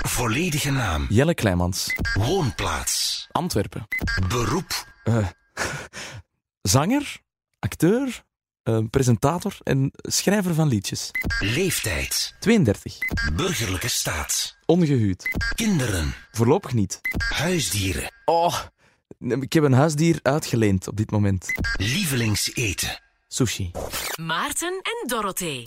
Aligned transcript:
Volledige 0.00 0.70
naam. 0.70 1.06
Jelle 1.08 1.34
Kleimans. 1.34 1.92
Woonplaats. 2.14 3.28
Antwerpen. 3.32 3.88
Beroep. 4.28 4.86
Eh, 5.04 5.26
zanger, 6.74 7.20
acteur, 7.58 8.24
eh, 8.62 8.78
presentator 8.90 9.56
en 9.62 9.90
schrijver 9.92 10.54
van 10.54 10.68
liedjes. 10.68 11.10
Leeftijd. 11.40 12.34
32. 12.40 12.98
Burgerlijke 13.36 13.88
staat. 13.88 14.56
Ongehuwd. 14.66 15.28
Kinderen. 15.54 16.14
Voorlopig 16.30 16.72
niet. 16.72 17.00
Huisdieren. 17.34 18.12
Oh, 18.24 18.58
ik 19.18 19.52
heb 19.52 19.64
een 19.64 19.72
huisdier 19.72 20.18
uitgeleend 20.22 20.88
op 20.88 20.96
dit 20.96 21.10
moment. 21.10 21.46
Lievelingseten. 21.76 23.00
Sushi. 23.32 23.70
Maarten 24.20 24.80
en 24.82 25.08
Dorothee. 25.08 25.62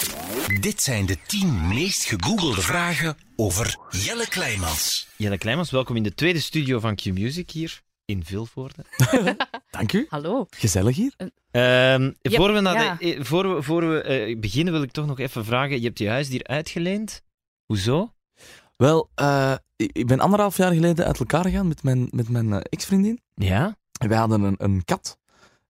Dit 0.59 0.81
zijn 0.81 1.05
de 1.05 1.17
10 1.27 1.67
meest 1.67 2.05
gegoogelde 2.05 2.61
vragen 2.61 3.17
over 3.35 3.77
Jelle 3.89 4.27
Kleimans. 4.27 5.07
Jelle 5.17 5.37
Kleimans, 5.37 5.71
welkom 5.71 5.95
in 5.95 6.03
de 6.03 6.13
tweede 6.13 6.39
studio 6.39 6.79
van 6.79 6.95
Q-Music 6.95 7.49
hier 7.49 7.81
in 8.05 8.25
Vilvoorde. 8.25 8.85
Dank 9.69 9.93
u. 9.93 10.05
Hallo. 10.09 10.45
Gezellig 10.49 10.95
hier. 10.95 11.13
Ehm, 11.51 12.11
Ja, 12.21 12.31
voor 12.31 12.53
we, 12.53 12.59
naar 12.59 12.83
ja. 12.83 12.95
de, 12.99 13.15
eh, 13.15 13.23
voor 13.23 13.55
we, 13.55 13.61
voor 13.61 13.89
we 13.89 14.01
eh, 14.01 14.39
beginnen 14.39 14.73
wil 14.73 14.83
ik 14.83 14.91
toch 14.91 15.05
nog 15.05 15.19
even 15.19 15.45
vragen, 15.45 15.79
je 15.79 15.85
hebt 15.85 15.99
je 15.99 16.09
huisdier 16.09 16.43
uitgeleend. 16.43 17.21
Hoezo? 17.65 18.13
Wel, 18.75 19.09
eh, 19.15 19.55
ik 19.75 20.07
ben 20.07 20.19
anderhalf 20.19 20.57
jaar 20.57 20.73
geleden 20.73 21.05
uit 21.05 21.19
elkaar 21.19 21.43
gegaan 21.43 21.67
met 21.67 21.83
mijn, 21.83 22.07
met 22.11 22.29
mijn 22.29 22.61
ex-vriendin. 22.61 23.19
Ja? 23.33 23.77
En 23.99 24.09
wij 24.09 24.17
hadden 24.17 24.41
een, 24.41 24.55
een 24.57 24.85
kat. 24.85 25.17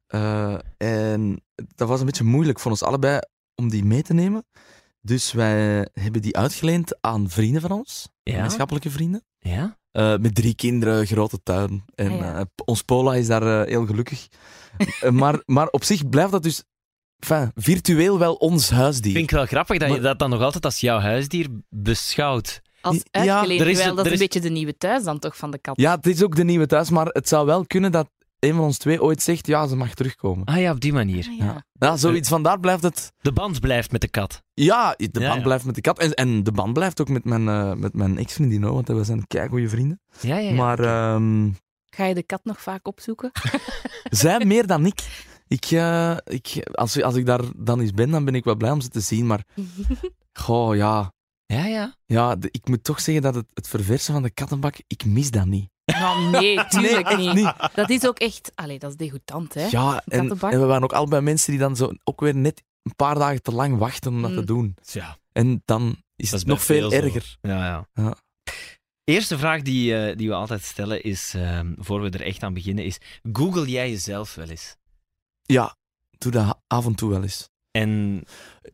Eh, 0.08 0.56
en 0.78 1.42
dat 1.76 1.88
was 1.88 2.00
een 2.00 2.06
beetje 2.06 2.24
moeilijk 2.24 2.60
voor 2.60 2.72
ons 2.72 2.84
allebei 2.84 3.20
om 3.56 3.70
die 3.70 3.86
mee 3.86 4.02
te 4.02 4.14
nemen. 4.14 4.46
Dus 5.02 5.32
wij 5.32 5.88
hebben 5.94 6.22
die 6.22 6.38
uitgeleend 6.38 6.98
aan 7.02 7.30
vrienden 7.30 7.62
van 7.62 7.72
ons, 7.72 8.10
Ja? 8.24 8.34
gemeenschappelijke 8.34 8.90
vrienden. 8.90 9.24
Ja? 9.40 9.78
Eh, 9.92 10.18
met 10.18 10.36
drie 10.36 10.56
kinderen, 10.56 11.06
grote 11.08 11.44
tuin. 11.44 11.84
En 11.96 12.12
Ah, 12.12 12.18
ja. 12.20 12.36
eh, 12.38 12.42
ons 12.66 12.82
Pola 12.82 13.16
is 13.16 13.28
daar 13.28 13.62
eh, 13.62 13.68
heel 13.68 13.86
gelukkig. 13.86 14.28
Maar, 15.10 15.42
maar 15.46 15.68
op 15.68 15.84
zich 15.84 16.10
blijft 16.10 16.32
dat 16.32 16.44
dus 16.44 16.64
enfin, 17.20 17.52
virtueel 17.56 18.20
wel 18.20 18.34
ons 18.34 18.70
huisdier. 18.70 19.12
Vind 19.14 19.24
ik 19.24 19.36
wel 19.36 19.46
grappig 19.46 19.78
dat 19.78 19.94
je 19.94 20.00
dat 20.00 20.20
dan 20.20 20.30
nog 20.30 20.42
altijd 20.42 20.66
als 20.66 20.80
jouw 20.80 21.00
huisdier 21.00 21.48
beschouwt. 21.70 22.62
Als 22.82 22.96
Ja, 23.12 23.22
uitgeleend, 23.36 23.62
er 23.62 23.68
is- 23.70 23.78
wel, 23.84 23.96
dat 23.96 24.06
er 24.06 24.12
is 24.12 24.20
een 24.20 24.24
beetje 24.26 24.40
de 24.42 24.50
nieuwe 24.50 24.78
thuis 24.78 25.04
dan 25.04 25.20
toch 25.20 25.38
van 25.38 25.52
de 25.52 25.58
kat. 25.58 25.80
Ja, 25.80 25.96
het 25.96 26.06
is 26.08 26.24
ook 26.24 26.36
de 26.36 26.44
nieuwe 26.44 26.66
thuis, 26.66 26.90
maar 26.90 27.06
het 27.08 27.28
zou 27.28 27.46
wel 27.46 27.66
kunnen 27.66 27.92
dat 27.92 28.10
een 28.46 28.56
van 28.56 28.64
ons 28.64 28.78
twee 28.78 29.02
ooit 29.02 29.22
zegt, 29.22 29.48
ja, 29.48 29.68
ze 29.68 29.76
mag 29.76 29.94
terugkomen. 29.94 30.46
Ah 30.46 30.60
ja, 30.60 30.72
op 30.72 30.80
die 30.80 30.94
manier. 30.94 31.28
Ah, 31.30 31.38
ja. 31.38 31.46
Ja, 31.46 31.66
ja 31.74 31.98
zoiets. 31.98 32.30
Vandaar 32.30 32.60
blijft 32.60 32.84
het... 32.84 33.12
De 33.22 33.32
band 33.32 33.60
blijft 33.60 33.92
met 33.92 34.02
de 34.02 34.08
kat. 34.08 34.44
Ja, 34.54 34.94
de 34.98 35.10
Ja, 35.12 35.28
band 35.28 35.38
ja. 35.38 35.42
blijft 35.44 35.66
met 35.66 35.76
de 35.76 35.82
kat. 35.82 36.00
En, 36.00 36.14
en 36.14 36.44
de 36.44 36.52
band 36.52 36.74
blijft 36.74 37.02
ook 37.02 37.10
met 37.10 37.24
mijn, 37.26 37.48
eh, 37.48 37.74
met 37.74 37.94
mijn 37.94 38.18
ex-vriendin, 38.18 38.64
hoor, 38.64 38.74
want 38.74 38.88
we 38.88 39.04
zijn 39.04 39.28
keigoede 39.28 39.70
vrienden. 39.70 40.02
Ja, 40.22 40.38
ja, 40.38 40.50
ja. 40.50 40.56
Maar 40.56 40.80
ehm, 40.80 41.50
Ga 41.90 42.06
je 42.06 42.14
de 42.14 42.24
kat 42.24 42.44
nog 42.44 42.62
vaak 42.62 42.88
opzoeken? 42.88 43.32
zij 44.10 44.46
meer 44.46 44.68
dan 44.68 44.86
ik. 44.86 45.28
Ik, 45.48 45.66
eh, 45.66 46.18
ik 46.26 46.70
als, 46.72 47.02
als 47.02 47.16
ik 47.16 47.26
daar 47.26 47.42
dan 47.56 47.80
eens 47.80 47.92
ben, 47.92 48.10
dan 48.10 48.26
ben 48.26 48.36
ik 48.36 48.44
wel 48.44 48.56
blij 48.56 48.72
om 48.72 48.82
ze 48.82 48.88
te 48.90 49.00
zien. 49.00 49.26
Maar, 49.28 49.44
goh, 50.44 50.76
ja... 50.76 51.14
Ja, 51.48 51.66
ja. 51.66 51.96
Ja, 52.06 52.36
de- 52.36 52.50
ik 52.52 52.68
moet 52.68 52.84
toch 52.84 53.00
zeggen 53.02 53.24
dat 53.24 53.36
het, 53.36 53.46
het 53.54 53.68
verversen 53.68 54.14
van 54.14 54.24
de 54.24 54.30
kattenbak, 54.30 54.76
ik 54.88 55.06
mis 55.06 55.32
dat 55.32 55.46
niet. 55.46 55.70
Nou, 55.86 56.30
nee, 56.30 56.66
tuurlijk 56.68 57.08
echt 57.08 57.18
niet. 57.18 57.34
niet. 57.34 57.54
Dat 57.74 57.90
is 57.90 58.08
ook 58.08 58.20
echt... 58.20 58.52
Allee, 58.56 58.80
dat 58.80 58.90
is 58.90 58.96
degoutant, 58.98 59.54
hè? 59.54 59.68
Ja, 59.68 60.02
en, 60.06 60.30
we 60.40 60.58
waren 60.66 60.84
ook 60.84 60.94
allebei 60.94 61.22
mensen 61.22 61.52
die 61.52 61.60
dan 61.60 61.76
zo 61.76 61.92
ook 62.04 62.20
weer 62.22 62.36
net 62.36 62.64
een 62.84 62.96
paar 62.96 63.16
dagen 63.16 63.42
te 63.42 63.52
lang 63.52 63.78
wachten 63.78 64.12
om 64.14 64.22
dat 64.22 64.34
te 64.34 64.40
Mm. 64.40 64.46
doen. 64.46 64.76
Ja. 64.92 65.18
En 65.32 65.62
dan 65.66 65.96
is 66.16 66.30
Dat 66.30 66.40
het 66.40 66.50
nog 66.50 66.64
veel 66.64 66.92
erger. 66.92 67.38
Ja, 67.42 67.66
ja. 67.66 67.88
Ja. 67.94 68.16
Eerste 69.04 69.38
vraag 69.38 69.62
die, 69.62 69.98
eh, 69.98 70.18
die 70.18 70.28
we 70.30 70.34
altijd 70.36 70.64
stellen 70.64 71.04
is, 71.04 71.34
ehm, 71.36 71.74
voor 71.78 72.02
we 72.02 72.10
er 72.10 72.22
echt 72.22 72.44
aan 72.44 72.54
beginnen, 72.54 72.86
is: 72.86 72.98
Google 73.34 73.66
jij 73.70 73.90
jezelf 73.90 74.36
wel 74.36 74.48
eens? 74.50 74.76
Ja, 75.42 75.76
doe 76.18 76.32
dat 76.32 76.60
af 76.68 76.86
en 76.86 76.96
toe 76.96 77.10
wel 77.10 77.22
eens. 77.22 77.50
En 77.72 78.24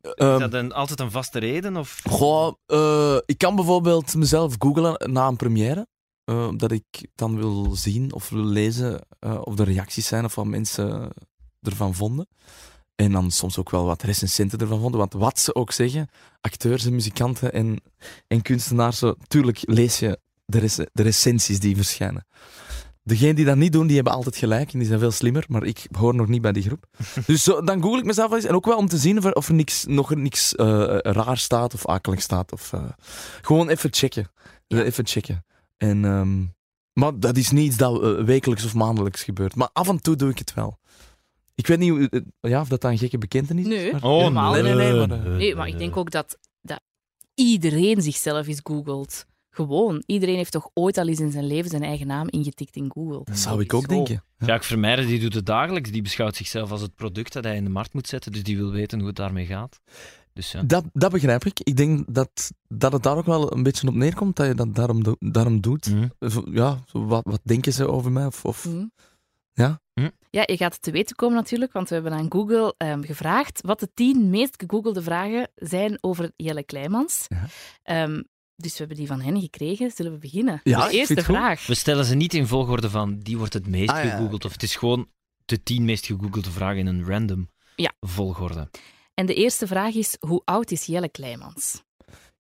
Ehm, 0.01 0.33
is 0.33 0.39
dat 0.39 0.53
een, 0.53 0.73
altijd 0.73 0.99
een 0.99 1.11
vaste 1.11 1.39
reden? 1.39 1.77
Of? 1.77 1.99
Goh, 2.09 2.53
eh, 2.65 3.17
ik 3.25 3.37
kan 3.37 3.55
bijvoorbeeld 3.55 4.15
mezelf 4.15 4.55
googlen 4.59 5.11
na 5.13 5.27
een 5.27 5.35
première. 5.35 5.87
Eh, 6.23 6.49
dat 6.55 6.71
ik 6.71 7.07
dan 7.15 7.35
wil 7.35 7.75
zien 7.75 8.13
of 8.13 8.29
wil 8.29 8.43
lezen 8.45 9.01
eh, 9.19 9.41
of 9.41 9.59
er 9.59 9.65
reacties 9.65 10.07
zijn 10.07 10.25
of 10.25 10.35
wat 10.35 10.45
mensen 10.45 11.09
ervan 11.61 11.95
vonden. 11.95 12.27
En 12.95 13.11
dan 13.11 13.31
soms 13.31 13.57
ook 13.57 13.69
wel 13.69 13.85
wat 13.85 14.01
recensenten 14.01 14.59
ervan 14.59 14.79
vonden. 14.79 14.99
Want 14.99 15.13
wat 15.13 15.39
ze 15.39 15.55
ook 15.55 15.71
zeggen, 15.71 16.09
acteurs 16.41 16.85
en 16.85 16.95
muzikanten 16.95 17.53
en, 17.53 17.81
en 18.27 18.41
kunstenaars, 18.41 18.97
zo, 18.97 19.15
tuurlijk 19.27 19.59
lees 19.61 19.99
je 19.99 20.19
de, 20.45 20.59
rec- 20.59 20.89
de 20.93 21.03
recensies 21.03 21.59
die 21.59 21.75
verschijnen. 21.75 22.25
Degenen 23.03 23.35
die 23.35 23.45
dat 23.45 23.55
niet 23.55 23.71
doen, 23.71 23.87
die 23.87 23.95
hebben 23.95 24.13
altijd 24.13 24.35
gelijk 24.35 24.73
en 24.73 24.79
die 24.79 24.87
zijn 24.87 24.99
veel 24.99 25.11
slimmer, 25.11 25.45
maar 25.47 25.63
ik 25.63 25.87
hoor 25.91 26.15
nog 26.15 26.27
niet 26.27 26.41
bij 26.41 26.51
die 26.51 26.63
groep. 26.63 26.85
Dus 27.25 27.43
zo, 27.43 27.61
dan 27.61 27.81
google 27.81 27.99
ik 27.99 28.05
mezelf 28.05 28.29
wel 28.29 28.37
eens. 28.37 28.47
En 28.47 28.55
ook 28.55 28.65
wel 28.65 28.77
om 28.77 28.87
te 28.87 28.97
zien 28.97 29.33
of 29.35 29.47
er, 29.47 29.53
niks, 29.53 29.85
nog 29.85 30.15
niks 30.15 30.55
eh, 30.55 30.97
raar 31.01 31.37
staat 31.37 31.73
of 31.73 31.87
akelig 31.87 32.21
staat. 32.21 32.51
Of, 32.51 32.73
eh, 32.73 32.83
gewoon 33.41 33.69
even 33.69 33.93
checken. 33.93 34.31
Ja. 34.67 34.83
Even 34.83 35.07
checken. 35.07 35.45
En, 35.81 36.05
ehm, 36.05 36.43
maar 36.93 37.19
dat 37.19 37.37
is 37.37 37.51
niet 37.51 37.65
iets 37.65 37.77
dat 37.77 38.01
eh, 38.03 38.23
wekelijks 38.23 38.65
of 38.65 38.73
maandelijks 38.73 39.23
gebeurt. 39.23 39.55
Maar 39.55 39.69
af 39.73 39.87
en 39.89 40.01
toe 40.01 40.15
doe 40.15 40.29
ik 40.29 40.37
het 40.37 40.53
wel. 40.53 40.79
Ik 41.55 41.67
weet 41.67 41.79
niet 41.79 41.89
hoe, 41.89 42.09
eh, 42.09 42.51
ja, 42.51 42.61
of 42.61 42.67
dat 42.67 42.81
dan 42.81 42.91
een 42.91 42.97
gekke 42.97 43.17
bekentenis 43.17 43.65
is. 43.65 43.69
Nee. 43.69 43.91
maar- 43.91 44.03
Oh, 44.03 44.17
Helemaal 44.17 44.51
nee, 44.53 44.61
nee, 44.61 44.73
nee. 44.73 44.91
nee, 44.91 45.07
maar, 45.07 45.25
eh, 45.25 45.35
Nee, 45.35 45.55
maar 45.55 45.67
ik 45.67 45.77
denk 45.77 45.97
ook 45.97 46.11
dat, 46.11 46.37
dat 46.61 46.81
iedereen 47.33 48.01
zichzelf 48.01 48.47
eens 48.47 48.59
googelt. 48.63 49.25
Gewoon. 49.53 50.03
Iedereen 50.05 50.35
heeft 50.35 50.51
toch 50.51 50.69
ooit 50.73 50.97
al 50.97 51.07
eens 51.07 51.19
in 51.19 51.31
zijn 51.31 51.47
leven 51.47 51.69
zijn 51.69 51.83
eigen 51.83 52.07
naam 52.07 52.27
ingetikt 52.29 52.75
in 52.75 52.91
Google. 52.93 53.21
dat 53.23 53.37
zou 53.37 53.61
ik 53.61 53.73
ook 53.73 53.87
denken. 53.87 54.23
Ja. 54.37 54.45
Jacques 54.45 54.67
Vermeijden 54.67 55.07
die 55.07 55.19
doet 55.19 55.33
het 55.33 55.45
dagelijks. 55.45 55.91
Die 55.91 56.01
beschouwt 56.01 56.35
zichzelf 56.35 56.71
als 56.71 56.81
het 56.81 56.95
product 56.95 57.33
dat 57.33 57.43
hij 57.43 57.55
in 57.55 57.63
de 57.63 57.69
markt 57.69 57.93
moet 57.93 58.07
zetten. 58.07 58.31
Dus 58.31 58.43
die 58.43 58.57
wil 58.57 58.71
weten 58.71 58.97
hoe 58.97 59.07
het 59.07 59.15
daarmee 59.15 59.45
gaat. 59.45 59.79
Dus 60.33 60.51
ja. 60.51 60.61
Dat, 60.63 60.85
dat 60.93 61.11
begrijp 61.11 61.45
ik. 61.45 61.59
Ik 61.59 61.75
denk 61.77 62.13
dat, 62.13 62.51
dat 62.67 62.93
het 62.93 63.03
daar 63.03 63.17
ook 63.17 63.25
wel 63.25 63.53
een 63.53 63.63
beetje 63.63 63.87
op 63.87 63.93
neerkomt, 63.93 64.35
dat 64.35 64.47
je 64.47 64.53
dat 64.55 64.75
daarom, 64.75 65.03
do- 65.03 65.15
daarom 65.19 65.61
doet. 65.61 65.89
Mhm. 65.91 66.07
Ja, 66.55 66.79
wat, 66.91 67.23
wat 67.23 67.39
denken 67.43 67.73
ze 67.73 67.87
over 67.87 68.11
mij? 68.11 68.25
Of, 68.25 68.45
of... 68.45 68.63
Hm. 68.63 68.85
Ja? 69.53 69.81
Hm. 69.93 70.09
Ja, 70.29 70.43
je 70.45 70.57
gaat 70.57 70.73
het 70.73 70.81
te 70.81 70.91
weten 70.91 71.15
komen 71.15 71.35
natuurlijk, 71.35 71.71
want 71.71 71.87
we 71.89 71.93
hebben 71.95 72.13
aan 72.13 72.31
Google 72.31 72.73
ehm, 72.77 73.01
gevraagd 73.03 73.61
wat 73.61 73.79
de 73.79 73.89
tien 73.93 74.29
meest 74.29 74.63
gegoogelde 74.67 75.01
vragen 75.01 75.49
zijn 75.55 75.97
over 76.01 76.31
Jelle 76.35 76.63
Kleimans. 76.63 77.25
Ja. 77.27 77.45
Ehm, 77.83 78.21
dus 78.55 78.71
we 78.71 78.77
hebben 78.77 78.97
die 78.97 79.07
van 79.07 79.21
hen 79.21 79.41
gekregen. 79.41 79.91
Zullen 79.91 80.11
we 80.11 80.17
beginnen? 80.17 80.59
Ja, 80.63 80.87
de 80.87 80.93
eerste 80.93 81.15
goed. 81.15 81.23
vraag. 81.23 81.65
We 81.67 81.73
stellen 81.75 82.05
ze 82.05 82.15
niet 82.15 82.33
in 82.33 82.47
volgorde 82.47 82.89
van 82.89 83.19
die 83.19 83.37
wordt 83.37 83.53
het 83.53 83.67
meest 83.67 83.89
Ah, 83.89 84.03
ja, 84.03 84.09
gegoogeld. 84.09 84.45
Of 84.45 84.51
het 84.51 84.63
is 84.63 84.75
gewoon 84.75 85.07
de 85.45 85.63
tien 85.63 85.85
meest 85.85 86.05
gegoogelde 86.05 86.51
vragen 86.51 86.77
in 86.77 86.87
een 86.87 87.05
random 87.05 87.49
Ja. 87.75 87.91
volgorde. 87.99 88.69
En 89.21 89.27
de 89.27 89.33
eerste 89.33 89.67
vraag 89.67 89.93
is, 89.93 90.15
hoe 90.19 90.41
oud 90.45 90.71
is 90.71 90.85
Jelle 90.85 91.09
Kleimans? 91.09 91.83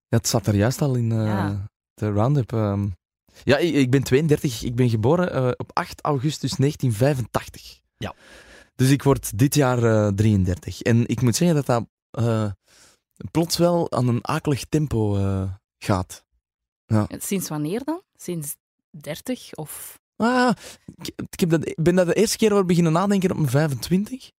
Ja, 0.07 0.17
het 0.17 0.27
zat 0.27 0.47
er 0.47 0.55
juist 0.55 0.81
al 0.81 0.95
in 0.95 1.11
eh, 1.11 1.17
Ja. 1.25 1.65
de 1.93 2.09
roundup. 2.11 2.53
ehm. 2.53 2.87
Ja, 3.43 3.57
ik, 3.57 3.73
ik 3.73 3.89
ben 3.89 4.03
32. 4.03 4.63
Ik 4.63 4.75
ben 4.75 4.89
geboren 4.89 5.33
eh, 5.33 5.47
op 5.57 5.69
8 5.73 6.01
augustus 6.01 6.51
1985. 6.55 7.79
Ja. 7.97 8.15
Dus 8.75 8.89
ik 8.89 9.03
word 9.03 9.37
dit 9.37 9.55
jaar 9.55 9.83
eh, 9.83 10.07
33. 10.13 10.81
En 10.81 11.07
ik 11.07 11.21
moet 11.21 11.35
zeggen 11.35 11.55
dat 11.55 11.65
dat 11.65 11.85
eh, 12.25 12.51
plots 13.31 13.57
wel 13.57 13.91
aan 13.91 14.07
een 14.07 14.27
akelig 14.27 14.65
tempo 14.65 15.15
eh, 15.17 15.51
gaat. 15.77 16.23
Sinds 17.17 17.49
wanneer 17.49 17.83
dan? 17.83 18.01
Sinds 18.13 18.55
30 18.89 19.53
of... 19.55 19.99
Ah, 20.15 20.51
ik, 20.95 21.13
ik 21.29 21.39
heb 21.39 21.49
dat, 21.49 21.67
ik 21.67 21.75
ben 21.83 21.95
dat 21.95 22.07
de 22.07 22.13
eerste 22.13 22.37
keer 22.37 22.51
over 22.53 22.65
beginnen 22.65 22.91
nadenken 22.91 23.31
op 23.31 23.37
mijn 23.37 23.49
25. 23.49 24.31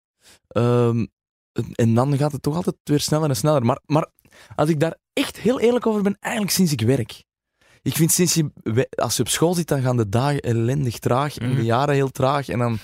Ehm, 0.49 1.07
en- 1.53 1.73
en 1.75 1.95
dan 1.95 2.17
gaat 2.17 2.33
het 2.33 2.43
toch 2.43 2.55
altijd 2.57 2.77
weer 2.85 3.01
sneller 3.01 3.29
en 3.29 3.37
sneller. 3.37 3.65
Maar, 3.65 3.81
maar 3.87 4.07
als 4.55 4.69
ik 4.69 4.81
daar 4.81 4.97
echt 5.13 5.39
heel 5.39 5.61
eerlijk 5.61 5.87
over 5.87 6.03
ben, 6.03 6.17
eigenlijk 6.21 6.55
sinds 6.55 6.73
ik 6.73 6.81
werk. 6.81 7.25
Ik 7.83 7.97
vind 7.97 8.13
sinds 8.13 8.35
je, 8.35 8.51
als 8.95 9.17
je 9.17 9.23
op 9.23 9.29
school 9.29 9.55
zit, 9.55 9.69
dan 9.69 9.83
gaan 9.83 9.97
de 9.97 10.09
dagen 10.09 10.41
ellendig 10.41 10.99
traag 10.99 11.37
en 11.39 11.49
de 11.49 11.55
Mhm. 11.55 11.65
jaren 11.65 11.95
heel 11.95 12.11
traag. 12.11 12.49
En 12.49 12.59
dan 12.59 12.79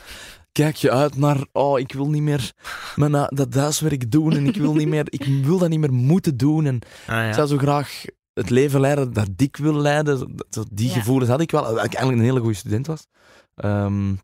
kijk 0.52 0.76
je 0.76 0.90
uit 0.90 1.16
naar, 1.16 1.46
oh, 1.52 1.78
ik 1.78 1.92
wil 1.92 2.08
niet 2.10 2.22
meer 2.22 2.52
mijn, 2.96 3.14
eh, 3.14 3.26
dat 3.28 3.54
huiswerk 3.54 4.10
doen 4.10 4.32
en 4.32 4.46
ik 4.46 4.56
wil, 4.56 4.74
niet 4.74 4.88
meer, 4.88 5.04
ik 5.08 5.24
wil 5.44 5.58
dat 5.58 5.68
niet 5.68 5.78
meer 5.80 5.92
moeten 5.92 6.36
doen. 6.36 6.66
En 6.66 6.78
Ah, 7.06 7.26
ik 7.28 7.34
zou 7.34 7.46
zo 7.48 7.56
graag 7.56 8.04
het 8.32 8.50
leven 8.50 8.80
leiden 8.80 9.12
dat 9.12 9.28
ik 9.36 9.56
wil 9.56 9.74
leiden. 9.74 10.34
Die 10.72 10.88
Ja. 10.88 10.94
gevoelens 10.94 11.30
had 11.30 11.40
ik 11.40 11.50
wel, 11.50 11.62
dat 11.62 11.72
ik 11.72 11.78
eigenlijk 11.94 12.18
een 12.18 12.24
hele 12.24 12.40
goede 12.40 12.54
student 12.56 12.86
was. 12.86 13.06
Ehm, 13.54 14.14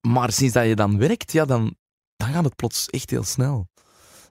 maar 0.00 0.32
sinds 0.32 0.54
dat 0.54 0.66
je 0.66 0.74
dan 0.76 0.98
werkt, 0.98 1.32
ja, 1.32 1.44
dan, 1.44 1.76
dan 2.16 2.28
gaat 2.28 2.44
het 2.44 2.56
plots 2.56 2.86
echt 2.86 3.10
heel 3.10 3.22
snel. 3.22 3.66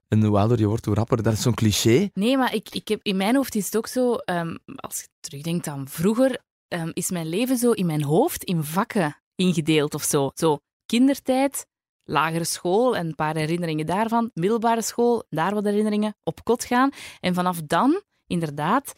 En 0.08 0.24
hoe 0.24 0.58
je 0.58 0.68
wordt, 0.68 0.86
hoe 0.86 0.96
rapper. 0.96 1.24
Dat 1.24 1.34
is 1.34 1.42
zo'n 1.42 1.54
cliché. 1.54 2.10
Nee, 2.14 2.38
maar 2.38 2.54
ik, 2.54 2.70
ik 2.70 2.88
heb, 2.88 3.00
in 3.04 3.18
mijn 3.18 3.36
hoofd 3.36 3.56
is 3.56 3.66
het 3.66 3.78
ook 3.78 3.88
zo, 3.88 4.14
ehm, 4.14 4.56
als 4.76 5.00
je 5.00 5.08
terugdenkt 5.20 5.68
aan 5.68 5.88
vroeger, 5.88 6.42
ehm, 6.68 6.90
is 6.94 7.10
mijn 7.10 7.28
leven 7.28 7.58
zo 7.58 7.72
in 7.72 7.86
mijn 7.86 8.04
hoofd 8.04 8.44
in 8.44 8.64
vakken 8.64 9.22
ingedeeld 9.36 9.94
of 9.94 10.04
zo. 10.04 10.32
Zo, 10.34 10.60
kindertijd, 10.86 11.66
lagere 12.04 12.44
school 12.44 12.96
en 12.96 13.08
een 13.08 13.16
paar 13.16 13.36
herinneringen 13.36 13.86
daarvan, 13.86 14.32
middelbare 14.34 14.82
school, 14.82 15.26
daar 15.30 15.54
wat 15.54 15.64
herinneringen, 15.64 16.16
op 16.24 16.44
kot 16.44 16.64
gaan. 16.64 16.90
En 17.20 17.34
vanaf 17.34 17.62
dan, 17.62 18.02
inderdaad, 18.28 18.94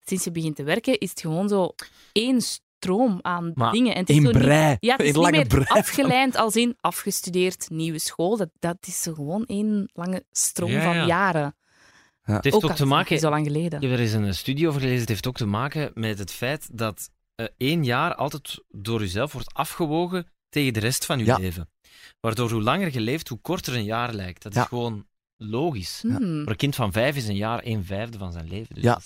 sinds 0.00 0.24
je 0.24 0.30
begint 0.30 0.56
te 0.56 0.62
werken, 0.62 0.98
is 0.98 1.10
het 1.10 1.20
gewoon 1.20 1.48
zo 1.48 1.74
één 2.12 2.40
stroom 2.80 3.18
aan 3.22 3.50
Maar 3.54 3.72
dingen. 3.72 3.94
En 3.94 4.00
het 4.00 4.08
is 4.08 4.16
Eén 4.16 4.22
zo 4.22 4.30
niet- 4.30 4.38
brei. 4.38 4.76
ja, 4.80 4.96
het 4.96 5.06
is 5.06 5.14
niet 5.14 5.30
meer 5.30 5.46
brei. 5.46 5.64
afgeleid 5.68 6.36
als 6.36 6.56
in 6.56 6.76
afgestudeerd, 6.80 7.70
nieuwe 7.70 7.98
school. 7.98 8.36
Dat, 8.36 8.48
dat 8.58 8.76
is 8.80 9.06
gewoon 9.14 9.44
één 9.44 9.90
lange 9.92 10.24
stroom 10.30 10.70
Ja, 10.70 10.82
van 10.82 10.94
ja. 10.96 11.06
jaren. 11.06 11.54
Het 12.22 12.44
heeft 12.44 12.56
ook 12.56 12.62
te 12.66 12.72
is 12.72 12.78
het 12.78 12.88
maken... 12.88 13.12
niet 13.12 13.22
zo 13.22 13.30
lang 13.30 13.46
geleden. 13.46 13.80
Ik 13.80 13.88
heb 13.88 13.98
er 13.98 14.04
eens 14.04 14.12
een 14.12 14.34
studie 14.34 14.68
over 14.68 14.80
gelezen. 14.80 15.00
Het 15.00 15.08
heeft 15.08 15.26
ook 15.26 15.36
te 15.36 15.46
maken 15.46 15.90
met 15.94 16.18
het 16.18 16.30
feit 16.32 16.68
dat 16.78 17.10
eh, 17.34 17.46
één 17.56 17.84
jaar 17.84 18.14
altijd 18.14 18.62
door 18.68 19.00
jezelf 19.00 19.32
wordt 19.32 19.54
afgewogen 19.54 20.26
tegen 20.48 20.72
de 20.72 20.80
rest 20.80 21.06
van 21.06 21.18
je 21.18 21.24
Ja. 21.24 21.36
leven. 21.38 21.68
Waardoor 22.20 22.50
hoe 22.50 22.62
langer 22.62 22.92
je 22.92 23.00
leeft, 23.00 23.28
hoe 23.28 23.38
korter 23.40 23.74
een 23.74 23.84
jaar 23.84 24.12
lijkt. 24.14 24.42
Dat 24.42 24.54
Ja. 24.54 24.62
is 24.62 24.68
gewoon 24.68 25.06
logisch. 25.36 25.98
Hmm. 26.02 26.16
Voor 26.40 26.50
een 26.50 26.56
kind 26.56 26.74
van 26.74 26.92
vijf 26.92 27.16
is 27.16 27.28
een 27.28 27.36
jaar 27.36 27.60
een 27.64 27.84
vijfde 27.84 28.18
van 28.18 28.32
zijn 28.32 28.48
leven. 28.48 28.74
Dus 28.74 28.84
Ja. 28.84 29.00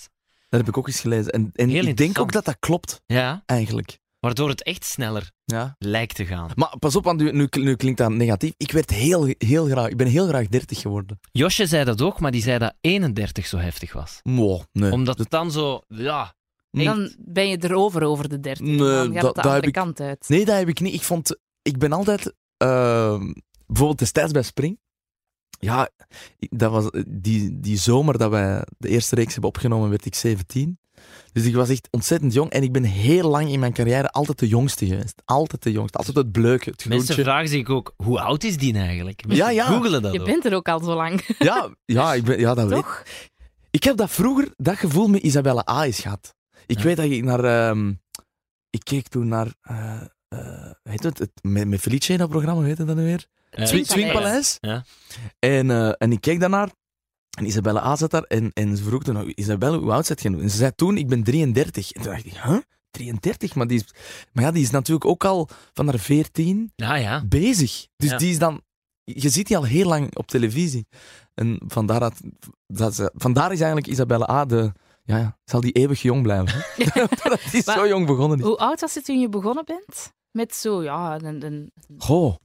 Dat 0.49 0.59
heb 0.59 0.69
ik 0.69 0.77
ook 0.77 0.87
eens 0.87 0.99
gelezen. 0.99 1.31
En, 1.31 1.49
en 1.53 1.69
Heel 1.69 1.85
ik 1.85 1.97
denk 1.97 2.19
ook 2.19 2.31
dat 2.31 2.45
dat 2.45 2.57
klopt, 2.59 3.01
ja, 3.05 3.43
eigenlijk. 3.45 3.99
waardoor 4.19 4.49
het 4.49 4.63
echt 4.63 4.83
sneller 4.85 5.31
Ja. 5.45 5.75
lijkt 5.79 6.15
te 6.15 6.25
gaan. 6.25 6.51
Maar 6.55 6.77
pas 6.79 6.95
op, 6.95 7.03
want 7.03 7.21
nu, 7.21 7.31
nu, 7.31 7.47
nu 7.51 7.75
klinkt 7.75 7.97
dat 7.97 8.11
negatief. 8.11 8.53
Ik 8.57 8.71
werd 8.71 8.89
heel, 8.89 9.33
heel 9.37 9.65
graag... 9.65 9.87
Ik 9.89 9.97
ben 9.97 10.07
heel 10.07 10.27
graag 10.27 10.47
30 10.47 10.79
geworden. 10.81 11.19
Josje 11.31 11.65
zei 11.65 11.83
dat 11.83 12.01
ook, 12.01 12.19
maar 12.19 12.31
die 12.31 12.41
zei 12.41 12.57
dat 12.57 12.73
31 12.81 13.45
zo 13.47 13.57
heftig 13.57 13.93
was. 13.93 14.19
Wow, 14.23 14.61
nee. 14.71 14.91
Omdat 14.91 15.17
het 15.17 15.29
dan 15.29 15.51
zo... 15.51 15.81
Ja, 15.87 16.35
echt. 16.71 16.85
Dan 16.85 17.15
ben 17.19 17.47
je 17.47 17.57
erover 17.63 18.03
over 18.03 18.29
de 18.29 18.39
dertig. 18.39 18.65
Nee, 18.65 18.77
dan 18.77 19.13
gaat 19.13 19.21
dat- 19.21 19.35
het 19.35 19.43
de 19.43 19.49
andere 19.49 19.67
ik- 19.67 19.73
kant 19.73 19.99
uit. 19.99 20.25
Nee, 20.29 20.45
dat 20.45 20.57
heb 20.57 20.67
ik 20.67 20.79
niet. 20.79 20.93
Ik 20.93 21.01
vond... 21.03 21.37
Ik 21.61 21.77
ben 21.77 21.91
altijd... 21.91 22.33
ehm, 22.57 23.31
bijvoorbeeld 23.65 23.99
destijds 23.99 24.31
bij 24.31 24.41
Spring. 24.43 24.79
Ja, 25.59 25.89
dat 26.39 26.71
was 26.71 26.89
die, 27.07 27.59
die 27.59 27.77
zomer 27.77 28.17
dat 28.17 28.29
wij 28.29 28.63
de 28.77 28.87
eerste 28.87 29.15
reeks 29.15 29.31
hebben 29.31 29.49
opgenomen, 29.49 29.89
werd 29.89 30.05
ik 30.05 30.15
17. 30.15 30.79
Dus 31.33 31.45
ik 31.45 31.55
was 31.55 31.69
echt 31.69 31.87
ontzettend 31.91 32.33
jong. 32.33 32.49
En 32.51 32.63
ik 32.63 32.71
ben 32.71 32.83
heel 32.83 33.29
lang 33.29 33.49
in 33.49 33.59
mijn 33.59 33.73
carrière 33.73 34.09
altijd 34.09 34.39
de 34.39 34.47
jongste 34.47 34.85
geweest. 34.85 35.21
Altijd 35.25 35.63
de 35.63 35.71
jongste. 35.71 35.97
Altijd 35.97 36.15
het 36.17 36.31
bleuke, 36.31 36.69
het 36.69 36.85
Mensen 36.85 37.03
groentje. 37.05 37.23
vragen 37.23 37.47
zich 37.47 37.67
ook, 37.67 37.93
hoe 37.95 38.19
oud 38.21 38.43
is 38.43 38.57
die 38.57 38.73
eigenlijk? 38.77 39.25
Mensen 39.27 39.45
Ja, 39.45 39.51
ja. 39.51 39.65
googelen 39.65 40.01
dat 40.01 40.13
Je 40.13 40.19
ook. 40.19 40.25
bent 40.25 40.45
er 40.45 40.53
ook 40.53 40.67
al 40.67 40.83
zo 40.83 40.95
lang, 40.95 41.35
Ja, 41.39 41.69
ja, 41.85 42.13
ik 42.13 42.23
ben, 42.23 42.39
ja 42.39 42.53
dat 42.53 42.67
weet 42.69 42.77
ik. 42.77 42.83
toch? 42.83 43.03
Ik 43.71 43.83
heb 43.83 43.97
dat 43.97 44.11
vroeger, 44.11 44.53
dat 44.57 44.75
gevoel 44.77 45.07
met 45.07 45.21
Isabelle 45.21 45.69
A. 45.69 45.85
is 45.85 45.99
gehad. 45.99 46.35
Ik 46.65 46.77
Ja. 46.77 46.83
weet 46.83 46.95
dat 46.95 47.05
ik 47.05 47.23
naar... 47.23 47.43
ehm, 47.43 47.93
ik 48.69 48.83
keek 48.83 49.07
toen 49.07 49.27
naar... 49.27 49.53
eh 49.61 50.01
eh, 50.27 50.71
heet 50.83 51.03
het, 51.03 51.17
het? 51.17 51.31
Met, 51.41 51.67
met 51.67 51.79
Felice, 51.79 52.17
dat 52.17 52.29
programma, 52.29 52.61
weet 52.61 52.77
je 52.77 52.83
dat 52.83 52.95
nu 52.95 53.03
weer? 53.03 53.25
Eh, 53.55 53.65
Swing- 53.65 53.87
Swingpaleis. 53.87 54.47
Swingpaleis. 54.49 54.57
Ja. 54.61 54.83
En, 55.39 55.71
eh, 55.71 55.91
en 55.97 56.11
ik 56.11 56.21
keek 56.21 56.39
daarnaar. 56.39 56.69
En 57.37 57.45
Isabelle 57.45 57.81
A. 57.81 57.95
zat 57.95 58.11
daar. 58.11 58.23
En, 58.23 58.51
en 58.53 58.77
ze 58.77 58.83
vroeg 58.83 59.03
toen, 59.03 59.31
Isabelle, 59.35 59.77
hoe 59.77 59.91
oud 59.91 60.05
zit 60.05 60.21
je 60.21 60.29
nu? 60.29 60.41
En 60.41 60.49
ze 60.49 60.57
zei 60.57 60.71
toen, 60.75 60.97
ik 60.97 61.07
ben 61.07 61.23
33. 61.23 61.91
En 61.91 62.01
toen 62.01 62.11
dacht 62.11 62.25
ik, 62.25 62.33
huh? 62.43 62.57
33? 62.91 63.55
Maar, 63.55 63.67
die 63.67 63.79
is, 63.79 63.93
maar 64.33 64.43
ja, 64.43 64.51
die 64.51 64.63
is 64.63 64.69
natuurlijk 64.69 65.05
ook 65.05 65.25
al 65.25 65.49
van 65.73 65.87
haar 65.87 65.99
14 65.99 66.71
Ja, 66.75 66.95
ja. 66.95 67.23
bezig. 67.25 67.87
Dus 67.97 68.09
Ja. 68.09 68.17
die 68.17 68.29
is 68.29 68.39
dan... 68.39 68.61
Je 69.03 69.29
ziet 69.29 69.47
die 69.47 69.57
al 69.57 69.63
heel 69.63 69.87
lang 69.87 70.15
op 70.15 70.27
televisie. 70.27 70.87
En 71.33 71.61
vandaar, 71.67 71.99
dat, 71.99 72.13
dat 72.67 72.95
ze, 72.95 73.11
vandaar 73.15 73.51
is 73.51 73.57
eigenlijk 73.57 73.87
Isabelle 73.87 74.29
A. 74.29 74.45
de... 74.45 74.71
Ja, 75.03 75.17
ja, 75.17 75.37
zal 75.43 75.61
die 75.61 75.71
eeuwig 75.71 76.01
jong 76.01 76.21
blijven. 76.23 76.65
dat 77.23 77.39
is 77.51 77.65
Maar- 77.65 77.77
zo 77.77 77.87
jong 77.87 78.05
begonnen. 78.05 78.37
Is. 78.39 78.43
Hoe 78.45 78.57
oud 78.57 78.81
was 78.81 78.93
je 78.93 79.01
toen 79.01 79.19
je 79.19 79.29
begonnen 79.29 79.65
bent? 79.65 80.13
Met 80.31 80.55
zo, 80.55 80.83
ja, 80.83 81.19
een, 81.21 81.45
een 81.45 81.71
Goh. 81.97 82.35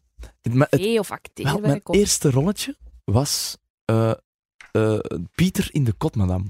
Het, 0.43 0.53
of 0.53 1.09
wel, 1.09 1.19
acteerwerk? 1.19 1.63
mijn 1.89 1.99
eerste 1.99 2.31
rolletje 2.31 2.77
was 3.05 3.57
eh, 3.85 4.13
eh, 4.73 4.99
Pieter 5.35 5.69
in 5.71 5.85
de 5.85 5.93
Kot, 5.93 6.17
madame. 6.17 6.45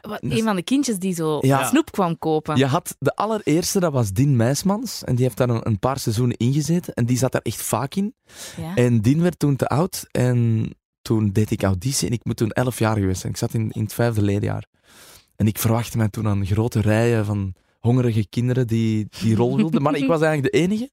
Wat, 0.00 0.22
een 0.22 0.42
van 0.42 0.56
de 0.56 0.62
kindjes 0.62 0.98
die 0.98 1.14
zo 1.14 1.38
Ja. 1.40 1.64
snoep 1.68 1.90
kwam 1.92 2.18
kopen. 2.18 2.56
Je 2.56 2.66
had 2.66 2.96
de 2.98 3.14
allereerste, 3.14 3.80
dat 3.80 3.92
was 3.92 4.12
Dien 4.12 4.36
Meismans. 4.36 5.04
En 5.04 5.14
die 5.14 5.24
heeft 5.24 5.36
daar 5.36 5.48
een, 5.48 5.66
een 5.66 5.78
paar 5.78 5.98
seizoenen 5.98 6.36
ingezeten. 6.36 6.94
En 6.94 7.06
die 7.06 7.18
zat 7.18 7.32
daar 7.32 7.42
echt 7.42 7.62
vaak 7.62 7.94
in. 7.94 8.14
Ja. 8.56 8.74
En 8.74 9.00
Dien 9.00 9.22
werd 9.22 9.38
toen 9.38 9.56
te 9.56 9.66
oud. 9.66 10.06
En 10.10 10.70
toen 11.02 11.30
deed 11.32 11.50
ik 11.50 11.62
auditie. 11.62 12.06
En 12.08 12.12
ik 12.14 12.24
moet 12.24 12.36
toen 12.36 12.50
elf 12.50 12.78
jaar 12.78 12.96
geweest 12.96 13.20
zijn. 13.20 13.32
Ik 13.32 13.38
zat 13.38 13.54
in, 13.54 13.70
in 13.70 13.82
het 13.82 13.92
vijfde 13.92 14.22
leerjaar. 14.22 14.64
En 15.36 15.46
ik 15.46 15.58
verwachtte 15.58 15.96
mij 15.96 16.08
toen 16.08 16.28
aan 16.28 16.46
grote 16.46 16.80
rijen 16.80 17.24
van 17.24 17.54
hongerige 17.80 18.26
kinderen 18.28 18.66
die 18.66 19.06
die 19.20 19.34
rol 19.34 19.56
wilden. 19.56 19.82
Maar 19.82 19.94
ik 19.94 20.06
was 20.06 20.20
eigenlijk 20.20 20.52
de 20.52 20.60
enige. 20.60 20.90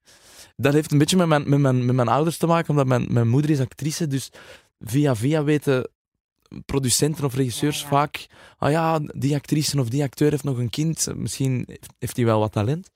Dat 0.56 0.74
heeft 0.74 0.92
een 0.92 0.98
beetje 0.98 1.18
met 1.18 1.28
mijn, 1.28 1.50
met 1.50 1.60
mijn, 1.60 1.86
met 1.86 1.96
mijn 1.96 2.08
ouders 2.08 2.38
te 2.38 2.48
maken, 2.48 2.70
omdat 2.70 2.88
mijn, 2.88 3.06
mijn 3.10 3.28
moeder 3.28 3.52
is 3.52 3.60
actrice. 3.60 4.08
Dus 4.08 4.32
via 4.80 5.16
via 5.16 5.44
weten 5.44 5.90
producenten 6.66 7.26
of 7.26 7.36
regisseurs 7.36 7.78
Ja, 7.78 7.84
ja. 7.84 7.90
vaak... 7.90 8.28
Ah 8.58 8.72
ja, 8.72 9.00
die 9.00 9.36
actrice 9.36 9.80
of 9.80 9.90
die 9.90 10.04
acteur 10.04 10.32
heeft 10.32 10.44
nog 10.44 10.58
een 10.58 10.70
kind. 10.70 11.08
Misschien 11.16 11.64
heeft, 11.68 11.94
heeft 12.00 12.16
hij 12.16 12.26
wel 12.26 12.40
wat 12.40 12.52
talent. 12.52 12.92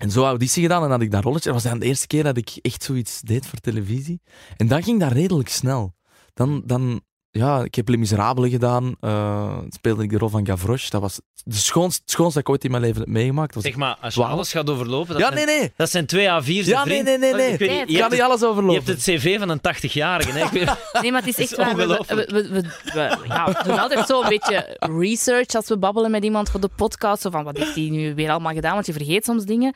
En 0.00 0.10
zo 0.10 0.24
auditie 0.24 0.62
gedaan 0.62 0.84
en 0.84 0.90
had 0.90 1.00
ik 1.00 1.10
dat 1.10 1.24
rolletje. 1.24 1.52
Dat 1.52 1.62
was 1.62 1.70
dan 1.70 1.80
de 1.80 1.86
eerste 1.86 2.06
keer 2.06 2.24
dat 2.24 2.36
ik 2.36 2.58
echt 2.62 2.82
zoiets 2.82 3.20
deed 3.20 3.46
voor 3.46 3.58
televisie. 3.58 4.20
En 4.56 4.68
dan 4.68 4.82
ging 4.82 5.00
dat 5.00 5.12
redelijk 5.12 5.48
snel. 5.48 5.94
Dan, 6.34 6.62
dan 6.64 7.02
ja, 7.30 7.62
ik 7.64 7.74
heb 7.74 7.88
Les 7.88 7.98
Miserables 7.98 8.50
gedaan. 8.50 8.94
eh, 9.00 9.58
speelde 9.68 10.02
ik 10.02 10.10
de 10.10 10.18
rol 10.18 10.28
van 10.28 10.46
Gavroche. 10.46 10.90
Dat 10.90 11.00
was 11.00 11.20
de 11.44 11.54
schoonste, 11.54 12.00
het 12.02 12.10
schoonste 12.10 12.34
dat 12.38 12.48
ik 12.48 12.54
ooit 12.54 12.64
in 12.64 12.70
mijn 12.70 12.82
leven 12.82 13.00
heb 13.00 13.08
meegemaakt. 13.08 13.54
Dat 13.54 13.62
Zeg 13.62 13.76
maar, 13.76 13.96
als 14.00 14.14
je 14.14 14.24
alles 14.24 14.50
gaat 14.52 14.70
overlopen, 14.70 15.12
dat, 15.12 15.18
ja, 15.22 15.32
zijn, 15.32 15.46
nee, 15.46 15.58
nee. 15.58 15.72
dat 15.76 15.90
zijn 15.90 16.06
twee 16.06 16.26
A4's. 16.26 16.66
Ja, 16.66 16.84
nee, 16.84 17.02
nee, 17.02 17.18
nee, 17.18 17.34
nee. 17.34 17.52
Ik 17.52 17.58
weet 17.58 17.90
je, 17.90 17.98
kan 17.98 18.10
niet 18.10 18.20
alles 18.22 18.40
je 18.40 18.46
overlopen. 18.46 18.74
hebt 18.84 18.88
het 18.88 18.98
cv 19.00 19.38
van 19.38 19.48
een 19.48 19.58
80-jarige. 19.60 20.30
hè. 20.38 20.44
Ik 20.44 20.50
weet- 20.50 21.02
Nee, 21.02 21.12
maar 21.12 21.20
het 21.24 21.30
is 21.30 21.38
echt 21.42 21.50
is 21.50 21.56
waar. 21.56 21.76
We, 21.76 21.86
we, 21.86 21.98
ongelooflijk. 21.98 22.30
we, 22.30 22.48
we- 22.48 22.60
we- 22.92 23.18
ja, 23.28 23.46
we 23.46 23.60
doen 23.64 23.78
altijd 23.78 24.06
zo 24.06 24.22
een 24.22 24.28
beetje 24.28 24.76
research 24.98 25.54
als 25.54 25.68
we 25.68 25.78
babbelen 25.78 26.10
met 26.10 26.24
iemand 26.24 26.50
voor 26.50 26.60
de 26.60 26.70
podcast. 26.76 27.22
Zo 27.22 27.30
van, 27.30 27.44
wat 27.44 27.56
heeft 27.56 27.74
hij 27.74 27.88
nu 27.90 28.14
weer 28.14 28.30
allemaal 28.30 28.52
gedaan? 28.52 28.74
Want 28.74 28.86
je 28.86 28.92
vergeet 28.92 29.24
soms 29.24 29.44
dingen. 29.44 29.74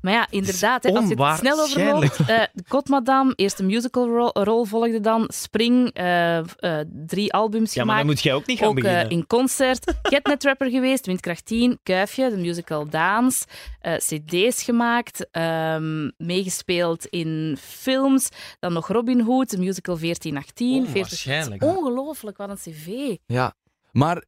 Maar 0.00 0.12
ja, 0.12 0.26
inderdaad, 0.30 0.82
hè, 0.82 0.90
als 0.92 1.08
je 1.08 1.22
het 1.22 1.38
snel 1.38 1.60
overloopt. 1.60 2.16
eh 2.20 2.26
de 2.52 2.62
Kotmadam, 2.68 3.32
eerste 3.36 3.62
musical 3.64 4.06
rol, 4.08 4.30
rol 4.44 4.64
volgde 4.64 5.00
dan. 5.00 5.24
Spring, 5.32 5.90
eh, 5.92 6.38
eh, 6.38 6.44
drie 7.06 7.32
albums 7.32 7.74
ja, 7.74 7.84
maar 7.84 7.94
dan 7.96 8.04
gemaakt. 8.04 8.04
moet 8.06 8.20
jij 8.22 8.34
ook 8.34 8.46
niet 8.46 8.58
gaan 8.58 8.68
Ook 8.68 8.76
eh, 8.76 8.82
beginnen. 8.82 9.10
in 9.10 9.26
concert. 9.26 9.92
Catnet 10.02 10.44
Rapper 10.44 10.70
geweest, 10.70 11.06
Windkracht 11.06 11.44
10, 11.46 11.78
Kuifje, 11.82 12.30
de 12.30 12.36
musical 12.36 12.88
Daans. 12.88 13.44
eh, 13.80 13.94
CD's 13.96 14.62
gemaakt, 14.62 15.26
ehm, 15.30 16.10
meegespeeld 16.16 17.06
in 17.06 17.56
films. 17.60 18.28
Dan 18.58 18.72
nog 18.72 18.88
Robin 18.88 19.20
Hood, 19.20 19.50
de 19.50 19.58
musical 19.58 19.96
1418. 19.98 20.82
40 20.82 20.94
Onwaarschijnlijk. 20.94 21.62
Ongelooflijk, 21.62 22.36
wat 22.36 22.48
een 22.50 22.56
cv. 22.72 23.16
Ja, 23.26 23.54
maar 23.92 24.24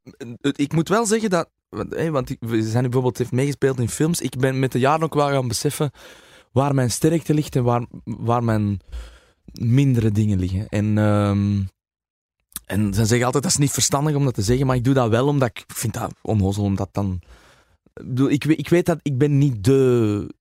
ik 0.56 0.72
moet 0.72 0.88
wel 0.88 1.06
zeggen 1.06 1.30
dat... 1.30 1.48
Want, 1.76 1.94
hé, 1.94 2.10
want 2.10 2.30
ik- 2.30 2.40
we 2.40 2.62
zijn 2.62 2.82
bijvoorbeeld 2.82 3.18
heeft 3.18 3.32
meegespeeld 3.32 3.78
in 3.80 3.88
films. 3.88 4.20
Ik 4.20 4.36
ben 4.38 4.58
met 4.58 4.72
de 4.72 4.78
jaren 4.78 5.02
ook 5.04 5.14
wel 5.14 5.28
gaan 5.28 5.48
beseffen 5.48 5.90
waar 6.52 6.74
mijn 6.74 6.90
sterkte 6.90 7.34
ligt 7.34 7.56
en 7.56 7.64
waar, 7.64 7.86
waar 8.04 8.44
mijn 8.44 8.80
mindere 9.52 10.10
dingen 10.10 10.38
liggen. 10.38 10.68
En, 10.68 10.98
ehm, 10.98 11.60
en 12.66 12.94
ze 12.94 13.04
zeggen 13.04 13.26
altijd, 13.26 13.42
dat 13.42 13.52
is 13.52 13.58
niet 13.58 13.70
verstandig 13.70 14.14
om 14.14 14.24
dat 14.24 14.34
te 14.34 14.42
zeggen, 14.42 14.66
maar 14.66 14.76
ik 14.76 14.84
doe 14.84 14.94
dat 14.94 15.08
wel 15.10 15.26
omdat 15.26 15.48
ik, 15.48 15.64
vind 15.66 15.94
dat 15.94 16.14
onnozel, 16.22 16.64
omdat 16.64 16.88
dan... 16.92 17.20
Ik, 18.28 18.44
ik, 18.44 18.68
weet- 18.68 18.86
dat 18.86 18.98
ik 19.02 19.18
ben 19.18 19.38
niet 19.38 19.64
de 19.64 20.34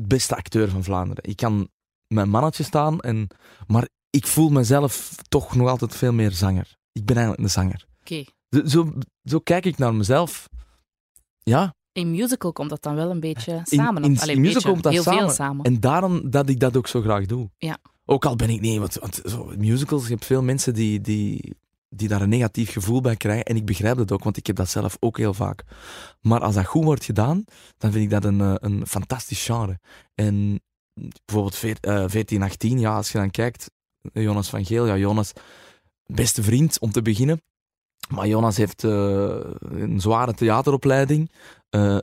beste 0.00 0.36
acteur 0.36 0.68
van 0.68 0.84
Vlaanderen. 0.84 1.24
Ik 1.30 1.36
kan 1.36 1.68
mijn 2.06 2.28
mannetje 2.28 2.62
staan, 2.62 3.00
en, 3.00 3.28
maar 3.66 3.88
ik 4.10 4.26
voel 4.26 4.48
mezelf 4.48 5.14
toch 5.28 5.54
nog 5.56 5.68
altijd 5.68 5.96
veel 5.96 6.12
meer 6.12 6.30
zanger. 6.30 6.76
Ik 6.92 7.04
ben 7.04 7.16
eigenlijk 7.16 7.44
een 7.44 7.50
zanger. 7.52 7.86
Oké. 8.00 8.24
Zo, 8.68 8.92
zo 9.24 9.38
kijk 9.38 9.64
ik 9.66 9.78
naar 9.78 9.94
mezelf. 9.94 10.48
Ja, 11.50 11.74
In 11.92 12.10
musical 12.10 12.52
komt 12.52 12.70
dat 12.70 12.82
dan 12.82 12.94
wel 12.94 13.10
een 13.10 13.20
beetje 13.20 13.60
samen. 13.64 14.02
in, 14.02 14.18
allee, 14.20 14.34
in 14.34 14.40
musical 14.40 14.52
beetje, 14.52 14.70
komt 14.70 14.82
dat 14.82 14.92
heel 14.92 15.02
samen. 15.02 15.20
veel 15.20 15.30
samen. 15.30 15.64
En 15.64 15.80
daarom 15.80 16.30
dat 16.30 16.48
ik 16.48 16.60
dat 16.60 16.76
ook 16.76 16.86
zo 16.86 17.00
graag 17.00 17.26
doe. 17.26 17.50
Ja. 17.58 17.78
Ook 18.04 18.24
al 18.24 18.36
ben 18.36 18.50
ik 18.50 18.60
niet, 18.60 18.78
want, 18.78 18.94
want 18.94 19.20
zo, 19.24 19.52
musicals, 19.58 20.02
je 20.06 20.12
hebt 20.12 20.24
veel 20.24 20.42
mensen 20.42 20.74
die, 20.74 21.00
die, 21.00 21.54
die 21.88 22.08
daar 22.08 22.22
een 22.22 22.28
negatief 22.28 22.72
gevoel 22.72 23.00
bij 23.00 23.16
krijgen. 23.16 23.44
En 23.44 23.56
ik 23.56 23.64
begrijp 23.66 23.96
dat 23.96 24.12
ook, 24.12 24.24
want 24.24 24.36
ik 24.36 24.46
heb 24.46 24.56
dat 24.56 24.68
zelf 24.68 24.96
ook 25.00 25.18
heel 25.18 25.34
vaak. 25.34 25.62
Maar 26.20 26.40
als 26.40 26.54
dat 26.54 26.66
goed 26.66 26.84
wordt 26.84 27.04
gedaan, 27.04 27.44
dan 27.78 27.92
vind 27.92 28.04
ik 28.04 28.10
dat 28.10 28.24
een, 28.24 28.40
eh, 28.40 28.54
een 28.56 28.86
fantastisch 28.86 29.44
genre. 29.44 29.78
En 30.14 30.60
bijvoorbeeld 31.24 31.56
veer- 31.56 31.78
eh, 31.80 32.04
14, 32.06 32.42
18, 32.42 32.78
ja, 32.78 32.96
als 32.96 33.12
je 33.12 33.18
dan 33.18 33.30
kijkt, 33.30 33.70
Jonas 34.12 34.48
van 34.48 34.64
Geel, 34.64 34.86
ja, 34.86 34.96
Jonas, 34.96 35.32
beste 36.06 36.42
vriend 36.42 36.80
om 36.80 36.90
te 36.92 37.02
beginnen. 37.02 37.40
Maar 38.08 38.26
Jonas 38.26 38.56
heeft 38.56 38.84
eh, 38.84 39.38
een 39.60 40.00
zware 40.00 40.34
theateropleiding. 40.34 41.30
Eh, 41.68 41.98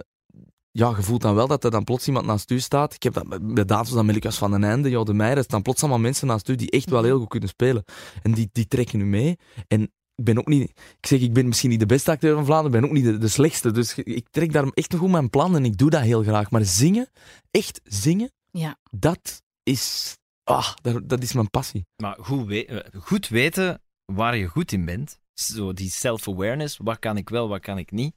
ja, 0.71 0.89
je 0.95 1.03
voelt 1.03 1.21
dan 1.21 1.35
wel 1.35 1.47
dat 1.47 1.63
er 1.63 1.71
dan 1.71 1.83
plots 1.83 2.07
iemand 2.07 2.25
naast 2.25 2.51
u 2.51 2.59
staat. 2.59 2.93
Ik 2.93 3.03
heb 3.03 3.13
dat 3.13 3.27
met- 3.27 3.41
met 3.41 3.67
dansers 3.67 3.95
dan 3.95 4.05
Melikas 4.05 4.37
van 4.37 4.51
den 4.51 4.63
Einde, 4.63 4.89
Jo 4.89 5.03
de 5.03 5.13
Meijer. 5.13 5.37
Er 5.37 5.43
staan 5.43 5.61
plots 5.61 5.81
allemaal 5.81 5.99
mensen 5.99 6.27
naast 6.27 6.49
u 6.49 6.55
die 6.55 6.69
echt 6.71 6.89
wel 6.89 7.03
heel 7.03 7.19
goed 7.19 7.27
kunnen 7.27 7.49
spelen. 7.49 7.83
En 8.21 8.31
die, 8.33 8.49
die 8.51 8.67
trekken 8.67 8.99
u 8.99 9.05
mee. 9.05 9.37
En 9.67 9.81
ik 10.15 10.23
ben 10.23 10.37
ook 10.37 10.47
niet... 10.47 10.69
Ik 10.99 11.05
zeg, 11.07 11.19
ik 11.19 11.33
ben 11.33 11.47
misschien 11.47 11.69
niet 11.69 11.79
de 11.79 11.85
beste 11.85 12.11
acteur 12.11 12.35
van 12.35 12.45
Vlaanderen, 12.45 12.73
ik 12.75 12.81
ben 12.81 12.89
ook 12.89 12.95
niet 13.03 13.13
de, 13.13 13.17
de 13.17 13.27
slechtste. 13.27 13.71
Dus 13.71 13.97
ik 13.97 14.27
trek 14.29 14.53
daar 14.53 14.67
echt 14.67 14.91
nog 14.91 14.99
goed 14.99 15.11
mijn 15.11 15.29
plan 15.29 15.55
en 15.55 15.65
ik 15.65 15.77
doe 15.77 15.89
dat 15.89 16.01
heel 16.01 16.23
graag. 16.23 16.51
Maar 16.51 16.65
zingen, 16.65 17.09
echt 17.51 17.81
zingen, 17.83 18.31
Ja. 18.51 18.77
dat 18.91 19.41
is... 19.63 20.17
Ah, 20.43 20.73
dat, 20.81 21.09
dat 21.09 21.21
is 21.23 21.33
mijn 21.33 21.49
passie. 21.49 21.85
Maar 22.03 22.17
goed, 22.19 22.47
we- 22.47 22.85
goed 22.99 23.27
weten 23.27 23.81
waar 24.05 24.37
je 24.37 24.47
goed 24.47 24.71
in 24.71 24.85
bent. 24.85 25.19
Zo 25.33 25.73
die 25.73 25.89
self-awareness. 25.89 26.77
Wat 26.77 26.99
kan 26.99 27.17
ik 27.17 27.29
wel, 27.29 27.47
wat 27.47 27.61
kan 27.61 27.77
ik 27.77 27.91
niet. 27.91 28.15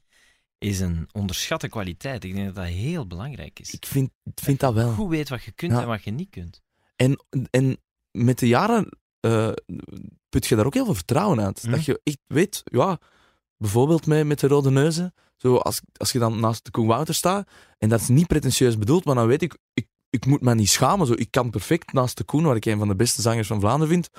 is 0.57 0.79
een 0.79 1.09
onderschatte 1.11 1.67
kwaliteit. 1.69 2.23
Ik 2.23 2.33
denk 2.33 2.45
dat 2.45 2.55
dat 2.55 2.65
heel 2.65 3.07
belangrijk 3.07 3.59
is. 3.59 3.71
Ik 3.73 3.85
vind, 3.85 4.09
ik 4.23 4.39
vind 4.43 4.59
dat 4.59 4.73
wel. 4.73 4.91
Goed 4.93 5.09
weet 5.09 5.29
wat 5.29 5.43
je 5.43 5.51
kunt 5.51 5.71
Ja. 5.71 5.81
en 5.81 5.87
wat 5.87 6.03
je 6.03 6.11
niet 6.11 6.29
kunt. 6.29 6.61
En, 6.95 7.19
en 7.49 7.77
met 8.11 8.39
de 8.39 8.47
jaren 8.47 8.89
eh, 9.19 9.51
put 10.29 10.45
je 10.47 10.55
daar 10.55 10.65
ook 10.65 10.73
heel 10.73 10.85
veel 10.85 10.93
vertrouwen 10.93 11.41
uit. 11.41 11.63
Mhm. 11.63 11.71
Dat 11.71 11.85
je 11.85 11.99
echt 12.03 12.19
weet, 12.27 12.61
ja, 12.63 12.99
bijvoorbeeld 13.57 14.05
met, 14.05 14.25
met 14.25 14.39
de 14.39 14.47
rode 14.47 14.69
neuzen, 14.69 15.13
zo 15.35 15.55
als, 15.55 15.81
als 15.97 16.11
je 16.11 16.19
dan 16.19 16.39
naast 16.39 16.65
de 16.65 16.71
Koen 16.71 16.87
Wouter 16.87 17.13
staat, 17.15 17.49
en 17.77 17.89
dat 17.89 17.99
is 18.01 18.07
niet 18.07 18.27
pretentieus 18.27 18.77
bedoeld, 18.77 19.05
maar 19.05 19.15
dan 19.15 19.27
weet 19.27 19.41
ik, 19.41 19.57
ik, 19.73 19.87
ik 20.09 20.25
moet 20.25 20.41
me 20.41 20.55
niet 20.55 20.69
schamen. 20.69 21.07
Zo, 21.07 21.13
ik 21.13 21.31
kan 21.31 21.49
perfect 21.49 21.93
naast 21.93 22.17
de 22.17 22.23
Koen, 22.23 22.43
waar 22.43 22.55
ik 22.55 22.65
een 22.65 22.77
van 22.77 22.87
de 22.87 22.95
beste 22.95 23.21
zangers 23.21 23.47
van 23.47 23.59
Vlaanderen 23.59 23.93
vind, 23.93 24.09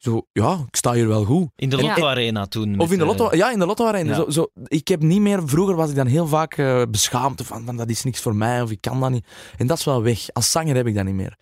zo, 0.00 0.26
ja, 0.32 0.64
ik 0.66 0.76
sta 0.76 0.92
hier 0.92 1.08
wel 1.08 1.24
goed. 1.24 1.48
In 1.56 1.68
de 1.68 1.76
Lotto 1.76 2.06
Arena 2.06 2.46
toen. 2.46 2.78
Of 2.78 2.90
in 2.92 2.98
de 2.98 3.04
eh, 3.04 3.08
lotto, 3.08 3.36
ja, 3.36 3.50
in 3.52 3.58
de 3.58 3.66
lotto 3.66 3.86
arena. 3.86 4.10
Ja. 4.10 4.16
Zo, 4.16 4.30
zo, 4.30 4.50
ik 4.64 4.88
heb 4.88 5.02
niet 5.02 5.20
meer, 5.20 5.48
vroeger 5.48 5.74
was 5.76 5.90
ik 5.90 5.96
dan 5.96 6.06
heel 6.06 6.26
vaak 6.26 6.54
eh, 6.58 6.82
beschaamd 6.90 7.42
van, 7.44 7.64
van 7.64 7.76
dat 7.76 7.90
is 7.90 8.04
niks 8.04 8.20
voor 8.20 8.34
mij 8.36 8.62
of 8.62 8.70
ik 8.70 8.80
kan 8.80 9.00
dat 9.00 9.10
niet. 9.10 9.26
En 9.56 9.66
dat 9.66 9.78
is 9.78 9.84
wel 9.84 10.02
weg. 10.02 10.32
Als 10.32 10.50
zanger 10.50 10.76
heb 10.76 10.86
ik 10.86 10.94
dat 10.94 11.04
niet 11.04 11.14
meer. 11.14 11.36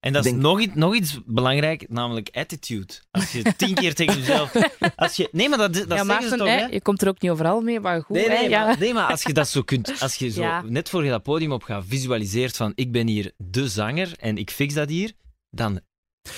En 0.00 0.12
dat 0.12 0.24
is 0.24 0.30
denk- 0.30 0.42
nog, 0.42 0.60
iets- 0.60 0.74
nog 0.74 0.94
iets 0.94 1.20
belangrijk, 1.26 1.86
namelijk 1.88 2.28
attitude. 2.32 2.94
Als 3.10 3.32
je 3.32 3.56
tien 3.56 3.74
keer 3.74 3.94
tegen 3.94 4.18
jezelf... 4.18 4.52
Als 4.96 5.16
je, 5.16 5.28
nee, 5.32 5.48
maar 5.48 5.58
dat, 5.58 5.72
dat 5.74 5.82
ja, 5.82 5.88
zeggen 5.88 6.06
Maarten, 6.06 6.28
ze 6.28 6.36
toch, 6.36 6.46
hè, 6.46 6.52
hè? 6.52 6.66
je 6.66 6.80
komt 6.82 7.02
er 7.02 7.08
ook 7.08 7.20
niet 7.20 7.30
overal 7.30 7.60
mee, 7.60 7.80
maar 7.80 8.02
goed. 8.02 8.16
Nee, 8.16 8.28
hè, 8.28 8.34
nee, 8.40 8.48
ja. 8.48 8.66
maar, 8.66 8.78
nee, 8.78 8.94
maar 8.94 9.10
als 9.10 9.22
je 9.22 9.32
dat 9.32 9.48
zo 9.48 9.62
kunt, 9.62 9.94
als 10.00 10.14
je 10.14 10.30
zo 10.30 10.42
Ja. 10.46 10.62
net 10.66 10.88
voor 10.88 11.04
je 11.04 11.10
dat 11.10 11.22
podium 11.22 11.52
op 11.52 11.62
gaat, 11.62 11.84
visualiseert 11.86 12.56
van 12.56 12.72
ik 12.74 12.92
ben 12.92 13.06
hier 13.06 13.32
de 13.36 13.68
zanger 13.68 14.12
en 14.18 14.36
ik 14.36 14.50
fix 14.50 14.74
dat 14.74 14.88
hier, 14.88 15.12
dan 15.50 15.80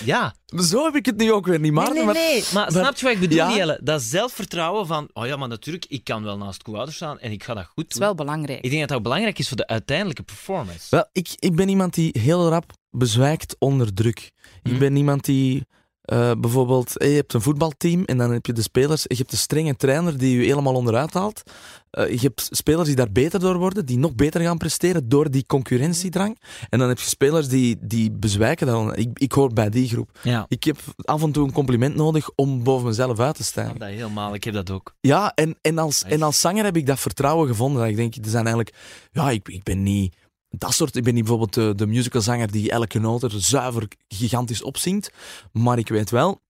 ja. 0.05 0.35
Zo 0.47 0.85
heb 0.85 0.95
ik 0.97 1.07
het 1.07 1.17
nu 1.17 1.33
ook 1.33 1.47
weer 1.47 1.61
niet, 1.61 1.73
Maarten. 1.73 1.95
nee, 1.95 2.05
maar- 2.05 2.15
nee, 2.15 2.33
nee. 2.33 2.45
Maar, 2.55 2.71
snap 2.71 2.97
je 2.97 3.05
wat 3.05 3.15
ik 3.15 3.21
bedoel, 3.21 3.37
Ja. 3.37 3.57
Jelle? 3.57 3.81
Dat 3.83 4.03
zelfvertrouwen 4.03 4.87
van, 4.87 5.09
oh 5.13 5.27
ja, 5.27 5.37
maar 5.37 5.49
natuurlijk, 5.49 5.85
ik 5.89 6.05
kan 6.05 6.23
wel 6.23 6.37
naast 6.37 6.63
co 6.63 6.87
staan 6.89 7.19
en 7.19 7.33
ik 7.33 7.45
ga 7.45 7.55
dat 7.55 7.65
goed 7.65 7.75
Het 7.77 7.87
is 7.87 7.93
doen. 7.99 8.03
wel 8.05 8.15
belangrijk. 8.15 8.61
Ik 8.65 8.69
denk 8.69 8.81
dat 8.81 8.89
dat 8.91 9.03
belangrijk 9.03 9.39
is 9.39 9.49
voor 9.49 9.57
de 9.57 9.67
uiteindelijke 9.67 10.23
performance. 10.23 10.87
Wel, 10.91 11.09
ik, 11.13 11.29
ik 11.39 11.57
ben 11.57 11.69
iemand 11.69 11.95
die 11.95 12.19
heel 12.21 12.49
rap 12.49 12.73
bezwijkt 12.91 13.57
onder 13.59 13.95
druk. 13.95 14.31
Mhm. 14.63 14.73
Ik 14.75 14.79
ben 14.81 14.97
iemand 14.97 15.25
die 15.25 15.67
eh, 16.09 16.33
bijvoorbeeld, 16.39 16.93
hey, 16.95 17.09
je 17.09 17.15
hebt 17.15 17.33
een 17.33 17.41
voetbalteam 17.41 18.05
en 18.05 18.19
dan 18.19 18.33
heb 18.33 18.47
je 18.47 18.53
de 18.53 18.63
spelers, 18.63 19.03
je 19.03 19.15
hebt 19.17 19.33
een 19.33 19.39
strenge 19.39 19.77
trainer 19.77 20.19
die 20.19 20.39
je 20.39 20.47
helemaal 20.47 20.75
onderuit 20.75 21.13
haalt. 21.15 21.43
Eh, 21.91 22.11
je 22.11 22.19
hebt 22.21 22.49
spelers 22.51 22.87
die 22.87 22.97
daar 22.97 23.13
beter 23.13 23.41
door 23.41 23.57
worden, 23.57 23.87
die 23.87 23.99
nog 23.99 24.15
beter 24.15 24.41
gaan 24.41 24.59
presteren 24.59 25.09
door 25.09 25.31
die 25.31 25.47
concurrentiedrang. 25.47 26.39
En 26.69 26.79
dan 26.79 26.89
heb 26.89 26.99
je 26.99 27.09
spelers 27.09 27.49
die, 27.49 27.77
die 27.81 28.11
bezwijken. 28.11 28.67
Dan, 28.67 28.97
ik, 28.97 29.09
ik 29.15 29.33
hoor 29.33 29.53
bij 29.53 29.71
die 29.71 29.89
groep. 29.89 30.19
Ja, 30.23 30.47
Ik 30.49 30.65
heb 30.65 30.77
af 31.03 31.23
en 31.23 31.33
toe 31.33 31.47
een 31.47 31.53
compliment 31.53 31.95
nodig 31.95 32.31
om 32.35 32.63
boven 32.63 32.87
mezelf 32.87 33.21
uit 33.21 33.35
te 33.35 33.45
stijgen. 33.45 33.79
dat 33.79 33.89
helemaal. 33.89 34.35
Ik 34.35 34.45
heb 34.45 34.55
dat 34.55 34.71
ook. 34.71 34.95
Ja, 35.01 35.33
en, 35.35 35.57
en, 35.61 35.79
als, 35.79 36.03
en 36.03 36.23
als 36.23 36.41
zanger 36.41 36.65
heb 36.65 36.77
ik 36.77 36.87
dat 36.87 37.01
vertrouwen 37.01 37.49
gevonden. 37.49 37.81
Dat 37.81 37.91
ik 37.91 37.97
denk, 37.97 38.15
er 38.15 38.31
zijn 38.31 38.47
eigenlijk... 38.47 38.77
Ja, 39.13 39.31
ik, 39.31 39.49
ik 39.49 39.63
ben 39.63 39.83
niet... 39.83 40.15
Dat 40.49 40.75
soort... 40.75 40.97
Ik 40.97 41.05
ben 41.05 41.15
niet 41.15 41.25
bijvoorbeeld 41.25 41.55
de, 41.55 41.75
de 41.75 41.87
musicalzanger 41.87 42.51
die 42.51 42.71
elke 42.71 42.99
noot 42.99 43.23
er 43.23 43.33
zuiver 43.37 43.89
gigantisch 44.09 44.63
opzingt. 44.63 45.11
Maar 45.53 45.79
ik 45.79 45.89
weet 45.89 46.11
wel 46.11 46.41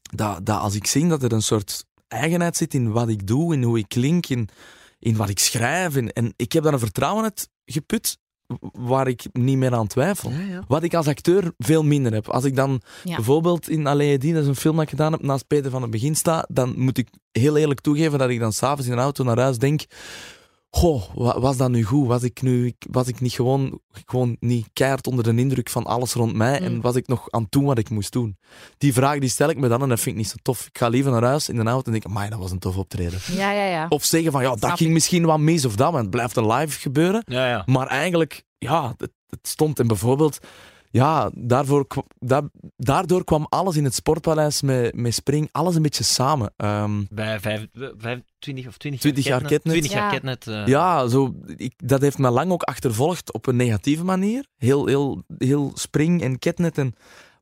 dat, 0.00 0.46
dat 0.46 0.60
als 0.60 0.74
ik 0.74 0.86
zing, 0.86 1.10
dat 1.10 1.22
er 1.22 1.32
een 1.32 1.42
soort 1.42 1.84
eigenheid 2.08 2.56
zit 2.56 2.74
in 2.74 2.90
wat 2.92 3.08
ik 3.08 3.26
doe, 3.26 3.54
in 3.54 3.62
hoe 3.62 3.78
ik 3.78 3.88
klink, 3.88 4.26
in, 4.26 4.48
in 4.98 5.16
wat 5.16 5.28
ik 5.28 5.38
schrijf. 5.38 5.96
En, 5.96 6.12
en 6.12 6.32
ik 6.36 6.52
heb 6.52 6.62
daar 6.62 6.72
een 6.72 6.78
vertrouwen 6.78 7.22
uit 7.24 7.48
geput 7.64 8.18
waar 8.72 9.08
ik 9.08 9.22
niet 9.32 9.56
meer 9.56 9.74
aan 9.74 9.86
twijfel. 9.86 10.30
Ja, 10.30 10.40
ja. 10.40 10.64
Wat 10.68 10.82
ik 10.82 10.94
als 10.94 11.06
acteur 11.06 11.52
veel 11.58 11.82
minder 11.82 12.12
heb. 12.12 12.28
Als 12.28 12.44
ik 12.44 12.56
dan 12.56 12.80
Ja. 13.04 13.16
bijvoorbeeld 13.16 13.68
in 13.68 13.86
Allee 13.86 14.18
die, 14.18 14.32
dat 14.32 14.42
is 14.42 14.48
een 14.48 14.56
film 14.56 14.74
dat 14.74 14.84
ik 14.84 14.90
gedaan 14.90 15.12
heb, 15.12 15.22
naast 15.22 15.46
Peter 15.46 15.70
van 15.70 15.82
het 15.82 15.90
Begin 15.90 16.14
sta, 16.16 16.46
dan 16.48 16.74
moet 16.76 16.98
ik 16.98 17.08
heel 17.32 17.56
eerlijk 17.56 17.80
toegeven 17.80 18.18
dat 18.18 18.30
ik 18.30 18.38
dan 18.38 18.52
s'avonds 18.52 18.86
in 18.86 18.94
de 18.96 19.00
auto 19.00 19.24
naar 19.24 19.38
huis 19.38 19.58
denk 19.58 19.84
Goh, 20.76 21.02
wa- 21.14 21.40
was 21.40 21.56
dat 21.56 21.70
nu 21.70 21.82
goed? 21.84 22.06
Was 22.06 22.22
ik, 22.22 22.42
nu, 22.42 22.74
was 22.90 23.06
ik 23.08 23.20
niet 23.20 23.32
gewoon, 23.32 23.80
gewoon 24.06 24.36
niet 24.40 24.68
keihard 24.72 25.06
onder 25.06 25.24
de 25.24 25.34
indruk 25.40 25.68
van 25.70 25.84
alles 25.84 26.12
rond 26.12 26.34
mij 26.34 26.60
en 26.60 26.74
Mm. 26.74 26.80
was 26.80 26.94
ik 26.96 27.06
nog 27.06 27.30
aan 27.30 27.42
het 27.42 27.50
doen 27.52 27.64
wat 27.64 27.78
ik 27.78 27.90
moest 27.90 28.12
doen? 28.12 28.38
Die 28.78 28.92
vraag 28.92 29.18
die 29.18 29.28
stel 29.28 29.48
ik 29.48 29.58
me 29.58 29.68
dan 29.68 29.82
en 29.82 29.88
dat 29.88 30.00
vind 30.00 30.16
ik 30.16 30.20
niet 30.22 30.30
zo 30.30 30.36
tof. 30.42 30.66
Ik 30.66 30.78
ga 30.78 30.88
liever 30.88 31.12
naar 31.12 31.22
huis 31.24 31.48
in 31.48 31.56
de 31.56 31.62
auto 31.62 31.84
en 31.86 31.92
denk, 31.92 32.04
amai, 32.04 32.30
dat 32.30 32.38
was 32.38 32.50
een 32.50 32.58
tof 32.58 32.76
optreden. 32.76 33.18
Ja, 33.32 33.50
ja, 33.52 33.64
ja. 33.66 33.86
Of 33.88 34.04
zeggen 34.04 34.32
van, 34.32 34.42
ja, 34.42 34.48
dat 34.48 34.58
Snap 34.58 34.70
ging 34.76 34.88
ik. 34.88 34.94
misschien 34.94 35.24
wat 35.24 35.38
mis 35.38 35.64
of 35.64 35.76
dat, 35.76 35.92
maar 35.92 36.00
het 36.00 36.10
blijft 36.10 36.36
een 36.36 36.46
live 36.52 36.80
gebeuren. 36.80 37.22
Ja, 37.26 37.48
ja. 37.48 37.62
Maar 37.66 37.86
eigenlijk, 37.86 38.44
ja, 38.58 38.94
het, 38.96 39.12
het 39.28 39.48
stond. 39.48 39.78
En 39.80 39.86
bijvoorbeeld, 39.86 40.38
ja, 40.90 41.30
daarvoor, 41.34 41.86
daardoor 42.76 43.24
kwam 43.24 43.46
alles 43.48 43.76
in 43.76 43.84
het 43.84 43.94
Sportpaleis 43.94 44.62
met, 44.62 44.94
met 44.94 45.14
Spring, 45.14 45.48
alles 45.52 45.74
een 45.74 45.82
beetje 45.82 46.04
samen. 46.04 46.52
Ehm, 46.56 47.02
Bij 47.10 47.40
vijf, 47.40 47.66
vijf, 47.98 48.20
20 48.38 48.66
of 48.66 48.76
20, 48.76 49.00
20 49.00 49.24
jaar 49.24 49.42
Ketnet. 49.42 49.72
20 49.72 49.92
jaar 49.92 50.02
Ja. 50.04 50.10
Ketnet. 50.10 50.46
eh, 50.46 50.66
ja, 50.66 51.06
zo, 51.08 51.34
ik, 51.56 51.72
dat 51.76 52.00
heeft 52.00 52.18
me 52.18 52.30
lang 52.30 52.52
ook 52.52 52.62
achtervolgd 52.62 53.32
op 53.32 53.46
een 53.46 53.56
negatieve 53.56 54.04
manier. 54.04 54.46
Heel, 54.56 54.86
heel, 54.86 55.22
heel 55.38 55.70
Spring 55.74 56.22
en 56.22 56.38
Ketnet. 56.38 56.78
En, 56.78 56.94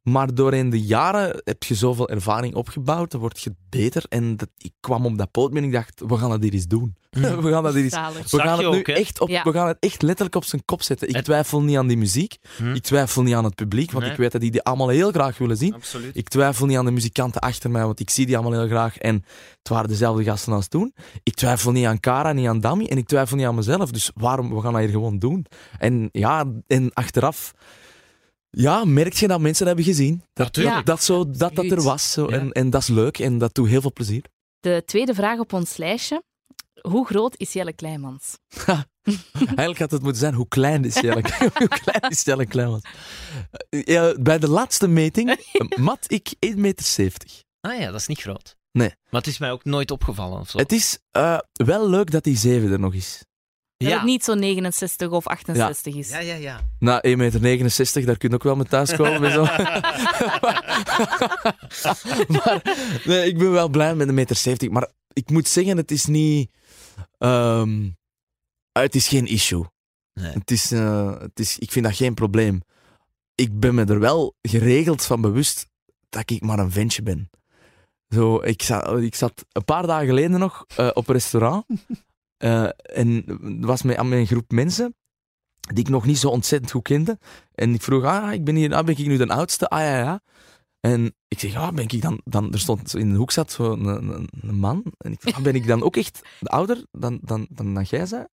maar 0.05 0.35
doorheen 0.35 0.71
de 0.71 0.83
jaren 0.83 1.41
heb 1.45 1.63
je 1.63 1.75
zoveel 1.75 2.09
ervaring 2.09 2.55
opgebouwd, 2.55 3.11
dan 3.11 3.21
word 3.21 3.41
je 3.41 3.55
beter. 3.69 4.05
En 4.09 4.37
dat, 4.37 4.49
ik 4.59 4.73
kwam 4.81 5.07
op 5.07 5.19
dat 5.19 5.31
podium 5.31 5.57
en 5.57 5.65
ik 5.65 5.73
dacht, 5.73 6.03
we 6.07 6.17
gaan 6.17 6.31
dat 6.31 6.43
hier 6.43 6.53
eens 6.53 6.67
doen. 6.67 6.97
Mhm. 7.11 7.41
we 7.45 7.51
gaan 7.51 7.63
dat 7.63 7.75
hier 7.75 7.83
eens 7.83 7.93
Zalig. 7.93 8.31
We 8.31 8.39
gaan, 8.39 8.59
het 8.59 8.71
nu 8.71 8.79
ook, 8.79 8.89
echt 8.89 9.21
op, 9.21 9.29
Ja. 9.29 9.43
we 9.43 9.53
gaan 9.53 9.67
het 9.67 9.77
echt 9.81 10.03
letterlijk 10.03 10.37
op 10.37 10.45
zijn 10.45 10.65
kop 10.65 10.83
zetten. 10.83 11.09
Ik 11.09 11.23
twijfel 11.23 11.63
niet 11.63 11.77
aan 11.77 11.87
die 11.87 11.97
muziek. 11.97 12.37
Hm. 12.57 12.75
Ik 12.75 12.83
twijfel 12.83 13.23
niet 13.23 13.35
aan 13.35 13.45
het 13.45 13.55
publiek, 13.55 13.91
want 13.91 14.03
Nee. 14.05 14.13
ik 14.13 14.19
weet 14.19 14.33
dat 14.33 14.41
die 14.41 14.51
die 14.51 14.63
allemaal 14.63 14.89
heel 14.89 15.11
graag 15.11 15.39
willen 15.39 15.57
zien. 15.57 15.75
Absoluut. 15.75 16.17
Ik 16.17 16.29
twijfel 16.29 16.67
niet 16.67 16.77
aan 16.77 16.85
de 16.85 16.91
muzikanten 16.91 17.41
achter 17.41 17.71
mij, 17.71 17.85
want 17.85 18.01
ik 18.01 18.11
zie 18.11 18.27
die 18.27 18.37
allemaal 18.37 18.61
heel 18.61 18.69
graag. 18.69 18.99
En 18.99 19.15
het 19.59 19.69
waren 19.69 19.89
dezelfde 19.89 20.25
gasten 20.25 20.53
als 20.53 20.69
toen. 20.69 20.95
Ik 21.23 21.35
twijfel 21.35 21.73
niet 21.73 21.87
aan 21.87 22.01
Cara, 22.01 22.33
niet 22.33 22.49
aan 22.49 22.61
Dami. 22.61 22.87
En 22.87 22.97
ik 22.97 23.07
twijfel 23.07 23.37
niet 23.37 23.47
aan 23.47 23.55
mezelf. 23.55 23.91
Dus 23.91 24.11
waarom? 24.15 24.55
We 24.55 24.61
gaan 24.61 24.73
dat 24.73 24.83
hier 24.83 24.91
gewoon 24.91 25.19
doen. 25.19 25.47
En 25.79 26.09
ja, 26.13 26.45
en 26.67 26.93
achteraf... 26.93 27.53
Ja, 28.57 28.85
merk 28.85 29.13
je 29.13 29.29
dat 29.29 29.41
mensen 29.41 29.67
dat 29.67 29.77
hebben 29.77 29.95
gezien. 29.95 30.23
Dat, 30.33 30.47
Natuurlijk. 30.47 30.87
dat, 30.87 31.03
zo, 31.03 31.31
dat, 31.31 31.55
dat 31.55 31.71
er 31.71 31.83
was. 31.83 32.13
Zo. 32.13 32.31
Ja. 32.31 32.37
En, 32.39 32.53
en 32.53 32.71
dat 32.71 32.81
is 32.81 32.89
leuk 32.89 33.19
en 33.19 33.39
dat 33.39 33.55
doet 33.55 33.69
heel 33.69 33.81
veel 33.81 33.93
plezier. 33.93 34.25
De 34.61 34.83
tweede 34.87 35.15
vraag 35.15 35.39
op 35.39 35.53
ons 35.53 35.77
lijstje. 35.77 36.23
Hoe 36.81 37.07
groot 37.07 37.35
is 37.37 37.53
Jelle 37.53 37.73
Kleimans? 37.73 38.39
Eigenlijk 39.47 39.79
had 39.79 39.91
het 39.91 40.03
moeten 40.03 40.21
zijn, 40.21 40.35
hoe 40.35 40.49
klein 40.49 40.85
is 40.85 40.95
Jelle, 41.01 41.23
hoe 41.59 41.69
klein 41.69 42.11
is 42.11 42.23
Jelle 42.23 42.47
Kleimans? 42.47 42.83
Eh, 43.69 43.83
Ja, 43.83 44.15
bij 44.21 44.39
de 44.39 44.49
laatste 44.49 44.89
meting 44.89 45.31
eh, 45.53 45.79
mat 45.79 46.05
ik 46.13 46.33
1,70 46.47 46.55
meter. 46.57 46.87
Ah 47.61 47.79
ja, 47.79 47.91
dat 47.91 48.01
is 48.01 48.07
niet 48.07 48.21
groot. 48.21 48.57
Nee. 48.73 48.89
Maar 49.11 49.21
het 49.21 49.27
is 49.31 49.39
mij 49.39 49.53
ook 49.53 49.65
nooit 49.65 49.91
opgevallen 49.91 50.41
of 50.41 50.51
zo. 50.51 50.59
Het 50.59 50.73
is 50.73 50.99
eh, 51.11 51.39
wel 51.53 51.89
leuk 51.89 52.11
dat 52.11 52.25
die 52.25 52.37
7 52.37 52.73
er 52.73 52.81
nog 52.81 52.95
is. 52.95 53.25
Dat 53.77 53.89
ja. 53.89 53.95
het 53.95 54.05
niet 54.05 54.25
zo 54.25 54.35
69 54.35 55.11
of 55.11 55.27
68 55.27 55.95
is. 55.95 56.11
ja, 56.11 56.19
ja, 56.19 56.35
ja. 56.35 56.61
Na 56.79 57.03
1,69 57.07 57.13
meter, 57.17 58.07
daar 58.07 58.17
kun 58.17 58.29
je 58.29 58.35
ook 58.35 58.43
wel 58.43 58.57
mee 58.57 58.67
thuiskomen. 58.67 59.21
met 59.21 59.33
zo. 59.33 59.43
maar 62.37 62.63
nee, 63.05 63.29
ik 63.29 63.39
ben 63.39 63.51
wel 63.51 63.69
blij 63.69 63.95
met 63.95 64.09
een 64.09 64.15
meter 64.15 64.37
70. 64.37 64.71
Maar 64.71 64.89
ik 65.13 65.31
moet 65.31 65.49
zeggen, 65.49 65.77
het 65.77 65.91
is 65.91 66.07
niet... 66.07 66.51
ehm, 67.19 67.89
het 68.73 68.95
is 68.95 69.09
geen 69.09 69.27
issue. 69.27 69.65
Nee. 70.21 70.33
Het 70.33 70.51
is, 70.51 70.73
eh, 70.73 71.21
het 71.21 71.41
is, 71.41 71.59
ik 71.59 71.73
vind 71.73 71.85
dat 71.85 71.97
geen 71.97 72.15
probleem. 72.15 72.63
Ik 73.35 73.61
ben 73.61 73.75
me 73.75 73.85
er 73.85 74.01
wel 74.01 74.35
geregeld 74.43 75.05
van 75.05 75.21
bewust 75.21 75.67
dat 76.09 76.31
ik 76.31 76.43
maar 76.43 76.59
een 76.59 76.71
ventje 76.71 77.03
ben. 77.03 77.31
Zo, 78.09 78.43
ik, 78.43 78.63
zat, 78.63 78.99
ik 78.99 79.15
zat 79.15 79.45
een 79.53 79.65
paar 79.65 79.87
dagen 79.87 80.07
geleden 80.07 80.39
nog 80.39 80.65
eh, 80.77 80.91
op 80.93 81.09
een 81.09 81.15
restaurant. 81.15 81.65
Eh, 82.45 82.69
en 82.99 83.25
was 83.61 83.83
met, 83.83 84.03
met 84.03 84.19
een 84.19 84.27
groep 84.27 84.51
mensen 84.51 84.95
die 85.61 85.85
ik 85.85 85.89
nog 85.89 86.07
niet 86.07 86.19
zo 86.19 86.29
ontzettend 86.29 86.73
goed 86.73 86.83
kende. 86.83 87.19
En 87.55 87.75
ik 87.75 87.83
vroeg, 87.83 88.05
ah, 88.05 88.33
ik 88.33 88.45
ben, 88.45 88.55
hier, 88.55 88.75
ah, 88.75 88.85
ben 88.85 88.99
ik 88.99 89.07
nu 89.07 89.17
de 89.17 89.29
oudste? 89.29 89.69
Ah, 89.69 89.81
ja, 89.81 89.99
ja. 89.99 90.23
En 90.81 91.15
ik 91.29 91.41
zeg, 91.41 91.53
ja, 91.53 91.73
ben 91.73 91.85
ik 91.85 92.03
dan... 92.03 92.21
dan 92.25 92.53
er 92.53 92.59
stond 92.59 92.97
in 92.97 93.11
de 93.11 93.17
hoek 93.17 93.31
zat 93.31 93.53
zo 93.53 93.73
een, 93.73 93.85
een, 93.85 94.29
een 94.41 94.55
man. 94.55 94.93
En 94.99 95.13
ik 95.13 95.21
vroeg, 95.21 95.35
ah, 95.35 95.43
ben 95.43 95.55
ik 95.55 95.67
dan 95.67 95.83
ook 95.83 95.97
echt 95.97 96.23
ouder 96.43 96.85
dan, 96.91 97.19
dan, 97.23 97.47
dan, 97.51 97.75
dan 97.75 97.83
jij 97.83 98.07
zei? 98.07 98.27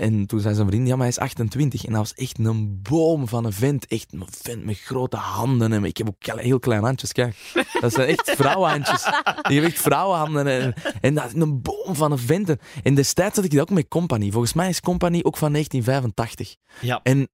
En 0.00 0.26
toen 0.26 0.40
zei 0.40 0.54
zijn 0.54 0.66
vriend, 0.66 0.82
ja, 0.86 0.92
maar 0.92 0.98
hij 1.06 1.08
is 1.08 1.18
28. 1.18 1.84
En 1.84 1.90
dat 1.92 2.00
was 2.00 2.14
echt 2.14 2.38
een 2.38 2.82
boom 2.82 3.28
van 3.28 3.44
een 3.44 3.52
vent. 3.52 3.86
Echt 3.86 4.12
een 4.12 4.26
vent 4.42 4.64
met 4.64 4.78
grote 4.78 5.16
handen. 5.16 5.72
En 5.72 5.84
ik 5.84 5.96
heb 5.96 6.08
ook 6.08 6.38
heel 6.40 6.58
kleine 6.58 6.86
handjes, 6.86 7.12
kijk. 7.12 7.36
Dat 7.80 7.92
zijn 7.92 8.08
echt 8.08 8.30
vrouwenhandjes. 8.36 9.06
Ik 9.48 9.54
heb 9.54 9.64
echt 9.64 9.80
vrouwenhanden. 9.80 10.46
En, 10.46 10.74
en 11.00 11.14
dat 11.14 11.24
is 11.24 11.32
een 11.42 11.62
boom 11.62 11.94
van 11.94 12.12
een 12.12 12.18
vent. 12.18 12.56
En 12.82 12.94
destijds 12.94 13.36
had 13.36 13.44
ik 13.44 13.50
dat 13.50 13.60
ook 13.60 13.70
met 13.70 13.88
Company. 13.88 14.30
Volgens 14.30 14.52
mij 14.52 14.68
is 14.68 14.80
Company 14.80 15.20
ook 15.22 15.36
van 15.36 15.52
1985. 15.52 16.56
Ja. 16.80 17.00
En 17.02 17.28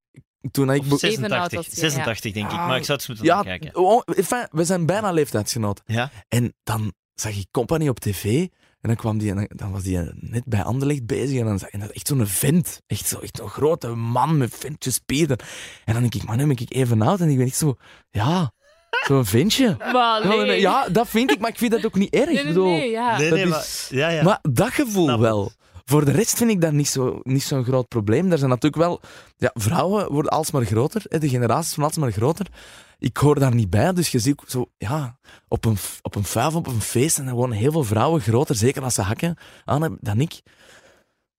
toen 0.51 0.71
ik... 0.71 0.81
Of 0.81 1.01
be- 1.01 1.07
Even 1.07 1.31
oud 1.33 1.51
86, 1.51 1.57
als 1.59 1.67
je, 1.67 1.77
86 1.81 2.33
denk 2.33 2.47
ik. 2.51 2.59
Ah, 2.59 2.67
Maar 2.67 2.77
ik 2.77 2.85
zou 2.85 2.99
het 2.99 3.09
moeten 3.09 3.27
Ja, 3.27 3.37
nakijken. 3.37 3.77
oh, 3.77 4.03
we 4.51 4.65
zijn 4.65 4.87
bijna 4.87 5.11
leeftijdsgenoten. 5.13 5.85
Ja? 5.87 6.11
En 6.29 6.55
dan 6.63 6.93
zag 7.15 7.37
ik 7.37 7.47
Company 7.51 7.89
op 7.89 7.99
tv. 8.01 8.47
En 8.87 8.93
dan, 8.93 9.01
kwam 9.01 9.19
die, 9.19 9.31
en 9.31 9.37
dan- 9.37 9.49
dan 9.55 9.71
was 9.73 9.83
die 9.83 9.99
net 10.15 10.43
bij 10.45 10.63
Anderlecht 10.63 11.07
bezig. 11.07 11.39
En 11.41 11.45
dan 11.47 11.59
zag 11.59 11.69
en 11.69 11.81
dat 11.81 11.91
echt 11.91 12.07
zo'n 12.07 12.27
vent. 12.27 12.81
Echt 12.87 13.07
zo'n 13.07 13.23
echt 13.23 13.37
zo'n 13.37 13.49
grote 13.49 13.89
man 13.89 14.37
met 14.39 14.55
ventjes 14.59 14.95
spieren. 14.95 15.37
En 15.85 15.93
dan 15.93 16.03
denk 16.03 16.15
ik, 16.15 16.25
man, 16.25 16.37
nu 16.37 16.47
ben 16.47 16.57
ik 16.59 16.73
even 16.75 17.03
oud. 17.03 17.21
En 17.21 17.29
ik 17.29 17.37
ben 17.37 17.47
echt 17.47 17.57
zo, 17.57 17.75
ja, 18.11 18.53
zo'n 19.07 19.25
ventje. 19.25 19.77
Maar 19.93 20.23
Ja, 20.23 20.29
nee. 20.29 20.47
nee, 20.47 20.61
Ja, 20.61 20.89
dat 20.89 21.09
vind 21.09 21.31
ik, 21.31 21.39
maar 21.39 21.51
ik 21.51 21.59
vind 21.59 21.71
dat 21.73 21.85
ook 21.87 21.95
niet 21.95 22.15
erg. 22.15 22.27
Nee, 22.33 22.45
nee, 22.45 22.55
nee, 22.55 22.91
ja. 22.91 23.17
Nee, 23.19 23.29
dat 23.31 23.39
nee, 23.39 23.49
is- 23.49 23.89
maar... 23.91 23.99
Ja, 23.99 24.09
ja. 24.09 24.23
Maar 24.23 24.39
dat 24.43 24.69
gevoel 24.73 25.05
Snap 25.05 25.21
wel. 25.21 25.53
voor 25.85 26.05
de 26.05 26.11
rest 26.11 26.37
vind 26.37 26.51
ik 26.51 26.61
dat 26.61 26.73
niet 26.73 26.89
zo'n 26.89 27.21
niet 27.23 27.43
zo'n 27.43 27.65
groot 27.65 27.89
probleem. 27.89 28.33
Er 28.33 28.39
zijn 28.39 28.51
natuurlijk 28.51 28.83
wel... 28.83 29.01
Ja, 29.37 29.51
vrouwen 29.55 30.13
worden 30.13 30.31
alsmaar 30.33 30.65
groter. 30.65 31.03
Hè, 31.09 31.19
de 31.19 31.29
generaties 31.29 31.75
worden 31.77 31.85
alsmaar 31.95 32.13
groter. 32.13 32.47
Ik 32.99 33.17
hoor 33.17 33.39
daar 33.39 33.55
niet 33.55 33.71
bij, 33.71 33.93
dus 33.93 34.11
je 34.11 34.19
ziet 34.19 34.43
zo... 34.47 34.71
Ja, 34.79 35.19
op 35.49 35.65
een, 35.65 35.77
op 36.03 36.15
een 36.15 36.55
op 36.55 36.67
een 36.67 36.81
feest, 36.81 37.15
zijn 37.15 37.27
er 37.27 37.33
gewoon 37.33 37.53
heel 37.53 37.73
veel 37.73 37.85
vrouwen 37.85 38.21
groter. 38.21 38.55
Zeker 38.55 38.83
als 38.83 38.95
ze 38.95 39.03
hakken 39.03 39.37
aan 39.65 39.81
hebben 39.81 39.99
dan 40.03 40.21
ik. 40.21 40.43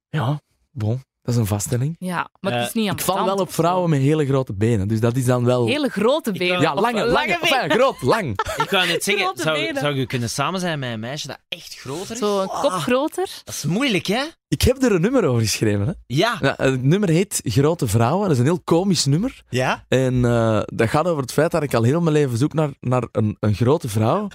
Ja, 0.10 0.42
bon. 0.72 1.02
Dat 1.27 1.36
is 1.36 1.41
een 1.41 1.48
vaststelling. 1.48 1.96
Ja, 2.00 2.29
maar 2.39 2.51
het 2.51 2.62
Eh, 2.62 2.67
is 2.67 2.74
niet 2.74 2.91
Ik 2.91 3.01
val 3.01 3.25
wel 3.25 3.36
op 3.36 3.53
vrouwen 3.53 3.89
met 3.89 4.00
hele 4.00 4.25
grote 4.25 4.53
benen. 4.53 4.88
Dus 4.88 5.00
dat 5.00 5.15
is 5.15 5.25
dan 5.25 5.46
wel... 5.46 5.65
Hele 5.67 5.89
grote 5.89 6.31
benen. 6.31 6.62
Ja, 6.62 6.74
lange, 6.75 7.05
lange, 7.05 7.38
benen. 7.41 7.60
enfin, 7.60 7.72
groot, 7.72 8.01
lang. 8.01 8.29
Ik 8.63 8.69
wou 8.69 8.88
net 8.88 9.03
zeggen, 9.03 9.24
Grote 9.24 9.41
zou, 9.41 9.57
benen. 9.57 9.81
zou 9.81 9.96
je 9.96 10.05
kunnen 10.05 10.29
samen 10.29 10.60
zijn 10.60 10.79
met 10.79 10.91
een 10.93 11.00
meisje 11.00 11.27
dat 11.27 11.38
echt 11.48 11.75
groter 11.79 12.12
is? 12.12 12.17
Zo 12.17 12.41
een 12.41 12.48
kop 12.48 12.72
groter. 12.72 13.29
Dat 13.43 13.53
is 13.53 13.63
moeilijk, 13.65 14.05
hè? 14.05 14.24
Ik 14.48 14.62
heb 14.62 14.84
er 14.84 14.91
een 14.91 15.01
nummer 15.01 15.25
over 15.25 15.41
geschreven. 15.41 15.86
Hè. 15.88 15.91
Ja. 16.05 16.38
Ja, 16.41 16.53
het 16.57 16.84
nummer 16.84 17.10
heet 17.10 17.41
Grote 17.43 17.88
Vrouwen. 17.88 18.22
Dat 18.24 18.31
is 18.31 18.38
een 18.39 18.46
heel 18.50 18.62
komisch 18.63 19.05
nummer. 19.05 19.41
Ja? 19.50 19.86
En 19.88 20.25
eh, 20.25 20.62
dat 20.65 20.89
gaat 20.89 21.07
over 21.07 21.22
het 21.22 21.31
feit 21.34 21.51
dat 21.51 21.63
ik 21.63 21.74
al 21.74 21.84
heel 21.84 22.01
mijn 22.01 22.13
leven 22.15 22.38
zoek 22.38 22.53
naar, 22.53 22.69
naar 22.79 23.07
een, 23.12 23.38
een 23.39 23.55
grote 23.55 23.89
vrouw. 23.89 24.27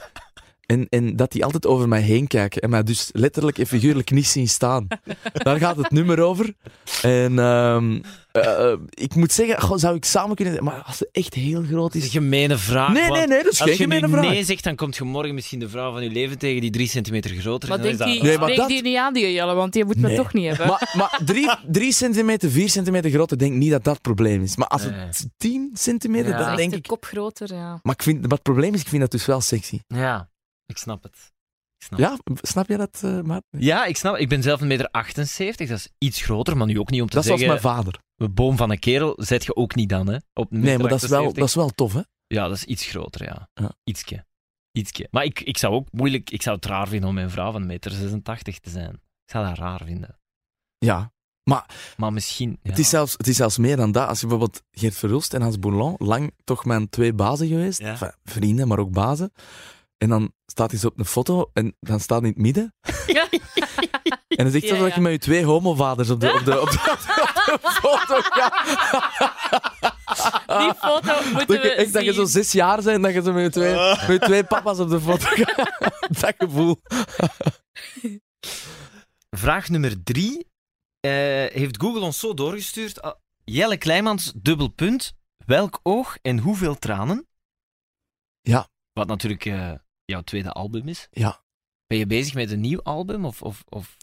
En, 0.73 0.87
en 0.89 1.17
dat 1.17 1.33
die 1.33 1.45
altijd 1.45 1.67
over 1.67 1.89
mij 1.89 2.01
heen 2.01 2.27
kijken. 2.27 2.63
En 2.63 2.71
mij 2.71 2.83
dus 2.83 3.09
letterlijk 3.13 3.59
en 3.59 3.67
figuurlijk 3.67 4.11
niet 4.11 4.27
zien 4.27 4.49
staan. 4.49 4.87
Daar 5.33 5.59
gaat 5.59 5.77
het 5.77 5.91
nummer 5.91 6.21
over. 6.21 6.55
En 7.03 7.39
ehm, 7.39 8.01
eh, 8.33 8.71
eh, 8.73 8.79
ik 8.91 9.15
moet 9.15 9.33
zeggen, 9.33 9.61
goh, 9.61 9.79
zou 9.79 9.97
ik 9.97 10.05
samen 10.05 10.37
kunnen... 10.37 10.65
Maar 10.65 10.83
als 10.87 10.97
ze 10.97 11.09
echt 11.13 11.35
heel 11.35 11.63
groot 11.63 11.93
Dat 11.93 11.95
is 12.03 12.05
een 12.05 12.11
gemene 12.11 12.59
vraag. 12.59 12.93
Nee, 12.93 13.11
nee, 13.11 13.27
nee, 13.27 13.43
dat 13.43 13.53
is 13.53 13.61
Als 13.61 13.69
geen 13.71 13.79
gemene 13.79 14.09
vraag. 14.09 14.23
nee 14.31 14.45
zegt, 14.45 14.65
dan 14.65 14.77
komt 14.77 14.97
je 14.97 15.05
morgen 15.05 15.35
misschien 15.35 15.59
de 15.59 15.69
vrouw 15.69 15.93
van 15.93 16.03
je 16.05 16.11
leven 16.11 16.39
tegen 16.39 16.61
die 16.61 16.71
drie 16.71 16.89
centimeter 16.89 17.31
groter 17.31 17.69
Maar 17.69 17.79
is. 17.79 17.85
Dan 17.85 17.97
denk 17.97 18.11
die, 18.11 18.19
dat- 18.19 18.29
Nee, 18.29 18.39
maar 18.39 18.47
denk 18.47 18.59
dat- 18.59 18.69
die 18.69 18.83
niet 18.83 18.97
aan, 18.97 19.13
die 19.15 19.33
Jelle, 19.33 19.55
want 19.55 19.73
die 19.73 19.85
moet 19.85 19.97
me 19.97 20.15
toch 20.15 20.33
niet 20.33 20.47
hebben. 20.49 20.67
Maar, 20.67 20.93
maar 20.97 21.21
drie, 21.25 21.51
drie 21.71 21.93
centimeter, 21.93 22.51
vier 22.51 22.69
centimeter 22.69 23.11
groter, 23.11 23.39
denk 23.39 23.53
ik 23.53 23.59
niet 23.59 23.71
dat 23.71 23.85
dat 23.85 23.93
het 23.93 24.03
probleem 24.03 24.43
is. 24.43 24.57
Maar 24.57 24.69
als 24.69 24.83
Nee. 24.83 24.93
het 24.93 25.27
tien 25.37 25.71
centimeter, 25.75 26.31
Ja. 26.31 26.47
dan 26.47 26.57
denk 26.57 26.75
ik... 26.75 26.83
kop 26.83 27.05
groter, 27.05 27.55
ja. 27.55 27.79
Maar 27.83 27.95
ik 27.95 28.03
vind, 28.03 28.21
maar 28.21 28.31
het 28.31 28.43
probleem 28.43 28.75
is, 28.75 28.81
ik 28.81 28.89
vind 28.89 29.01
dat 29.01 29.11
dus 29.11 29.27
wel 29.27 29.41
sexy. 29.41 29.79
Ja, 29.87 30.29
ik 30.67 30.77
snap 30.77 31.03
het. 31.03 31.33
Ik 31.77 31.87
snap 31.87 31.99
Ja, 31.99 32.19
snap 32.43 32.69
je 32.69 32.77
dat, 32.77 33.01
eh 33.05 33.21
Maarten? 33.21 33.61
Ja, 33.61 33.85
ik 33.85 33.97
snap. 33.97 34.17
Ik 34.17 34.29
ben 34.29 34.43
zelf 34.43 34.61
een 34.61 34.67
meter 34.67 34.89
78, 34.91 35.69
dat 35.69 35.79
is 35.79 35.89
iets 35.99 36.23
groter, 36.23 36.57
maar 36.57 36.67
nu 36.67 36.79
ook 36.79 36.91
niet 36.91 37.01
om 37.01 37.09
te 37.09 37.15
Dat 37.15 37.23
is 37.23 37.29
zoals 37.29 37.43
zeggen... 37.43 37.63
mijn 37.63 37.77
vader. 37.77 38.01
Een 38.17 38.35
boom 38.35 38.57
van 38.57 38.71
een 38.71 38.79
kerel 38.79 39.15
zet 39.17 39.45
je 39.45 39.57
ook 39.57 39.75
niet 39.75 39.89
dan, 39.89 40.09
hè? 40.09 40.17
Op 40.33 40.51
Nee, 40.51 40.79
maar 40.79 40.89
dat 40.89 41.03
is, 41.03 41.09
wel, 41.09 41.25
78. 41.25 41.35
dat 41.35 41.49
is 41.49 41.55
wel 41.55 41.71
tof, 41.71 41.93
hè? 41.93 42.01
Ja, 42.27 42.49
dat 42.49 42.57
is 42.57 42.65
iets 42.65 42.87
groter, 42.87 43.25
ja. 43.25 43.49
Ja. 43.55 43.73
Ietske. 43.85 44.27
Ietske. 44.73 45.09
Maar 45.11 45.25
ik, 45.25 45.41
ik 45.41 45.59
zou 45.59 45.75
ook 45.75 45.89
moeilijk... 45.93 46.31
Ik 46.31 46.43
zou 46.43 46.57
het 46.57 46.65
raar 46.65 46.89
vinden 46.89 47.09
om 47.09 47.15
mijn 47.15 47.31
vrouw 47.31 47.53
van 47.53 47.67
meter 47.67 47.91
86 47.91 48.59
te 48.59 48.71
zijn. 48.71 48.93
Ik 48.95 49.31
zou 49.31 49.47
dat 49.47 49.59
raar 49.59 49.81
vinden. 49.85 50.19
Ja. 50.79 51.13
Maar 51.97 52.13
misschien... 52.13 52.59
Ja. 52.63 52.71
Het, 52.71 52.79
is 52.79 52.89
zelfs, 52.89 53.13
het 53.13 53.27
is 53.27 53.37
zelfs 53.37 53.59
meer 53.59 53.77
dan 53.77 53.93
dat. 53.93 54.09
Als 54.09 54.21
je 54.21 54.27
bijvoorbeeld 54.27 54.63
Geert 54.71 54.95
Verhulst 54.95 55.35
en 55.35 55.43
Hans 55.43 55.59
Boulon, 55.59 55.95
lang 55.99 56.33
toch 56.45 56.65
mijn 56.65 56.89
twee 56.89 57.13
bazen 57.13 57.49
geweest. 57.49 57.79
Ja. 57.79 57.91
Enfin, 57.91 58.13
vrienden, 58.25 58.69
maar 58.69 58.79
ook 58.79 58.93
bazen. 58.93 59.33
En 60.03 60.09
dan 60.09 60.33
staat 60.47 60.71
hij 60.71 60.81
zo 60.81 60.87
op 60.87 60.99
een 60.99 61.05
foto 61.05 61.51
en 61.53 61.77
dan 61.81 62.01
staat 62.01 62.21
hij 62.21 62.29
in 62.29 62.35
het 62.35 62.43
midden. 62.43 62.75
En 64.33 64.45
dan 64.45 64.51
zegt 64.53 64.65
hij 64.69 64.75
Ja, 64.75 64.83
dat 64.83 64.89
ja. 64.89 64.95
je 64.95 65.01
met 65.01 65.13
je 65.13 65.19
twee 65.19 65.45
homovaders 65.45 66.11
op 66.11 66.21
de, 66.21 66.33
op 66.33 66.45
de, 66.45 66.61
op 66.61 66.71
de, 66.71 66.91
op 67.53 67.63
de 67.63 67.71
foto 67.71 68.21
gaat. 68.21 68.65
Die 70.61 70.75
foto 70.75 71.23
moeten 71.25 71.47
Dat 71.47 71.63
je, 71.63 71.63
we 71.63 71.75
echt, 71.75 71.93
dat 71.93 72.05
je 72.05 72.13
zo 72.13 72.25
zes 72.25 72.53
jaar 72.53 72.77
bent 72.77 72.89
en 72.89 73.03
dat 73.03 73.13
je 73.13 73.23
zo 73.23 73.33
met 73.33 73.43
je 73.43 73.51
twee, 73.51 73.75
met 73.75 74.07
je 74.07 74.19
twee 74.19 74.45
papa's 74.45 74.79
op 74.79 74.89
de 74.89 75.01
foto 75.01 75.27
gaat. 75.29 76.11
Dat 76.21 76.35
gevoel. 76.39 76.81
Vraag 79.31 79.69
nummer 79.69 80.03
drie 80.03 80.49
eh, 81.01 81.11
heeft 81.53 81.81
Google 81.83 82.01
ons 82.01 82.19
zo 82.19 82.35
doorgestuurd. 82.35 83.03
Ah, 83.03 83.15
Jelle 83.45 83.77
Kleimans, 83.77 84.33
dubbel 84.37 84.69
punt. 84.69 85.13
Welk 85.47 85.81
oog 85.83 86.19
en 86.23 86.39
hoeveel 86.39 86.79
tranen? 86.79 87.27
Ja. 88.41 88.71
Wat 88.93 89.07
natuurlijk 89.07 89.45
eh, 89.45 89.73
jouw 90.13 90.23
tweede 90.23 90.51
album 90.53 90.89
is. 90.89 91.09
Ja. 91.11 91.41
Ben 91.87 91.99
je 91.99 92.07
bezig 92.07 92.35
met 92.35 92.51
een 92.51 92.61
nieuw 92.61 92.83
album? 92.83 93.25
Of, 93.25 93.43
of, 93.43 93.65
of 93.69 93.97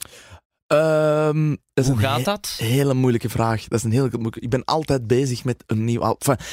Ehm, 0.67 1.55
dat 1.73 1.85
hoe 1.85 1.97
gaat 1.97 2.17
he- 2.17 2.23
dat? 2.23 2.55
hele 2.57 2.93
moeilijke 2.93 3.29
vraag. 3.29 3.63
Dat 3.67 3.83
is 3.83 3.83
een 3.83 3.89
moeilijke... 4.11 4.39
Ik 4.39 4.49
ben 4.49 4.65
altijd 4.65 5.07
bezig 5.07 5.43
met 5.43 5.63
een 5.67 5.83
nieuw 5.85 6.01
album. 6.01 6.17
Enfin, 6.19 6.45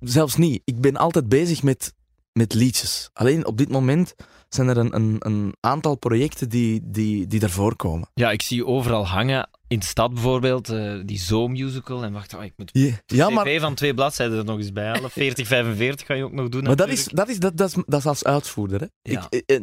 zelfs 0.00 0.36
niet. 0.36 0.62
Ik 0.64 0.80
ben 0.80 0.96
altijd 0.96 1.28
bezig 1.28 1.62
met, 1.62 1.94
met 2.32 2.54
liedjes. 2.54 3.10
Alleen 3.12 3.46
op 3.46 3.58
dit 3.58 3.68
moment 3.68 4.14
zijn 4.48 4.68
er 4.68 4.76
een, 4.76 4.94
een, 4.94 5.16
een 5.18 5.54
aantal 5.60 5.96
projecten 5.96 6.48
die, 6.48 6.80
die, 6.84 7.26
die 7.26 7.40
daarvoor 7.40 7.76
komen. 7.76 8.08
Ja, 8.14 8.30
ik 8.30 8.42
zie 8.42 8.66
overal 8.66 9.06
hangen. 9.06 9.48
In 9.68 9.78
de 9.78 9.84
stad 9.84 10.12
bijvoorbeeld, 10.14 10.68
eh, 10.68 10.94
die 11.04 11.18
Zo-musical. 11.18 12.04
En 12.04 12.12
wacht, 12.12 12.34
oh, 12.34 12.44
ik 12.44 12.52
moet 12.56 12.70
Ja, 12.72 13.00
ja 13.06 13.30
maar, 13.30 13.60
van 13.60 13.74
twee 13.74 13.94
bladzijden 13.94 14.38
er 14.38 14.44
nog 14.44 14.58
eens 14.58 14.72
bij 14.72 14.86
halen. 14.86 15.10
40, 15.20 15.46
45 15.46 16.06
ga 16.06 16.14
je 16.14 16.24
ook 16.24 16.32
nog 16.32 16.48
doen. 16.48 16.62
maar 16.62 16.76
dat, 16.76 16.88
is, 16.88 17.04
dat, 17.04 17.28
is, 17.28 17.38
dat, 17.38 17.56
dat, 17.56 17.68
is, 17.68 17.82
dat 17.86 18.00
is 18.00 18.06
als 18.06 18.24
uitvoerder. 18.24 18.80
Hè. 18.80 18.86
Ja. 19.12 19.26
Ik, 19.30 19.42
eh, 19.46 19.56
eh, 19.56 19.62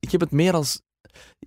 ik 0.00 0.10
heb 0.10 0.20
het 0.20 0.30
meer 0.30 0.52
als... 0.52 0.80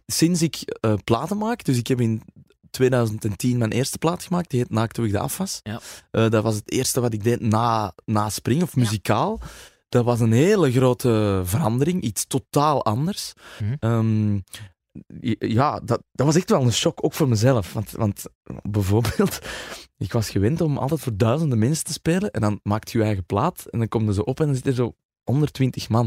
Sinds 0.06 0.42
ik 0.42 0.80
platen 1.04 1.38
maak, 1.38 1.64
dus 1.64 1.78
ik 1.78 1.88
heb 1.88 2.02
in 2.02 2.22
2010 2.70 3.58
mijn 3.58 3.72
eerste 3.72 3.98
plaat 3.98 4.24
gemaakt, 4.24 4.50
die 4.50 4.60
heet 4.60 4.70
Naakt 4.70 4.98
Hoe 4.98 5.06
ik 5.06 5.12
de 5.12 5.20
afwas. 5.20 5.60
Ja. 5.64 6.30
Dat 6.30 6.44
was 6.44 6.56
het 6.56 6.72
eerste 6.72 7.02
wat 7.02 7.14
ik 7.14 7.24
deed 7.24 7.40
na, 7.40 7.94
na 8.06 8.30
Spring, 8.30 8.62
of 8.62 8.76
muzikaal. 8.76 9.40
Dat 9.90 10.06
was 10.06 10.20
een 10.20 10.32
hele 10.32 10.72
grote 10.72 11.42
verandering, 11.44 12.02
iets 12.02 12.26
totaal 12.26 12.86
anders. 12.86 13.34
J- 13.60 13.86
ja, 15.40 15.80
dat, 15.80 16.04
dat 16.12 16.26
was 16.26 16.36
echt 16.36 16.50
wel 16.50 16.62
een 16.62 16.74
shock, 16.74 17.04
ook 17.04 17.14
voor 17.14 17.28
mezelf. 17.28 17.74
Want, 17.74 17.92
want 17.92 18.26
bijvoorbeeld, 18.62 19.40
ik 19.98 20.12
was 20.12 20.30
gewend 20.30 20.62
om 20.62 20.78
altijd 20.78 21.00
voor 21.00 21.18
duizenden 21.18 21.60
mensen 21.60 21.86
te 21.86 21.94
spelen. 21.94 22.32
En 22.32 22.42
dan 22.42 22.60
maakt 22.64 22.92
je 22.92 22.98
je 22.98 23.04
eigen 23.04 23.26
plaat 23.26 23.66
en 23.66 23.80
dan 23.80 23.88
komen 23.88 24.14
ze 24.14 24.26
op 24.26 24.40
en 24.40 24.46
dan 24.46 24.56
zit 24.56 24.68
er 24.68 24.74
zo 24.74 24.96
120 25.24 25.90
man. 25.90 26.06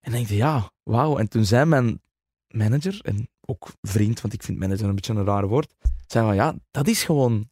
En 0.00 0.10
dan 0.10 0.12
denk 0.12 0.28
je, 0.28 0.36
ja, 0.36 0.70
wauw. 0.82 1.18
En 1.18 1.28
toen 1.28 1.44
zei 1.44 1.64
mijn 1.64 2.00
manager, 2.48 3.00
en 3.02 3.28
ook 3.40 3.68
vriend, 3.82 4.20
want 4.20 4.34
ik 4.34 4.42
vind 4.42 4.58
manager 4.58 4.88
een 4.88 4.94
beetje 4.94 5.14
een 5.14 5.24
raar 5.24 5.46
woord, 5.46 5.74
zei 6.06 6.26
van 6.26 6.34
ja, 6.34 6.54
dat 6.70 6.88
is 6.88 7.04
gewoon, 7.04 7.50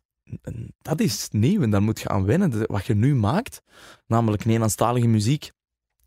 dat 0.79 1.01
is 1.01 1.29
nieuw 1.31 1.62
en 1.62 1.70
daar 1.70 1.83
moet 1.83 2.01
je 2.01 2.09
aan 2.09 2.25
wennen. 2.25 2.66
Wat 2.66 2.87
je 2.87 2.94
nu 2.94 3.14
maakt, 3.14 3.62
namelijk 4.07 4.44
Nederlandstalige 4.44 5.07
muziek 5.07 5.53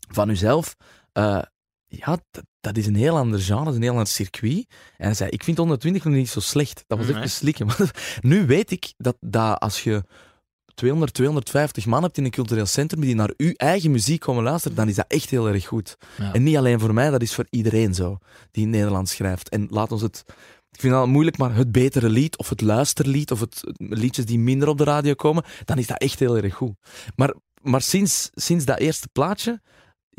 van 0.08 0.28
jezelf, 0.28 0.76
eh, 1.12 1.42
ja, 1.86 2.18
dat, 2.30 2.44
dat 2.60 2.76
is 2.76 2.86
een 2.86 2.94
heel 2.94 3.16
ander 3.16 3.40
genre, 3.40 3.64
dat 3.64 3.68
is 3.72 3.76
een 3.76 3.82
heel 3.82 3.92
ander 3.92 4.06
circuit. 4.06 4.66
En 4.96 5.04
hij 5.06 5.14
zei, 5.14 5.30
ik 5.30 5.44
vind 5.44 5.56
120 5.56 6.04
nog 6.04 6.14
niet 6.14 6.28
zo 6.28 6.40
slecht. 6.40 6.84
Dat 6.86 6.98
was 6.98 7.06
Nee. 7.06 7.16
even 7.16 7.30
slikken. 7.30 7.66
Maar 7.78 8.18
nu 8.20 8.46
weet 8.46 8.70
ik 8.70 8.92
dat, 8.96 9.16
dat 9.20 9.58
als 9.60 9.82
je 9.82 10.04
200, 10.74 11.14
250 11.14 11.86
man 11.86 12.02
hebt 12.02 12.18
in 12.18 12.24
een 12.24 12.30
cultureel 12.30 12.66
centrum 12.66 13.00
die 13.00 13.14
naar 13.14 13.32
uw 13.36 13.52
eigen 13.56 13.90
muziek 13.90 14.20
komen 14.20 14.42
luisteren, 14.44 14.76
dan 14.76 14.88
is 14.88 14.94
dat 14.94 15.04
echt 15.08 15.30
heel 15.30 15.48
erg 15.48 15.66
goed. 15.66 15.96
Ja. 16.18 16.32
En 16.32 16.42
niet 16.42 16.56
alleen 16.56 16.80
voor 16.80 16.94
mij, 16.94 17.10
dat 17.10 17.22
is 17.22 17.34
voor 17.34 17.46
iedereen 17.50 17.94
zo, 17.94 18.18
die 18.50 18.62
in 18.64 18.70
Nederland 18.70 19.08
schrijft. 19.08 19.48
En 19.48 19.66
laat 19.70 19.92
ons 19.92 20.02
het... 20.02 20.24
Ik 20.72 20.80
vind 20.80 20.92
dat 20.92 21.06
moeilijk, 21.06 21.38
maar 21.38 21.54
het 21.54 21.72
betere 21.72 22.08
lied, 22.08 22.38
of 22.38 22.48
het 22.48 22.60
luisterlied, 22.60 23.30
of 23.30 23.40
het 23.40 23.60
liedjes 23.76 24.24
die 24.24 24.38
minder 24.38 24.68
op 24.68 24.78
de 24.78 24.84
radio 24.84 25.14
komen, 25.14 25.44
dan 25.64 25.78
is 25.78 25.86
dat 25.86 25.98
echt 26.00 26.18
heel 26.18 26.36
erg 26.36 26.54
goed. 26.54 26.72
Maar, 27.16 27.34
maar 27.62 27.82
sinds, 27.82 28.30
sinds 28.34 28.64
dat 28.64 28.78
eerste 28.78 29.08
plaatje 29.12 29.60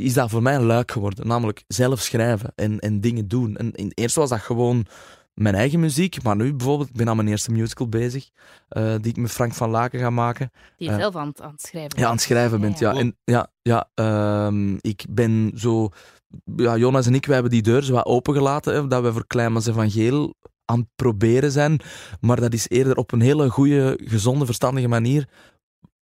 is 0.02 0.14
dat 0.14 0.30
voor 0.30 0.42
mij 0.42 0.56
een 0.56 0.64
luik 0.66 0.92
geworden. 0.92 1.28
Namelijk 1.28 1.64
zelf 1.68 2.00
schrijven 2.02 2.52
en, 2.56 2.80
en 2.80 3.02
dingen 3.02 3.28
doen. 3.28 3.56
En 3.58 3.72
eerst 3.94 4.16
was 4.16 4.30
dat 4.30 4.40
gewoon 4.40 4.86
mijn 5.34 5.56
eigen 5.56 5.80
muziek, 5.80 6.24
maar 6.24 6.36
nu 6.36 6.54
bijvoorbeeld, 6.54 6.90
ik 6.90 6.96
ben 6.96 7.10
aan 7.10 7.16
mijn 7.16 7.28
eerste 7.28 7.52
musical 7.52 7.90
bezig, 7.90 8.30
eh, 8.68 8.94
die 9.02 9.12
ik 9.12 9.18
met 9.18 9.32
Frank 9.32 9.54
van 9.54 9.70
Laken 9.70 10.00
ga 10.00 10.10
maken. 10.10 10.52
Die 10.78 10.88
je 10.88 10.94
Eh, 10.94 11.00
zelf 11.00 11.16
aan, 11.16 11.28
het- 11.28 11.42
aan 11.42 11.52
het 11.52 11.62
schrijven 11.62 12.00
Ja, 12.00 12.06
aan 12.06 12.12
het 12.12 12.22
schrijven 12.22 12.62
bent, 12.62 12.80
ja. 12.80 12.92
ja. 12.94 13.00
En, 13.00 13.18
ja, 13.24 13.48
ja 13.62 13.90
ehm, 13.94 14.74
ik 14.82 15.06
ben 15.10 15.52
zo... 15.56 15.90
Ja, 16.56 16.78
Jonas 16.78 17.06
en 17.08 17.16
ik, 17.16 17.26
wij 17.26 17.34
hebben 17.34 17.52
die 17.52 17.62
deur 17.62 17.84
zo 17.84 17.94
wat 17.94 18.06
opengelaten, 18.06 18.74
hè, 18.74 18.88
dat 18.88 19.04
we 19.04 19.14
voor 19.14 19.28
Kleinmans 19.28 19.68
Evangeel 19.68 20.36
aan 20.66 20.80
het 20.80 20.88
proberen 20.96 21.52
zijn. 21.52 21.80
Maar 22.20 22.40
dat 22.40 22.54
is 22.54 22.70
eerder 22.70 22.96
op 22.96 23.12
een 23.12 23.22
hele 23.22 23.50
goede, 23.50 24.00
gezonde, 24.04 24.46
verstandige 24.46 24.88
manier. 24.88 25.28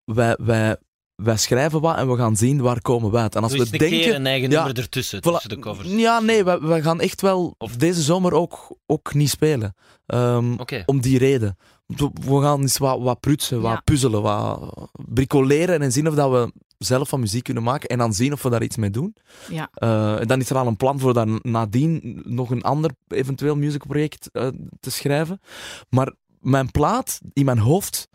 Wij, 0.05 0.37
wij, 0.41 0.77
wij 1.23 1.37
schrijven 1.37 1.81
wat 1.81 1.97
en 1.97 2.09
we 2.09 2.15
gaan 2.17 2.35
zien 2.35 2.61
waar 2.61 2.81
komen 2.81 3.11
we 3.11 3.17
uit. 3.17 3.35
En 3.35 3.43
als 3.43 3.51
Dus 3.51 3.59
we 3.69 3.73
een 3.73 3.79
denken... 3.79 3.99
keer 3.99 4.15
een 4.15 4.25
eigen 4.25 4.49
Ja, 4.49 4.63
nummer 4.63 4.83
ertussen, 4.83 5.19
Voilà. 5.19 5.31
tussen 5.31 5.49
de 5.49 5.59
covers. 5.59 5.87
Ja, 5.89 6.19
nee, 6.19 6.43
we, 6.43 6.59
we 6.61 6.81
gaan 6.81 6.99
echt 6.99 7.21
wel 7.21 7.55
Of- 7.57 7.75
deze 7.75 8.01
zomer 8.01 8.33
ook, 8.33 8.77
ook 8.85 9.13
niet 9.13 9.29
spelen. 9.29 9.75
Ehm, 10.05 10.53
Oké. 10.57 10.83
om 10.85 11.01
die 11.01 11.17
reden. 11.17 11.57
We 11.85 12.09
we 12.25 12.41
gaan 12.41 12.61
eens 12.61 12.77
wat, 12.77 12.99
wat 13.01 13.19
prutsen, 13.19 13.61
wat 13.61 13.71
Ja. 13.71 13.81
puzzelen, 13.83 14.21
wat 14.21 14.73
bricoleren 14.93 15.81
en 15.81 15.91
zien 15.91 16.07
of 16.07 16.15
dat 16.15 16.31
we 16.31 16.53
zelf 16.77 17.09
van 17.09 17.19
muziek 17.19 17.43
kunnen 17.43 17.63
maken 17.63 17.89
en 17.89 17.97
dan 17.97 18.13
zien 18.13 18.33
of 18.33 18.41
we 18.43 18.49
daar 18.49 18.63
iets 18.63 18.75
mee 18.77 18.89
doen. 18.89 19.15
Ja. 19.49 19.69
Eh, 19.73 20.19
en 20.19 20.27
dan 20.27 20.39
is 20.39 20.49
er 20.49 20.57
al 20.57 20.67
een 20.67 20.77
plan 20.77 20.99
voor 20.99 21.13
daar 21.13 21.27
nadien 21.41 22.21
nog 22.25 22.49
een 22.51 22.61
ander 22.61 22.91
eventueel 23.07 23.55
musicalproject 23.55 24.29
eh, 24.31 24.47
te 24.79 24.91
schrijven. 24.91 25.41
Maar 25.89 26.13
mijn 26.39 26.71
plaat 26.71 27.19
in 27.33 27.45
mijn 27.45 27.59
hoofd, 27.59 28.07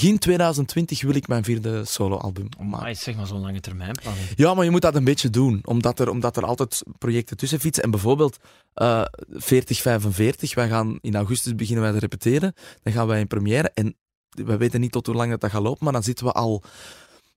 begin 0.00 0.18
2020 0.18 1.02
wil 1.02 1.14
ik 1.14 1.28
mijn 1.28 1.44
vierde 1.44 1.84
soloalbum 1.84 2.48
maken. 2.58 2.68
Maar 2.68 2.96
zeg 2.96 3.16
maar 3.16 3.26
zo'n 3.26 3.40
lange 3.40 3.60
termijn 3.60 3.92
planning. 4.02 4.26
Ja, 4.36 4.54
maar 4.54 4.64
je 4.64 4.70
moet 4.70 4.82
dat 4.82 4.94
een 4.94 5.04
beetje 5.04 5.30
doen, 5.30 5.60
omdat 5.64 5.98
er, 6.00 6.08
omdat 6.10 6.36
er 6.36 6.44
altijd 6.44 6.82
projecten 6.98 7.36
tussen 7.36 7.60
fietsen. 7.60 7.82
En 7.84 7.90
bijvoorbeeld 7.90 8.36
eh 8.74 9.02
4045, 9.28 10.54
wij 10.54 10.68
gaan 10.68 10.98
in 11.00 11.14
augustus 11.16 11.54
beginnen 11.54 11.82
wij 11.84 11.92
te 11.92 11.98
repeteren. 11.98 12.54
Dan 12.82 12.92
gaan 12.92 13.06
wij 13.06 13.20
in 13.20 13.26
première 13.26 13.70
en 13.74 13.94
we 14.30 14.56
weten 14.56 14.80
niet 14.80 14.92
tot 14.92 15.06
hoe 15.06 15.14
lang 15.14 15.30
dat, 15.30 15.40
dat 15.40 15.50
gaat 15.50 15.62
lopen, 15.62 15.84
maar 15.84 15.92
dan 15.92 16.02
zitten 16.02 16.26
we 16.26 16.32
al 16.32 16.62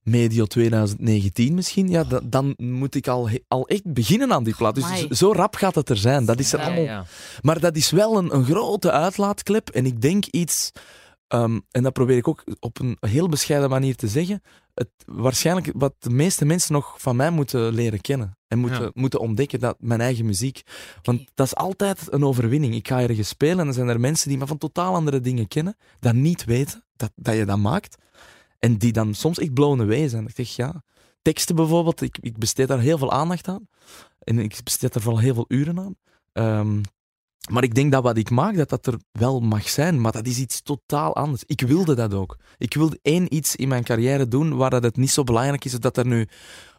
medio 0.02 0.46
2019 0.46 1.54
misschien. 1.54 1.89
Ja, 1.89 2.04
da- 2.04 2.22
dan 2.24 2.54
moet 2.58 2.96
ik 2.96 3.08
al, 3.08 3.30
al 3.48 3.68
echt 3.68 3.94
beginnen 3.94 4.34
aan 4.34 4.44
die 4.44 4.56
plaat. 4.56 4.76
Dus 4.76 4.84
Amai. 4.84 5.08
zo- 5.15 5.32
rap 5.34 5.56
gaat 5.56 5.76
het 5.76 5.89
er 5.89 5.98
zijn. 5.98 6.26
Dat 6.26 6.39
is 6.39 6.54
er 6.54 6.60
Ja, 6.60 6.65
allemaal 6.65 6.84
ja. 6.84 7.06
maar 7.41 7.60
dat 7.60 7.76
is 7.76 7.91
wel 7.91 8.18
een, 8.18 8.36
een 8.36 8.46
grote 8.46 8.91
uitlaatklep. 8.91 9.70
En 9.70 9.86
ik 9.86 10.02
denk 10.02 10.26
iets, 10.26 10.72
ehm, 11.28 11.60
en 11.72 11.84
dat 11.84 11.94
probeer 11.94 12.18
ik 12.18 12.28
ook 12.28 12.44
op 12.60 12.80
een 12.80 12.98
heel 13.00 13.30
bescheiden 13.30 13.70
manier 13.70 13.96
te 13.96 14.08
zeggen. 14.08 14.42
Het, 14.74 14.90
waarschijnlijk 15.06 15.72
wat 15.76 15.94
de 16.00 16.10
meeste 16.10 16.46
mensen 16.46 16.74
nog 16.74 16.96
van 17.02 17.16
mij 17.16 17.30
moeten 17.30 17.74
leren 17.74 18.02
kennen. 18.02 18.38
En 18.48 18.60
moeten, 18.60 18.82
Ja. 18.82 18.92
moeten 18.94 19.20
ontdekken, 19.20 19.60
dat 19.60 19.76
mijn 19.80 20.02
eigen 20.02 20.26
muziek. 20.26 20.62
Want 21.02 21.32
dat 21.34 21.46
is 21.46 21.56
altijd 21.56 22.14
een 22.14 22.24
overwinning. 22.24 22.76
Ik 22.76 22.88
ga 22.88 23.02
ergens 23.02 23.28
spelen 23.28 23.60
en 23.60 23.66
dan 23.66 23.74
zijn 23.74 23.88
er 23.88 24.00
mensen 24.00 24.30
die 24.30 24.38
me 24.38 24.48
van 24.48 24.58
totaal 24.58 24.94
andere 24.96 25.20
dingen 25.20 25.48
kennen. 25.48 25.76
Dat 26.00 26.14
niet 26.14 26.44
weten 26.46 26.84
dat, 26.96 27.12
dat 27.16 27.36
je 27.36 27.46
dat 27.46 27.58
maakt. 27.58 27.96
En 28.60 28.78
die 28.78 28.92
dan 28.92 29.14
soms 29.14 29.40
echt 29.40 29.54
blown 29.54 29.82
away 29.82 30.08
zijn. 30.08 30.28
Ik 30.28 30.36
zeg, 30.36 30.56
ja, 30.56 30.84
teksten 31.22 31.56
bijvoorbeeld, 31.56 32.02
ik, 32.02 32.18
ik 32.22 32.38
besteed 32.38 32.68
daar 32.68 32.80
heel 32.80 32.98
veel 32.98 33.12
aandacht 33.12 33.48
aan. 33.48 33.68
En 34.20 34.40
ik 34.40 34.60
besteed 34.64 34.94
daar 34.94 35.02
vooral 35.02 35.22
heel 35.22 35.34
veel 35.34 35.46
uren 35.48 35.80
aan. 35.80 35.96
Ehm, 36.34 36.82
maar 37.51 37.63
ik 37.63 37.75
denk 37.75 37.91
dat 37.91 38.03
wat 38.03 38.17
ik 38.17 38.29
maak, 38.29 38.55
dat 38.55 38.69
dat 38.69 38.86
er 38.86 38.99
wel 39.12 39.39
mag 39.39 39.69
zijn. 39.69 40.01
Maar 40.01 40.12
dat 40.12 40.27
is 40.27 40.38
iets 40.38 40.62
totaal 40.62 41.15
anders. 41.15 41.43
Ik 41.45 41.62
wilde 41.62 41.95
dat 41.95 42.13
ook. 42.13 42.38
Ik 42.58 42.73
wilde 42.73 42.99
één 43.01 43.36
iets 43.36 43.55
in 43.55 43.67
mijn 43.67 43.84
carrière 43.84 44.27
doen 44.27 44.55
waar 44.55 44.69
dat 44.69 44.84
het 44.84 44.97
niet 44.97 45.12
zo 45.12 45.23
belangrijk 45.23 45.65
is 45.65 45.71
dat, 45.71 45.97
er 45.97 46.05
nu, 46.05 46.27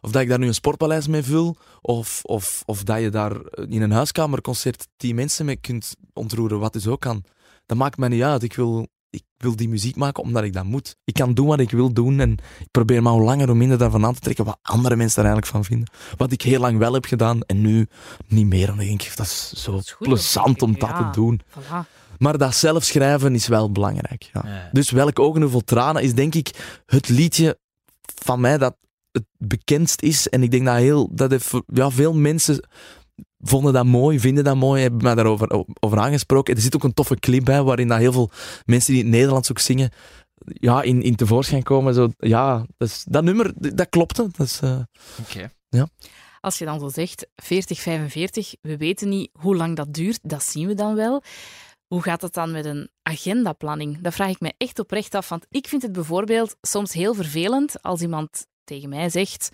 of 0.01 0.11
dat 0.11 0.21
ik 0.21 0.29
daar 0.29 0.39
nu 0.39 0.47
een 0.47 0.53
sportpaleis 0.53 1.07
mee 1.07 1.23
vul. 1.23 1.57
Of, 1.81 2.21
of, 2.23 2.63
of 2.65 2.83
dat 2.83 2.99
je 2.99 3.09
daar 3.09 3.35
in 3.53 3.81
een 3.81 3.91
huiskamerconcert 3.91 4.87
tien 4.97 5.15
mensen 5.15 5.45
mee 5.45 5.57
kunt 5.57 5.95
ontroeren, 6.13 6.59
wat 6.59 6.73
dus 6.73 6.87
ook 6.87 7.01
kan. 7.01 7.23
Dat 7.65 7.77
maakt 7.77 7.97
mij 7.97 8.09
niet 8.09 8.23
uit. 8.23 8.43
Ik 8.43 8.53
wil, 8.55 8.87
ik 9.17 9.23
wil 9.37 9.55
die 9.55 9.69
muziek 9.69 9.95
maken 9.95 10.23
omdat 10.23 10.43
ik 10.43 10.53
dat 10.53 10.63
moet. 10.63 10.97
Ik 11.03 11.13
kan 11.13 11.33
doen 11.33 11.47
wat 11.47 11.59
ik 11.59 11.71
wil 11.71 11.93
doen 11.93 12.19
en 12.19 12.31
ik 12.59 12.71
probeer 12.71 13.01
me 13.01 13.09
hoe 13.09 13.21
langer 13.21 13.47
hoe 13.47 13.55
minder 13.55 13.77
daarvan 13.77 14.05
aan 14.05 14.13
te 14.13 14.19
trekken 14.19 14.45
wat 14.45 14.59
andere 14.61 14.95
mensen 14.95 15.23
er 15.23 15.29
eigenlijk 15.29 15.55
van 15.55 15.65
vinden. 15.65 15.91
Wat 16.17 16.31
ik 16.31 16.41
heel 16.41 16.59
lang 16.59 16.77
wel 16.77 16.93
heb 16.93 17.05
gedaan 17.05 17.41
en 17.41 17.61
nu 17.61 17.87
niet 18.27 18.45
meer. 18.45 18.69
En 18.69 18.75
dan 18.77 18.85
denk 18.85 19.01
ik, 19.01 19.15
dat 19.15 19.25
is 19.25 19.51
zo 19.55 19.71
Dat 19.71 19.81
is 19.81 19.91
goed 19.91 20.07
plezant 20.07 20.61
om 20.61 20.79
dat 20.79 20.95
te 20.95 21.09
doen. 21.11 21.41
Voilà. 21.59 22.07
Maar 22.17 22.37
dat 22.37 22.55
zelf 22.55 22.83
schrijven 22.83 23.35
is 23.35 23.47
wel 23.47 23.71
belangrijk. 23.71 24.29
Ja. 24.33 24.41
Ja. 24.45 24.69
Dus 24.71 24.91
Welke 24.91 25.21
Ogen 25.21 25.41
Hoeveel 25.41 25.63
Tranen 25.63 26.03
is 26.03 26.13
denk 26.13 26.35
ik 26.35 26.81
het 26.85 27.09
liedje 27.09 27.57
van 28.15 28.39
mij 28.39 28.57
dat 28.57 28.75
het 29.11 29.25
bekendst 29.37 30.01
is. 30.01 30.29
En 30.29 30.43
ik 30.43 30.51
denk 30.51 30.65
dat, 30.65 30.75
heel, 30.75 31.09
dat 31.11 31.31
heeft, 31.31 31.53
ja, 31.73 31.91
veel 31.91 32.13
mensen 32.13 32.67
vonden 33.39 33.73
dat 33.73 33.85
mooi, 33.85 34.19
vinden 34.19 34.43
dat 34.43 34.55
mooi, 34.55 34.81
hebben 34.81 35.03
mij 35.03 35.15
daarover 35.15 35.65
over 35.79 35.99
aangesproken. 35.99 36.55
Er 36.55 36.61
zit 36.61 36.75
ook 36.75 36.83
een 36.83 36.93
toffe 36.93 37.15
clip 37.19 37.45
bij, 37.45 37.63
waarin 37.63 37.87
dat 37.87 37.97
heel 37.97 38.11
veel 38.11 38.29
mensen 38.65 38.91
die 38.93 39.01
in 39.01 39.07
het 39.07 39.15
Nederlands 39.17 39.51
ook 39.51 39.59
zingen, 39.59 39.89
ja, 40.45 40.81
in, 40.81 41.01
in 41.01 41.15
tevoorschijn 41.15 41.63
komen. 41.63 41.93
Zo, 41.93 42.09
ja, 42.17 42.65
dat, 42.77 42.87
is- 42.87 43.05
dat 43.09 43.23
nummer, 43.23 43.53
dat 43.75 43.89
klopte. 43.89 44.27
Dat 44.31 44.45
is, 44.45 44.59
eh, 44.61 44.79
Oké. 45.21 45.51
Als 46.41 46.57
je 46.57 46.65
dan 46.65 46.79
zo 46.79 46.89
zegt, 46.89 47.27
40, 47.35 47.79
45, 47.79 48.55
we 48.61 48.77
weten 48.77 49.09
niet 49.09 49.29
hoe 49.39 49.55
lang 49.55 49.75
dat 49.75 49.93
duurt, 49.93 50.19
dat 50.21 50.43
zien 50.43 50.67
we 50.67 50.73
dan 50.73 50.95
wel. 50.95 51.23
Hoe 51.87 52.01
gaat 52.01 52.21
het 52.21 52.33
dan 52.33 52.51
met 52.51 52.65
een 52.65 52.89
agendaplanning? 53.03 54.01
Dat 54.01 54.13
vraag 54.13 54.29
ik 54.29 54.39
me 54.39 54.53
echt 54.57 54.79
oprecht 54.79 55.15
af, 55.15 55.29
want 55.29 55.45
ik 55.49 55.67
vind 55.67 55.81
het 55.81 55.91
bijvoorbeeld 55.91 56.55
soms 56.61 56.93
heel 56.93 57.13
vervelend 57.13 57.81
als 57.81 58.01
iemand 58.01 58.45
tegen 58.63 58.89
mij 58.89 59.09
zegt, 59.09 59.49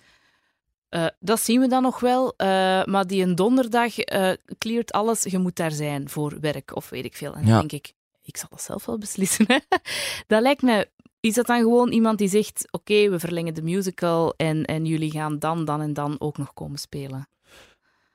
eh, 0.94 1.06
dat 1.20 1.40
zien 1.40 1.60
we 1.60 1.66
dan 1.68 1.82
nog 1.82 2.00
wel, 2.00 2.34
eh, 2.36 2.46
maar 2.84 3.06
die 3.06 3.22
een 3.22 3.34
donderdag 3.34 3.98
eh 3.98 4.32
cleart 4.58 4.92
alles, 4.92 5.22
je 5.22 5.38
moet 5.38 5.56
daar 5.56 5.70
zijn 5.72 6.08
voor 6.08 6.40
werk 6.40 6.76
of 6.76 6.88
weet 6.90 7.04
ik 7.04 7.16
veel. 7.16 7.34
En 7.34 7.40
dan 7.42 7.50
Ja. 7.52 7.58
denk 7.58 7.72
ik, 7.72 7.92
ik 8.22 8.36
zal 8.36 8.48
dat 8.50 8.62
zelf 8.62 8.86
wel 8.86 8.98
beslissen. 8.98 9.44
hè. 9.48 9.58
dat 10.26 10.42
lijkt 10.42 10.62
me 10.62 10.90
is 11.20 11.34
dat 11.34 11.46
dan 11.46 11.58
gewoon 11.58 11.92
iemand 11.92 12.18
die 12.18 12.28
zegt: 12.28 12.68
Oké, 12.70 13.08
we 13.10 13.18
verlengen 13.18 13.54
de 13.54 13.62
musical 13.62 14.34
en, 14.36 14.64
en 14.64 14.86
jullie 14.86 15.10
gaan 15.10 15.38
dan, 15.38 15.64
dan 15.64 15.80
en 15.80 15.92
dan 15.92 16.16
ook 16.20 16.38
nog 16.38 16.52
komen 16.52 16.78
spelen? 16.78 17.28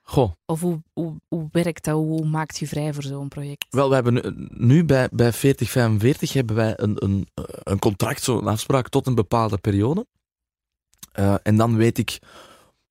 goh, 0.02 0.32
Of 0.46 0.60
hoe, 0.60 0.82
hoe, 0.92 1.16
hoe 1.28 1.48
werkt 1.52 1.84
dat? 1.84 1.94
Hoe 1.94 2.24
maakt 2.26 2.58
je 2.58 2.66
vrij 2.66 2.92
voor 2.94 3.02
zo'n 3.02 3.28
project? 3.28 3.66
Wel, 3.70 3.88
we 3.88 3.94
hebben 3.94 4.14
nu, 4.14 4.48
nu 4.66 4.84
bij, 4.84 5.08
bij 5.12 5.32
4045 5.32 6.32
hebben 6.32 6.56
wij 6.56 6.72
een, 6.76 7.04
een, 7.04 7.28
een 7.62 7.78
contract, 7.78 8.22
zo'n 8.22 8.46
afspraak 8.46 8.88
tot 8.88 9.06
een 9.06 9.14
bepaalde 9.14 9.58
periode. 9.58 10.06
En 11.42 11.56
dan 11.56 11.76
weet 11.76 11.98
ik 11.98 12.18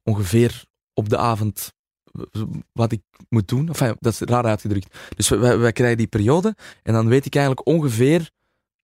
ongeveer 0.09 0.65
op 0.93 1.09
de 1.09 1.17
avond 1.17 1.73
wat 2.71 2.91
ik 2.91 3.01
moet 3.29 3.47
doen. 3.47 3.65
Dat 3.99 4.13
is 4.13 4.19
raar 4.19 4.43
uitgedrukt. 4.43 4.95
Dus 5.15 5.29
wij 5.29 5.71
krijgen 5.71 5.97
die 5.97 6.07
periode 6.07 6.55
en 6.83 6.93
dan 6.93 7.07
weet 7.07 7.25
ik 7.25 7.35
eigenlijk 7.35 7.67
ongeveer 7.67 8.29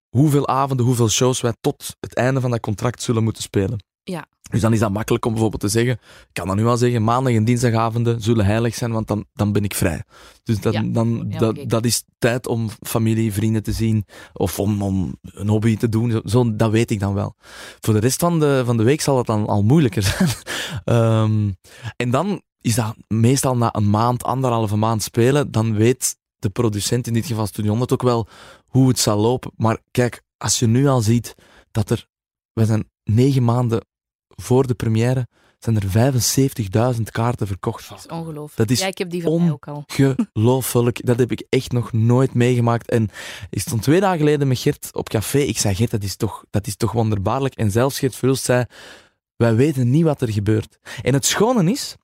hoeveel 0.09 0.47
avonden, 0.47 0.85
hoeveel 0.85 1.09
shows 1.09 1.41
wij 1.41 1.53
tot 1.61 1.95
het 1.99 2.15
einde 2.15 2.41
van 2.41 2.51
dat 2.51 2.59
contract 2.59 3.01
zullen 3.01 3.23
moeten 3.23 3.43
spelen. 3.43 3.83
Ja. 4.07 4.25
Dus 4.49 4.61
dan 4.61 4.73
is 4.73 4.79
dat 4.79 4.91
makkelijk 4.91 5.25
om 5.25 5.31
bijvoorbeeld 5.31 5.61
te 5.61 5.67
zeggen, 5.67 5.93
ik 5.93 6.29
kan 6.33 6.47
dat 6.47 6.55
nu 6.55 6.65
al 6.65 6.77
zeggen, 6.77 7.03
maandag 7.03 7.33
en 7.33 7.45
dinsdagavonden 7.45 8.21
zullen 8.21 8.45
heilig 8.45 8.75
zijn, 8.75 8.91
want 8.91 9.07
dan, 9.07 9.25
dan 9.33 9.51
ben 9.51 9.63
ik 9.63 9.73
vrij. 9.75 10.03
Dus 10.43 10.59
dat, 10.61 10.73
Ja. 10.73 10.81
dan, 10.83 11.25
Ja, 11.29 11.37
dat, 11.39 11.57
dat 11.67 11.85
is 11.85 12.03
tijd 12.17 12.47
om 12.47 12.69
familie, 12.81 13.33
vrienden 13.33 13.63
te 13.63 13.71
zien, 13.71 14.05
of 14.33 14.59
om, 14.59 14.81
om 14.81 15.15
een 15.21 15.47
hobby 15.47 15.77
te 15.77 15.89
doen, 15.89 16.11
zo, 16.11 16.21
zo- 16.25 16.55
dat 16.55 16.71
weet 16.71 16.91
ik 16.91 16.99
dan 16.99 17.13
wel. 17.13 17.35
Voor 17.79 17.93
de 17.93 17.99
rest 17.99 18.19
van 18.19 18.39
de, 18.39 18.61
van 18.65 18.77
de 18.77 18.83
week 18.83 19.01
zal 19.01 19.17
het 19.17 19.25
dan 19.27 19.47
al 19.47 19.63
moeilijker 19.63 20.03
zijn. 20.17 20.29
Ehm, 20.85 21.51
en 21.95 22.09
dan 22.09 22.41
is 22.61 22.75
dat 22.75 22.95
meestal 23.07 23.57
na 23.57 23.75
een 23.75 23.89
maand, 23.89 24.23
anderhalve 24.23 24.75
maand 24.75 25.03
spelen, 25.03 25.51
dan 25.51 25.73
weet 25.75 26.17
de 26.39 26.49
producent, 26.49 27.07
in 27.07 27.13
dit 27.13 27.25
geval 27.25 27.47
Studio 27.47 27.69
100, 27.69 27.93
ook 27.93 28.01
wel 28.03 28.27
hoe 28.65 28.87
het 28.87 28.99
zal 28.99 29.17
lopen. 29.17 29.51
Maar 29.55 29.77
kijk, 29.91 30.21
als 30.37 30.59
je 30.59 30.67
nu 30.67 30.87
al 30.87 31.01
ziet 31.01 31.35
dat 31.71 31.89
er, 31.89 32.07
we 32.53 32.65
zijn 32.65 32.89
negen 33.03 33.43
maanden 33.43 33.85
voor 34.35 34.67
de 34.67 34.73
première, 34.73 35.27
zijn 35.59 35.79
er 35.79 36.95
75.000 36.95 37.01
kaarten 37.11 37.47
verkocht. 37.47 37.89
Dat 37.89 37.97
is 37.97 38.07
ongelooflijk. 38.07 38.55
Dat 38.55 38.69
is 38.69 38.79
ja, 38.79 38.87
ik 38.87 38.97
heb 38.97 39.09
die 39.09 39.21
van 39.21 39.41
mij 39.41 39.51
ook 39.51 39.67
al. 39.67 39.85
Ongelooflijk. 40.33 41.05
Dat 41.05 41.19
heb 41.19 41.31
ik 41.31 41.45
echt 41.49 41.71
nog 41.71 41.93
nooit 41.93 42.33
meegemaakt. 42.33 42.89
En 42.89 43.09
ik 43.49 43.59
stond 43.59 43.81
twee 43.81 43.99
dagen 43.99 44.17
geleden 44.17 44.47
met 44.47 44.59
Gert 44.59 44.89
op 44.91 45.09
café. 45.09 45.37
Ik 45.37 45.57
zei, 45.57 45.75
Gert, 45.75 45.91
dat 45.91 46.03
is 46.03 46.15
toch, 46.15 46.45
dat 46.49 46.67
is 46.67 46.75
toch 46.75 46.91
wonderbaarlijk. 46.91 47.55
En 47.55 47.71
zelfs 47.71 47.99
Gert 47.99 48.15
Verhulst 48.15 48.43
zei, 48.43 48.65
wij 49.35 49.55
weten 49.55 49.89
niet 49.89 50.03
wat 50.03 50.21
er 50.21 50.31
gebeurt. 50.31 50.79
En 51.01 51.13
het 51.13 51.25
schone 51.25 51.71
is, 51.71 51.95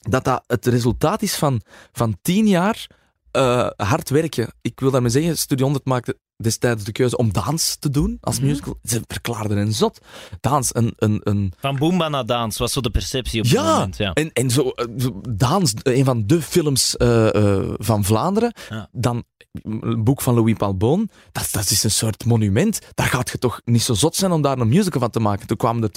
dat 0.00 0.24
dat 0.24 0.44
het 0.46 0.66
resultaat 0.66 1.22
is 1.22 1.34
van, 1.34 1.60
van 1.92 2.18
tien 2.22 2.46
jaar 2.46 2.86
eh, 3.30 3.70
hard 3.76 4.10
werken. 4.10 4.52
Ik 4.60 4.80
wil 4.80 4.90
daarmee 4.90 5.10
zeggen, 5.10 5.38
Studio 5.38 5.64
100 5.64 5.84
maakte 5.86 6.18
destijds 6.42 6.84
de 6.84 6.92
keuze 6.92 7.16
om 7.16 7.32
dans 7.32 7.76
te 7.76 7.90
doen 7.90 8.18
als 8.20 8.38
Mhm. 8.38 8.46
musical. 8.46 8.78
Ze 8.82 9.00
verklaarden 9.06 9.56
een 9.58 9.72
zot. 9.72 9.98
Dans, 10.40 10.74
een, 10.74 10.92
een, 10.96 11.20
een, 11.24 11.52
Van 11.60 11.76
Boomba 11.76 12.08
naar 12.08 12.26
Dans 12.26 12.58
was 12.58 12.72
zo 12.72 12.80
de 12.80 12.90
perceptie 12.90 13.40
op 13.42 13.48
dat 13.48 13.54
Ja, 13.64 13.72
moment. 13.72 13.96
Ja. 13.96 14.12
en, 14.12 14.32
en 14.32 14.50
zo, 14.50 14.68
eh, 14.68 14.86
zo 14.98 15.20
Daans, 15.30 15.72
een 15.82 16.04
van 16.04 16.26
de 16.26 16.42
films 16.42 16.96
eh, 16.96 17.34
eh, 17.34 17.70
van 17.76 18.04
Vlaanderen. 18.04 18.52
Ja. 18.68 18.88
Dan 18.92 19.22
een 19.62 20.04
boek 20.04 20.20
van 20.22 20.34
Louis 20.34 20.54
Palboon. 20.56 21.08
Dat, 21.32 21.48
dat 21.52 21.70
is 21.70 21.84
een 21.84 21.90
soort 21.90 22.24
monument. 22.24 22.78
Daar 22.94 23.06
gaat 23.06 23.30
je 23.30 23.38
toch 23.38 23.60
niet 23.64 23.82
zo 23.82 23.94
zot 23.94 24.16
zijn 24.16 24.32
om 24.32 24.42
daar 24.42 24.58
een 24.58 24.68
musical 24.68 25.00
van 25.00 25.10
te 25.10 25.20
maken. 25.20 25.46
Toen 25.46 25.56
kwamen 25.56 25.82
er 25.82 25.90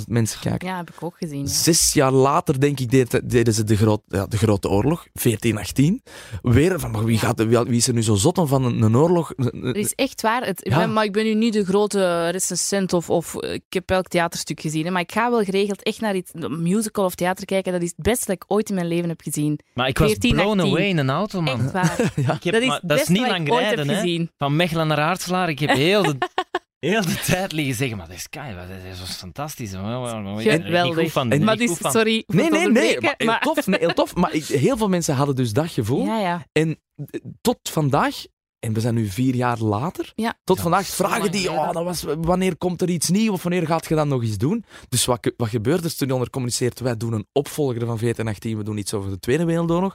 250.000 0.00 0.08
mensen 0.08 0.40
kijken. 0.40 0.68
Ja, 0.68 0.76
heb 0.76 0.90
ik 0.90 1.02
ook 1.02 1.16
gezien. 1.18 1.40
Ja. 1.40 1.46
Zes 1.46 1.92
jaar 1.92 2.12
later, 2.12 2.60
denk 2.60 2.80
ik, 2.80 2.90
deden 3.30 3.54
ze 3.54 3.64
de, 3.64 3.76
groot, 3.76 4.02
ja, 4.06 4.26
de 4.26 4.36
Grote 4.36 4.68
Oorlog, 4.68 5.06
1418. 5.12 6.02
Weer 6.42 6.80
van, 6.80 6.90
maar 6.90 7.04
wie, 7.04 7.18
gaat, 7.18 7.44
wie, 7.44 7.58
wie 7.58 7.76
is 7.76 7.88
er 7.88 7.94
nu 7.94 8.02
zo 8.02 8.14
zot 8.14 8.38
om 8.38 8.46
van 8.46 8.64
een, 8.64 8.82
een 8.82 8.96
oorlog? 8.96 9.32
Het 9.62 9.76
is 9.76 9.92
echt 9.94 10.22
waar. 10.22 10.44
Het, 10.46 10.66
ik 10.66 10.72
Ja. 10.72 10.78
ben- 10.78 10.92
maar 10.92 11.04
ik 11.04 11.12
ben 11.12 11.24
nu 11.24 11.34
niet 11.34 11.52
de 11.52 11.64
grote 11.64 12.28
recensent 12.28 12.92
of, 12.92 13.10
of 13.10 13.34
eh, 13.36 13.52
ik 13.52 13.62
heb 13.68 13.90
elk 13.90 14.08
theaterstuk 14.08 14.60
gezien. 14.60 14.84
hè, 14.84 14.90
Maar 14.90 15.02
ik 15.02 15.12
ga 15.12 15.30
wel 15.30 15.44
geregeld 15.44 15.82
echt 15.82 16.00
naar 16.00 16.16
iets, 16.16 16.30
een 16.34 16.62
musical 16.62 17.04
of 17.04 17.14
theater 17.14 17.44
kijken. 17.44 17.72
Dat 17.72 17.82
is 17.82 17.92
het 17.96 18.04
beste 18.04 18.24
dat 18.26 18.34
ik 18.34 18.44
ooit 18.46 18.68
in 18.68 18.74
mijn 18.74 18.86
leven 18.86 19.08
heb 19.08 19.20
gezien. 19.20 19.58
Maar 19.74 19.88
ik 19.88 19.98
was 19.98 20.08
14, 20.10 20.34
blown 20.34 20.58
18. 20.60 20.72
away 20.74 20.86
in 20.88 20.98
een 20.98 21.10
auto, 21.10 21.40
man. 21.40 21.60
Echt 21.60 21.72
waar. 21.72 22.00
Ik 22.38 22.42
heb, 22.44 22.52
Dat 22.52 22.62
is 22.62 22.68
maar 22.68 22.80
dat 22.82 23.00
is 23.00 23.08
niet 23.08 23.26
lang 23.26 23.48
rijden, 23.48 23.88
hè. 23.88 24.26
Van 24.36 24.56
Mechelen 24.56 24.86
naar 24.86 24.98
Aartselaar. 25.00 25.48
Ik 25.48 25.58
heb 25.58 25.70
heel 25.88 26.02
de, 26.02 26.16
heel 26.78 27.00
de 27.02 27.20
tijd 27.26 27.52
liggen 27.52 27.74
zeggen, 27.74 27.96
maar 27.96 28.06
dat 28.06 28.16
is 28.16 28.28
kei, 28.28 28.54
dat 28.54 28.98
was 28.98 29.16
fantastisch. 29.16 29.70
Geweldig. 29.70 31.14
Maar 31.14 31.56
goed 31.56 31.58
dus, 31.58 31.76
van. 31.76 31.90
sorry. 31.92 32.22
Nee, 32.26 32.50
nee, 32.50 32.68
nee. 32.68 33.00
Maar 33.00 33.16
heel 33.18 33.54
tof. 33.54 33.66
Nee, 33.66 33.78
heel 33.78 33.92
tof. 33.94 34.14
Maar 34.14 34.30
heel 34.46 34.76
veel 34.76 34.88
mensen 34.88 35.14
hadden 35.14 35.36
dus 35.36 35.52
dat 35.52 35.70
gevoel. 35.70 36.04
Ja, 36.12 36.18
ja. 36.20 36.46
En 36.52 36.78
eh, 36.96 37.20
tot 37.40 37.58
vandaag, 37.62 38.16
en 38.60 38.72
we 38.72 38.80
zijn 38.80 38.94
nu 38.94 39.06
vier 39.06 39.34
jaar 39.34 39.58
later, 39.58 40.12
Ja. 40.14 40.38
tot 40.44 40.56
Ja, 40.56 40.62
vandaag 40.62 40.86
vragen 40.86 41.30
die, 41.30 41.50
oh, 41.50 41.72
dat 41.72 41.84
was, 41.84 42.04
wanneer 42.20 42.56
komt 42.56 42.82
er 42.82 42.88
iets 42.88 43.08
nieuws 43.08 43.34
of 43.34 43.42
wanneer 43.42 43.66
gaat 43.66 43.86
je 43.88 43.94
dat 43.94 44.06
nog 44.06 44.22
eens 44.22 44.38
doen? 44.38 44.64
Dus 44.88 45.04
wat, 45.04 45.32
wat 45.36 45.48
gebeurt 45.48 45.84
er? 45.84 45.90
Studio 45.90 46.08
100 46.08 46.32
communiceert, 46.32 46.80
wij 46.80 46.96
doen 46.96 47.12
een 47.12 47.26
opvolger 47.32 47.78
van 47.78 47.98
1418, 47.98 48.56
we 48.56 48.64
doen 48.64 48.78
iets 48.78 48.94
over 48.94 49.10
de 49.10 49.18
Tweede 49.18 49.44
Wereldoorlog. 49.44 49.94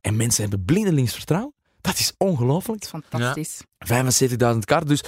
En 0.00 0.16
mensen 0.16 0.42
hebben 0.42 0.64
blindelings 0.64 1.14
vertrouwen. 1.14 1.54
Dat 1.80 1.98
is 1.98 2.14
ongelooflijk. 2.18 2.84
Fantastisch. 2.84 3.60
75.000 3.92 4.36
kaarten. 4.64 4.88
Dus 4.88 5.04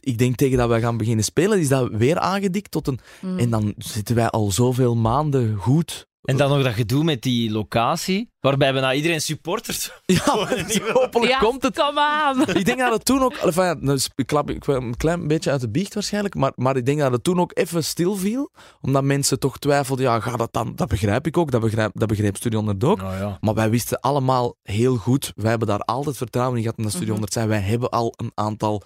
ik 0.00 0.18
denk 0.18 0.36
tegen 0.36 0.58
dat 0.58 0.68
wij 0.68 0.80
gaan 0.80 0.96
beginnen 0.96 1.24
spelen, 1.24 1.60
is 1.60 1.68
dat 1.68 1.90
weer 1.90 2.18
aangedikt 2.18 2.70
tot 2.70 2.86
een... 2.86 2.98
Mm. 3.20 3.38
En 3.38 3.50
dan 3.50 3.74
zitten 3.78 4.14
wij 4.14 4.28
al 4.28 4.50
zoveel 4.50 4.96
maanden 4.96 5.56
goed. 5.56 6.06
En 6.24 6.36
dan 6.36 6.50
nog 6.50 6.62
dat 6.62 6.72
gedoe 6.72 7.04
met 7.04 7.22
die 7.22 7.50
locatie, 7.50 8.30
waarbij 8.40 8.72
bijna 8.72 8.92
iedereen 8.92 9.20
supportert. 9.20 9.92
Ja, 10.06 10.20
hopelijk 10.92 11.32
ja, 11.32 11.38
komt 11.38 11.62
het. 11.62 11.78
Kom 11.78 11.98
aan! 11.98 12.40
Ik 12.60 12.64
denk 12.64 12.78
dat 12.78 12.92
het 12.92 13.04
toen 13.04 13.22
ook... 13.22 13.34
Enfin, 13.34 13.78
dus 13.80 14.10
ik 14.14 14.26
klap 14.26 14.50
ik 14.50 14.66
een 14.66 14.96
klein 14.96 15.26
beetje 15.28 15.50
uit 15.50 15.60
de 15.60 15.68
biecht 15.70 15.94
waarschijnlijk, 15.94 16.34
maar, 16.34 16.52
maar 16.54 16.76
ik 16.76 16.86
denk 16.86 16.98
dat 16.98 17.12
het 17.12 17.24
toen 17.24 17.40
ook 17.40 17.50
even 17.54 17.84
stil 17.84 18.16
viel, 18.16 18.50
omdat 18.80 19.02
mensen 19.02 19.38
toch 19.38 19.58
twijfelden, 19.58 20.04
ja, 20.04 20.20
gaat 20.20 20.38
dat 20.38 20.52
dan... 20.52 20.72
Dat 20.76 20.88
begrijp 20.88 21.26
ik 21.26 21.36
ook, 21.36 21.50
dat 21.50 21.60
begrijp, 21.60 21.90
dat 21.94 22.08
begreep 22.08 22.36
Studio 22.36 22.58
100 22.58 22.84
ook. 22.84 23.00
Nou 23.00 23.16
ja. 23.16 23.38
Maar 23.40 23.54
wij 23.54 23.70
wisten 23.70 24.00
allemaal 24.00 24.56
heel 24.62 24.96
goed, 24.96 25.32
wij 25.36 25.50
hebben 25.50 25.68
daar 25.68 25.80
altijd 25.80 26.16
vertrouwen 26.16 26.56
in 26.56 26.62
gehad 26.62 26.78
in 26.78 26.84
dat 26.84 26.92
Studio 26.92 27.14
Mhm. 27.14 27.20
100 27.22 27.32
zijn. 27.32 27.48
Wij 27.48 27.60
hebben 27.70 27.90
al 27.90 28.12
een 28.16 28.32
aantal 28.34 28.82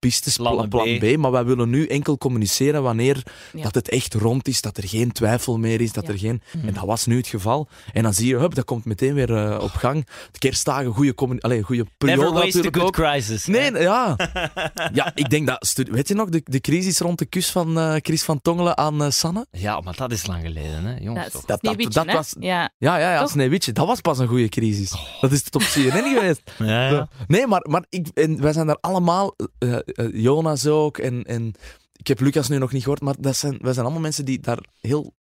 pistes, 0.00 0.36
plan, 0.36 0.68
plan 0.68 0.98
B. 0.98 1.00
B. 1.00 1.16
maar 1.16 1.30
wij 1.30 1.44
willen 1.44 1.70
nu 1.70 1.86
enkel 1.86 2.18
communiceren 2.18 2.82
wanneer 2.82 3.22
Ja. 3.52 3.62
dat 3.62 3.74
het 3.74 3.88
echt 3.88 4.14
rond 4.14 4.48
is, 4.48 4.60
dat 4.60 4.76
er 4.76 4.88
geen 4.88 5.12
twijfel 5.12 5.58
meer 5.58 5.80
is, 5.80 5.92
dat 5.92 6.06
Ja. 6.06 6.12
er 6.12 6.18
geen... 6.18 6.42
Mhm. 6.54 6.68
En 6.68 6.74
dat 6.74 6.84
was 6.84 7.06
nu 7.06 7.16
het 7.16 7.26
geval. 7.26 7.68
En 7.92 8.02
dan 8.02 8.14
zie 8.14 8.26
je, 8.28 8.36
hup, 8.36 8.54
dat 8.54 8.64
komt 8.64 8.84
meteen 8.84 9.14
weer 9.14 9.34
eh, 9.36 9.62
op 9.62 9.70
gang. 9.70 10.06
De 10.32 10.38
kerstdagen, 10.38 10.92
goede 10.92 11.14
periode 11.14 11.86
Never 11.98 12.22
waste 12.32 12.38
a 12.38 12.44
natuurlijk 12.62 12.76
good 12.76 12.90
crisis. 12.90 13.46
Nee, 13.46 13.70
hè? 13.72 13.78
ja. 13.78 14.16
ja, 14.92 15.12
ik 15.14 15.30
denk 15.30 15.46
dat... 15.46 15.72
Weet 15.90 16.08
je 16.08 16.14
nog, 16.14 16.28
de, 16.28 16.40
de 16.44 16.60
crisis 16.60 16.98
rond 16.98 17.18
de 17.18 17.26
kus 17.26 17.50
van 17.50 17.78
eh, 17.78 17.94
Chris 18.02 18.22
van 18.22 18.40
Tongelen 18.42 18.76
aan 18.76 19.02
eh, 19.02 19.10
Sanne? 19.10 19.46
Ja, 19.50 19.80
maar 19.80 19.96
dat 19.96 20.12
is 20.12 20.26
lang 20.26 20.42
geleden, 20.42 20.84
hè, 20.84 20.96
jongens. 21.00 21.32
Dat 21.32 21.42
dat- 21.46 21.58
Sneeuwwitje, 21.58 21.92
dat 21.92 22.06
hè? 22.06 22.12
was- 22.12 22.34
Ja. 22.40 22.70
Ja, 22.78 22.96
ja, 22.98 23.12
ja? 23.12 23.26
Sneeuwwitje. 23.26 23.72
Dat 23.72 23.86
was 23.86 24.00
pas 24.00 24.18
een 24.18 24.26
goede 24.28 24.48
crisis. 24.48 24.94
Dat 25.20 25.32
is 25.32 25.42
tot 25.42 25.54
op 25.54 25.68
CNN 25.68 26.14
geweest. 26.14 26.40
Ja, 26.58 26.88
ja. 26.90 27.08
Nee, 27.28 27.46
maar, 27.46 27.66
maar 27.70 27.84
ik, 27.88 28.06
en 28.14 28.40
wij 28.40 28.52
zijn 28.52 28.66
daar 28.66 28.78
allemaal, 28.80 29.34
eh, 29.58 29.76
eh, 29.92 30.22
Jonas 30.22 30.66
ook, 30.66 30.98
en, 30.98 31.24
en 31.24 31.54
ik 31.92 32.06
heb 32.06 32.20
Lucas 32.20 32.48
nu 32.48 32.58
nog 32.58 32.72
niet 32.72 32.82
gehoord, 32.82 33.00
maar 33.00 33.14
dat 33.18 33.36
zijn, 33.36 33.58
wij 33.60 33.72
zijn 33.72 33.84
allemaal 33.84 34.02
mensen 34.02 34.24
die 34.24 34.40
daar 34.40 34.64
heel... 34.80 35.14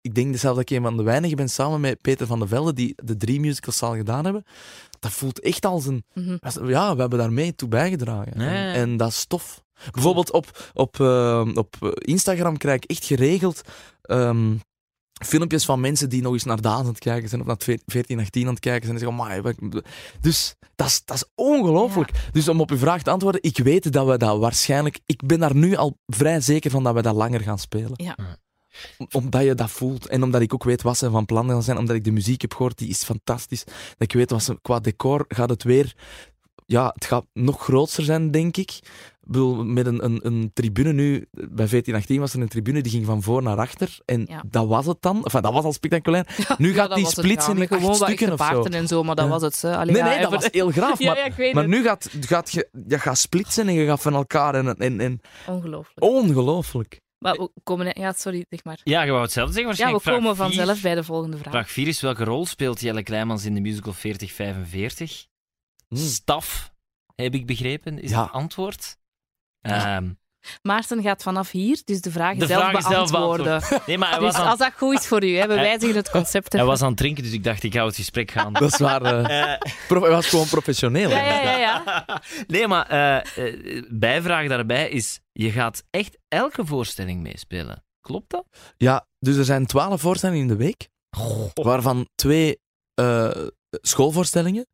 Ik 0.00 0.14
denk 0.14 0.36
zelfs 0.36 0.56
dat 0.56 0.70
ik 0.70 0.76
een 0.76 0.82
van 0.82 0.96
de 0.96 1.02
weinigen 1.02 1.36
ben, 1.36 1.48
samen 1.48 1.80
met 1.80 2.00
Peter 2.00 2.26
van 2.26 2.38
der 2.38 2.48
Velde, 2.48 2.72
die 2.72 2.94
de 3.04 3.16
drie 3.16 3.40
musicals 3.40 3.82
al 3.82 3.96
gedaan 3.96 4.24
hebben. 4.24 4.44
Dat 4.98 5.10
voelt 5.10 5.40
echt 5.40 5.64
als 5.64 5.86
een... 5.86 6.04
Mhm. 6.14 6.36
Ja, 6.66 6.94
we 6.94 7.00
hebben 7.00 7.18
daarmee 7.18 7.54
toe 7.54 7.68
bijgedragen. 7.68 8.32
En, 8.72 8.96
dat 8.96 9.08
is 9.08 9.24
tof. 9.24 9.62
Bijvoorbeeld 9.90 10.32
op, 10.32 10.72
op, 10.74 11.00
eh, 11.00 11.48
op 11.54 11.98
Instagram 11.98 12.56
krijg 12.56 12.76
ik 12.76 12.90
echt 12.90 13.04
geregeld... 13.04 13.60
ehm, 14.02 14.54
filmpjes 15.26 15.64
van 15.64 15.80
mensen 15.80 16.08
die 16.08 16.22
nog 16.22 16.32
eens 16.32 16.44
naar 16.44 16.60
Daan 16.60 16.78
aan 16.80 16.86
het 16.86 16.98
kijken 16.98 17.28
zijn, 17.28 17.40
of 17.40 17.46
naar 17.46 17.78
14, 17.86 18.18
18 18.20 18.42
aan 18.46 18.50
het 18.50 18.60
kijken 18.60 18.82
zijn, 18.86 18.94
en 18.94 19.00
zeggen, 19.04 19.20
"Amai, 19.20 19.40
wat- 19.40 19.82
dus 20.20 20.54
dat 20.74 20.86
is, 20.86 21.02
dat 21.04 21.16
is 21.16 21.24
ongelooflijk. 21.34 22.10
Dus 22.32 22.48
om 22.48 22.60
op 22.60 22.70
uw 22.70 22.76
vraag 22.78 23.02
te 23.02 23.10
antwoorden, 23.10 23.42
ik 23.42 23.58
weet 23.58 23.92
dat 23.92 24.06
we 24.06 24.16
dat 24.16 24.38
waarschijnlijk... 24.38 24.98
Ik 25.06 25.26
ben 25.26 25.38
daar 25.38 25.54
nu 25.54 25.76
al 25.76 25.98
vrij 26.06 26.40
zeker 26.40 26.70
van 26.70 26.82
dat 26.82 26.94
we 26.94 27.02
dat 27.02 27.14
langer 27.14 27.40
gaan 27.40 27.58
spelen. 27.58 27.92
Ja. 27.94 28.16
Om- 28.98 29.08
Omdat 29.12 29.42
je 29.44 29.54
dat 29.54 29.70
voelt. 29.70 30.06
En 30.06 30.22
omdat 30.22 30.40
ik 30.40 30.54
ook 30.54 30.64
weet 30.64 30.82
wat 30.82 30.98
ze 30.98 31.10
van 31.10 31.24
plan 31.26 31.48
gaan 31.48 31.62
zijn. 31.62 31.78
Omdat 31.78 31.96
ik 31.96 32.04
de 32.04 32.10
muziek 32.10 32.40
heb 32.40 32.54
gehoord, 32.54 32.78
die 32.78 32.88
is 32.88 33.02
fantastisch. 33.04 33.64
Dat 33.64 33.74
ik 33.98 34.12
weet 34.12 34.30
wat 34.30 34.42
ze... 34.42 34.58
Qua 34.62 34.78
decor 34.80 35.24
gaat 35.28 35.50
het 35.50 35.62
weer... 35.62 35.94
Ja, 36.66 36.90
het 36.94 37.04
gaat 37.04 37.24
nog 37.32 37.62
groter 37.62 38.04
zijn, 38.04 38.30
denk 38.30 38.56
ik. 38.56 38.78
Bedoel, 39.30 39.64
met 39.64 39.86
een, 39.86 40.04
een, 40.04 40.26
een 40.26 40.50
tribune 40.54 40.92
nu... 40.92 41.26
Bij 41.30 41.44
1418 41.46 42.20
was 42.20 42.34
er 42.34 42.40
een 42.40 42.48
tribune, 42.48 42.80
die 42.82 42.92
ging 42.92 43.06
van 43.06 43.22
voor 43.22 43.42
naar 43.42 43.56
achter. 43.58 43.98
En 44.04 44.24
Ja. 44.28 44.42
dat 44.50 44.66
was 44.66 44.86
het 44.86 44.96
dan. 45.02 45.24
Enfin, 45.24 45.42
dat 45.42 45.52
was 45.52 45.64
al 45.64 45.72
spectaculair. 45.72 46.26
Nu 46.58 46.72
gaat 46.74 46.94
die 46.94 47.06
splitsen 47.06 47.58
in 47.58 47.68
Gewoon 47.68 47.94
stukken 47.94 48.32
of 48.32 48.38
zo. 48.46 48.52
paarden 48.52 48.72
en 48.72 48.86
zo, 48.88 49.02
maar 49.02 49.14
dat 49.14 49.24
Ja. 49.24 49.30
was 49.30 49.42
het. 49.42 49.62
Hè. 49.62 49.76
Allee, 49.76 49.92
Nee, 49.94 50.02
ja, 50.02 50.08
nee, 50.08 50.20
dat 50.20 50.30
was 50.32 50.48
heel 50.50 50.70
graaf. 50.70 50.98
Maar, 51.04 51.16
ja, 51.16 51.24
ik 51.24 51.34
weet 51.34 51.54
maar 51.54 51.62
het. 51.62 51.72
nu 51.72 51.82
gaat, 51.82 52.08
gaat 52.20 52.50
je, 52.52 52.68
je 52.86 52.98
gaat 52.98 53.18
splitsen 53.18 53.68
en 53.68 53.74
je 53.74 53.86
gaat 53.86 54.00
van 54.02 54.14
elkaar. 54.14 54.54
En, 54.54 54.76
en, 54.76 55.00
en, 55.00 55.20
Ongelooflijk. 55.46 56.02
ongelooflijk. 56.04 57.00
Maar 57.18 57.34
we 57.34 57.50
komen... 57.62 58.00
Ja, 58.00 58.12
sorry, 58.12 58.44
zeg 58.48 58.64
maar. 58.64 58.80
Ja, 58.84 59.02
je 59.02 59.10
wou 59.10 59.22
hetzelfde 59.22 59.52
zeggen 59.54 59.70
Ja, 59.70 59.76
we 59.84 59.90
waarschijnlijk. 59.92 60.24
komen 60.24 60.36
vier. 60.36 60.44
vanzelf 60.56 60.82
bij 60.82 60.94
de 60.94 61.04
volgende 61.04 61.36
vraag. 61.36 61.52
Vraag 61.52 61.70
4 61.70 61.86
is, 61.88 62.00
welke 62.00 62.24
rol 62.24 62.46
speelt 62.46 62.80
Jelle 62.80 63.02
Kleimans 63.02 63.44
in 63.44 63.54
de 63.54 63.60
musical 63.60 63.92
4045? 63.92 65.26
Hmm. 65.88 65.98
Staf, 65.98 66.72
heb 67.14 67.34
ik 67.34 67.46
begrepen, 67.46 67.98
is 68.02 68.10
Ja. 68.10 68.22
het 68.22 68.32
antwoord. 68.32 68.96
Ehm, 69.74 70.08
Maarten 70.62 71.02
gaat 71.02 71.22
vanaf 71.22 71.50
hier 71.50 71.80
dus 71.84 72.00
de 72.00 72.10
zelf 72.10 72.14
vraag 72.14 72.32
is 72.36 72.46
zelf 72.48 73.10
beantwoorden. 73.10 73.44
beantwoord. 73.44 73.86
Nee, 73.86 73.98
maar 73.98 74.10
hij 74.10 74.20
was, 74.20 74.32
Dus 74.34 74.42
aan, 74.42 74.48
als 74.50 74.58
dat 74.58 74.72
goed 74.76 74.98
is 74.98 75.06
voor 75.06 75.24
u, 75.24 75.36
hè, 75.36 75.46
we 75.46 75.54
wijzigen 75.54 75.96
het 75.96 76.10
concept 76.10 76.52
hij 76.52 76.64
was 76.64 76.82
aan 76.82 76.88
het 76.88 76.96
drinken, 76.96 77.22
dus 77.22 77.32
ik 77.32 77.44
dacht, 77.44 77.62
ik 77.62 77.74
ga 77.74 77.84
het 77.86 77.96
gesprek 77.96 78.30
gaan. 78.30 78.52
Dat 78.52 78.72
is 78.72 78.78
waar. 78.78 79.02
eh, 79.02 79.52
Eh, 79.52 79.60
prof- 79.88 80.02
hij 80.02 80.10
was 80.12 80.26
gewoon 80.26 80.46
professioneel. 80.48 81.10
Ja, 81.10 81.16
hè. 81.16 81.40
ja, 81.42 81.50
ja. 81.58 81.82
ja. 82.06 82.20
nee, 82.46 82.66
maar 82.68 82.86
eh, 82.86 83.54
bijvraag 83.90 84.48
daarbij 84.48 84.88
is, 84.88 85.20
je 85.32 85.50
gaat 85.50 85.84
echt 85.90 86.18
elke 86.28 86.66
voorstelling 86.66 87.22
meespelen. 87.22 87.84
Klopt 88.00 88.30
dat? 88.30 88.44
Ja, 88.76 89.06
dus 89.18 89.36
er 89.36 89.44
zijn 89.44 89.66
twaalf 89.66 90.00
voorstellingen 90.00 90.42
in 90.42 90.48
de 90.48 90.56
week, 90.56 90.88
waarvan 91.54 92.08
twee 92.14 92.58
eh, 92.94 93.30
schoolvoorstellingen. 93.70 94.66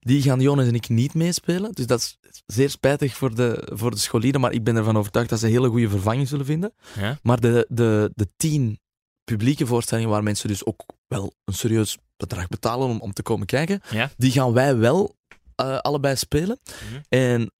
Die 0.00 0.22
gaan 0.22 0.40
Jonas 0.40 0.66
en 0.66 0.74
ik 0.74 0.88
niet 0.88 1.14
meespelen. 1.14 1.72
Dus 1.72 1.86
dat 1.86 2.00
is 2.00 2.18
zeer 2.46 2.70
spijtig 2.70 3.16
voor 3.16 3.34
de, 3.34 3.68
voor 3.72 3.90
de 3.90 3.96
scholieren, 3.96 4.40
maar 4.40 4.52
ik 4.52 4.64
ben 4.64 4.76
ervan 4.76 4.96
overtuigd 4.96 5.28
dat 5.30 5.38
ze 5.38 5.46
een 5.46 5.52
hele 5.52 5.68
goede 5.68 5.88
vervanging 5.88 6.28
zullen 6.28 6.46
vinden. 6.46 6.72
Ja. 6.98 7.18
Maar 7.22 7.40
de, 7.40 7.66
de, 7.68 8.10
de 8.14 8.28
tien 8.36 8.80
publieke 9.24 9.66
voorstellingen, 9.66 10.10
waar 10.10 10.22
mensen 10.22 10.48
dus 10.48 10.66
ook 10.66 10.84
wel 11.06 11.32
een 11.44 11.54
serieus 11.54 11.98
bedrag 12.16 12.48
betalen 12.48 12.88
om, 12.88 13.00
om 13.00 13.12
te 13.12 13.22
komen 13.22 13.46
kijken, 13.46 13.80
Ja. 13.90 14.10
die 14.16 14.30
gaan 14.30 14.52
wij 14.52 14.76
wel 14.76 15.16
eh, 15.54 15.78
allebei 15.78 16.16
spelen. 16.16 16.58
Mhm. 16.90 17.00
En 17.08 17.52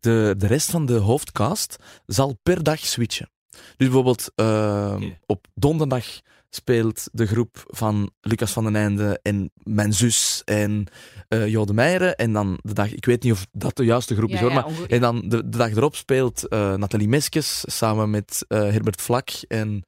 de, 0.00 0.34
de 0.38 0.46
rest 0.46 0.70
van 0.70 0.86
de 0.86 0.96
hoofdcast 0.96 1.76
zal 2.06 2.38
per 2.42 2.62
dag 2.62 2.78
switchen. 2.78 3.30
Dus 3.76 3.86
bijvoorbeeld 3.86 4.32
eh, 4.34 4.92
Oké. 4.94 5.18
op 5.26 5.46
donderdag 5.54 6.04
speelt 6.50 7.08
de 7.12 7.26
groep 7.26 7.64
van 7.66 8.10
Lucas 8.20 8.52
van 8.52 8.64
den 8.64 8.76
Einde 8.76 9.20
en 9.22 9.50
mijn 9.62 9.92
zus 9.92 10.42
en 10.44 10.86
eh 11.28 11.48
Jode 11.48 11.72
Meijeren. 11.72 12.16
En 12.16 12.32
dan 12.32 12.58
de 12.62 12.72
dag, 12.72 12.92
ik 12.92 13.04
weet 13.04 13.22
niet 13.22 13.32
of 13.32 13.46
dat 13.52 13.76
de 13.76 13.84
juiste 13.84 14.14
groep 14.14 14.30
is 14.30 14.40
hoor, 14.40 14.50
ja, 14.50 14.54
maar 14.54 14.88
en 14.88 15.00
dan 15.00 15.28
de, 15.28 15.48
de 15.48 15.58
dag 15.58 15.70
erop 15.70 15.96
speelt 15.96 16.48
eh, 16.48 16.74
Nathalie 16.74 17.08
Meskes 17.08 17.62
samen 17.66 18.10
met 18.10 18.44
eh, 18.48 18.58
Herbert 18.58 19.02
Vlak 19.02 19.30
en, 19.48 19.84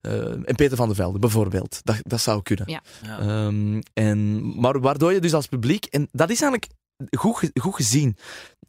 eh, 0.00 0.30
en 0.30 0.54
Peter 0.54 0.76
van 0.76 0.86
der 0.86 0.96
Velde, 0.96 1.18
bijvoorbeeld. 1.18 1.80
Dat, 1.84 1.96
dat 2.02 2.20
zou 2.20 2.42
kunnen. 2.42 2.70
Ja. 2.70 2.82
Ehm, 3.18 3.80
en, 3.92 4.40
maar 4.60 4.80
waardoor 4.80 5.12
je 5.12 5.20
dus 5.20 5.34
als 5.34 5.46
publiek, 5.46 5.84
en 5.84 6.08
dat 6.12 6.30
is 6.30 6.40
eigenlijk 6.40 6.72
goed, 7.18 7.50
goed 7.60 7.74
gezien. 7.74 8.16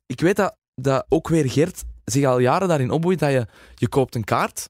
Ik 0.05 0.21
weet 0.21 0.35
dat, 0.35 0.57
dat 0.75 1.05
ook 1.09 1.27
weer 1.27 1.49
Gert 1.49 1.83
zich 2.05 2.25
al 2.25 2.39
jaren 2.39 2.67
daarin 2.67 2.91
opboeit 2.91 3.19
dat 3.19 3.31
je, 3.31 3.45
je 3.75 3.87
koopt 3.87 4.15
een 4.15 4.23
kaart 4.23 4.69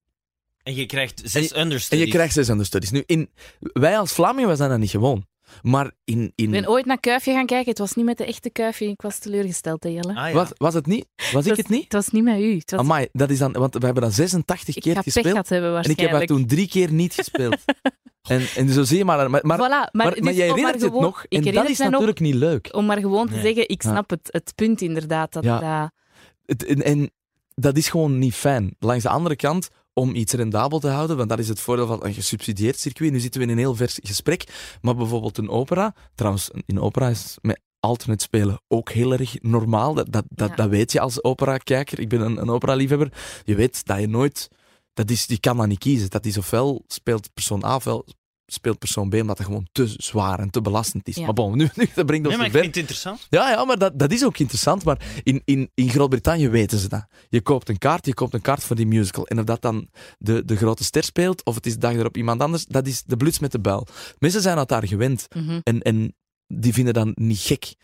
En 0.64 0.76
je 0.76 0.86
krijgt 0.86 1.22
zes 1.26 1.52
en 1.52 1.62
understudies. 1.62 2.06
je 2.06 2.12
krijgt 2.12 2.34
zes 2.34 2.50
understudies. 2.50 2.92
Nu, 2.92 3.04
in, 3.06 3.30
wij 3.60 3.98
als 3.98 4.14
Vlamingen, 4.14 4.48
wij 4.48 4.56
zijn 4.58 4.70
dat 4.70 4.80
niet 4.80 4.90
gewoon. 4.90 5.26
Maar 5.62 5.92
in... 6.04 6.32
in 6.36 6.46
Ik 6.46 6.52
ben 6.52 6.70
ooit 6.70 6.86
naar 6.86 7.00
Kuifje 7.00 7.32
gaan 7.34 7.46
kijken. 7.46 7.70
Het 7.70 7.80
was 7.80 7.94
niet 7.94 8.06
met 8.06 8.18
de 8.18 8.26
echte 8.26 8.50
Kuifje. 8.50 8.88
Ik 8.88 9.02
was 9.02 9.18
teleurgesteld, 9.20 9.84
hè, 9.84 9.90
Jelle. 9.90 10.16
Ah, 10.16 10.28
ja. 10.28 10.34
was, 10.34 10.50
was 10.58 10.74
het 10.74 10.86
niet? 10.86 11.06
Was 11.32 11.44
ik 11.44 11.50
was- 11.50 11.58
het 11.58 11.70
niet? 11.70 11.84
Het 11.84 11.94
was 11.94 12.10
niet 12.10 12.24
met 12.24 12.40
u. 12.40 12.58
Het 12.58 12.72
was... 12.72 12.80
Amai, 12.80 13.08
dat 13.12 13.30
is 13.30 13.38
dan... 13.40 13.52
Want 13.52 13.74
we 13.74 13.86
hebben 13.86 14.04
dat 14.04 14.14
86 14.14 14.76
ik 14.76 14.82
keer 14.82 14.96
gespeeld. 15.02 15.28
gehad 15.28 15.50
hebben 15.50 15.84
En 15.84 15.90
ik 15.90 16.00
heb 16.00 16.12
dat 16.12 16.28
toen 16.28 16.46
drie 16.48 16.68
keer 16.68 16.92
niet 16.92 17.14
gespeeld. 17.14 17.58
en, 18.30 18.48
en 18.56 18.70
zo 18.70 18.84
zie 18.84 18.98
je 18.98 19.06
maar... 19.06 19.30
Maar, 19.30 19.46
maar, 19.46 19.58
voilà, 19.58 19.60
maar, 19.70 19.90
maar, 19.92 20.12
dus 20.14 20.20
maar 20.24 20.34
jij 20.34 20.48
herinnert 20.48 20.62
maar 20.64 20.74
het 20.74 20.84
gewoon- 20.84 21.02
nog. 21.02 21.26
En 21.30 21.42
dat 21.54 21.70
is 21.70 21.78
nog 21.78 21.90
natuurlijk 21.92 22.20
niet 22.20 22.36
leuk. 22.36 22.70
om 22.72 22.86
maar 22.86 23.00
gewoon 23.00 23.28
te 23.28 23.34
Nee. 23.34 23.42
zeggen, 23.42 23.68
ik 23.68 23.84
Ja. 23.84 23.90
snap 23.90 24.10
het, 24.10 24.28
het 24.32 24.52
punt 24.56 24.82
inderdaad. 24.82 25.34
Dat, 25.34 25.44
Ja. 25.44 25.82
dat, 25.82 25.92
Het, 26.46 26.66
en, 26.66 26.82
en 26.84 27.12
dat 27.56 27.78
is 27.78 27.90
gewoon 27.90 28.20
niet 28.20 28.34
fijn. 28.36 28.76
Langs 28.80 29.04
de 29.04 29.10
andere 29.10 29.36
kant, 29.36 29.70
om 29.94 30.16
iets 30.16 30.34
rendabel 30.34 30.80
te 30.80 30.88
houden, 30.88 31.18
want 31.18 31.30
dat 31.30 31.40
is 31.40 31.48
het 31.48 31.60
voordeel 31.60 31.88
van 31.88 32.06
een 32.06 32.14
gesubsidieerd 32.14 32.80
circuit. 32.80 33.12
Nu 33.12 33.20
zitten 33.20 33.42
we 33.42 33.46
in 33.46 33.52
een 33.52 33.60
heel 33.60 33.76
vers 33.76 34.00
gesprek, 34.04 34.78
maar 34.82 34.96
bijvoorbeeld 34.96 35.38
een 35.38 35.50
opera, 35.50 35.96
trouwens, 36.16 36.50
in 36.66 36.80
opera 36.80 37.10
is 37.10 37.38
met 37.42 37.60
alternate 37.80 38.24
spelen 38.24 38.62
ook 38.68 38.92
heel 38.92 39.14
erg 39.14 39.42
normaal. 39.42 39.94
Dat, 39.94 40.12
dat, 40.12 40.26
dat, 40.30 40.50
Ja. 40.50 40.56
dat 40.56 40.70
weet 40.70 40.92
je 40.92 41.00
als 41.00 41.24
opera-kijker. 41.24 42.00
Ik 42.00 42.10
ben 42.10 42.22
een, 42.22 42.38
een 42.38 42.50
opera-liefhebber. 42.50 43.14
Je 43.44 43.56
weet 43.56 43.86
dat 43.86 44.00
je 44.00 44.08
nooit... 44.08 44.50
Dat 44.94 45.10
is, 45.10 45.26
je 45.26 45.40
kan 45.40 45.58
dat 45.58 45.68
niet 45.68 45.80
kiezen. 45.80 46.10
Dat 46.10 46.26
is 46.26 46.38
ofwel 46.38 46.84
speelt 46.88 47.34
persoon 47.34 47.64
A, 47.64 47.76
ofwel 47.76 48.06
speelt 48.46 48.80
persoon 48.80 49.10
B, 49.10 49.14
omdat 49.14 49.38
het 49.38 49.48
gewoon 49.48 49.68
te 49.72 49.94
zwaar 49.98 50.40
en 50.40 50.50
te 50.50 50.62
belastend 50.62 51.08
is. 51.08 51.16
Ja. 51.16 51.24
Maar 51.26 51.34
bon, 51.34 51.58
nu, 51.58 51.70
nu 51.76 51.90
dat 51.96 52.06
brengt 52.06 52.28
ons 52.28 52.36
Nee, 52.36 52.38
maar 52.38 52.46
ik 52.46 52.52
vind 52.52 52.66
het 52.66 52.78
interessant. 52.78 53.28
Ja, 53.30 53.50
ja 53.50 53.66
maar 53.66 53.78
dat, 53.78 54.00
dat 54.00 54.12
is 54.12 54.26
ook 54.26 54.38
interessant. 54.38 54.84
Maar 54.84 55.22
in, 55.24 55.42
in, 55.46 55.72
in 55.74 55.90
Groot-Brittannië 55.90 56.50
weten 56.50 56.80
ze 56.80 56.90
dat. 56.90 57.06
Je 57.30 57.42
koopt 57.42 57.70
een 57.70 57.78
kaart, 57.78 58.06
je 58.06 58.14
koopt 58.14 58.34
een 58.34 58.42
kaart 58.42 58.64
voor 58.64 58.76
die 58.76 58.88
musical. 58.88 59.28
En 59.28 59.40
of 59.40 59.46
dat 59.46 59.62
dan 59.62 59.90
de, 60.18 60.46
de 60.46 60.56
grote 60.56 60.84
ster 60.84 61.04
speelt, 61.04 61.46
of 61.46 61.56
het 61.56 61.66
is 61.66 61.74
de 61.74 61.80
dag 61.80 61.94
erop 61.94 62.18
iemand 62.18 62.42
anders, 62.42 62.66
dat 62.66 62.88
is 62.88 63.04
de 63.04 63.18
bluts 63.18 63.40
met 63.40 63.52
de 63.52 63.60
buil. 63.60 63.88
Mensen 64.20 64.42
zijn 64.42 64.56
dat 64.56 64.70
daar 64.70 64.88
gewend. 64.88 65.28
Mhm. 65.36 65.60
En, 65.64 65.82
en 65.82 66.16
die 66.48 66.74
vinden 66.74 66.94
dat 66.94 67.16
niet 67.16 67.40
gek. 67.40 67.76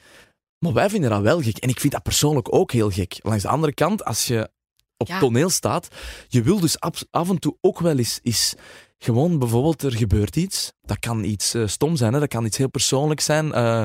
Maar 0.60 0.74
wij 0.74 0.90
vinden 0.90 1.10
dat 1.10 1.22
wel 1.22 1.42
gek. 1.42 1.58
En 1.58 1.70
ik 1.70 1.80
vind 1.80 1.94
dat 1.94 2.04
persoonlijk 2.04 2.54
ook 2.54 2.72
heel 2.72 2.90
gek. 2.90 3.20
Langs 3.22 3.44
de 3.44 3.50
andere 3.50 3.74
kant, 3.74 4.06
als 4.06 4.28
je 4.28 4.50
op 4.98 5.08
Ja. 5.08 5.20
toneel 5.20 5.50
staat, 5.50 5.88
je 6.28 6.42
wil 6.42 6.60
dus 6.60 6.80
af 7.10 7.30
en 7.30 7.40
toe 7.40 7.58
ook 7.62 7.80
wel 7.80 7.98
eens, 7.98 8.20
eens 8.24 8.56
gewoon 9.04 9.40
bijvoorbeeld 9.40 9.84
er 9.84 9.96
gebeurt 9.96 10.36
iets. 10.36 10.72
Dat 10.82 11.00
kan 11.00 11.24
iets 11.24 11.54
eh, 11.54 11.68
stom 11.68 11.96
zijn, 11.96 12.14
hè? 12.14 12.20
dat 12.20 12.30
kan 12.30 12.46
iets 12.46 12.58
heel 12.58 12.70
persoonlijks 12.70 13.26
zijn. 13.26 13.54
Eh, 13.54 13.84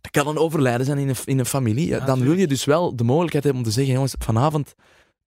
Dat 0.00 0.10
kan 0.10 0.26
een 0.26 0.38
overlijden 0.38 0.86
zijn 0.86 0.98
in 0.98 1.08
een, 1.08 1.16
in 1.24 1.38
een 1.38 1.46
familie. 1.46 1.86
Ja, 1.86 2.00
dan 2.00 2.20
wil 2.20 2.32
je 2.32 2.46
dus 2.46 2.64
wel 2.64 2.96
de 2.96 3.04
mogelijkheid 3.04 3.44
hebben 3.44 3.62
om 3.62 3.68
te 3.68 3.74
zeggen, 3.74 3.94
jongens, 3.94 4.14
vanavond 4.18 4.74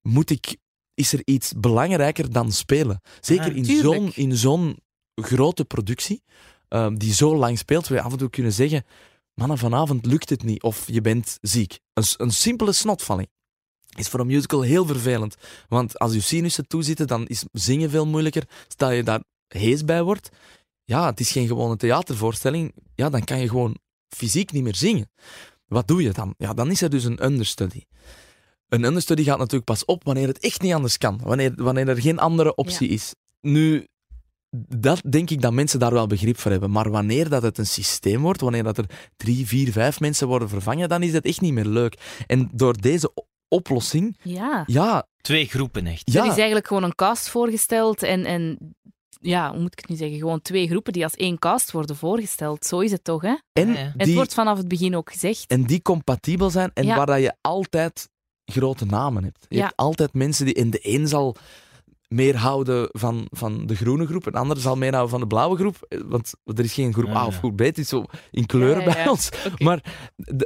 moet 0.02 0.30
ik, 0.30 0.58
is 0.94 1.14
er 1.14 1.22
iets 1.26 1.54
belangrijker 1.58 2.32
dan 2.32 2.52
spelen. 2.52 3.02
Zeker 3.20 3.48
Ja, 3.48 3.54
in 3.54 3.66
zo'n 3.66 4.12
in 4.14 4.36
zo'n 4.36 4.78
grote 5.16 5.66
productie, 5.66 6.24
ehm, 6.68 6.96
die 6.96 7.14
zo 7.14 7.36
lang 7.36 7.58
speelt, 7.58 7.88
we 7.88 8.02
af 8.02 8.12
en 8.12 8.18
toe 8.18 8.30
kunnen 8.30 8.54
zeggen, 8.54 8.86
mannen, 9.34 9.58
vanavond 9.58 10.06
lukt 10.06 10.30
het 10.30 10.44
niet, 10.44 10.64
of 10.64 10.84
je 10.88 11.02
bent 11.02 11.38
ziek. 11.42 11.80
Een, 11.94 12.04
een 12.18 12.32
simpele 12.32 12.72
snotvalling 12.72 13.30
is 14.00 14.08
voor 14.08 14.20
een 14.20 14.28
musical 14.28 14.62
heel 14.62 14.86
vervelend. 14.86 15.36
Want 15.68 16.00
als 16.00 16.14
je 16.14 16.20
sinussen 16.20 16.68
toezitten, 16.68 17.08
dan 17.08 17.28
is 17.28 17.44
zingen 17.52 17.90
veel 17.90 18.06
moeilijker. 18.06 18.44
Stel 18.68 18.92
je 18.92 19.04
daar 19.04 19.24
hees 19.48 19.86
bij 19.86 20.04
wordt, 20.04 20.30
ja, 20.84 21.06
het 21.06 21.20
is 21.20 21.32
geen 21.32 21.48
gewone 21.48 21.78
theatervoorstelling, 21.78 22.74
ja, 22.96 23.10
dan 23.10 23.24
kan 23.24 23.40
je 23.40 23.50
gewoon 23.50 23.78
fysiek 24.16 24.52
niet 24.52 24.64
meer 24.64 24.76
zingen. 24.76 25.10
Wat 25.66 25.88
doe 25.88 26.02
je 26.02 26.12
dan? 26.12 26.34
Ja, 26.38 26.54
dan 26.54 26.72
is 26.72 26.82
er 26.82 26.90
dus 26.90 27.04
een 27.04 27.26
understudy. 27.26 27.82
Een 28.70 28.84
understudy 28.84 29.24
gaat 29.24 29.38
natuurlijk 29.38 29.66
pas 29.66 29.86
op 29.86 30.04
wanneer 30.04 30.28
het 30.28 30.40
echt 30.40 30.62
niet 30.62 30.74
anders 30.74 30.98
kan. 30.98 31.20
Wanneer, 31.24 31.52
wanneer 31.56 31.88
er 31.88 32.02
geen 32.02 32.20
andere 32.20 32.56
optie 32.56 32.88
is. 32.88 33.16
Nu, 33.42 33.88
dat 34.78 35.02
denk 35.10 35.30
ik 35.30 35.42
dat 35.42 35.54
mensen 35.54 35.80
daar 35.80 35.94
wel 35.94 36.08
begrip 36.08 36.38
voor 36.38 36.52
hebben. 36.52 36.72
Maar 36.72 36.92
wanneer 36.92 37.30
dat 37.30 37.42
het 37.42 37.58
een 37.58 37.68
systeem 37.68 38.22
wordt, 38.22 38.42
wanneer 38.42 38.64
dat 38.64 38.78
er 38.78 39.10
drie, 39.18 39.48
vier, 39.48 39.72
vijf 39.72 40.00
mensen 40.00 40.28
worden 40.28 40.50
vervangen, 40.50 40.90
dan 40.90 41.04
is 41.04 41.12
dat 41.12 41.24
echt 41.24 41.42
niet 41.42 41.54
meer 41.54 41.66
leuk. 41.66 42.24
En 42.28 42.50
door 42.54 42.82
deze 42.82 43.12
oplossing, 43.48 44.18
Ja. 44.24 44.64
ja, 44.66 45.08
Twee 45.22 45.46
groepen 45.46 45.88
echt. 45.88 46.12
ja 46.14 46.20
Er 46.24 46.30
is 46.32 46.36
eigenlijk 46.38 46.68
gewoon 46.68 46.84
een 46.84 46.96
cast 46.96 47.30
voorgesteld 47.30 48.04
en, 48.04 48.26
en 48.26 48.76
ja, 49.22 49.52
hoe 49.52 49.60
moet 49.62 49.72
ik 49.72 49.80
het 49.80 49.90
nu 49.90 49.96
zeggen? 49.96 50.18
Gewoon 50.18 50.42
twee 50.42 50.68
groepen 50.68 50.94
die 50.94 51.04
als 51.04 51.14
één 51.16 51.40
cast 51.40 51.72
worden 51.72 51.96
voorgesteld. 51.96 52.66
Zo 52.66 52.80
is 52.80 52.92
het 52.92 53.04
toch, 53.04 53.22
hè? 53.22 53.36
en, 53.54 53.68
Ja, 53.74 53.80
ja. 53.80 53.94
Het 53.98 54.14
wordt 54.14 54.34
vanaf 54.34 54.58
het 54.58 54.68
begin 54.68 54.96
ook 54.96 55.12
gezegd. 55.12 55.46
en 55.52 55.64
die 55.64 55.82
compatibel 55.82 56.50
zijn 56.50 56.72
en 56.74 56.86
Ja. 56.86 56.96
waar 56.96 57.06
dat 57.06 57.20
je 57.22 57.34
altijd 57.42 58.10
grote 58.46 58.86
namen 58.86 59.24
hebt. 59.24 59.46
Je 59.50 59.56
Ja. 59.56 59.64
hebt 59.64 59.76
altijd 59.76 60.14
mensen 60.14 60.46
die... 60.46 60.54
En 60.54 60.70
de 60.70 60.80
een 60.82 61.08
zal 61.08 61.36
meer 62.08 62.36
houden 62.36 62.90
van, 62.92 63.28
van 63.30 63.66
de 63.66 63.76
groene 63.76 64.06
groep, 64.06 64.26
en 64.26 64.32
de 64.32 64.38
ander 64.38 64.58
zal 64.58 64.76
meer 64.76 64.92
houden 64.92 65.12
van 65.12 65.20
de 65.20 65.28
blauwe 65.28 65.58
groep. 65.58 65.76
Eh, 65.88 66.00
Want 66.06 66.34
er 66.44 66.64
is 66.64 66.74
geen 66.74 66.94
groep 66.94 67.06
Ja, 67.08 67.16
A 67.16 67.26
of 67.26 67.38
groep 67.38 67.56
B, 67.56 67.60
het 67.60 67.78
is 67.78 67.90
zo 67.90 68.04
in 68.32 68.46
kleuren 68.46 68.84
Ja, 68.84 68.94
bij 68.94 69.08
ons. 69.08 69.30
Maar 69.58 69.96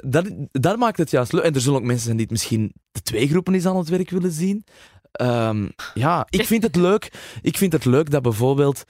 dat, 0.06 0.32
dat 0.52 0.78
maakt 0.78 0.98
het 0.98 1.12
juist 1.12 1.34
leuk. 1.34 1.44
En 1.44 1.54
er 1.54 1.62
zullen 1.62 1.80
ook 1.80 1.86
mensen 1.86 2.04
zijn 2.06 2.18
die 2.18 2.26
het 2.26 2.34
misschien 2.34 2.74
de 2.92 3.02
twee 3.02 3.28
groepen 3.28 3.54
eens 3.54 3.66
aan 3.66 3.78
het 3.78 3.90
werk 3.90 4.10
willen 4.10 4.32
zien. 4.32 4.64
Ehm, 5.12 5.70
ja, 5.94 6.26
ik 6.30 6.46
vind 6.52 6.64
het 6.64 6.76
leuk. 6.76 7.14
Ik 7.42 7.58
vind 7.58 7.74
het 7.74 7.86
leuk 7.86 8.10
dat 8.10 8.22
bijvoorbeeld 8.22 8.84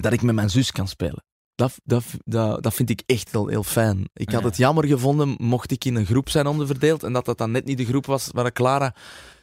dat 0.00 0.12
ik 0.12 0.22
met 0.22 0.34
mijn 0.34 0.50
zus 0.50 0.72
kan 0.72 0.88
spelen. 0.88 1.24
Dat, 1.56 1.74
dat, 1.84 2.04
dat, 2.24 2.62
dat 2.62 2.74
vind 2.74 2.90
ik 2.90 3.02
echt 3.06 3.30
heel, 3.32 3.46
heel 3.46 3.62
fijn. 3.62 4.08
Ik 4.14 4.30
had 4.30 4.42
het 4.44 4.56
jammer 4.56 4.86
gevonden 4.86 5.34
mocht 5.38 5.70
ik 5.70 5.84
in 5.84 5.94
een 5.94 6.06
groep 6.06 6.28
zijn 6.28 6.46
onderverdeeld 6.46 7.02
en 7.02 7.12
dat 7.12 7.24
dat 7.24 7.38
dan 7.38 7.50
net 7.50 7.64
niet 7.64 7.78
de 7.78 7.84
groep 7.84 8.06
was 8.06 8.28
waar 8.32 8.52
Clara... 8.52 8.94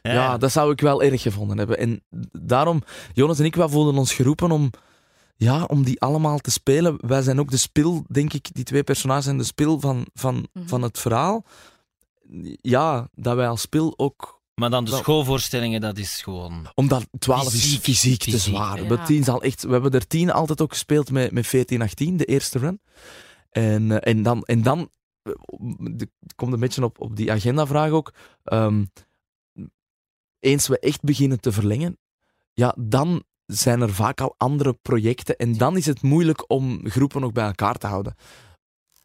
Ja, 0.02 0.38
dat 0.38 0.52
zou 0.52 0.72
ik 0.72 0.82
wel 0.82 1.04
erg 1.04 1.22
gevonden 1.22 1.58
hebben. 1.58 1.78
En 1.78 2.02
daarom, 2.32 2.82
Jonas 3.14 3.40
en 3.40 3.46
ik, 3.46 3.56
wij 3.56 3.68
voelden 3.70 3.96
ons 3.98 4.14
geroepen 4.14 4.52
om, 4.52 4.70
ja, 5.36 5.64
om 5.64 5.84
die 5.84 6.02
allemaal 6.02 6.38
te 6.38 6.52
spelen. 6.52 6.96
Wij 7.08 7.22
zijn 7.22 7.40
ook 7.40 7.52
de 7.52 7.58
spil, 7.58 8.04
denk 8.08 8.34
ik, 8.34 8.50
die 8.54 8.64
twee 8.64 8.84
personages 8.84 9.24
zijn 9.24 9.38
de 9.38 9.44
spil 9.44 9.80
van, 9.80 10.08
van, 10.14 10.48
Mhm. 10.54 10.68
van 10.68 10.82
het 10.82 11.00
verhaal. 11.00 11.46
Ja, 12.62 13.08
dat 13.16 13.36
wij 13.36 13.48
als 13.48 13.62
spil 13.62 13.94
ook 13.98 14.42
Maar 14.56 14.70
dan 14.70 14.84
de 14.86 14.92
Wel- 14.92 15.00
schoolvoorstellingen, 15.00 15.82
dat 15.82 15.98
is 15.98 16.22
gewoon... 16.22 16.68
omdat 16.74 17.08
12 17.20 17.44
is 17.46 17.50
Fysiek, 17.62 17.82
fysiek 17.84 18.20
te 18.24 18.38
zwaar. 18.38 19.12
ja. 19.12 19.24
Zal 19.24 19.42
echt, 19.44 19.64
we 19.64 19.72
hebben 19.72 19.92
er 19.92 20.08
10 20.08 20.32
altijd 20.32 20.62
ook 20.62 20.72
gespeeld 20.72 21.12
met, 21.12 21.32
met 21.32 21.48
14, 21.48 21.82
18, 21.82 22.18
de 22.18 22.26
eerste 22.26 22.60
run. 22.60 22.82
En, 23.50 23.92
eh, 24.02 24.14
en 24.14 24.24
dan, 24.24 24.44
en 24.44 24.62
dan 24.62 24.90
eh, 25.24 25.34
de- 25.78 26.10
komt 26.36 26.54
een 26.54 26.60
beetje 26.60 26.84
op, 26.84 27.00
op 27.02 27.16
die 27.16 27.32
agendavraag 27.32 27.90
ook. 27.92 28.14
Ehm, 28.44 28.84
eens 30.40 30.68
we 30.68 30.80
echt 30.80 31.02
beginnen 31.02 31.40
te 31.40 31.52
verlengen, 31.52 31.98
ja, 32.54 32.76
dan 32.80 33.24
zijn 33.46 33.82
er 33.82 33.94
vaak 33.94 34.22
al 34.22 34.36
andere 34.38 34.74
projecten. 34.82 35.36
En 35.36 35.58
dan 35.58 35.78
is 35.78 35.86
het 35.86 36.02
moeilijk 36.02 36.50
om 36.50 36.90
groepen 36.90 37.22
nog 37.22 37.32
bij 37.32 37.46
elkaar 37.46 37.76
te 37.78 37.88
houden. 37.88 38.16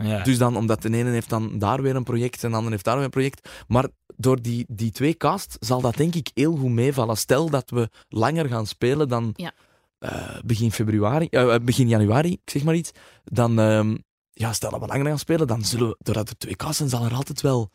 Ja. 0.04 0.22
Dus 0.22 0.38
dan, 0.38 0.56
omdat 0.56 0.82
de 0.82 0.92
ene 0.94 1.10
heeft 1.10 1.28
dan 1.28 1.58
daar 1.58 1.82
weer 1.82 1.96
een 1.96 2.04
project 2.04 2.44
en 2.44 2.50
de 2.50 2.56
ander 2.56 2.70
heeft 2.72 2.84
daar 2.84 2.94
weer 2.96 3.04
een 3.04 3.10
project. 3.10 3.48
Maar 3.68 3.88
door 4.16 4.42
die, 4.42 4.64
die 4.68 4.90
twee 4.90 5.16
cast 5.16 5.56
zal 5.60 5.80
dat 5.80 5.94
denk 5.96 6.14
ik 6.14 6.30
heel 6.34 6.56
goed 6.56 6.70
meevallen. 6.70 7.16
Stel 7.16 7.50
dat 7.50 7.70
we 7.70 7.88
langer 8.08 8.48
gaan 8.48 8.66
spelen 8.66 9.08
dan 9.08 9.32
Ja. 9.36 9.52
eh, 9.98 10.38
begin 10.44 10.72
februari, 10.72 11.26
eh, 11.26 11.54
begin 11.62 11.88
januari, 11.88 12.32
ik 12.32 12.50
zeg 12.50 12.64
maar 12.64 12.74
iets. 12.74 12.90
Dan, 13.24 13.58
ehm, 13.58 13.96
ja, 14.30 14.52
stel 14.52 14.70
dat 14.70 14.80
we 14.80 14.86
langer 14.86 15.06
gaan 15.06 15.18
spelen, 15.18 15.46
dan 15.46 15.64
zullen 15.64 15.88
we, 15.88 15.96
doordat 15.98 16.28
er 16.28 16.38
twee 16.38 16.56
casts 16.56 16.76
zijn, 16.76 16.88
zal 16.88 17.04
er 17.04 17.14
altijd 17.14 17.40
wel 17.40 17.70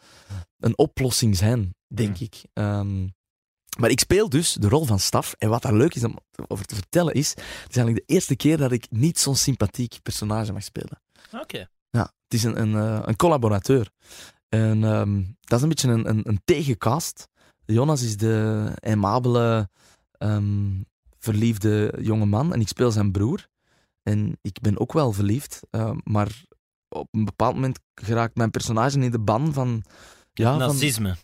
een 0.60 0.78
oplossing 0.78 1.38
zijn, 1.38 1.76
denk 1.88 2.20
ik. 2.20 2.42
Ehm, 2.54 3.08
maar 3.80 3.90
ik 3.90 4.00
speel 4.00 4.30
dus 4.30 4.54
de 4.54 4.70
rol 4.70 4.86
van 4.86 5.00
staf. 5.00 5.34
En 5.38 5.50
wat 5.50 5.62
daar 5.62 5.74
leuk 5.74 5.96
is 5.96 6.04
om 6.04 6.18
over 6.48 6.66
te 6.66 6.76
vertellen 6.76 7.14
is, 7.14 7.30
het 7.30 7.70
is 7.70 7.76
eigenlijk 7.76 8.08
de 8.08 8.14
eerste 8.14 8.36
keer 8.36 8.58
dat 8.58 8.72
ik 8.72 8.86
niet 8.90 9.20
zo'n 9.20 9.36
sympathiek 9.36 9.98
personage 10.04 10.54
mag 10.54 10.64
spelen. 10.64 11.02
Oké. 11.42 11.68
Ja, 11.98 12.02
het 12.02 12.34
is 12.34 12.44
een, 12.44 12.62
een, 12.62 12.76
eh, 12.76 13.00
een 13.06 13.16
collaborateur. 13.16 13.90
En 14.50 14.84
ehm, 14.84 15.24
dat 15.40 15.58
is 15.58 15.62
een 15.62 15.70
beetje 15.70 15.90
een, 15.90 16.10
een, 16.10 16.22
een 16.24 16.42
tegencast. 16.46 17.28
Jonas 17.66 18.02
is 18.02 18.18
de 18.18 18.68
aimabele, 18.80 19.70
ehm, 20.18 20.82
verliefde 21.20 21.94
jonge 22.02 22.26
man 22.26 22.54
en 22.54 22.62
ik 22.62 22.68
speel 22.68 22.92
zijn 22.92 23.12
broer. 23.12 23.48
En 24.04 24.38
ik 24.42 24.62
ben 24.62 24.80
ook 24.80 24.94
wel 24.94 25.12
verliefd, 25.12 25.60
ehm, 25.70 25.98
maar 26.04 26.46
op 26.90 27.08
een 27.12 27.26
bepaald 27.26 27.54
moment 27.54 27.80
geraakt 27.96 28.36
mijn 28.36 28.52
personage 28.52 29.00
in 29.00 29.12
de 29.12 29.20
ban 29.20 29.54
van... 29.54 29.84
Ja, 30.34 30.50
van, 30.50 30.60
Nazisme. 30.60 31.16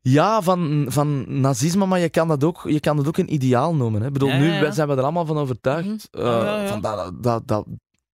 ja, 0.00 0.42
van, 0.42 0.86
van 0.88 1.40
nazisme, 1.40 1.86
maar 1.86 1.98
je 1.98 2.08
kan 2.10 2.28
dat 2.28 2.44
ook, 2.44 2.62
je 2.64 2.80
kan 2.80 2.96
dat 2.96 3.06
ook 3.06 3.16
een 3.16 3.32
ideaal 3.32 3.74
noemen. 3.74 4.00
Hè. 4.00 4.06
Ik 4.06 4.12
bedoel, 4.12 4.28
Ja, 4.28 4.38
nu 4.38 4.52
ja, 4.52 4.70
zijn 4.70 4.88
we 4.88 4.94
er 4.94 5.02
allemaal 5.02 5.26
van 5.26 5.38
overtuigd. 5.38 6.08
Mhm. 6.10 6.22
eh, 6.24 6.42
ja. 6.42 6.66
Van 6.66 6.80
dat, 6.80 7.22
dat, 7.22 7.48
dat, 7.48 7.66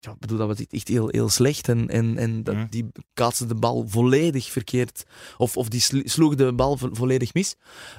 ja, 0.06 0.12
ik 0.12 0.20
bedoel, 0.20 0.38
dat 0.38 0.48
was 0.48 0.66
echt 0.70 0.88
heel, 0.88 1.08
heel 1.12 1.30
slecht. 1.30 1.70
En, 1.70 1.90
en, 1.90 2.18
en 2.18 2.44
dat, 2.44 2.56
Mhm. 2.56 2.66
die 2.70 2.86
kaatste 3.14 3.46
de 3.46 3.56
bal 3.56 3.86
volledig 3.88 4.52
verkeerd. 4.52 5.04
Of, 5.38 5.58
of 5.58 5.70
die 5.70 5.82
sl- 5.82 6.02
sloeg 6.04 6.36
de 6.36 6.54
bal 6.54 6.78
vo- 6.78 6.90
volledig 6.92 7.34
mis. 7.34 7.56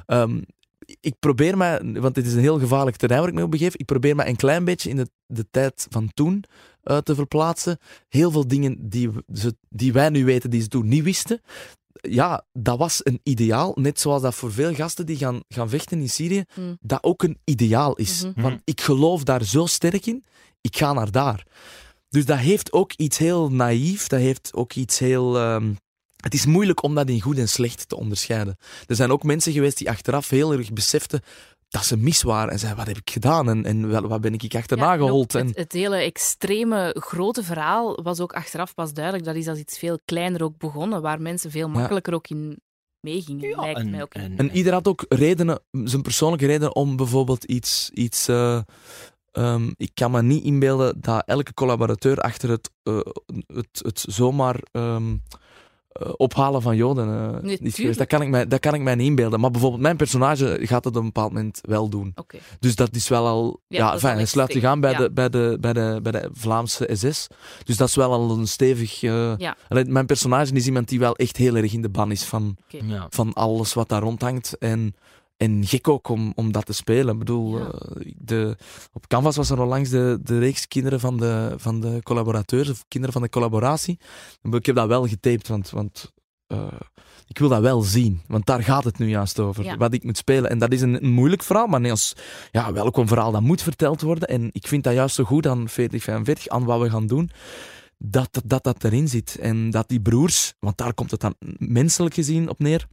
Ehm, 0.07 0.41
ik 1.01 1.15
probeer 1.19 1.57
mij, 1.57 1.81
want 1.93 2.15
dit 2.15 2.27
is 2.27 2.33
een 2.33 2.41
heel 2.41 2.59
gevaarlijk 2.59 2.97
terrein 2.97 3.21
waar 3.21 3.31
ik 3.31 3.35
me 3.37 3.43
op 3.43 3.51
begeef, 3.51 3.77
ik 3.77 3.85
probeer 3.87 4.15
mij 4.17 4.29
een 4.29 4.37
klein 4.37 4.65
beetje 4.65 4.91
in 4.91 4.97
de, 4.97 5.09
de 5.27 5.47
tijd 5.51 5.87
van 5.91 6.11
toen 6.15 6.45
eh, 6.83 6.99
te 6.99 7.15
verplaatsen. 7.15 7.79
Heel 8.09 8.31
veel 8.31 8.49
dingen 8.49 8.89
die, 8.89 9.11
ze, 9.35 9.57
die 9.69 9.93
wij 9.93 10.09
nu 10.09 10.25
weten, 10.25 10.51
die 10.51 10.61
ze 10.63 10.69
toen 10.69 10.89
niet 10.89 11.03
wisten. 11.03 11.41
Ja, 12.01 12.45
dat 12.53 12.79
was 12.79 13.01
een 13.03 13.21
ideaal. 13.23 13.73
Net 13.75 14.01
zoals 14.01 14.23
dat 14.23 14.35
voor 14.35 14.53
veel 14.53 14.75
gasten 14.75 15.07
die 15.07 15.17
gaan, 15.17 15.41
gaan 15.49 15.69
vechten 15.69 16.01
in 16.01 16.11
Syrië, 16.11 16.45
Mm. 16.55 16.77
dat 16.81 17.03
ook 17.03 17.23
een 17.23 17.39
ideaal 17.45 17.95
is. 17.97 18.23
Mhm. 18.25 18.41
Want 18.43 18.61
ik 18.65 18.81
geloof 18.81 19.23
daar 19.23 19.45
zo 19.45 19.67
sterk 19.67 20.07
in, 20.07 20.25
ik 20.61 20.77
ga 20.77 20.93
naar 20.93 21.11
daar. 21.11 21.47
Dus 22.17 22.25
dat 22.25 22.39
heeft 22.39 22.73
ook 22.73 22.93
iets 22.93 23.19
heel 23.19 23.51
naïef, 23.51 24.07
dat 24.07 24.21
heeft 24.21 24.51
ook 24.55 24.73
iets 24.73 24.99
heel... 24.99 25.37
ehm, 25.39 25.73
het 26.17 26.35
is 26.35 26.47
moeilijk 26.47 26.83
om 26.83 26.95
dat 26.95 27.09
in 27.09 27.21
goed 27.21 27.39
en 27.39 27.49
slecht 27.49 27.89
te 27.89 27.97
onderscheiden. 27.97 28.57
Er 28.87 28.95
zijn 28.95 29.11
ook 29.11 29.23
mensen 29.23 29.53
geweest 29.53 29.79
die 29.79 29.91
achteraf 29.91 30.29
heel 30.29 30.53
erg 30.53 30.73
beseften 30.73 31.21
dat 31.69 31.85
ze 31.85 31.97
mis 31.97 32.23
waren 32.23 32.53
en 32.53 32.59
zeiden, 32.59 32.79
wat 32.79 32.89
heb 32.95 32.97
ik 32.97 33.11
gedaan 33.11 33.49
en, 33.49 33.65
en 33.65 33.89
wel, 33.89 34.09
wat 34.09 34.21
ben 34.21 34.35
ik 34.35 34.55
achterna 34.55 34.93
Ja, 34.93 34.99
gehold. 34.99 35.35
En, 35.35 35.47
Het, 35.47 35.57
het 35.57 35.73
hele 35.73 35.97
extreme 35.97 36.97
grote 36.99 37.43
verhaal 37.43 38.03
was 38.03 38.21
ook 38.21 38.33
achteraf 38.33 38.75
pas 38.75 38.93
duidelijk. 38.93 39.25
Dat 39.25 39.35
is 39.35 39.49
als 39.49 39.59
iets 39.59 39.79
veel 39.79 39.99
kleiner 40.05 40.43
ook 40.43 40.59
begonnen, 40.59 41.03
waar 41.03 41.21
mensen 41.21 41.51
veel 41.51 41.69
makkelijker 41.69 42.15
ook 42.15 42.29
in 42.29 42.61
meegingen. 43.01 43.49
Ja, 43.49 43.61
lijkt 43.61 43.79
en- 43.79 43.91
mij 43.91 44.03
ook. 44.03 44.15
en- 44.15 44.39
En 44.39 44.51
ieder 44.51 44.73
had 44.73 44.89
ook 44.89 45.05
redenen, 45.09 45.61
zijn 45.71 46.03
persoonlijke 46.03 46.47
redenen 46.47 46.75
om 46.75 46.97
bijvoorbeeld 46.97 47.45
iets. 47.45 47.91
iets 47.93 48.29
eh, 48.29 48.61
ehm, 49.37 49.71
ik 49.77 49.91
kan 49.95 50.11
me 50.11 50.23
niet 50.23 50.45
inbeelden 50.45 51.01
dat 51.01 51.23
elke 51.27 51.55
collaborateur 51.55 52.17
achter 52.21 52.51
het, 52.51 52.71
eh, 52.83 52.99
het, 53.47 53.69
het 53.83 54.05
zomaar 54.09 54.61
ehm, 54.73 55.17
eh, 55.89 56.13
ophalen 56.17 56.63
van 56.63 56.77
Joden 56.77 57.09
eh, 57.09 57.43
Nee, 57.43 57.59
is 57.59 57.75
geweest. 57.75 57.99
Dat 57.99 58.07
kan, 58.07 58.23
ik 58.23 58.29
mij, 58.29 58.47
dat 58.47 58.61
kan 58.61 58.75
ik 58.75 58.81
mij 58.81 58.95
niet 58.95 59.07
inbeelden. 59.07 59.41
Maar 59.41 59.51
bijvoorbeeld 59.51 59.83
mijn 59.83 59.97
personage 59.97 60.59
gaat 60.63 60.85
het 60.85 60.95
op 60.97 61.01
een 61.01 61.07
bepaald 61.07 61.33
moment 61.33 61.59
wel 61.63 61.89
doen. 61.89 62.13
Oké. 62.15 62.39
Dus 62.61 62.75
dat 62.75 62.95
is 62.95 63.09
wel 63.09 63.27
al. 63.27 63.61
Ja, 63.69 63.91
dat 63.91 64.01
fijn, 64.01 64.17
hij 64.17 64.27
sluit 64.27 64.53
zich 64.53 64.65
aan 64.65 64.81
bij, 64.81 64.91
ja. 64.93 64.99
de, 64.99 65.11
bij, 65.13 65.29
de, 65.29 65.57
bij, 65.61 65.73
de, 65.73 65.99
bij 66.03 66.13
de 66.13 66.31
Vlaamse 66.33 66.89
SS. 66.93 67.27
Dus 67.65 67.77
dat 67.77 67.89
is 67.89 67.95
wel 67.95 68.13
al 68.13 68.31
een 68.31 68.49
stevig. 68.49 69.03
eh, 69.03 69.37
Ja. 69.37 69.57
Allee, 69.69 69.85
Mijn 69.85 70.07
personage 70.07 70.53
is 70.55 70.67
iemand 70.67 70.89
die 70.89 70.99
wel 70.99 71.17
echt 71.17 71.37
heel 71.37 71.57
erg 71.57 71.73
in 71.73 71.83
de 71.83 71.89
ban 71.91 72.11
is 72.11 72.25
van 72.25 72.57
Ja. 72.69 73.07
van 73.11 73.33
alles 73.33 73.75
wat 73.75 73.89
daar 73.89 74.03
rondhangt. 74.03 74.59
En, 74.59 74.95
en 75.37 75.67
gek 75.67 75.89
ook 75.89 76.09
om, 76.09 76.33
om 76.35 76.53
dat 76.53 76.67
te 76.67 76.73
spelen. 76.73 77.13
Ik 77.13 77.19
bedoel, 77.19 77.59
Ja. 77.59 77.65
eh, 77.71 78.13
de, 78.17 78.57
op 78.93 79.07
Canvas 79.07 79.37
was 79.37 79.51
er 79.51 79.61
onlangs 79.61 79.91
de, 79.91 80.19
de 80.23 80.39
reeks 80.39 80.69
kinderen 80.69 81.01
van 81.01 81.17
de, 81.17 81.55
van 81.57 81.81
de 81.81 82.01
collaborateurs, 82.03 82.69
of 82.71 82.85
kinderen 82.89 83.13
van 83.15 83.23
de 83.23 83.29
collaboratie. 83.29 83.99
Ik 84.51 84.67
heb 84.67 84.75
dat 84.77 84.89
wel 84.89 85.07
getaped, 85.07 85.49
want, 85.49 85.71
want 85.71 86.13
eh, 86.47 86.67
ik 87.27 87.39
wil 87.39 87.49
dat 87.49 87.61
wel 87.61 87.83
zien. 87.83 88.21
Want 88.27 88.47
daar 88.47 88.63
gaat 88.63 88.85
het 88.85 88.99
nu 88.99 89.09
juist 89.09 89.39
over, 89.41 89.65
Ja. 89.65 89.77
wat 89.77 89.95
ik 89.95 90.05
moet 90.05 90.17
spelen. 90.17 90.51
En 90.51 90.59
dat 90.59 90.73
is 90.73 90.81
een, 90.81 91.05
een 91.05 91.11
moeilijk 91.13 91.43
verhaal, 91.43 91.67
maar 91.67 91.81
nee, 91.81 91.91
als, 91.91 92.15
ja, 92.51 92.73
wel 92.73 92.87
ook 92.87 92.97
een 92.97 93.07
verhaal 93.09 93.33
dat 93.33 93.43
moet 93.43 93.63
verteld 93.63 94.01
worden. 94.01 94.29
En 94.29 94.49
ik 94.53 94.67
vind 94.67 94.85
dat 94.85 94.95
juist 94.95 95.15
zo 95.15 95.25
goed 95.25 95.47
aan 95.47 95.69
4045, 95.69 96.49
aan 96.49 96.65
wat 96.65 96.81
we 96.81 96.91
gaan 96.91 97.07
doen. 97.07 97.31
dat, 97.99 98.29
dat, 98.33 98.43
dat 98.47 98.65
dat 98.65 98.85
erin 98.85 99.09
zit. 99.09 99.37
En 99.41 99.71
dat 99.71 99.89
die 99.89 100.01
broers, 100.01 100.55
want 100.61 100.77
daar 100.77 100.95
komt 100.95 101.11
het 101.11 101.21
dan 101.21 101.35
menselijk 101.59 102.15
gezien 102.15 102.49
op 102.49 102.59
neer, 102.59 102.87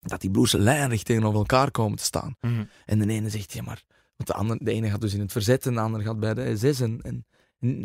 dat 0.00 0.20
die 0.20 0.30
broers 0.30 0.52
lijnrecht 0.52 1.04
tegenover 1.04 1.38
elkaar 1.38 1.70
komen 1.70 1.98
te 1.98 2.04
staan. 2.04 2.36
Mhm. 2.40 2.64
En 2.86 2.98
de 2.98 3.08
ene 3.12 3.30
zegt, 3.30 3.52
ja 3.52 3.62
maar... 3.62 3.82
Want 4.16 4.32
de, 4.32 4.38
andere, 4.38 4.64
de 4.64 4.70
ene 4.72 4.90
gaat 4.90 5.00
dus 5.00 5.14
in 5.14 5.20
het 5.20 5.32
verzet 5.32 5.66
en 5.66 5.74
de 5.74 5.80
andere 5.80 6.04
gaat 6.04 6.20
bij 6.20 6.34
de 6.34 6.56
SS. 6.56 6.80
En, 6.80 7.00
en, 7.02 7.24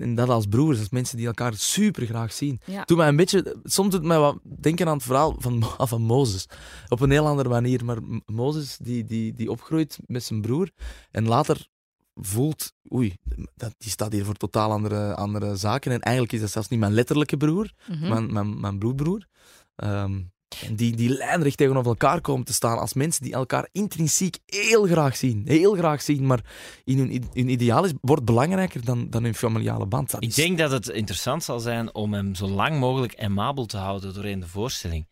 en 0.02 0.16
dat 0.16 0.30
als 0.30 0.46
broers, 0.46 0.80
als 0.80 0.90
mensen 0.90 1.18
die 1.18 1.26
elkaar 1.26 1.54
super 1.54 2.06
graag 2.06 2.34
zien. 2.34 2.60
Ja. 2.66 2.84
Doet 2.86 2.98
mij 2.98 3.08
een 3.08 3.16
beetje, 3.16 3.56
soms 3.64 3.90
doet 3.90 4.00
het 4.00 4.08
mij 4.08 4.20
wat 4.20 4.38
denken 4.44 4.88
aan 4.88 4.94
het 4.94 5.04
verhaal 5.04 5.36
van, 5.38 5.64
van 5.88 6.02
Mozes. 6.02 6.48
Op 6.90 7.00
een 7.00 7.12
heel 7.12 7.28
andere 7.28 7.50
manier. 7.50 7.86
Maar 7.86 7.98
Mozes 8.26 8.78
die, 8.78 9.04
die, 9.04 9.34
die 9.34 9.52
opgroeit 9.52 9.98
met 10.06 10.24
zijn 10.24 10.42
broer 10.42 10.70
en 11.12 11.28
later 11.28 11.68
voelt, 12.16 12.74
oei, 12.94 13.16
dat, 13.56 13.76
die 13.78 13.92
staat 13.92 14.12
hier 14.12 14.26
voor 14.26 14.36
totaal 14.36 14.72
andere, 14.72 15.16
andere 15.16 15.56
zaken. 15.56 15.92
En 15.92 16.00
eigenlijk 16.00 16.34
is 16.36 16.42
dat 16.42 16.52
zelfs 16.52 16.68
niet 16.68 16.80
mijn 16.80 16.94
letterlijke 16.94 17.38
broer, 17.38 17.72
Mhm. 17.88 18.10
mijn, 18.10 18.34
mijn, 18.34 18.60
mijn 18.60 18.78
bloedbroer. 18.80 19.28
Ehm, 19.76 20.14
en 20.14 20.34
die, 20.72 20.96
die 20.96 21.10
lijnrecht 21.10 21.58
tegenover 21.58 21.90
elkaar 21.90 22.22
komen 22.22 22.46
te 22.46 22.54
staan 22.54 22.80
als 22.80 22.94
mensen 22.94 23.24
die 23.24 23.34
elkaar 23.34 23.68
intrinsiek 23.72 24.38
heel 24.46 24.86
graag 24.86 25.16
zien. 25.16 25.44
Heel 25.46 25.74
graag 25.74 26.02
zien, 26.02 26.26
maar 26.26 26.44
in 26.84 26.98
hun, 26.98 27.24
hun 27.34 27.50
ideaal 27.50 27.86
is, 27.86 27.92
wordt 28.02 28.26
belangrijker 28.26 28.86
dan, 28.86 29.10
dan 29.10 29.24
hun 29.24 29.36
familiale 29.36 29.86
band. 29.86 30.12
Dat 30.12 30.24
Ik 30.24 30.36
denk 30.36 30.58
dat 30.58 30.72
het 30.72 30.88
interessant 30.88 31.44
zal 31.44 31.60
zijn 31.60 31.94
om 31.94 32.14
hem 32.14 32.36
zo 32.36 32.48
lang 32.48 32.80
mogelijk 32.80 33.20
aimabel 33.20 33.66
te 33.66 33.78
houden 33.78 34.14
doorheen 34.14 34.40
de 34.40 34.48
voorstelling. 34.48 35.08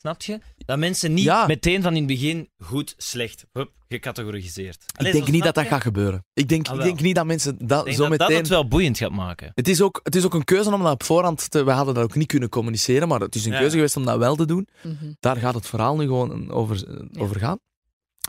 Snap 0.00 0.22
je? 0.22 0.38
Dat 0.56 0.78
mensen 0.78 1.14
niet 1.14 1.24
Ja. 1.24 1.46
meteen 1.46 1.82
van 1.82 1.92
in 1.92 1.98
het 1.98 2.06
begin 2.06 2.48
goed, 2.58 2.94
slecht, 2.96 3.46
hup, 3.52 3.70
gecategoriseerd. 3.88 4.84
Ik 4.98 5.12
denk 5.12 5.28
niet 5.30 5.42
dat 5.44 5.54
dat 5.54 5.66
gaat 5.66 5.82
gebeuren. 5.82 6.24
Ik 6.32 6.48
denk, 6.48 6.68
Ah, 6.68 6.76
ik 6.76 6.82
denk 6.82 7.00
niet 7.00 7.14
dat 7.14 7.26
mensen 7.26 7.56
dat 7.66 7.78
Ik 7.78 7.84
denk 7.84 7.96
zo 7.96 8.08
dat 8.08 8.18
dat 8.18 8.28
meteen... 8.28 8.36
het 8.42 8.48
wel 8.48 8.68
boeiend 8.68 8.98
gaat 8.98 9.10
maken. 9.10 9.50
Het 9.54 9.68
is, 9.68 9.80
ook, 9.82 10.00
het 10.02 10.14
is 10.14 10.24
ook 10.24 10.34
een 10.34 10.44
keuze 10.44 10.72
om 10.74 10.82
dat 10.82 10.92
op 10.92 11.02
voorhand 11.02 11.50
te... 11.50 11.64
We 11.64 11.70
hadden 11.70 11.94
dat 11.94 12.04
ook 12.04 12.14
niet 12.14 12.26
kunnen 12.26 12.48
communiceren, 12.48 13.08
maar 13.08 13.20
het 13.20 13.34
is 13.34 13.44
een 13.44 13.52
Ja. 13.52 13.58
keuze 13.58 13.74
geweest 13.74 13.96
om 13.96 14.04
dat 14.04 14.18
wel 14.18 14.36
te 14.36 14.46
doen. 14.46 14.68
Mhm. 14.82 15.12
Daar 15.20 15.36
gaat 15.36 15.54
het 15.54 15.66
verhaal 15.66 15.96
nu 15.96 16.04
gewoon 16.04 16.50
over, 16.50 16.84
Ja. 17.12 17.20
over 17.20 17.38
gaan. 17.38 17.58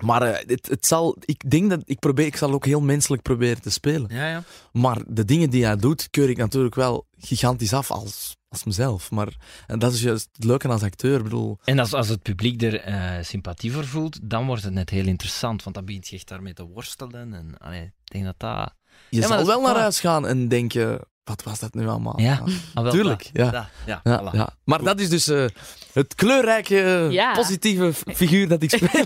Maar 0.01 0.21
eh, 0.21 0.47
het, 0.47 0.67
het 0.67 0.85
zal... 0.85 1.17
Ik 1.19 1.49
denk 1.49 1.69
dat... 1.69 1.81
Ik, 1.85 1.99
probeer, 1.99 2.25
ik 2.25 2.35
zal 2.35 2.51
ook 2.51 2.65
heel 2.65 2.81
menselijk 2.81 3.21
proberen 3.21 3.61
te 3.61 3.69
spelen. 3.69 4.15
Ja, 4.15 4.27
ja. 4.29 4.43
Maar 4.71 4.97
de 5.07 5.25
dingen 5.25 5.49
die 5.49 5.65
hij 5.65 5.75
doet, 5.75 6.09
keur 6.09 6.29
ik 6.29 6.37
natuurlijk 6.37 6.75
wel 6.75 7.07
gigantisch 7.17 7.73
af 7.73 7.91
als, 7.91 8.37
als 8.47 8.63
mezelf. 8.63 9.11
Maar 9.11 9.35
en 9.67 9.79
dat 9.79 9.93
is 9.93 10.01
juist 10.01 10.29
het 10.31 10.43
leuke 10.43 10.67
als 10.67 10.83
acteur. 10.83 11.17
Ik 11.17 11.23
bedoel, 11.23 11.57
En 11.63 11.79
als, 11.79 11.93
als 11.93 12.07
het 12.07 12.21
publiek 12.21 12.61
er 12.61 12.81
eh, 12.81 13.23
sympathie 13.23 13.71
voor 13.71 13.85
voelt, 13.85 14.19
dan 14.29 14.45
wordt 14.45 14.63
het 14.63 14.73
net 14.73 14.89
heel 14.89 15.05
interessant, 15.05 15.63
want 15.63 15.75
dan 15.75 15.85
begint 15.85 16.07
je 16.07 16.15
echt 16.15 16.27
daarmee 16.27 16.53
te 16.53 16.63
worstelen. 16.63 17.33
En 17.33 17.57
allee, 17.57 17.83
ik 17.83 18.11
denk 18.11 18.25
dat 18.25 18.35
dat... 18.37 18.73
je 19.09 19.21
zal 19.21 19.37
dat 19.37 19.45
wel 19.45 19.61
naar 19.61 19.77
huis 19.79 19.99
gaan 19.99 20.27
en 20.27 20.47
denken... 20.47 20.99
Wat 21.29 21.43
was 21.43 21.59
dat 21.59 21.73
nu 21.73 21.87
allemaal? 21.87 22.19
Ja, 22.19 22.43
ah, 22.73 22.83
wel, 22.83 22.91
Tuurlijk, 22.91 23.29
ja. 23.33 23.69
ja, 23.85 24.01
Ja, 24.03 24.21
voilà. 24.21 24.35
ja. 24.35 24.49
Maar 24.63 24.83
dat 24.83 24.99
is 24.99 25.09
dus 25.09 25.27
eh, 25.27 25.45
het 25.93 26.15
kleurrijke, 26.15 26.81
eh, 26.81 27.11
Ja. 27.11 27.33
positieve 27.33 27.93
figuur 27.93 28.47
dat 28.47 28.61
ik 28.63 28.69
speel. 28.69 29.05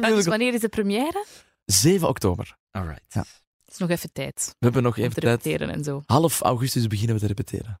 dus 0.14 0.26
wanneer 0.26 0.54
is 0.54 0.60
de 0.60 0.68
première? 0.68 1.24
7 1.64 2.08
oktober. 2.08 2.56
Alright. 2.70 3.04
Ja. 3.08 3.20
Het 3.64 3.72
is 3.72 3.76
nog 3.78 3.90
even 3.90 4.12
tijd 4.12 4.46
We 4.58 4.64
hebben 4.64 4.82
nog 4.82 4.96
even 4.96 5.14
te 5.14 5.20
tijd. 5.20 5.42
repeteren 5.44 5.74
en 5.74 5.84
zo. 5.84 6.02
Half 6.06 6.40
augustus 6.40 6.86
beginnen 6.86 7.14
we 7.14 7.20
te 7.20 7.26
repeteren. 7.26 7.80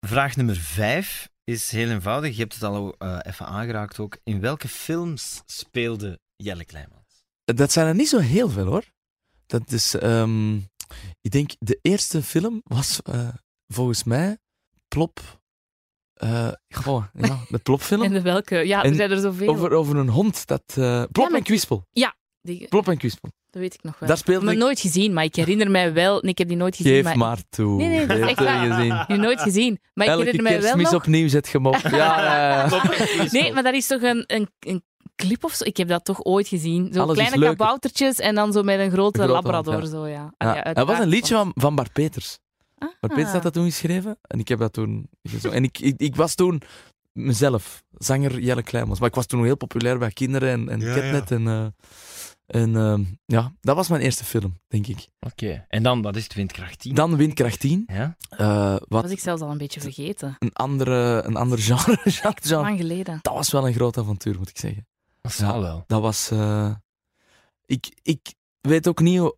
Vraag 0.00 0.36
nummer 0.36 0.56
vijf 0.56 1.28
is 1.44 1.70
heel 1.70 1.90
eenvoudig. 1.90 2.34
Je 2.34 2.40
hebt 2.40 2.54
het 2.54 2.62
al 2.62 2.94
eh, 2.98 3.18
even 3.22 3.46
aangeraakt 3.46 3.98
ook. 3.98 4.16
In 4.24 4.40
welke 4.40 4.68
films 4.68 5.42
speelde 5.46 6.18
Jelle 6.36 6.64
Kleimans? 6.64 7.24
Dat 7.44 7.72
zijn 7.72 7.86
er 7.86 7.94
niet 7.94 8.08
zo 8.08 8.18
heel 8.18 8.48
veel 8.48 8.66
hoor. 8.66 8.84
Dat 9.46 9.72
is, 9.72 9.94
ehm, 9.94 10.58
ik 11.20 11.30
denk, 11.30 11.50
de 11.58 11.78
eerste 11.82 12.22
film 12.22 12.60
was 12.64 13.02
eh, 13.02 13.28
volgens 13.68 14.04
mij 14.04 14.38
Plop. 14.88 15.20
eh 16.14 16.48
goh, 16.74 17.04
ja, 17.12 17.38
de 17.48 17.58
Plopfilm. 17.58 18.02
En 18.02 18.12
de 18.12 18.22
welke? 18.22 18.56
Ja, 18.56 18.78
er 18.78 18.84
En 18.84 18.94
zijn 18.94 19.10
er 19.10 19.20
zoveel. 19.20 19.48
Over, 19.48 19.70
over 19.72 19.96
een 19.96 20.08
hond. 20.08 20.46
Dat, 20.46 20.62
eh, 20.74 21.02
Plop 21.12 21.32
en 21.32 21.42
Kwispel. 21.42 21.84
Die- 22.42 22.68
Plop 22.68 22.88
en 22.88 22.96
Kwispel. 22.98 23.30
dat 23.50 23.60
weet 23.62 23.74
ik 23.74 23.82
nog 23.82 23.98
wel. 23.98 24.08
Daar 24.08 24.16
ik 24.18 24.22
speelde 24.22 24.52
ik- 24.52 24.58
nooit 24.58 24.80
gezien, 24.80 25.12
maar 25.12 25.24
ik 25.24 25.34
herinner 25.36 25.70
mij 25.70 25.92
wel... 25.92 26.20
Nee, 26.20 26.30
ik 26.30 26.38
heb 26.38 26.48
die 26.48 26.56
nooit 26.56 26.76
gezien, 26.76 26.92
Geef 26.92 27.04
maar... 27.04 27.16
maar 27.18 27.38
toe. 27.48 27.76
Nee, 27.76 27.88
nee, 27.88 28.06
dat 28.06 28.18
is 28.18 28.26
echt 28.26 28.38
waar. 28.40 29.06
die 29.06 29.16
nooit 29.26 29.40
gezien. 29.40 29.78
Maar 29.94 30.06
ik 30.06 30.12
herinner 30.12 30.42
mij 30.42 30.62
wel 30.62 30.76
nog... 30.76 30.94
opnieuw 30.94 31.28
zet 31.28 31.54
op. 31.54 31.76
Ja, 31.90 31.90
ja, 31.90 32.68
ja. 32.68 33.26
Nee, 33.30 33.52
maar 33.52 33.62
dat 33.62 33.74
is 33.74 33.86
toch 33.86 34.02
een, 34.02 34.24
een, 34.26 34.48
een 34.58 34.84
clip 35.16 35.44
of 35.44 35.52
zo? 35.52 35.64
Ik 35.64 35.76
heb 35.76 35.88
dat 35.88 36.04
toch 36.04 36.24
ooit 36.24 36.48
gezien. 36.48 36.92
Zo 36.92 37.00
Alles 37.00 37.16
kleine 37.16 37.38
kaboutertjes 37.46 38.18
en 38.18 38.34
dan 38.34 38.52
zo 38.52 38.62
met 38.62 38.78
een 38.78 38.90
grote, 38.90 39.26
labrador. 39.26 39.72
hond, 39.74 39.84
ja. 39.84 39.90
Zo, 39.90 40.06
ja. 40.06 40.34
Ja, 40.38 40.48
Ah, 40.50 40.54
ja, 40.64 40.72
dat 40.72 40.86
was 40.86 40.98
een 40.98 41.08
liedje 41.08 41.34
van, 41.34 41.50
van 41.54 41.74
Bart 41.74 41.92
Peters. 41.92 42.38
Ah. 42.78 42.88
Bart 43.00 43.14
Peters 43.14 43.32
had 43.32 43.42
dat 43.42 43.52
toen 43.52 43.64
geschreven 43.64 44.18
en 44.22 44.38
ik 44.38 44.48
heb 44.48 44.58
dat 44.58 44.72
toen 44.72 45.08
gezongen. 45.22 45.56
En 45.56 45.64
ik, 45.64 45.78
ik, 45.78 45.94
ik 46.00 46.16
was 46.16 46.34
toen 46.34 46.62
mezelf, 47.12 47.82
zanger 47.98 48.40
Jelle 48.40 48.62
Kleimans. 48.62 48.98
Maar 49.00 49.08
ik 49.08 49.14
was 49.14 49.26
toen 49.26 49.44
heel 49.44 49.56
populair 49.56 49.98
bij 49.98 50.10
kinderen 50.10 50.48
en, 50.50 50.68
en 50.68 50.80
Ja, 50.80 50.94
Catnet. 50.94 51.30
En, 51.30 51.46
eh, 51.46 51.66
en 52.46 52.76
eh, 52.76 52.98
ja, 53.26 53.52
dat 53.60 53.76
was 53.76 53.88
mijn 53.88 54.02
eerste 54.02 54.24
film, 54.24 54.58
denk 54.68 54.86
ik. 54.86 55.08
Oké. 55.20 55.64
En 55.68 55.82
dan, 55.82 56.02
wat 56.02 56.16
is 56.16 56.22
het, 56.24 56.34
Windkracht 56.34 56.78
10? 56.78 56.94
Dan 56.94 57.16
Windkracht 57.16 57.60
10. 57.60 57.84
Ja? 57.86 58.16
eh, 58.28 58.38
Dat 58.38 58.84
wat 58.88 59.02
was 59.02 59.10
ik 59.10 59.18
zelfs 59.20 59.42
al 59.42 59.50
een 59.50 59.58
beetje 59.58 59.80
vergeten. 59.80 60.36
een, 60.38 60.52
andere, 60.52 61.22
een 61.26 61.36
ander 61.36 61.58
genre. 61.68 61.98
genre, 62.04 62.34
genre. 62.42 62.62
Lang 62.62 62.78
geleden. 62.78 63.18
Dat 63.22 63.34
was 63.34 63.50
wel 63.50 63.66
een 63.66 63.74
groot 63.74 63.98
avontuur, 63.98 64.38
moet 64.38 64.48
ik 64.48 64.58
zeggen. 64.58 64.86
Dat 65.26 65.34
zal 65.34 65.60
wel. 65.60 65.84
Dat 65.86 66.00
was... 66.00 66.30
eh, 66.30 66.74
ik, 67.64 67.98
ik 68.02 68.34
weet 68.60 68.88
ook 68.88 69.00
niet 69.00 69.18
hoe, 69.18 69.36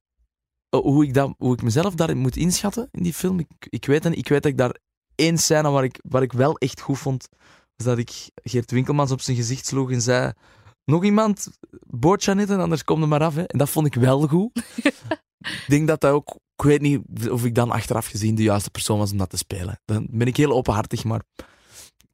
hoe, 0.71 1.05
ik 1.05 1.15
dat, 1.15 1.35
hoe 1.39 1.53
ik 1.53 1.63
mezelf 1.63 1.95
daarin 1.95 2.19
moet 2.19 2.37
inschatten 2.37 2.89
in 2.91 3.03
die 3.03 3.15
film. 3.15 3.39
Ik, 3.39 3.49
ik, 3.59 3.87
weet 3.87 4.05
niet. 4.05 4.19
ik 4.19 4.29
weet 4.29 4.43
dat 4.43 4.53
ik 4.53 4.59
daar 4.59 4.77
één 5.15 5.39
scène 5.39 5.71
waar 5.71 5.85
ik, 5.85 5.99
waar 6.03 6.23
ik 6.23 6.33
wel 6.33 6.59
echt 6.59 6.81
goed 6.81 6.99
vond, 6.99 7.29
was 7.77 7.87
dat 7.87 7.99
ik 7.99 8.31
Geert 8.35 8.71
Winkelmans 8.71 9.11
op 9.11 9.21
zijn 9.21 9.37
gezicht 9.37 9.67
sloeg 9.67 9.91
en 9.91 10.03
zei... 10.03 10.33
Nog 10.85 11.05
iemand? 11.05 11.49
Boordje 11.87 12.31
aan 12.31 12.39
eten, 12.39 12.61
anders 12.61 12.85
kom 12.85 13.03
er 13.03 13.09
maar 13.09 13.23
af. 13.23 13.35
Hè. 13.35 13.43
En 13.43 13.59
dat 13.59 13.71
vond 13.71 13.87
ik 13.87 13.95
wel 13.95 14.27
goed. 14.27 14.51
ik 15.39 15.65
denk 15.67 15.89
dat 15.89 16.01
dat 16.01 16.13
ook... 16.13 16.35
Ik 16.57 16.65
weet 16.65 16.81
niet 16.81 17.29
of 17.31 17.45
ik 17.45 17.55
dan 17.55 17.71
achteraf 17.71 18.07
gezien 18.07 18.35
de 18.35 18.43
juiste 18.43 18.71
persoon 18.71 18.99
was 18.99 19.11
om 19.11 19.19
dat 19.19 19.31
te 19.31 19.37
spelen. 19.37 19.81
Dan 19.85 20.07
ben 20.11 20.27
ik 20.27 20.37
heel 20.37 20.53
openhartig, 20.53 21.05
maar 21.05 21.23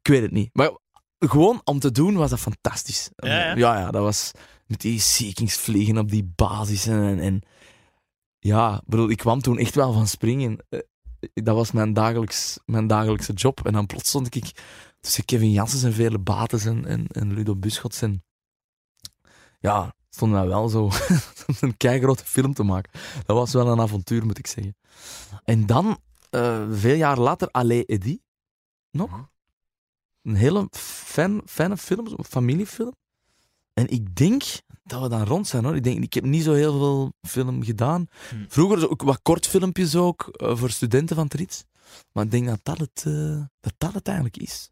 ik 0.01 0.07
weet 0.07 0.21
het 0.21 0.31
niet. 0.31 0.49
Maar 0.53 0.71
gewoon 1.19 1.61
om 1.63 1.79
te 1.79 1.91
doen 1.91 2.15
was 2.15 2.29
dat 2.29 2.39
fantastisch. 2.39 3.09
Ja, 3.15 3.55
ja. 3.55 3.91
dat 3.91 4.01
was 4.01 4.31
met 4.65 4.81
die 4.81 4.99
Seekings 4.99 5.57
vliegen 5.57 5.97
op 5.97 6.09
die 6.09 6.31
basis. 6.35 6.87
En, 6.87 7.19
en 7.19 7.41
ja, 8.39 8.81
bedoel, 8.85 9.09
ik 9.09 9.17
kwam 9.17 9.41
toen 9.41 9.57
echt 9.57 9.75
wel 9.75 9.93
van 9.93 10.07
springen. 10.07 10.57
Eh, 10.69 10.79
Dat 11.33 11.55
was 11.55 11.71
mijn, 11.71 11.93
dagelijks, 11.93 12.59
mijn 12.65 12.87
dagelijkse 12.87 13.33
job. 13.33 13.65
En 13.65 13.73
dan 13.73 13.85
plots 13.85 14.09
stond 14.09 14.35
ik 14.35 14.51
tussen 14.99 15.25
Kevin 15.25 15.51
Janssens 15.51 15.83
en 15.83 15.93
Vele 15.93 16.19
Bates 16.19 16.65
en, 16.65 16.85
en, 16.85 17.07
en 17.07 17.33
Ludo 17.33 17.55
Buschots. 17.55 18.01
En 18.01 18.23
ja, 19.59 19.93
stond 20.09 20.31
daar 20.33 20.47
wel 20.47 20.69
zo 20.69 20.89
een 21.59 21.77
keigrote 21.77 22.25
film 22.25 22.53
te 22.53 22.63
maken. 22.63 22.91
Dat 23.25 23.35
was 23.37 23.53
wel 23.53 23.67
een 23.67 23.79
avontuur, 23.81 24.25
moet 24.25 24.37
ik 24.37 24.47
zeggen. 24.47 24.75
En 25.43 25.65
dan, 25.65 25.97
eh, 26.29 26.65
veel 26.71 26.95
jaar 26.95 27.19
later, 27.19 27.47
Allee 27.51 27.85
Eddy. 27.85 28.19
Nog. 28.91 29.29
Een 30.25 30.35
hele 30.35 30.67
fan, 30.71 31.41
fijne 31.45 31.77
film, 31.77 32.07
een 32.07 32.23
familiefilm. 32.23 32.95
En 33.73 33.87
ik 33.87 34.15
denk 34.15 34.43
dat 34.83 35.01
we 35.01 35.09
dan 35.09 35.23
rond 35.23 35.47
zijn 35.47 35.63
hoor. 35.63 35.75
Ik, 35.75 35.83
denk, 35.83 36.03
ik 36.03 36.13
heb 36.13 36.23
niet 36.23 36.43
zo 36.43 36.53
heel 36.53 36.77
veel 36.77 37.13
film 37.27 37.63
gedaan. 37.63 38.07
Hm. 38.29 38.35
Vroeger 38.47 38.79
zo 38.79 38.85
ook 38.85 39.01
wat 39.01 39.19
kortfilmpjes 39.21 39.95
ook 39.95 40.27
eh, 40.31 40.57
voor 40.57 40.69
studenten 40.69 41.15
van 41.15 41.27
Trits. 41.27 41.63
Maar 42.11 42.23
ik 42.23 42.31
denk 42.31 42.47
dat 42.47 42.59
dat 42.63 42.77
het, 42.77 43.03
eh, 43.07 43.41
dat 43.59 43.73
dat 43.77 43.93
het 43.93 44.07
eigenlijk 44.07 44.37
is. 44.37 44.69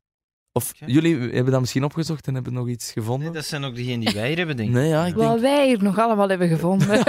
Of 0.51 0.71
jullie 0.85 1.17
hebben 1.17 1.51
dat 1.51 1.59
misschien 1.59 1.83
opgezocht 1.83 2.27
en 2.27 2.33
hebben 2.33 2.53
nog 2.53 2.67
iets 2.67 2.91
gevonden? 2.91 3.25
Nee, 3.25 3.35
dat 3.35 3.45
zijn 3.45 3.63
ook 3.63 3.75
diegenen 3.75 3.99
die 3.99 4.13
wij 4.13 4.27
hier 4.27 4.37
hebben, 4.37 4.57
denk 4.57 4.69
ik. 4.69 4.75
Nee, 4.75 4.89
ja, 4.89 5.05
ik 5.05 5.15
Wat 5.15 5.27
denk 5.27 5.39
wij 5.39 5.67
hier 5.67 5.83
nog 5.83 5.99
allemaal 5.99 6.29
hebben 6.29 6.47
gevonden. 6.47 6.87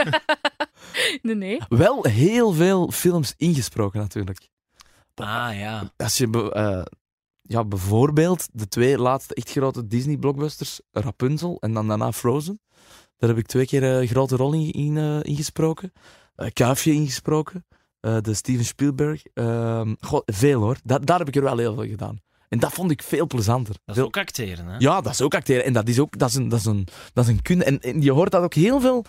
nee, 1.23 1.35
nee. 1.35 1.61
wel 1.69 2.05
heel 2.05 2.53
veel 2.53 2.91
films 2.91 3.35
ingesproken 3.37 4.01
natuurlijk. 4.01 4.49
Ah, 5.15 5.59
ja. 5.59 5.93
Als 5.97 6.17
je 6.17 6.51
eh, 6.53 6.83
ja, 7.49 7.65
bijvoorbeeld 7.65 8.47
de 8.53 8.69
twee 8.69 8.99
laatste 8.99 9.35
echt 9.35 9.51
grote 9.51 9.87
Disney-blockbusters, 9.87 10.81
Rapunzel 10.93 11.57
en 11.61 11.73
dan 11.73 11.89
daarna 11.89 12.13
Frozen. 12.13 12.61
Daar 13.17 13.29
heb 13.31 13.39
ik 13.39 13.47
twee 13.47 13.67
keer 13.67 13.83
een 13.83 14.07
grote 14.07 14.37
rol 14.37 14.53
in, 14.53 14.71
in 14.73 14.97
eh, 14.99 15.19
ingesproken. 15.23 15.93
Eh, 16.37 16.49
Kuifje 16.53 16.93
ingesproken. 16.93 17.67
Eh, 18.01 18.17
de 18.21 18.35
Steven 18.35 18.65
Spielberg. 18.65 19.23
Ehm, 19.35 19.95
goh, 20.01 20.21
veel 20.25 20.61
hoor. 20.61 20.77
Da- 20.85 20.99
daar 20.99 21.19
heb 21.19 21.29
ik 21.29 21.37
er 21.37 21.43
wel 21.43 21.59
heel 21.59 21.75
veel 21.75 21.87
gedaan. 21.89 22.19
En 22.49 22.59
dat 22.59 22.73
vond 22.73 22.91
ik 22.91 23.03
veel 23.03 23.27
plezanter. 23.27 23.75
Dat 23.75 23.81
is 23.87 23.95
Veel- 23.95 24.05
ook 24.05 24.17
acteren, 24.17 24.67
hè? 24.67 24.77
ja, 24.79 25.01
dat 25.01 25.13
is 25.13 25.21
ook 25.21 25.35
acteren. 25.35 25.65
En 25.65 25.73
dat 25.73 25.89
is 25.89 25.99
ook 25.99 26.19
dat 26.19 26.29
is 26.29 26.35
een, 26.35 26.49
dat 26.49 26.59
is 26.59 26.65
een, 26.65 26.87
dat 27.13 27.25
is 27.25 27.31
een 27.31 27.43
kunde. 27.43 27.65
En, 27.65 27.81
en 27.81 28.03
je 28.03 28.13
hoort 28.13 28.31
dat 28.31 28.43
ook 28.43 28.55
heel 28.55 28.81
veel 28.81 29.05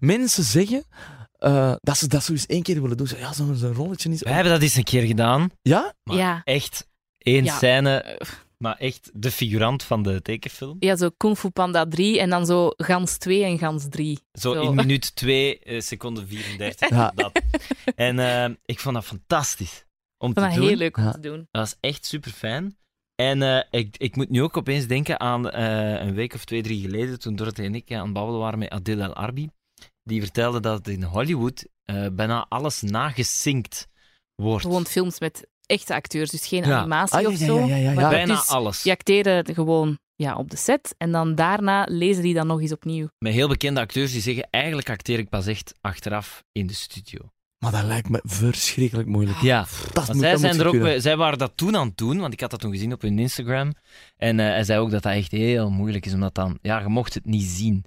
mensen 0.00 0.44
zeggen. 0.44 0.84
eh, 1.32 1.74
dat 1.80 1.96
ze 1.96 2.06
dat 2.08 2.22
zo 2.22 2.32
eens 2.32 2.46
één 2.46 2.62
keer 2.62 2.82
willen 2.82 2.96
doen. 2.96 3.06
Zo, 3.06 3.16
ja, 3.16 3.32
zo'n 3.32 3.54
zo'n 3.56 3.74
rolletje 3.74 4.10
is. 4.10 4.22
Wij 4.22 4.32
hebben 4.32 4.52
dat 4.52 4.62
eens 4.62 4.74
een 4.74 4.84
keer 4.84 5.02
gedaan. 5.06 5.50
Ja? 5.62 5.94
Maar 6.02 6.16
Ja. 6.16 6.40
echt 6.44 6.87
één 7.34 7.44
Ja. 7.44 7.56
scène, 7.56 8.18
maar 8.58 8.76
echt 8.76 9.10
de 9.14 9.30
figurant 9.30 9.82
van 9.82 10.02
de 10.02 10.22
tekenfilm. 10.22 10.76
Ja, 10.80 10.96
zo 10.96 11.10
Kung 11.16 11.38
Fu 11.38 11.50
Panda 11.50 11.86
3 11.88 12.20
en 12.20 12.30
dan 12.30 12.46
zo 12.46 12.70
Gans 12.76 13.16
2 13.18 13.44
en 13.44 13.58
Gans 13.58 13.86
3. 13.88 14.18
Zo, 14.32 14.52
Zo. 14.54 14.60
in 14.60 14.74
minuut 14.84 15.14
2, 15.16 15.60
seconde 15.78 16.26
34. 16.26 16.88
Ja. 16.88 17.12
Dat. 17.14 17.40
En 17.94 18.18
eh, 18.18 18.54
ik 18.64 18.78
vond 18.80 18.94
dat 18.94 19.04
fantastisch. 19.04 19.84
om 20.24 20.34
te 20.34 20.40
vond 20.40 20.52
dat 20.52 20.58
doen. 20.60 20.68
heel 20.68 20.78
leuk 20.78 20.96
om 20.96 21.02
Ja. 21.04 21.10
te 21.12 21.20
doen. 21.20 21.48
Dat 21.50 21.66
is 21.66 21.76
echt 21.80 22.04
super 22.06 22.30
fijn. 22.30 22.76
En 23.14 23.42
eh, 23.42 23.62
ik, 23.80 23.96
ik 23.96 24.16
moet 24.16 24.28
nu 24.30 24.42
ook 24.42 24.56
opeens 24.56 24.86
denken 24.86 25.20
aan 25.20 25.50
eh, 25.50 26.00
een 26.06 26.14
week 26.14 26.34
of 26.34 26.44
twee, 26.44 26.62
drie 26.62 26.80
geleden, 26.80 27.18
toen 27.18 27.36
Dorothy 27.36 27.62
en 27.62 27.74
ik 27.74 27.92
aan 27.92 28.04
het 28.04 28.12
babbelen 28.12 28.40
waren 28.40 28.58
met 28.58 28.70
Adil 28.70 29.00
El 29.00 29.14
Arbi. 29.14 29.50
Die 30.02 30.20
vertelde 30.22 30.60
dat 30.60 30.88
in 30.88 31.02
Hollywood 31.02 31.64
eh, 31.84 32.06
bijna 32.12 32.46
alles 32.48 32.82
nagesinkt 32.82 33.88
wordt. 34.34 34.64
Gewoon 34.64 34.86
films 34.86 35.20
met 35.20 35.48
echte 35.68 35.94
acteurs, 35.94 36.30
dus 36.30 36.46
geen 36.46 36.64
Ja. 36.64 36.78
animatie 36.78 37.18
Ah, 37.26 37.32
of 37.32 37.38
ja, 37.38 37.46
zo. 37.46 37.58
ja, 37.58 37.66
ja, 37.66 37.76
ja. 37.76 37.92
maar 37.92 38.10
bijna 38.10 38.34
dus 38.34 38.48
alles. 38.48 38.82
Die 38.82 38.92
acteren 38.92 39.54
gewoon 39.54 39.98
ja, 40.16 40.36
op 40.36 40.50
de 40.50 40.56
set 40.56 40.94
en 40.98 41.12
dan 41.12 41.34
daarna 41.34 41.86
lezen 41.90 42.22
die 42.22 42.34
dan 42.34 42.46
nog 42.46 42.60
eens 42.60 42.72
opnieuw. 42.72 43.08
Met 43.18 43.32
heel 43.32 43.48
bekende 43.48 43.80
acteurs 43.80 44.12
die 44.12 44.20
zeggen, 44.20 44.48
eigenlijk 44.50 44.90
acteer 44.90 45.18
ik 45.18 45.28
pas 45.28 45.46
echt 45.46 45.74
achteraf 45.80 46.44
in 46.52 46.66
de 46.66 46.74
studio. 46.74 47.20
Maar 47.64 47.72
dat 47.72 47.84
lijkt 47.84 48.08
me 48.08 48.20
verschrikkelijk 48.24 49.08
moeilijk. 49.08 49.38
Ja, 49.40 49.66
Dat 49.92 50.06
moet, 50.06 50.16
zij, 50.18 50.30
dat 50.30 50.40
zijn 50.40 50.60
er 50.60 50.66
ook, 50.66 50.78
bij- 50.80 51.00
zij 51.00 51.16
waren 51.16 51.38
dat 51.38 51.52
toen 51.54 51.76
aan 51.76 51.86
het 51.86 51.96
doen, 51.96 52.18
want 52.18 52.32
ik 52.32 52.40
had 52.40 52.50
dat 52.50 52.60
toen 52.60 52.72
gezien 52.72 52.92
op 52.92 53.02
hun 53.02 53.18
Instagram. 53.18 53.72
En 54.16 54.40
eh, 54.40 54.46
hij 54.46 54.64
zei 54.64 54.80
ook 54.80 54.90
dat 54.90 55.02
dat 55.02 55.12
echt 55.12 55.30
heel 55.30 55.70
moeilijk 55.70 56.06
is, 56.06 56.12
omdat 56.14 56.34
dan... 56.34 56.58
Ja, 56.62 56.78
je 56.80 56.88
mocht 56.88 57.14
het 57.14 57.24
niet 57.24 57.44
zien. 57.44 57.84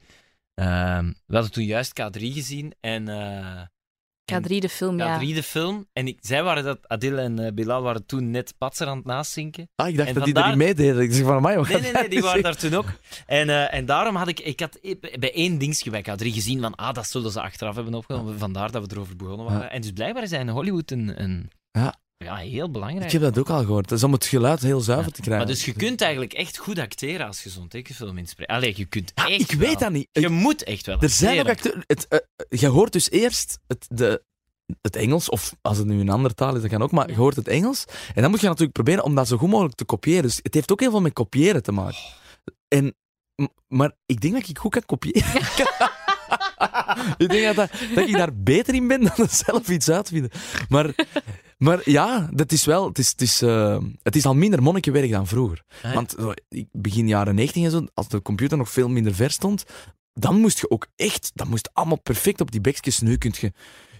Ehm, 0.53 1.05
we 1.25 1.34
hadden 1.34 1.51
toen 1.51 1.63
juist 1.63 2.01
K3 2.01 2.19
gezien 2.21 2.73
en... 2.79 3.07
eh, 3.07 3.61
K3 4.39 4.47
de 4.57 4.69
film, 4.69 4.97
ja. 4.97 5.19
K3 5.19 5.25
de 5.34 5.43
film. 5.43 5.88
En 5.93 6.07
ik, 6.07 6.17
zij 6.21 6.43
waren 6.43 6.63
dat, 6.63 6.77
Adil 6.88 7.17
en 7.17 7.39
eh, 7.45 7.51
Bilal 7.53 7.82
waren 7.82 8.05
toen 8.05 8.32
net 8.32 8.53
Patser 8.57 8.88
aan 8.88 8.97
het 8.97 9.05
nazinken. 9.05 9.69
Ah, 9.75 9.88
ik 9.88 9.95
dacht 9.97 10.07
En 10.07 10.13
dat 10.13 10.23
die 10.23 10.34
vandaar- 10.34 10.51
er 10.51 10.57
niet 10.57 10.67
meededen. 10.67 11.01
Ik 11.03 11.13
zeg 11.13 11.25
van, 11.25 11.41
mij, 11.41 11.55
Nee, 11.55 11.82
nee, 11.82 11.91
nee, 11.91 12.09
die 12.09 12.21
waren 12.21 12.41
daar 12.51 12.55
toen 12.55 12.73
ook. 12.73 12.86
En, 13.25 13.49
eh, 13.49 13.73
en 13.73 13.86
daarom 13.86 14.15
had 14.15 14.27
ik, 14.27 14.39
ik 14.39 14.59
had 14.59 14.79
bij 15.19 15.34
één 15.34 15.57
dingetje 15.57 15.89
bij 15.89 16.01
K3 16.09 16.25
gezien 16.34 16.61
van, 16.61 16.75
ah, 16.75 16.93
dat 16.93 17.07
zullen 17.07 17.32
ze 17.32 17.41
achteraf 17.41 17.75
hebben 17.75 17.93
opgenomen. 17.93 18.39
Vandaar 18.39 18.71
dat 18.71 18.86
we 18.88 18.95
erover 18.95 19.15
begonnen 19.15 19.45
waren. 19.45 19.61
Ja. 19.61 19.69
En 19.69 19.82
dus 19.82 19.91
blijkbaar 19.91 20.23
is 20.23 20.32
hij 20.32 20.39
in 20.39 20.49
Hollywood 20.49 20.91
een, 20.91 21.21
een 21.21 21.49
Ja. 21.71 21.95
Ja, 22.24 22.36
heel 22.36 22.72
belangrijk. 22.72 23.05
Ik 23.05 23.11
heb 23.11 23.22
dat 23.22 23.38
ook 23.38 23.49
al 23.49 23.59
gehoord. 23.59 23.89
Dat 23.89 23.97
is 23.97 24.03
om 24.03 24.11
het 24.11 24.26
geluid 24.26 24.61
heel 24.61 24.82
zuiver 24.82 25.11
te 25.11 25.22
krijgen. 25.22 25.45
Maar 25.45 25.55
dus 25.55 25.65
je 25.65 25.74
kunt 25.74 26.01
eigenlijk 26.01 26.34
echt 26.34 26.57
goed 26.57 26.80
acteren 26.80 27.28
als 27.28 27.43
je 27.43 27.49
zo'n 27.49 27.67
tekenfilm 27.67 28.17
inspreekt. 28.17 28.49
Allee, 28.51 28.74
je 28.76 28.86
kunt 28.86 29.11
Ja, 29.15 29.30
echt 29.30 29.51
ik 29.51 29.59
weet 29.59 29.80
dat 29.80 29.91
niet. 29.91 30.07
Je 30.11 30.30
moet 30.30 30.63
echt 30.63 30.86
wel 30.86 30.97
Er 31.01 31.09
zijn 31.09 31.39
ook 31.39 31.49
acteurs... 31.49 31.84
Het, 31.88 32.07
eh, 32.07 32.19
je 32.59 32.67
hoort 32.67 32.91
dus 32.93 33.09
eerst 33.11 33.59
het, 33.67 33.86
de, 33.89 34.24
het 34.82 34.95
Engels, 34.95 35.30
of 35.30 35.55
als 35.61 35.78
het 35.78 35.88
nu 35.88 35.99
een 35.99 36.09
andere 36.09 36.34
taal 36.34 36.55
is, 36.55 36.61
dat 36.61 36.72
kan 36.72 36.82
ook, 36.82 36.91
maar 36.91 37.09
je 37.09 37.15
hoort 37.15 37.36
het 37.36 37.47
Engels. 37.47 37.86
En 38.15 38.22
dan 38.22 38.32
moet 38.32 38.41
je 38.41 38.45
natuurlijk 38.47 38.74
proberen 38.74 39.03
om 39.03 39.15
dat 39.15 39.28
zo 39.28 39.38
goed 39.38 39.49
mogelijk 39.49 39.76
te 39.76 39.86
kopiëren. 39.86 40.22
Dus 40.24 40.39
het 40.41 40.53
heeft 40.53 40.72
ook 40.72 40.80
heel 40.80 40.91
veel 40.91 41.01
met 41.01 41.13
kopiëren 41.13 41.63
te 41.63 41.72
maken. 41.72 41.99
En, 42.67 42.95
m- 43.36 43.45
maar 43.67 43.91
ik 44.05 44.22
denk 44.22 44.34
dat 44.34 44.47
ik 44.49 44.57
goed 44.57 44.72
kan 44.72 44.86
kopiëren. 44.86 45.41
ik 47.17 47.30
denk 47.30 47.45
dat, 47.45 47.55
dat, 47.55 47.80
dat 47.95 48.07
ik 48.07 48.15
daar 48.17 48.34
beter 48.36 48.74
in 48.74 48.88
ben 48.88 49.01
dan 49.15 49.28
zelf 49.30 49.69
iets 49.69 49.89
uitvinden. 49.89 50.32
Maar, 50.69 50.86
maar 51.62 51.82
ja, 51.89 52.30
dat 52.34 52.51
is 52.51 52.66
wel... 52.66 52.88
Het 52.88 52.97
is, 52.97 53.09
het, 53.09 53.22
is, 53.22 53.41
eh, 53.41 53.78
het 54.03 54.16
is 54.16 54.26
al 54.26 54.36
minder 54.36 54.64
monnikenwerk 54.64 55.12
dan 55.12 55.28
vroeger. 55.28 55.64
Ah, 55.84 55.93
Want 55.93 56.16
eh, 56.16 56.30
ik 56.49 56.68
begin 56.72 57.07
jaren 57.07 57.36
90 57.36 57.64
en 57.64 57.72
zo, 57.72 57.86
als 57.93 58.07
de 58.07 58.22
computer 58.22 58.57
nog 58.57 58.70
veel 58.70 58.89
minder 58.89 59.14
ver 59.14 59.32
stond, 59.32 59.64
dan 60.14 60.39
moest 60.39 60.59
je 60.59 60.70
ook 60.70 60.88
echt, 60.95 61.32
dat 61.34 61.47
moest 61.47 61.70
allemaal 61.74 62.01
perfect 62.01 62.41
op 62.41 62.51
die 62.51 62.62
bekjes. 62.62 62.99
Nu 62.99 63.18
kun 63.18 63.34
je 63.39 63.51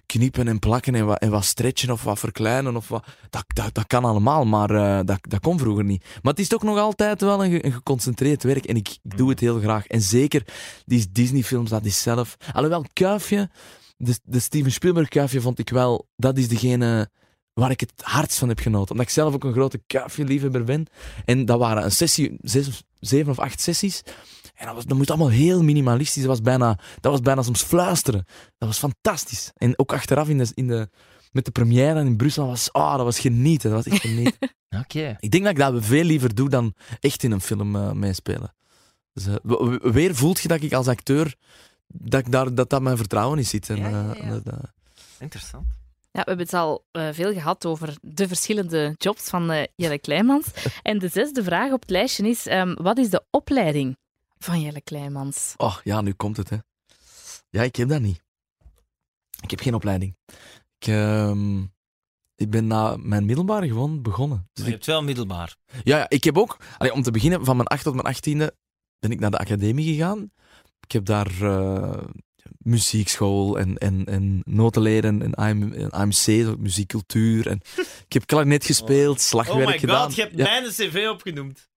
knippen 0.06 0.48
en 0.48 0.60
plakken 0.60 0.96
en 0.96 1.06
wat, 1.06 1.20
en 1.20 1.30
wat 1.30 1.46
stretchen 1.46 1.92
of 1.92 2.04
wat 2.04 2.20
verkleinen 2.20 2.76
of 2.76 2.88
wat. 2.88 3.06
Dat, 3.30 3.44
dat, 3.48 3.74
dat 3.74 3.88
kan 3.88 4.06
allemaal, 4.06 4.46
maar 4.46 4.70
eh, 4.70 5.06
dat, 5.06 5.20
dat 5.22 5.40
kon 5.40 5.60
vroeger 5.60 5.84
niet. 5.84 6.04
Maar 6.22 6.32
het 6.32 6.42
is 6.42 6.48
toch 6.48 6.64
nog 6.64 6.78
altijd 6.78 7.22
wel 7.22 7.46
een 7.46 7.72
geconcentreerd 7.72 8.44
werk 8.44 8.66
en 8.66 8.76
ik, 8.76 8.98
ik 9.02 9.18
doe 9.18 9.30
het 9.30 9.40
heel 9.40 9.60
graag. 9.60 9.88
En 9.88 10.02
zeker 10.02 10.44
die 10.86 11.12
Disney-films, 11.12 11.70
dat 11.70 11.86
is 11.86 12.02
zelf. 12.02 12.38
Alhoewel, 12.54 12.86
Kuifje, 12.94 13.50
de, 13.98 14.20
de 14.24 14.40
Steven 14.40 14.72
Spielberg-Kuifje 14.72 15.42
vond 15.42 15.60
ik 15.60 15.70
wel, 15.70 16.08
dat 16.16 16.38
is 16.38 16.48
degene 16.48 17.10
waar 17.54 17.72
ik 17.72 17.80
het 17.80 17.94
hardst 17.96 18.38
van 18.38 18.50
heb 18.50 18.60
genoten. 18.60 18.92
Omdat 18.92 19.06
ik 19.06 19.12
zelf 19.12 19.34
ook 19.34 19.44
een 19.44 19.52
grote 19.52 19.82
Kuifje-liefhebber 19.88 20.64
ben. 20.64 20.88
En 21.26 21.46
dat 21.46 21.60
waren 21.60 21.84
een 21.84 21.92
sessie, 21.92 22.38
zes, 22.42 22.84
zeven 23.00 23.32
of 23.32 23.40
acht 23.40 23.62
sessies. 23.62 24.04
En 24.56 24.66
dat, 24.66 24.76
was, 24.76 24.86
dat 24.86 24.98
moest 24.98 25.10
allemaal 25.10 25.30
heel 25.30 25.64
minimalistisch. 25.64 26.22
Dat 26.22 26.32
was 26.32 26.42
bijna, 26.42 26.80
dat 27.00 27.12
was 27.12 27.22
bijna 27.22 27.42
soms 27.42 27.62
fluisteren. 27.62 28.26
Dat 28.58 28.68
was 28.68 28.78
fantastisch. 28.78 29.52
En 29.56 29.80
ook 29.80 29.94
achteraf 29.94 30.30
in 30.30 30.38
de, 30.38 30.52
in 30.54 30.68
de, 30.68 30.90
met 31.32 31.46
de 31.46 31.52
première 31.52 32.00
in 32.00 32.18
Brussel, 32.18 32.48
was, 32.48 32.74
ah, 32.74 32.96
dat 32.96 33.06
was 33.06 33.20
genieten. 33.20 33.72
Dat 33.72 33.84
was 33.84 33.94
echt 33.94 34.02
genieten. 34.02 34.50
Oké. 34.84 35.18
ik 35.20 35.32
denk 35.32 35.44
dat 35.44 35.52
ik 35.52 35.58
dat 35.58 35.86
veel 35.86 36.04
liever 36.04 36.36
doe 36.36 36.50
dan 36.50 36.74
echt 37.00 37.24
in 37.24 37.32
een 37.32 37.42
film 37.42 37.76
eh, 37.76 37.92
meespelen. 37.92 38.54
Dus, 39.14 39.26
eh, 39.26 39.76
weer 39.82 40.16
voelt 40.16 40.40
je 40.40 40.48
dat 40.48 40.62
ik 40.62 40.74
als 40.74 40.88
acteur, 40.88 41.36
dat 41.88 42.20
ik 42.20 42.32
daar, 42.32 42.54
dat, 42.54 42.70
dat 42.70 42.82
mijn 42.82 42.98
vertrouwen 42.98 43.38
in 43.38 43.46
zit. 43.46 43.70
En, 43.70 43.78
Ja, 43.78 43.90
ja, 43.90 44.16
eh, 44.16 44.28
ja. 44.28 44.40
dat, 44.44 44.72
Interessant. 45.20 45.81
Ja, 46.14 46.22
we 46.24 46.28
hebben 46.28 46.46
het 46.46 46.54
al 46.54 46.86
eh, 46.92 47.10
veel 47.12 47.34
gehad 47.34 47.66
over 47.66 47.98
de 48.02 48.28
verschillende 48.28 48.96
jobs 48.98 49.30
van 49.30 49.52
eh, 49.52 49.64
Jelle 49.76 50.00
Kleimans. 50.00 50.48
En 50.82 51.00
de 51.00 51.08
zesde 51.08 51.44
vraag 51.44 51.72
op 51.72 51.82
het 51.82 51.90
lijstje 51.90 52.30
is, 52.30 52.48
ehm, 52.48 52.74
wat 52.74 52.98
is 52.98 53.10
de 53.10 53.24
opleiding 53.30 53.98
van 54.38 54.62
Jelle 54.62 54.82
Kleimans? 54.82 55.54
Oh, 55.58 55.78
ja, 55.84 56.02
nu 56.02 56.14
komt 56.14 56.38
het, 56.38 56.50
hè. 56.50 56.58
Ja, 57.50 57.62
ik 57.64 57.76
heb 57.76 57.90
dat 57.90 58.02
niet. 58.02 58.24
Ik 59.42 59.50
heb 59.50 59.60
geen 59.60 59.74
opleiding. 59.74 60.16
Ik, 60.78 60.88
ehm, 60.88 61.62
ik 62.36 62.50
ben 62.50 62.68
na 62.68 62.96
mijn 62.98 63.26
middelbare 63.26 63.68
gewoon 63.68 64.02
begonnen. 64.02 64.50
Dus 64.54 64.64
je 64.66 64.70
ik, 64.70 64.76
hebt 64.76 64.86
wel 64.86 65.04
middelbaar. 65.04 65.56
ja, 65.84 65.98
ja, 65.98 66.10
ik 66.10 66.24
heb 66.24 66.38
ook... 66.38 66.58
allee, 66.78 66.94
om 66.94 67.02
te 67.02 67.12
beginnen, 67.12 67.46
van 67.46 67.56
mijn 67.56 67.68
8 67.68 67.84
tot 67.84 67.94
mijn 67.94 68.06
achttiende 68.08 68.56
ben 69.00 69.12
ik 69.12 69.20
naar 69.20 69.32
de 69.32 69.38
academie 69.38 69.94
gegaan. 69.94 70.32
Ik 70.80 70.92
heb 70.92 71.06
daar 71.06 71.42
eh, 71.42 72.04
muziekschool 72.58 73.60
en, 73.60 73.78
en, 73.78 74.06
en 74.06 74.42
noten 74.46 74.82
leren 74.82 75.22
en 75.22 75.36
AM, 75.36 75.74
en 75.74 75.90
AMC, 75.90 76.58
muziekcultuur. 76.58 77.48
En 77.48 77.62
ik 78.08 78.14
heb 78.14 78.26
klarinet 78.26 78.66
gespeeld, 78.66 79.22
slagwerk 79.22 79.80
gedaan. 79.80 80.12
Ja. 80.16 80.28
mijn 80.34 80.64
cv 80.64 81.08
opgenoemd. 81.10 81.70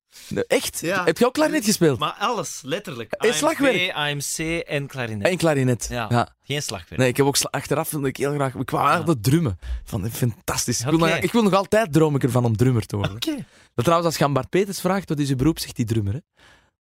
Echt? 0.47 0.81
Ja. 0.81 1.05
Heb 1.05 1.18
je 1.18 1.27
ook 1.27 1.33
klarinet 1.33 1.64
gespeeld? 1.64 1.99
Maar 1.99 2.12
alles, 2.18 2.61
letterlijk. 2.62 3.12
En 3.12 3.35
slagwerk? 3.35 3.93
AMC 3.93 4.62
en 4.66 4.87
klarinet. 4.87 5.27
En 5.27 5.37
klarinet. 5.37 5.87
Ja. 5.91 6.07
ja. 6.11 6.37
Geen 6.43 6.62
slagwerk. 6.62 7.01
Nee, 7.01 7.09
ik 7.09 7.16
heb 7.16 7.27
ook 7.27 7.37
achteraf 7.51 7.91
wilde 7.91 8.09
ik 8.09 8.16
heel 8.16 8.33
graag. 8.33 8.55
Ik 8.55 8.70
wou 8.70 8.89
eigenlijk 8.89 9.22
drummen. 9.22 9.59
Van, 9.85 10.11
fantastisch. 10.11 10.81
Ik 10.81 10.91
wil, 10.91 10.99
nog, 10.99 11.09
ik 11.09 11.33
wil 11.33 11.43
nog 11.43 11.53
altijd 11.53 11.93
droom 11.93 12.14
ik 12.14 12.22
ervan 12.22 12.45
om 12.45 12.57
drummer 12.57 12.87
te 12.87 12.97
worden. 12.97 13.16
Oké. 13.16 13.47
Dat 13.75 13.85
trouwens, 13.85 14.09
als 14.09 14.18
je 14.18 14.25
aan 14.25 14.33
Bart 14.33 14.49
Peters 14.49 14.81
vraagt 14.81 15.09
wat 15.09 15.18
is 15.18 15.29
je 15.29 15.37
beroep, 15.37 15.59
zegt 15.59 15.77
die 15.77 15.85
drummer. 15.85 16.12
Hè? 16.12 16.20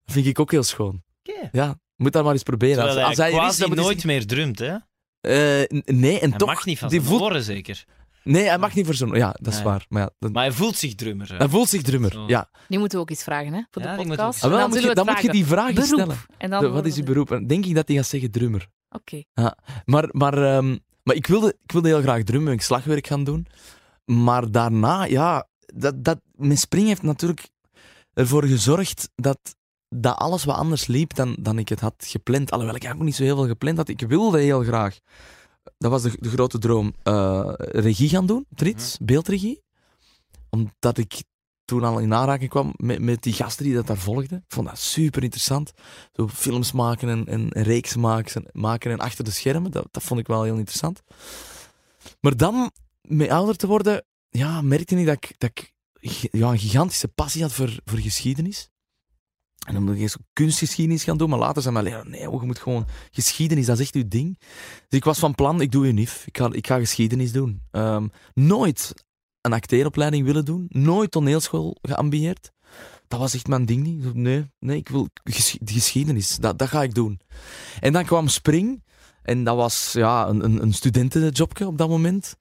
Dat 0.04 0.14
vind 0.14 0.26
ik 0.26 0.38
ook 0.38 0.50
heel 0.50 0.62
schoon. 0.62 1.02
Ja, 1.52 1.78
moet 1.96 2.12
dat 2.12 2.24
maar 2.24 2.32
eens 2.32 2.42
proberen. 2.42 2.76
Terwijl 2.76 2.98
Als, 2.98 3.06
als 3.08 3.16
hij 3.16 3.38
er 3.40 3.46
is, 3.48 3.58
nooit 3.84 4.04
meer 4.04 4.26
drumt, 4.26 4.58
hè? 4.58 4.74
Eh, 5.20 5.80
nee, 5.84 6.20
en 6.20 6.28
Hij 6.28 6.38
toch. 6.38 6.48
mag 6.48 6.64
niet 6.64 6.78
van 6.78 6.88
die 6.88 6.98
zijn 7.00 7.10
voelt, 7.12 7.22
oren, 7.30 7.42
zeker. 7.42 7.84
Nee, 8.24 8.44
hij 8.48 8.58
mag 8.58 8.74
niet 8.74 8.84
voor 8.86 8.94
zo'n. 8.94 9.14
Ja, 9.14 9.34
dat 9.40 9.46
is 9.52 9.54
Nee. 9.54 9.64
waar. 9.64 9.86
Maar 9.88 10.02
ja, 10.02 10.10
dat- 10.18 10.32
Maar 10.32 10.42
hij 10.44 10.52
voelt 10.52 10.76
zich 10.76 10.94
drummer. 10.94 11.28
hè. 11.28 11.36
hij 11.36 11.48
voelt 11.48 11.68
zich 11.68 11.82
drummer. 11.82 12.12
Zo. 12.12 12.24
Ja. 12.26 12.50
Die 12.68 12.78
moeten 12.78 12.98
we 12.98 13.04
ook 13.04 13.10
eens 13.10 13.22
vragen, 13.22 13.52
hè, 13.52 13.60
voor 13.70 13.82
Ja, 13.82 13.96
de 13.96 14.06
podcast. 14.06 14.38
ook 14.38 14.42
Ah, 14.44 14.50
wel, 14.50 14.58
dan, 14.58 14.70
moet 14.70 14.82
je, 14.88 14.94
dan 14.94 15.06
moet 15.06 15.32
die 15.32 15.46
vragen 15.46 15.82
stellen. 15.86 16.16
En 16.38 16.50
dan 16.50 16.60
De- 16.62 16.68
wat 16.68 16.86
is 16.86 16.96
je 16.96 17.02
beroep? 17.02 17.30
En 17.32 17.46
denk 17.46 17.64
ik 17.66 17.74
dat 17.74 17.88
hij 17.88 17.96
gaat 17.96 18.06
zeggen 18.06 18.30
drummer. 18.30 18.68
Oké. 18.90 19.22
Maar, 19.84 20.08
maar, 20.12 20.42
ehm, 20.56 20.76
maar 21.02 21.14
ik, 21.16 21.26
wilde, 21.26 21.56
ik 21.62 21.72
wilde 21.72 21.88
heel 21.88 22.00
graag 22.02 22.22
drummen 22.22 22.52
en 22.52 22.58
slagwerk 22.58 23.06
gaan 23.06 23.24
doen. 23.24 23.46
Maar 24.04 24.50
daarna, 24.50 25.04
ja, 25.04 25.48
dat, 25.66 26.04
dat, 26.04 26.20
mijn 26.32 26.58
spring 26.58 26.86
heeft 26.86 27.02
natuurlijk 27.02 27.48
ervoor 28.14 28.44
gezorgd 28.44 29.08
dat, 29.14 29.38
dat 29.96 30.16
alles 30.16 30.44
wat 30.44 30.56
anders 30.56 30.86
liep 30.86 31.14
dan, 31.14 31.36
dan 31.40 31.58
ik 31.58 31.68
het 31.68 31.80
had 31.80 31.94
gepland. 31.98 32.50
Alhoewel 32.50 32.76
ik 32.76 32.82
eigenlijk 32.82 33.10
niet 33.10 33.18
zo 33.18 33.34
heel 33.34 33.36
veel 33.36 33.52
gepland 33.52 33.76
had. 33.76 33.88
Ik 33.88 34.00
wilde 34.00 34.40
heel 34.40 34.62
graag, 34.62 34.98
dat 35.78 35.90
was 35.90 36.02
de, 36.02 36.16
de 36.20 36.28
grote 36.28 36.58
droom, 36.58 36.94
eh, 37.02 37.52
regie 37.56 38.08
gaan 38.08 38.26
doen, 38.26 38.46
trits, 38.54 38.98
beeldregie. 39.02 39.62
Omdat 40.50 40.98
ik 40.98 41.22
toen 41.64 41.84
al 41.84 41.98
in 41.98 42.14
aanraking 42.14 42.50
kwam 42.50 42.74
met, 42.76 42.98
met 42.98 43.22
die 43.22 43.32
gasten 43.32 43.64
die 43.64 43.74
dat 43.74 43.86
daar 43.86 43.96
volgden. 43.96 44.38
Ik 44.38 44.54
vond 44.54 44.66
dat 44.66 44.78
super 44.78 45.22
interessant. 45.22 45.72
Zo 46.12 46.28
films 46.28 46.72
maken 46.72 47.08
en, 47.08 47.26
en, 47.26 47.50
en 47.50 47.62
reeksen 47.62 48.00
maken, 48.00 48.44
maken 48.52 48.90
en 48.90 48.98
achter 48.98 49.24
de 49.24 49.30
schermen, 49.30 49.70
dat, 49.70 49.86
dat 49.90 50.02
vond 50.02 50.20
ik 50.20 50.26
wel 50.26 50.42
heel 50.42 50.56
interessant. 50.56 51.02
Maar 52.20 52.36
dan, 52.36 52.70
met 53.00 53.28
ouder 53.28 53.56
te 53.56 53.66
worden, 53.66 54.04
ja, 54.28 54.62
merkte 54.62 54.96
ik 54.96 55.06
dat 55.06 55.14
ik, 55.14 55.34
dat 55.38 55.50
ik 55.50 55.72
ja, 56.30 56.50
een 56.50 56.58
gigantische 56.58 57.08
passie 57.08 57.42
had 57.42 57.52
voor, 57.52 57.78
voor 57.84 57.98
geschiedenis. 57.98 58.72
En 59.64 59.74
dan 59.74 59.82
moet 59.82 59.94
ik 59.94 60.00
eerst 60.00 60.16
kunstgeschiedenis 60.32 61.04
gaan 61.04 61.16
doen, 61.16 61.28
maar 61.28 61.38
later 61.38 61.62
zei 61.62 61.74
mijn 61.74 61.84
leraar, 61.84 62.08
nee, 62.08 62.20
je 62.20 62.40
moet 62.40 62.58
gewoon 62.58 62.86
geschiedenis, 63.10 63.66
dat 63.66 63.78
is 63.78 63.84
echt 63.84 63.94
uw 63.94 64.08
ding. 64.08 64.38
Dus 64.88 64.98
ik 64.98 65.04
was 65.04 65.18
van 65.18 65.34
plan, 65.34 65.60
ik 65.60 65.72
doe 65.72 65.86
UNIF, 65.86 66.26
ik 66.26 66.36
ga, 66.36 66.48
ik 66.52 66.66
ga 66.66 66.78
geschiedenis 66.78 67.32
doen. 67.32 67.62
Ehm, 67.70 68.08
nooit 68.34 68.92
een 69.40 69.52
acteeropleiding 69.52 70.24
willen 70.26 70.44
doen, 70.44 70.66
nooit 70.68 71.10
toneelschool 71.10 71.76
geambieerd. 71.82 72.52
Dat 73.08 73.18
was 73.18 73.34
echt 73.34 73.46
mijn 73.46 73.66
ding 73.66 73.82
niet. 73.82 74.14
Nee, 74.14 74.50
nee 74.58 74.76
ik 74.76 74.88
wil 74.88 75.08
geschi- 75.24 75.58
geschiedenis, 75.64 76.36
dat, 76.36 76.58
dat 76.58 76.68
ga 76.68 76.82
ik 76.82 76.94
doen. 76.94 77.20
En 77.80 77.92
dan 77.92 78.04
kwam 78.04 78.28
Spring, 78.28 78.82
en 79.22 79.44
dat 79.44 79.56
was 79.56 79.92
ja, 79.92 80.28
een, 80.28 80.62
een 80.62 80.72
studentenjobje 80.72 81.66
op 81.66 81.78
dat 81.78 81.88
moment. 81.88 82.36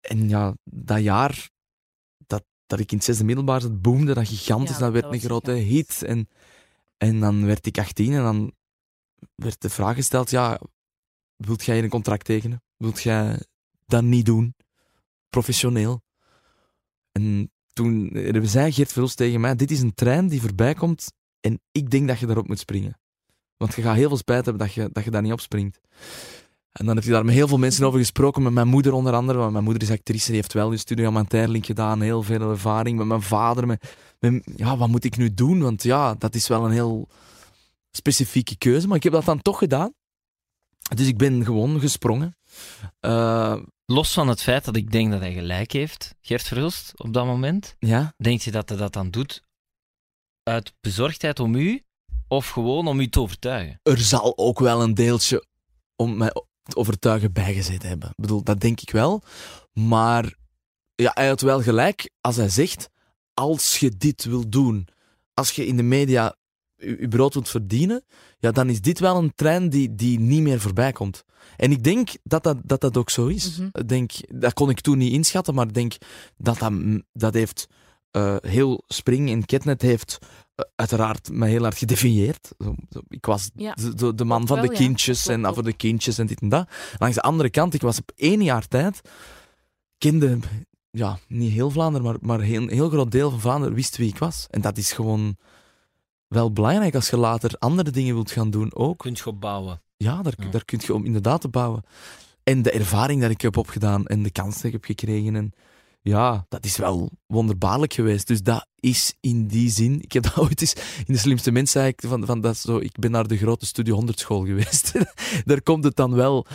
En 0.00 0.28
ja, 0.28 0.54
dat 0.64 1.02
jaar 1.02 1.48
dat, 2.68 2.78
ik 2.78 2.90
in 2.90 2.96
het 2.96 3.06
zesde 3.06 3.24
middelbaar 3.24 3.60
zat, 3.60 3.82
boomde 3.82 4.14
dat 4.14 4.28
gigantisch. 4.28 4.74
Ja, 4.74 4.80
dat 4.80 4.92
werd 4.92 5.04
dat 5.04 5.12
een 5.12 5.20
grote 5.20 5.52
gigantisch. 5.52 5.98
hit. 5.98 6.02
En, 6.02 6.28
en 6.96 7.20
dan 7.20 7.46
werd 7.46 7.66
ik 7.66 7.78
18 7.78 8.12
en 8.12 8.22
dan 8.22 8.52
werd 9.34 9.60
de 9.60 9.70
vraag 9.70 9.94
gesteld, 9.94 10.30
ja, 10.30 10.60
wilt 11.36 11.64
jij 11.64 11.82
een 11.82 11.88
contract 11.88 12.24
tekenen? 12.24 12.62
Wilt 12.76 13.02
jij 13.02 13.42
dat 13.86 14.02
niet 14.02 14.26
doen? 14.26 14.54
professioneel. 15.30 16.02
En 17.12 17.52
toen 17.72 18.10
zei 18.42 18.72
Geert 18.72 18.92
Verhulst 18.92 19.16
tegen 19.16 19.40
mij, 19.40 19.54
dit 19.54 19.70
is 19.70 19.80
een 19.80 19.94
trein 19.94 20.28
die 20.28 20.40
voorbij 20.40 20.74
komt 20.74 21.12
en 21.40 21.60
ik 21.72 21.90
denk 21.90 22.08
dat 22.08 22.18
je 22.18 22.26
daarop 22.26 22.48
moet 22.48 22.58
springen. 22.58 23.00
Want 23.56 23.74
je 23.74 23.82
gaat 23.82 23.96
heel 23.96 24.08
veel 24.08 24.16
spijt 24.16 24.44
hebben 24.44 24.66
dat 24.66 24.74
je, 24.74 24.88
dat 24.92 25.04
je 25.04 25.10
daar 25.10 25.22
niet 25.22 25.32
op 25.32 25.40
springt. 25.40 25.80
En 26.72 26.86
dan 26.86 26.94
heeft 26.94 27.06
hij 27.06 27.14
daar 27.16 27.24
met 27.24 27.34
heel 27.34 27.48
veel 27.48 27.58
mensen 27.58 27.86
over 27.86 27.98
gesproken, 27.98 28.42
met 28.42 28.52
mijn 28.52 28.68
moeder 28.68 28.92
onder 28.92 29.12
andere, 29.12 29.38
want 29.38 29.52
mijn 29.52 29.64
moeder 29.64 29.82
is 29.82 29.90
actrice, 29.90 30.26
die 30.26 30.34
heeft 30.34 30.52
wel 30.52 30.72
een 30.72 30.78
studie 30.78 31.08
aan 31.08 31.26
gedaan, 31.64 32.00
heel 32.00 32.22
veel 32.22 32.50
ervaring, 32.50 32.98
met 32.98 33.06
mijn 33.06 33.22
vader, 33.22 33.66
met, 33.66 33.96
met- 34.18 34.48
ja, 34.56 34.76
wat 34.76 34.88
moet 34.88 35.04
ik 35.04 35.16
nu 35.16 35.34
doen? 35.34 35.62
Want 35.62 35.82
ja, 35.82 36.14
dat 36.14 36.34
is 36.34 36.48
wel 36.48 36.64
een 36.64 36.72
heel 36.72 37.08
specifieke 37.90 38.56
keuze, 38.56 38.86
maar 38.86 38.96
ik 38.96 39.02
heb 39.02 39.12
dat 39.12 39.24
dan 39.24 39.42
toch 39.42 39.58
gedaan. 39.58 39.94
Dus 40.94 41.06
ik 41.06 41.16
ben 41.16 41.44
gewoon 41.44 41.80
gesprongen. 41.80 42.36
Eh, 43.00 43.56
Los 43.86 44.12
van 44.12 44.28
het 44.28 44.42
feit 44.42 44.64
dat 44.64 44.76
ik 44.76 44.90
denk 44.92 45.10
dat 45.10 45.20
hij 45.20 45.32
gelijk 45.32 45.72
heeft, 45.72 46.14
Gert 46.20 46.42
Verhulst, 46.42 46.92
op 46.96 47.12
dat 47.12 47.26
moment, 47.26 47.76
ja, 47.78 48.12
denk 48.16 48.40
je 48.40 48.50
dat 48.50 48.68
hij 48.68 48.78
dat 48.78 48.92
dan 48.92 49.10
doet 49.10 49.42
uit 50.42 50.72
bezorgdheid 50.80 51.40
om 51.40 51.54
u 51.54 51.82
of 52.28 52.48
gewoon 52.48 52.86
om 52.86 53.00
u 53.00 53.08
te 53.08 53.20
overtuigen? 53.20 53.80
er 53.82 53.98
zal 53.98 54.38
ook 54.38 54.58
wel 54.58 54.82
een 54.82 54.94
deeltje 54.94 55.44
om 55.96 56.16
mij 56.16 56.32
te 56.68 56.76
overtuigen 56.76 57.32
bijgezeten 57.32 57.88
hebben. 57.88 58.08
Ik 58.08 58.16
bedoel, 58.16 58.42
dat 58.42 58.60
denk 58.60 58.80
ik 58.80 58.90
wel. 58.90 59.22
Maar 59.72 60.34
ja, 60.94 61.10
hij 61.14 61.28
had 61.28 61.40
wel 61.40 61.62
gelijk 61.62 62.10
als 62.20 62.36
hij 62.36 62.48
zegt, 62.48 62.88
als 63.34 63.78
je 63.78 63.96
dit 63.96 64.24
wil 64.24 64.48
doen, 64.48 64.88
als 65.34 65.50
je 65.50 65.66
in 65.66 65.76
de 65.76 65.82
media 65.82 66.36
je, 66.76 67.08
brood 67.08 67.34
wilt 67.34 67.48
verdienen, 67.48 68.04
ja, 68.38 68.50
dan 68.50 68.68
is 68.68 68.80
dit 68.80 68.98
wel 68.98 69.16
een 69.16 69.34
trein 69.34 69.68
die, 69.68 69.94
die 69.94 70.18
niet 70.20 70.42
meer 70.42 70.60
voorbij 70.60 70.92
komt. 70.92 71.24
En 71.56 71.72
ik 71.72 71.84
denk 71.84 72.10
dat 72.22 72.42
dat, 72.42 72.56
dat, 72.64 72.80
dat 72.80 72.96
ook 72.96 73.10
zo 73.10 73.26
is. 73.26 73.58
Mhm. 73.58 73.86
Denk, 73.86 74.12
dat 74.28 74.52
kon 74.52 74.70
ik 74.70 74.80
toen 74.80 74.98
niet 74.98 75.12
inschatten, 75.12 75.54
maar 75.54 75.66
ik 75.66 75.74
denk 75.74 75.96
dat 76.36 76.58
dat, 76.58 76.72
dat 77.12 77.34
heeft 77.34 77.66
eh, 78.10 78.36
heel 78.40 78.82
Spring 78.86 79.30
en 79.30 79.44
Ketnet 79.44 79.82
heeft 79.82 80.18
eh, 80.54 80.64
uiteraard 80.74 81.30
mij 81.32 81.48
heel 81.50 81.62
hard 81.62 81.78
gedefinieerd. 81.78 82.52
Zo, 82.58 82.74
zo, 82.90 83.00
ik 83.08 83.26
was 83.26 83.50
Ja, 83.54 83.74
de, 83.74 83.94
de, 83.94 84.14
de 84.14 84.24
man 84.24 84.46
van 84.46 84.60
wel, 84.60 84.68
de 84.68 84.74
kindjes 84.74 85.26
en 85.26 85.54
voor 85.54 85.62
de 85.64 85.72
kindjes 85.72 86.18
en 86.18 86.26
dit 86.26 86.40
en 86.40 86.48
dat. 86.48 86.68
Langs 86.98 87.14
de 87.14 87.22
andere 87.22 87.50
kant, 87.50 87.74
ik 87.74 87.80
was 87.80 87.98
op 87.98 88.12
één 88.16 88.42
jaar 88.42 88.68
tijd, 88.68 89.00
kende, 89.98 90.38
ja, 90.90 91.18
niet 91.28 91.52
heel 91.52 91.70
Vlaanderen, 91.70 92.06
maar, 92.06 92.16
maar 92.20 92.40
heel, 92.40 92.62
een 92.62 92.70
heel 92.70 92.88
groot 92.88 93.10
deel 93.10 93.30
van 93.30 93.40
Vlaanderen 93.40 93.74
wist 93.74 93.96
wie 93.96 94.08
ik 94.08 94.18
was. 94.18 94.46
En 94.50 94.60
dat 94.60 94.76
is 94.76 94.92
gewoon 94.92 95.36
wel 96.28 96.52
belangrijk 96.52 96.94
als 96.94 97.10
je 97.10 97.16
later 97.16 97.54
andere 97.58 97.90
dingen 97.90 98.14
wilt 98.14 98.30
gaan 98.30 98.50
doen 98.50 98.74
ook. 98.74 98.98
Kunt 98.98 99.18
je 99.18 99.26
opbouwen. 99.26 99.82
Ja, 99.96 100.22
daar, 100.22 100.34
Ja. 100.36 100.50
daar 100.50 100.64
kun 100.64 100.80
je 100.82 100.94
om 100.94 101.04
inderdaad 101.04 101.40
te 101.40 101.48
bouwen. 101.48 101.84
En 102.42 102.62
de 102.62 102.70
ervaring 102.70 103.20
dat 103.20 103.30
ik 103.30 103.40
heb 103.40 103.56
opgedaan 103.56 104.06
en 104.06 104.22
de 104.22 104.30
kans 104.30 104.56
die 104.56 104.66
ik 104.66 104.72
heb 104.72 104.84
gekregen. 104.84 105.36
En 105.36 105.52
ja, 106.02 106.46
dat 106.48 106.64
is 106.64 106.76
wel 106.76 107.10
wonderbaarlijk 107.26 107.92
geweest. 107.92 108.26
Dus 108.26 108.42
dat 108.42 108.66
is 108.80 109.14
in 109.20 109.46
die 109.46 109.70
zin. 109.70 110.00
Ik 110.02 110.12
heb 110.12 110.22
dat 110.22 110.38
ooit 110.44 110.60
eens 110.60 110.72
in 111.06 111.12
de 111.14 111.18
slimste 111.18 111.50
mens 111.50 111.70
zei 111.70 111.88
ik 111.88 112.02
van, 112.06 112.26
van 112.26 112.40
dat 112.40 112.54
is 112.54 112.60
zo. 112.60 112.78
Ik 112.78 112.98
ben 112.98 113.10
naar 113.10 113.26
de 113.26 113.36
grote 113.36 113.66
Studio 113.66 113.94
100 113.94 114.18
school 114.18 114.44
geweest. 114.44 114.92
daar 115.44 115.62
komt 115.62 115.84
het 115.84 115.96
dan 115.96 116.14
wel 116.14 116.46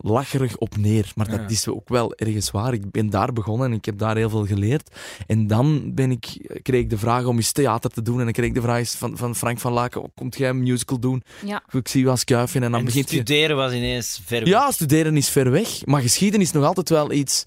lacherig 0.00 0.56
op 0.56 0.76
neer. 0.76 1.12
Maar 1.14 1.30
dat 1.30 1.40
Ja. 1.40 1.48
is 1.48 1.68
ook 1.68 1.88
wel 1.88 2.14
ergens 2.14 2.50
waar. 2.50 2.72
Ik 2.72 2.90
ben 2.90 3.10
daar 3.10 3.32
begonnen 3.32 3.70
en 3.70 3.76
ik 3.76 3.84
heb 3.84 3.98
daar 3.98 4.16
heel 4.16 4.28
veel 4.30 4.46
geleerd. 4.46 4.96
En 5.26 5.46
dan 5.46 5.94
ben 5.94 6.10
ik, 6.10 6.58
kreeg 6.62 6.80
ik 6.80 6.90
de 6.90 6.98
vraag 6.98 7.24
om 7.24 7.36
eens 7.36 7.52
theater 7.52 7.90
te 7.90 8.02
doen. 8.02 8.18
En 8.18 8.24
dan 8.24 8.32
kreeg 8.32 8.46
ik 8.46 8.54
de 8.54 8.60
vraag 8.60 8.88
van, 8.90 9.16
van 9.16 9.34
Frank 9.36 9.58
van 9.58 9.72
Laken: 9.72 10.02
oh, 10.02 10.08
Komt 10.14 10.36
jij 10.36 10.48
een 10.48 10.62
musical 10.62 10.98
doen? 10.98 11.22
Ja. 11.44 11.62
Ik 11.70 11.88
zie 11.88 12.04
wel 12.04 12.16
schuifje 12.16 12.60
en 12.60 12.70
dan 12.70 12.78
en 12.80 12.84
begint 12.84 13.10
je. 13.10 13.16
studeren 13.16 13.56
was 13.56 13.72
ineens 13.72 14.20
ver 14.24 14.40
weg. 14.40 14.48
Ja, 14.48 14.70
studeren 14.70 15.16
is 15.16 15.28
ver 15.28 15.50
weg, 15.50 15.86
maar 15.86 16.00
geschiedenis 16.02 16.46
is 16.46 16.52
nog 16.52 16.64
altijd 16.64 16.88
wel 16.88 17.12
iets. 17.12 17.44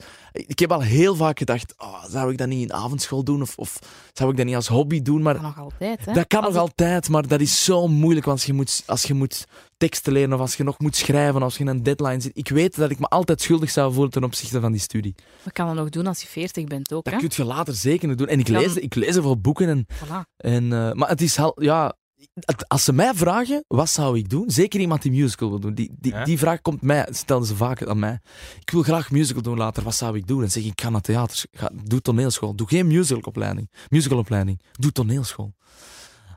Ik 0.47 0.59
heb 0.59 0.71
al 0.71 0.81
heel 0.81 1.15
vaak 1.15 1.37
gedacht: 1.37 1.73
oh, 1.77 2.03
zou 2.09 2.31
ik 2.31 2.37
dat 2.37 2.47
niet 2.47 2.61
in 2.61 2.73
avondschool 2.73 3.23
doen 3.23 3.41
of, 3.41 3.57
of 3.57 3.79
zou 4.13 4.31
ik 4.31 4.37
dat 4.37 4.45
niet 4.45 4.55
als 4.55 4.67
hobby 4.67 5.01
doen? 5.01 5.21
Maar 5.21 5.33
kan 5.35 5.43
nog 5.43 5.59
altijd, 5.59 6.05
hè? 6.05 6.13
dat 6.13 6.27
kan 6.27 6.43
Als 6.43 6.53
nog 6.53 6.63
ik- 6.63 6.69
altijd, 6.69 7.09
maar 7.09 7.27
dat 7.27 7.41
is 7.41 7.63
zo 7.63 7.87
moeilijk 7.87 8.25
want 8.25 8.37
als 8.37 8.47
je, 8.47 8.53
moet, 8.53 8.83
als 8.85 9.03
je 9.03 9.13
moet 9.13 9.45
teksten 9.77 10.13
leren 10.13 10.33
of 10.33 10.39
als 10.39 10.55
je 10.55 10.63
nog 10.63 10.79
moet 10.79 10.95
schrijven, 10.95 11.43
als 11.43 11.53
je 11.57 11.59
in 11.63 11.67
een 11.67 11.83
deadline 11.83 12.19
zit. 12.21 12.31
Ik 12.37 12.49
weet 12.49 12.75
dat 12.75 12.89
ik 12.89 12.99
me 12.99 13.07
altijd 13.07 13.41
schuldig 13.41 13.69
zou 13.69 13.93
voelen 13.93 14.11
ten 14.11 14.23
opzichte 14.23 14.59
van 14.59 14.71
die 14.71 14.81
studie. 14.81 15.15
Dat 15.43 15.53
kan 15.53 15.67
je 15.67 15.73
nog 15.73 15.89
doen 15.89 16.07
als 16.07 16.21
je 16.21 16.27
40 16.27 16.65
bent 16.65 16.93
ook, 16.93 17.03
Dat 17.03 17.13
hè? 17.13 17.19
kun 17.19 17.29
je 17.31 17.43
later 17.43 17.73
zeker 17.73 18.07
nog 18.07 18.17
doen. 18.17 18.27
En 18.27 18.39
ik 18.39 18.47
lees, 18.47 18.73
ik 18.75 18.95
lees 18.95 19.15
er 19.15 19.21
veel 19.21 19.39
boeken 19.39 19.67
en 19.69 19.85
Voilà. 20.05 20.35
En, 20.37 20.63
eh, 20.73 20.91
maar 20.93 21.09
het 21.09 21.21
is 21.21 21.39
al, 21.39 21.63
ja, 21.63 21.93
als 22.67 22.83
ze 22.83 22.93
mij 22.93 23.13
vragen, 23.13 23.63
wat 23.67 23.89
zou 23.89 24.17
ik 24.17 24.29
doen? 24.29 24.49
Zeker 24.49 24.79
iemand 24.79 25.01
die 25.01 25.11
musical 25.11 25.49
wil 25.49 25.59
doen. 25.59 25.73
Die, 25.73 25.91
die, 25.99 26.11
Ja? 26.13 26.23
die 26.23 26.37
vraag 26.37 26.61
komt 26.61 26.81
mij, 26.81 27.07
stelden 27.11 27.47
ze 27.47 27.55
vaak 27.55 27.87
aan 27.87 27.99
mij. 27.99 28.19
Ik 28.59 28.69
wil 28.69 28.81
graag 28.83 29.11
musical 29.11 29.41
doen 29.41 29.57
later, 29.57 29.83
wat 29.83 29.95
zou 29.95 30.17
ik 30.17 30.27
doen? 30.27 30.43
En 30.43 30.51
zeg 30.51 30.63
ik, 30.63 30.71
ik 30.71 30.81
ga 30.81 30.89
naar 30.89 31.01
theater, 31.01 31.45
ga, 31.51 31.71
doe 31.83 32.01
toneelschool. 32.01 32.55
Doe 32.55 32.67
geen 32.67 32.87
musicalopleiding, 32.87 33.71
musicalopleiding. 33.89 34.61
Doe 34.71 34.91
toneelschool. 34.91 35.55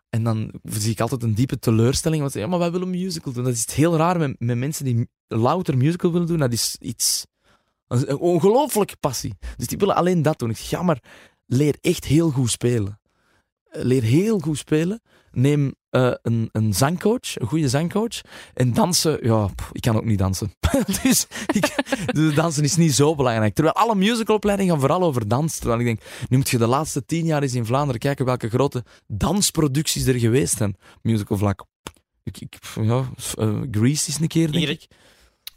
En 0.09 0.25
dan 0.25 0.53
zie 0.63 0.91
ik 0.91 1.01
altijd 1.01 1.23
een 1.23 1.35
diepe 1.35 1.59
teleurstelling. 1.59 2.21
Want 2.21 2.33
ze 2.33 2.39
zeggen, 2.39 2.59
ja, 2.59 2.59
maar 2.59 2.71
wij 2.71 2.81
willen 2.81 3.01
musical 3.01 3.33
doen. 3.33 3.45
Dat 3.45 3.53
is 3.53 3.73
heel 3.75 3.97
raar 3.97 4.19
met, 4.19 4.35
met 4.39 4.57
mensen 4.57 4.85
die 4.85 5.09
louter 5.29 5.77
musical 5.77 6.13
willen 6.13 6.27
doen. 6.27 6.39
Dat 6.39 6.53
is 6.53 6.77
iets, 6.81 7.27
een 7.89 8.19
ongelooflijke 8.19 8.97
passie. 8.97 9.35
Dus 9.57 9.67
die 9.67 9.79
willen 9.79 9.95
alleen 9.95 10.23
dat 10.23 10.39
doen. 10.39 10.51
Ik 10.51 10.57
zeg, 10.57 10.71
ja, 10.71 10.83
maar 10.83 11.03
leer 11.47 11.77
echt 11.81 12.05
heel 12.05 12.31
goed 12.31 12.51
spelen. 12.51 13.01
Leer 13.71 14.03
heel 14.03 14.39
goed 14.39 14.59
spelen. 14.59 15.01
Neem 15.33 15.75
eh, 15.91 16.13
een, 16.23 16.49
een 16.53 16.75
zangcoach, 16.75 17.41
een 17.41 17.47
goede 17.47 17.69
zangcoach. 17.69 18.21
En 18.55 18.73
dansen, 18.73 19.19
ja, 19.23 19.47
pff, 19.47 19.69
ik 19.73 19.81
kan 19.81 19.97
ook 19.97 20.05
niet 20.05 20.19
dansen. 20.19 20.53
dus 21.03 21.27
ik, 21.47 21.75
dansen 22.35 22.65
is 22.65 22.77
niet 22.77 22.95
zo 22.95 23.15
belangrijk. 23.15 23.55
Terwijl 23.55 23.75
alle 23.75 23.95
musicalopleidingen 23.95 24.73
gaan 24.73 24.81
vooral 24.81 25.03
over 25.03 25.29
dans. 25.29 25.59
Terwijl 25.59 25.81
ik 25.81 25.87
denk, 25.87 26.01
nu 26.29 26.37
moet 26.37 26.49
je 26.49 26.59
de 26.59 26.67
laatste 26.67 27.05
tien 27.05 27.25
jaar 27.27 27.43
eens 27.43 27.55
in 27.55 27.67
Vlaanderen 27.67 28.01
kijken 28.01 28.25
welke 28.25 28.49
grote 28.49 28.85
dansproducties 29.07 30.07
er 30.07 30.19
geweest 30.19 30.57
zijn. 30.57 30.77
Musicalvlak. 31.03 31.65
Ik, 32.23 32.41
ik, 32.41 32.59
ja, 32.83 33.05
eh, 33.39 33.61
Grease 33.71 34.09
is 34.09 34.19
een 34.21 34.29
keer, 34.29 34.53
denk 34.53 34.65
Hier- 34.65 34.69
ik. 34.71 34.87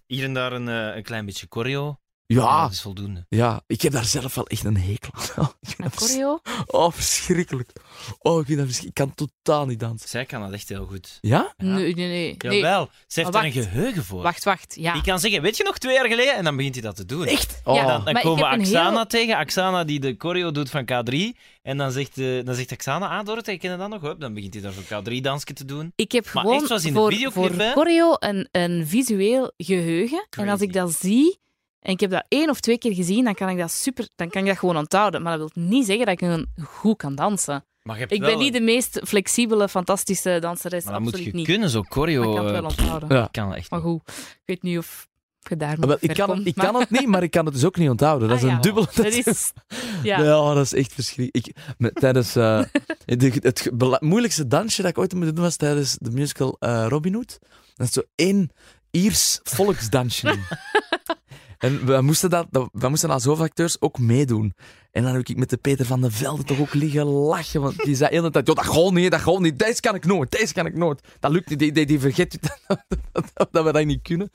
Hier 0.08 0.24
en 0.24 0.34
daar 0.34 0.54
een, 0.54 0.70
eh, 0.70 0.96
een 0.96 1.04
klein 1.04 1.26
beetje 1.26 1.46
choreo. 1.50 2.00
Ja, 2.34 2.62
dat 2.62 2.72
is 2.72 2.82
voldoende. 2.82 3.26
ja, 3.30 3.62
ik 3.68 3.82
heb 3.82 3.92
daar 3.92 4.06
zelf 4.06 4.36
wel 4.36 4.48
echt 4.48 4.64
een 4.64 4.78
hekel 4.78 5.12
aan. 5.36 5.52
Ik 5.70 5.76
Een 5.78 5.92
choreo? 5.96 6.40
Oh, 6.66 6.92
verschrikkelijk. 6.92 7.72
Oh, 8.20 8.40
ik 8.40 8.46
vind 8.46 8.58
dat 8.58 8.68
verschrikkelijk. 8.68 9.10
Ik 9.12 9.16
kan 9.16 9.28
totaal 9.44 9.66
niet 9.66 9.80
dansen. 9.80 10.10
Zij 10.10 10.26
kan 10.26 10.42
dat 10.42 10.52
echt 10.52 10.70
heel 10.70 10.86
goed. 10.86 11.18
Ja? 11.22 11.54
Ja. 11.58 11.66
Nee, 11.66 11.96
nee, 11.96 12.08
nee. 12.08 12.36
nee. 12.38 12.56
Jawel, 12.56 12.90
ze 13.08 13.20
heeft 13.20 13.32
Maar 13.34 13.44
er 13.44 13.48
een 13.50 13.54
wacht. 13.56 13.68
geheugen 13.68 14.04
voor. 14.06 14.22
Wacht, 14.22 14.44
wacht. 14.44 14.76
Ja. 14.80 14.94
Die 14.94 15.02
kan 15.02 15.20
zeggen, 15.20 15.42
weet 15.42 15.58
je 15.58 15.64
nog 15.64 15.78
twee 15.78 15.94
jaar 15.94 16.08
geleden? 16.08 16.36
En 16.36 16.44
dan 16.44 16.56
begint 16.56 16.74
hij 16.74 16.84
dat 16.84 16.96
te 16.96 17.06
doen. 17.06 17.26
Echt? 17.26 17.62
Ja, 17.66 17.72
Oh. 17.72 17.78
Dan, 17.78 17.88
dan 17.88 18.04
Maar 18.04 18.16
ik 18.16 18.22
komen 18.22 18.44
we 18.44 18.50
heb 18.50 18.60
een 18.60 18.66
Axana 18.66 18.96
heel- 18.96 19.06
tegen. 19.06 19.36
Axana 19.38 19.84
die 19.84 20.00
de 20.00 20.16
choreo 20.18 20.52
doet 20.52 20.70
van 20.70 20.84
K3. 20.86 21.38
En 21.62 21.78
dan 21.78 21.92
zegt, 21.92 22.18
eh, 22.18 22.46
dan 22.46 22.56
zegt 22.56 22.72
Axana, 22.72 23.08
ah 23.20 23.26
Dorothee, 23.26 23.58
ken 23.58 23.72
je 23.72 23.78
dat 23.78 23.90
nog? 23.90 24.02
Hup, 24.02 24.20
dan 24.20 24.34
begint 24.34 24.54
hij 24.54 24.64
daar 24.64 24.74
voor 24.74 24.84
K3-dansje 24.84 25.54
te 25.54 25.66
doen. 25.66 25.92
Ik 25.96 26.12
heb 26.12 26.34
Maar 26.34 26.44
gewoon 26.44 26.58
echt 26.58 26.68
zoals 26.68 26.86
in 26.86 26.94
de 26.94 27.00
voor, 27.00 27.12
videoclip, 27.12 27.52
voor 27.54 27.62
hè? 27.62 27.72
choreo 27.72 28.16
een, 28.20 28.48
een 28.52 28.88
visueel 28.88 29.52
geheugen. 29.58 30.28
En 30.30 30.40
als 30.40 30.48
Crazy. 30.48 30.64
ik 30.64 30.74
dat 30.74 30.94
zie, 31.00 31.40
en 31.84 31.92
ik 31.92 32.00
heb 32.00 32.10
dat 32.12 32.26
één 32.28 32.50
of 32.50 32.60
twee 32.60 32.78
keer 32.78 32.94
gezien, 32.94 33.24
dan 33.24 33.34
kan 33.34 33.50
ik 33.50 33.58
dat 33.58 33.72
super, 33.72 34.08
dan 34.16 34.30
kan 34.30 34.42
ik 34.42 34.48
dat 34.48 34.58
gewoon 34.58 34.78
onthouden. 34.78 35.22
Maar 35.22 35.38
dat 35.38 35.52
wil 35.54 35.64
niet 35.64 35.86
zeggen 35.86 36.06
dat 36.06 36.22
ik 36.22 36.22
een 36.22 36.48
goed 36.64 36.98
kan 36.98 37.16
dansen. 37.16 37.66
Maar 37.84 37.96
je 37.96 38.02
hebt 38.02 38.14
Ik 38.14 38.20
wel 38.20 38.30
ben 38.30 38.40
niet 38.40 38.54
de 38.54 38.62
meest 38.62 39.00
flexibele, 39.06 39.70
fantastische 39.70 40.38
danseres, 40.42 40.84
Maar 40.84 40.94
dat 40.94 41.02
moet 41.02 41.18
je 41.24 41.32
niet. 41.34 41.46
kunnen, 41.46 41.70
zo 41.70 41.82
Maar 41.82 41.92
choreo. 41.92 42.30
ik 42.30 42.36
kan 42.36 42.46
het 42.46 42.54
eh, 42.56 42.60
wel 42.62 42.70
onthouden. 42.70 43.18
Ja. 43.18 43.24
ik 43.24 43.32
kan 43.32 43.56
echt 43.56 43.70
Maar 43.70 43.82
goed, 43.82 44.02
ik 44.08 44.42
weet 44.46 44.62
niet 44.64 44.78
of 44.78 45.08
je 45.50 45.58
daar 45.58 45.72
Ah, 45.72 45.78
nog 45.78 45.86
wel, 45.88 45.98
ik 46.00 46.14
kan, 46.14 46.28
komt, 46.28 46.48
ik 46.48 46.56
maar- 46.56 46.66
kan 46.66 46.76
het 46.80 46.90
niet, 46.90 47.08
maar 47.08 47.24
ik 47.24 47.32
kan 47.32 47.46
het 47.46 47.54
dus 47.54 47.64
ook 47.66 47.78
niet 47.78 47.90
onthouden. 47.90 48.28
Dat 48.28 48.38
is 48.38 48.44
Ah, 48.44 48.50
een 48.50 48.56
ja. 48.56 48.62
dubbele... 48.62 48.88
Dat 48.96 49.06
is... 49.06 49.52
Ja. 50.04 50.20
Ja, 50.20 50.54
dat 50.54 50.64
is 50.66 50.74
echt 50.74 50.94
verschrikkelijk. 50.94 51.48
Ik, 51.78 51.94
tijdens, 51.94 52.36
eh, 52.36 52.62
de- 53.06 53.40
het 53.42 53.70
moeilijkste 54.02 54.48
dansje 54.48 54.82
dat 54.82 54.92
ik 54.92 54.98
ooit 54.98 55.10
heb 55.12 55.18
moeten 55.20 55.36
doen 55.36 55.46
was 55.46 55.56
tijdens 55.56 55.98
de 56.00 56.12
musical 56.12 56.56
eh, 56.60 56.86
Robin 56.90 57.14
Hood. 57.14 57.40
Dat 57.76 57.88
is 57.88 57.94
zo 57.94 58.02
één 58.16 58.50
Iers 58.92 59.40
volksdansje. 59.44 60.36
En 61.64 61.86
we 61.86 62.02
moesten, 62.02 62.30
dat, 62.30 62.48
dat- 62.50 62.70
we 62.72 62.90
moesten 62.90 63.10
als 63.10 63.24
hoofdacteurs 63.26 63.82
ook 63.82 64.00
meedoen. 64.00 64.54
En 64.92 65.04
dan 65.04 65.14
heb 65.14 65.28
ik 65.28 65.38
met 65.38 65.50
de 65.50 65.58
Peter 65.58 65.86
van 65.86 66.02
der 66.02 66.12
Velde 66.12 66.44
toch 66.44 66.60
ook 66.60 66.74
liggen 66.74 67.06
lachen. 67.06 67.62
Want 67.62 67.78
die 67.84 67.96
zei 67.96 68.10
de 68.10 68.16
hele 68.16 68.30
tijd, 68.30 68.48
"Joh, 68.48 68.56
dat 68.56 68.66
gaat 68.66 68.92
niet, 68.92 69.12
dat 69.12 69.20
gaat 69.20 69.40
niet. 69.40 69.60
Deze 69.60 69.82
kan 69.82 69.96
ik 69.96 70.06
nooit, 70.06 70.32
deze 70.32 70.54
kan 70.54 70.66
ik 70.66 70.76
nooit. 70.78 71.02
Dat 71.20 71.32
lukt 71.32 71.50
niet, 71.50 71.60
die, 71.60 71.72
die, 71.72 71.86
die 71.86 72.00
vergeet 72.00 72.40
dat 73.52 73.64
we 73.66 73.72
dat 73.72 73.86
niet 73.86 74.02
kunnen. 74.02 74.30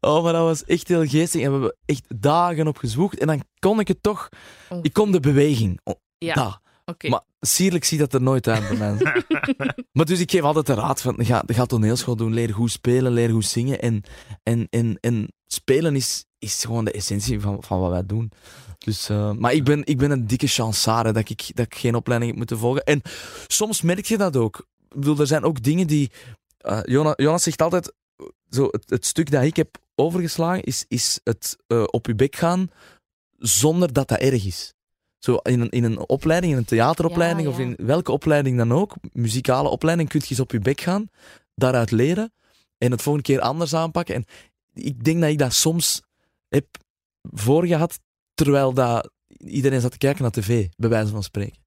Oh, 0.00 0.22
maar 0.22 0.32
dat 0.32 0.42
was 0.42 0.64
echt 0.64 0.88
heel 0.88 1.06
geestig. 1.06 1.40
En 1.42 1.46
we 1.46 1.52
hebben 1.52 1.76
echt 1.84 2.04
dagen 2.20 2.66
op 2.66 2.76
gezwoegd. 2.76 3.18
En 3.18 3.26
dan 3.26 3.42
kon 3.58 3.80
ik 3.80 3.88
het 3.88 4.02
toch... 4.02 4.28
Oh. 4.68 4.78
Ik 4.82 4.92
kon 4.92 5.12
de 5.12 5.20
beweging. 5.20 5.80
Oh, 5.84 5.94
Ja, 6.18 6.34
dat. 6.34 6.60
oké. 6.84 7.08
Maar 7.08 7.20
sierlijk 7.40 7.84
ziet 7.84 7.98
dat 7.98 8.14
er 8.14 8.22
nooit 8.22 8.48
uit 8.48 8.68
bij 8.68 8.76
mij. 8.76 9.24
maar 9.92 10.04
dus 10.06 10.20
ik 10.20 10.30
geef 10.30 10.42
altijd 10.42 10.66
de 10.66 10.74
raad 10.74 11.00
van, 11.00 11.24
ga, 11.24 11.42
ga 11.46 11.66
toneelschool 11.66 12.16
doen, 12.16 12.34
leer 12.34 12.54
goed 12.54 12.70
spelen, 12.70 13.12
leer 13.12 13.30
goed 13.30 13.44
zingen. 13.46 13.80
En, 13.80 14.02
en, 14.42 14.66
en, 14.70 14.96
en 15.00 15.32
spelen 15.48 15.96
is, 15.96 16.24
is 16.38 16.64
gewoon 16.64 16.84
de 16.84 16.92
essentie 16.92 17.40
van, 17.40 17.62
van 17.62 17.80
wat 17.80 17.90
wij 17.90 18.06
doen. 18.06 18.30
Dus, 18.78 19.08
eh, 19.08 19.32
maar 19.32 19.52
ik 19.52 19.64
ben, 19.64 19.86
ik 19.86 19.98
ben 19.98 20.10
een 20.10 20.26
dikke 20.26 20.46
chansare 20.46 21.12
dat 21.12 21.28
ik, 21.28 21.50
dat 21.54 21.66
ik 21.66 21.74
geen 21.74 21.94
opleiding 21.94 22.30
heb 22.30 22.38
moeten 22.38 22.58
volgen. 22.58 22.84
En 22.84 23.02
soms 23.46 23.82
merk 23.82 24.04
je 24.04 24.16
dat 24.16 24.36
ook. 24.36 24.66
Ik 24.88 25.00
bedoel, 25.00 25.18
er 25.18 25.26
zijn 25.26 25.42
ook 25.44 25.62
dingen 25.62 25.86
die... 25.86 26.10
eh, 26.58 26.80
Jonas, 26.84 27.14
Jonas 27.16 27.42
zegt 27.42 27.62
altijd, 27.62 27.92
zo, 28.50 28.68
het, 28.70 28.90
het 28.90 29.06
stuk 29.06 29.30
dat 29.30 29.42
ik 29.42 29.56
heb 29.56 29.78
overgeslagen 29.94 30.62
is, 30.62 30.84
is 30.88 31.20
het 31.24 31.56
eh, 31.66 31.84
op 31.86 32.06
je 32.06 32.14
bek 32.14 32.36
gaan 32.36 32.70
zonder 33.38 33.92
dat 33.92 34.08
dat 34.08 34.18
erg 34.18 34.44
is. 34.46 34.74
Zo 35.18 35.34
in 35.34 35.60
een, 35.60 35.70
in 35.70 35.84
een 35.84 36.08
opleiding, 36.08 36.52
in 36.52 36.58
een 36.58 36.64
theateropleiding 36.64 37.46
Ja, 37.46 37.52
of 37.52 37.58
in 37.58 37.76
welke 37.86 38.12
opleiding 38.12 38.56
dan 38.56 38.72
ook, 38.72 38.94
muzikale 39.12 39.68
opleiding, 39.68 40.08
kun 40.08 40.20
je 40.22 40.30
eens 40.30 40.40
op 40.40 40.52
je 40.52 40.58
bek 40.58 40.80
gaan, 40.80 41.10
daaruit 41.54 41.90
leren 41.90 42.32
en 42.78 42.90
het 42.90 43.02
volgende 43.02 43.28
keer 43.28 43.40
anders 43.40 43.74
aanpakken. 43.74 44.14
En 44.14 44.24
ik 44.84 45.04
denk 45.04 45.20
dat 45.20 45.30
ik 45.30 45.38
dat 45.38 45.52
soms 45.52 46.02
heb 46.48 46.66
voorgehad, 47.22 48.00
terwijl 48.34 48.72
dat 48.72 49.10
iedereen 49.38 49.80
zat 49.80 49.90
te 49.90 49.98
kijken 49.98 50.22
naar 50.22 50.30
tv, 50.30 50.66
bij 50.76 50.88
wijze 50.88 51.10
van 51.12 51.22
spreken. 51.22 51.66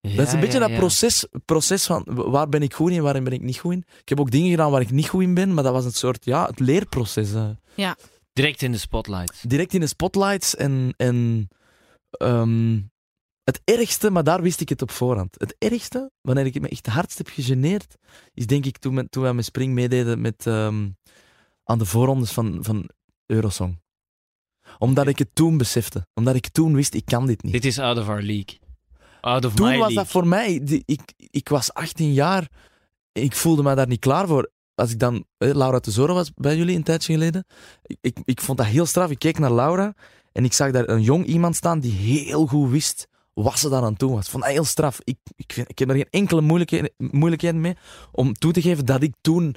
dat 0.00 0.26
is 0.26 0.32
een 0.32 0.40
beetje 0.40 0.58
dat 0.58 0.74
proces, 0.74 1.26
proces 1.44 1.86
van 1.86 2.02
waar 2.06 2.48
ben 2.48 2.62
ik 2.62 2.74
goed 2.74 2.90
in 2.90 2.96
en 2.96 3.02
waarin 3.02 3.24
ben 3.24 3.32
ik 3.32 3.42
niet 3.42 3.58
goed 3.58 3.72
in. 3.72 3.84
Ik 4.00 4.08
heb 4.08 4.20
ook 4.20 4.30
dingen 4.30 4.50
gedaan 4.50 4.70
waar 4.70 4.80
ik 4.80 4.90
niet 4.90 5.08
goed 5.08 5.22
in 5.22 5.34
ben, 5.34 5.54
maar 5.54 5.64
dat 5.64 5.72
was 5.72 5.84
een 5.84 5.92
soort, 5.92 6.24
ja, 6.24 6.46
het 6.46 6.58
leerproces. 6.60 7.32
eh. 7.32 7.48
Direct 8.32 8.62
in 8.62 8.72
de 8.72 8.78
spotlight. 8.78 9.48
Direct 9.50 9.74
in 9.74 9.80
de 9.80 9.86
spotlights 9.86 10.56
en, 10.56 10.94
en 10.96 11.48
ehm, 12.10 12.80
het 13.44 13.60
ergste, 13.64 14.10
maar 14.10 14.24
daar 14.24 14.42
wist 14.42 14.60
ik 14.60 14.68
het 14.68 14.82
op 14.82 14.90
voorhand. 14.90 15.34
Het 15.38 15.54
ergste, 15.58 16.10
wanneer 16.20 16.46
ik 16.46 16.60
me 16.60 16.68
echt 16.68 16.86
het 16.86 16.94
hardst 16.94 17.18
heb 17.18 17.28
gegeneerd, 17.28 17.94
is 18.34 18.46
denk 18.46 18.66
ik 18.66 18.78
toen, 18.78 19.08
toen 19.08 19.22
wij 19.22 19.32
met 19.32 19.44
Spring 19.44 19.72
meededen 19.74 20.20
met, 20.20 20.46
ehm, 20.46 20.88
aan 21.68 21.78
de 21.78 21.84
voorrondes 21.84 22.30
van, 22.32 22.58
van 22.60 22.88
Eurosong. 23.26 23.80
Omdat 24.78 25.06
ik 25.06 25.18
het 25.18 25.34
toen 25.34 25.56
besefte. 25.56 26.06
Omdat 26.14 26.34
ik 26.34 26.48
toen 26.48 26.74
wist, 26.74 26.94
ik 26.94 27.04
kan 27.04 27.26
dit 27.26 27.42
niet. 27.42 27.52
Dit 27.52 27.64
is 27.64 27.78
out 27.78 27.98
of 27.98 28.08
our 28.08 28.22
league. 28.22 28.58
Out 29.20 29.44
of 29.44 29.50
my 29.50 29.56
Toen 29.56 29.66
was 29.68 29.76
league. 29.78 29.94
dat 29.94 30.06
voor 30.08 30.26
mij... 30.26 30.60
die- 30.64 30.82
ik, 30.86 31.00
ik 31.16 31.48
was 31.48 31.72
18 31.74 32.12
jaar. 32.12 32.48
Ik 33.12 33.34
voelde 33.34 33.62
me 33.62 33.74
daar 33.74 33.86
niet 33.86 34.00
klaar 34.00 34.26
voor. 34.26 34.50
Als 34.74 34.90
ik 34.90 34.98
dan... 34.98 35.24
Laura 35.38 35.78
Tesoro 35.80 36.14
was 36.14 36.30
bij 36.34 36.56
jullie 36.56 36.76
een 36.76 36.82
tijdje 36.82 37.12
geleden. 37.12 37.44
Ik, 37.82 37.98
ik, 38.00 38.18
ik 38.24 38.40
vond 38.40 38.58
dat 38.58 38.66
heel 38.66 38.86
straf. 38.86 39.10
Ik 39.10 39.18
keek 39.18 39.38
naar 39.38 39.52
Laura 39.52 39.94
en 40.32 40.44
ik 40.44 40.52
zag 40.52 40.70
daar 40.70 40.88
een 40.88 41.02
jong 41.02 41.24
iemand 41.26 41.56
staan 41.56 41.80
die 41.80 41.92
heel 41.92 42.46
goed 42.46 42.70
wist 42.70 43.08
wat 43.32 43.58
ze 43.58 43.68
daar 43.68 43.82
aan 43.82 43.96
toe 43.96 44.10
was. 44.12 44.24
Ik 44.24 44.30
vond 44.30 44.42
dat 44.42 44.52
heel 44.52 44.64
straf. 44.64 44.98
Ik, 45.04 45.18
ik, 45.36 45.52
vind- 45.52 45.70
ik 45.70 45.78
heb 45.78 45.88
er 45.88 45.94
geen 45.94 46.10
enkele 46.10 46.40
moeilijkheid, 46.40 46.92
moeilijkheid 46.96 47.54
mee 47.54 47.76
om 48.12 48.34
toe 48.34 48.52
te 48.52 48.62
geven 48.62 48.86
dat 48.86 49.02
ik 49.02 49.14
toen 49.20 49.56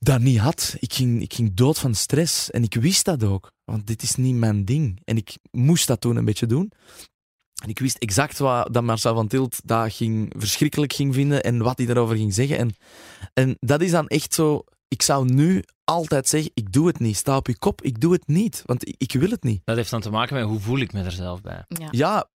dat 0.00 0.20
niet 0.20 0.38
had. 0.38 0.76
Ik 0.78 0.92
ging, 0.92 1.22
ik 1.22 1.34
ging 1.34 1.54
dood 1.54 1.78
van 1.78 1.94
stress 1.94 2.50
en 2.50 2.62
ik 2.62 2.74
wist 2.74 3.04
dat 3.04 3.24
ook. 3.24 3.52
Want 3.64 3.86
dit 3.86 4.02
is 4.02 4.14
niet 4.14 4.34
mijn 4.34 4.64
ding. 4.64 5.00
En 5.04 5.16
ik 5.16 5.38
moest 5.50 5.86
dat 5.86 6.00
toen 6.00 6.16
een 6.16 6.24
beetje 6.24 6.46
doen. 6.46 6.72
En 7.62 7.68
ik 7.68 7.78
wist 7.78 7.98
exact 7.98 8.38
wat 8.38 8.74
dat 8.74 8.82
Marcel 8.82 9.14
van 9.14 9.28
Tilt 9.28 9.60
dat 9.64 9.92
ging, 9.92 10.34
verschrikkelijk 10.36 10.92
ging 10.92 11.14
vinden 11.14 11.42
en 11.42 11.62
wat 11.62 11.78
hij 11.78 11.86
daarover 11.86 12.16
ging 12.16 12.34
zeggen. 12.34 12.58
En, 12.58 12.74
en 13.34 13.56
dat 13.58 13.80
is 13.80 13.90
dan 13.90 14.06
echt 14.06 14.34
zo... 14.34 14.64
Ik 14.88 15.02
zou 15.02 15.32
nu 15.32 15.64
altijd 15.84 16.28
zeggen, 16.28 16.50
ik 16.54 16.72
doe 16.72 16.86
het 16.86 16.98
niet. 16.98 17.16
Sta 17.16 17.36
op 17.36 17.46
je 17.46 17.58
kop, 17.58 17.82
ik 17.82 18.00
doe 18.00 18.12
het 18.12 18.26
niet. 18.26 18.62
Want 18.66 18.88
ik, 18.88 18.94
ik 18.98 19.12
wil 19.12 19.30
het 19.30 19.42
niet. 19.42 19.60
Dat 19.64 19.76
heeft 19.76 19.90
dan 19.90 20.00
te 20.00 20.10
maken 20.10 20.36
met 20.36 20.44
hoe 20.44 20.60
voel 20.60 20.78
ik 20.78 20.92
me 20.92 21.02
er 21.02 21.12
zelf 21.12 21.40
bij. 21.40 21.64
Ja. 21.90 22.28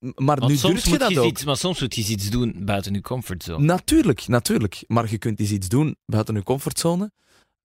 Maar 0.00 0.38
Want 0.38 0.50
nu 0.52 0.56
soms 0.56 0.72
durf 0.74 0.84
je 0.84 0.90
moet 0.90 0.98
dat 0.98 1.10
je 1.10 1.20
ook. 1.20 1.26
iets, 1.26 1.44
maar 1.44 1.56
soms 1.56 1.80
moet 1.80 1.94
je 1.94 2.02
iets 2.12 2.30
doen 2.30 2.54
buiten 2.58 2.94
je 2.94 3.00
comfortzone. 3.00 3.64
Natuurlijk, 3.64 4.26
natuurlijk. 4.28 4.84
Maar 4.86 5.10
je 5.10 5.18
kunt 5.18 5.40
eens 5.40 5.50
iets 5.50 5.68
doen 5.68 5.96
buiten 6.06 6.34
je 6.34 6.42
comfortzone. 6.42 7.12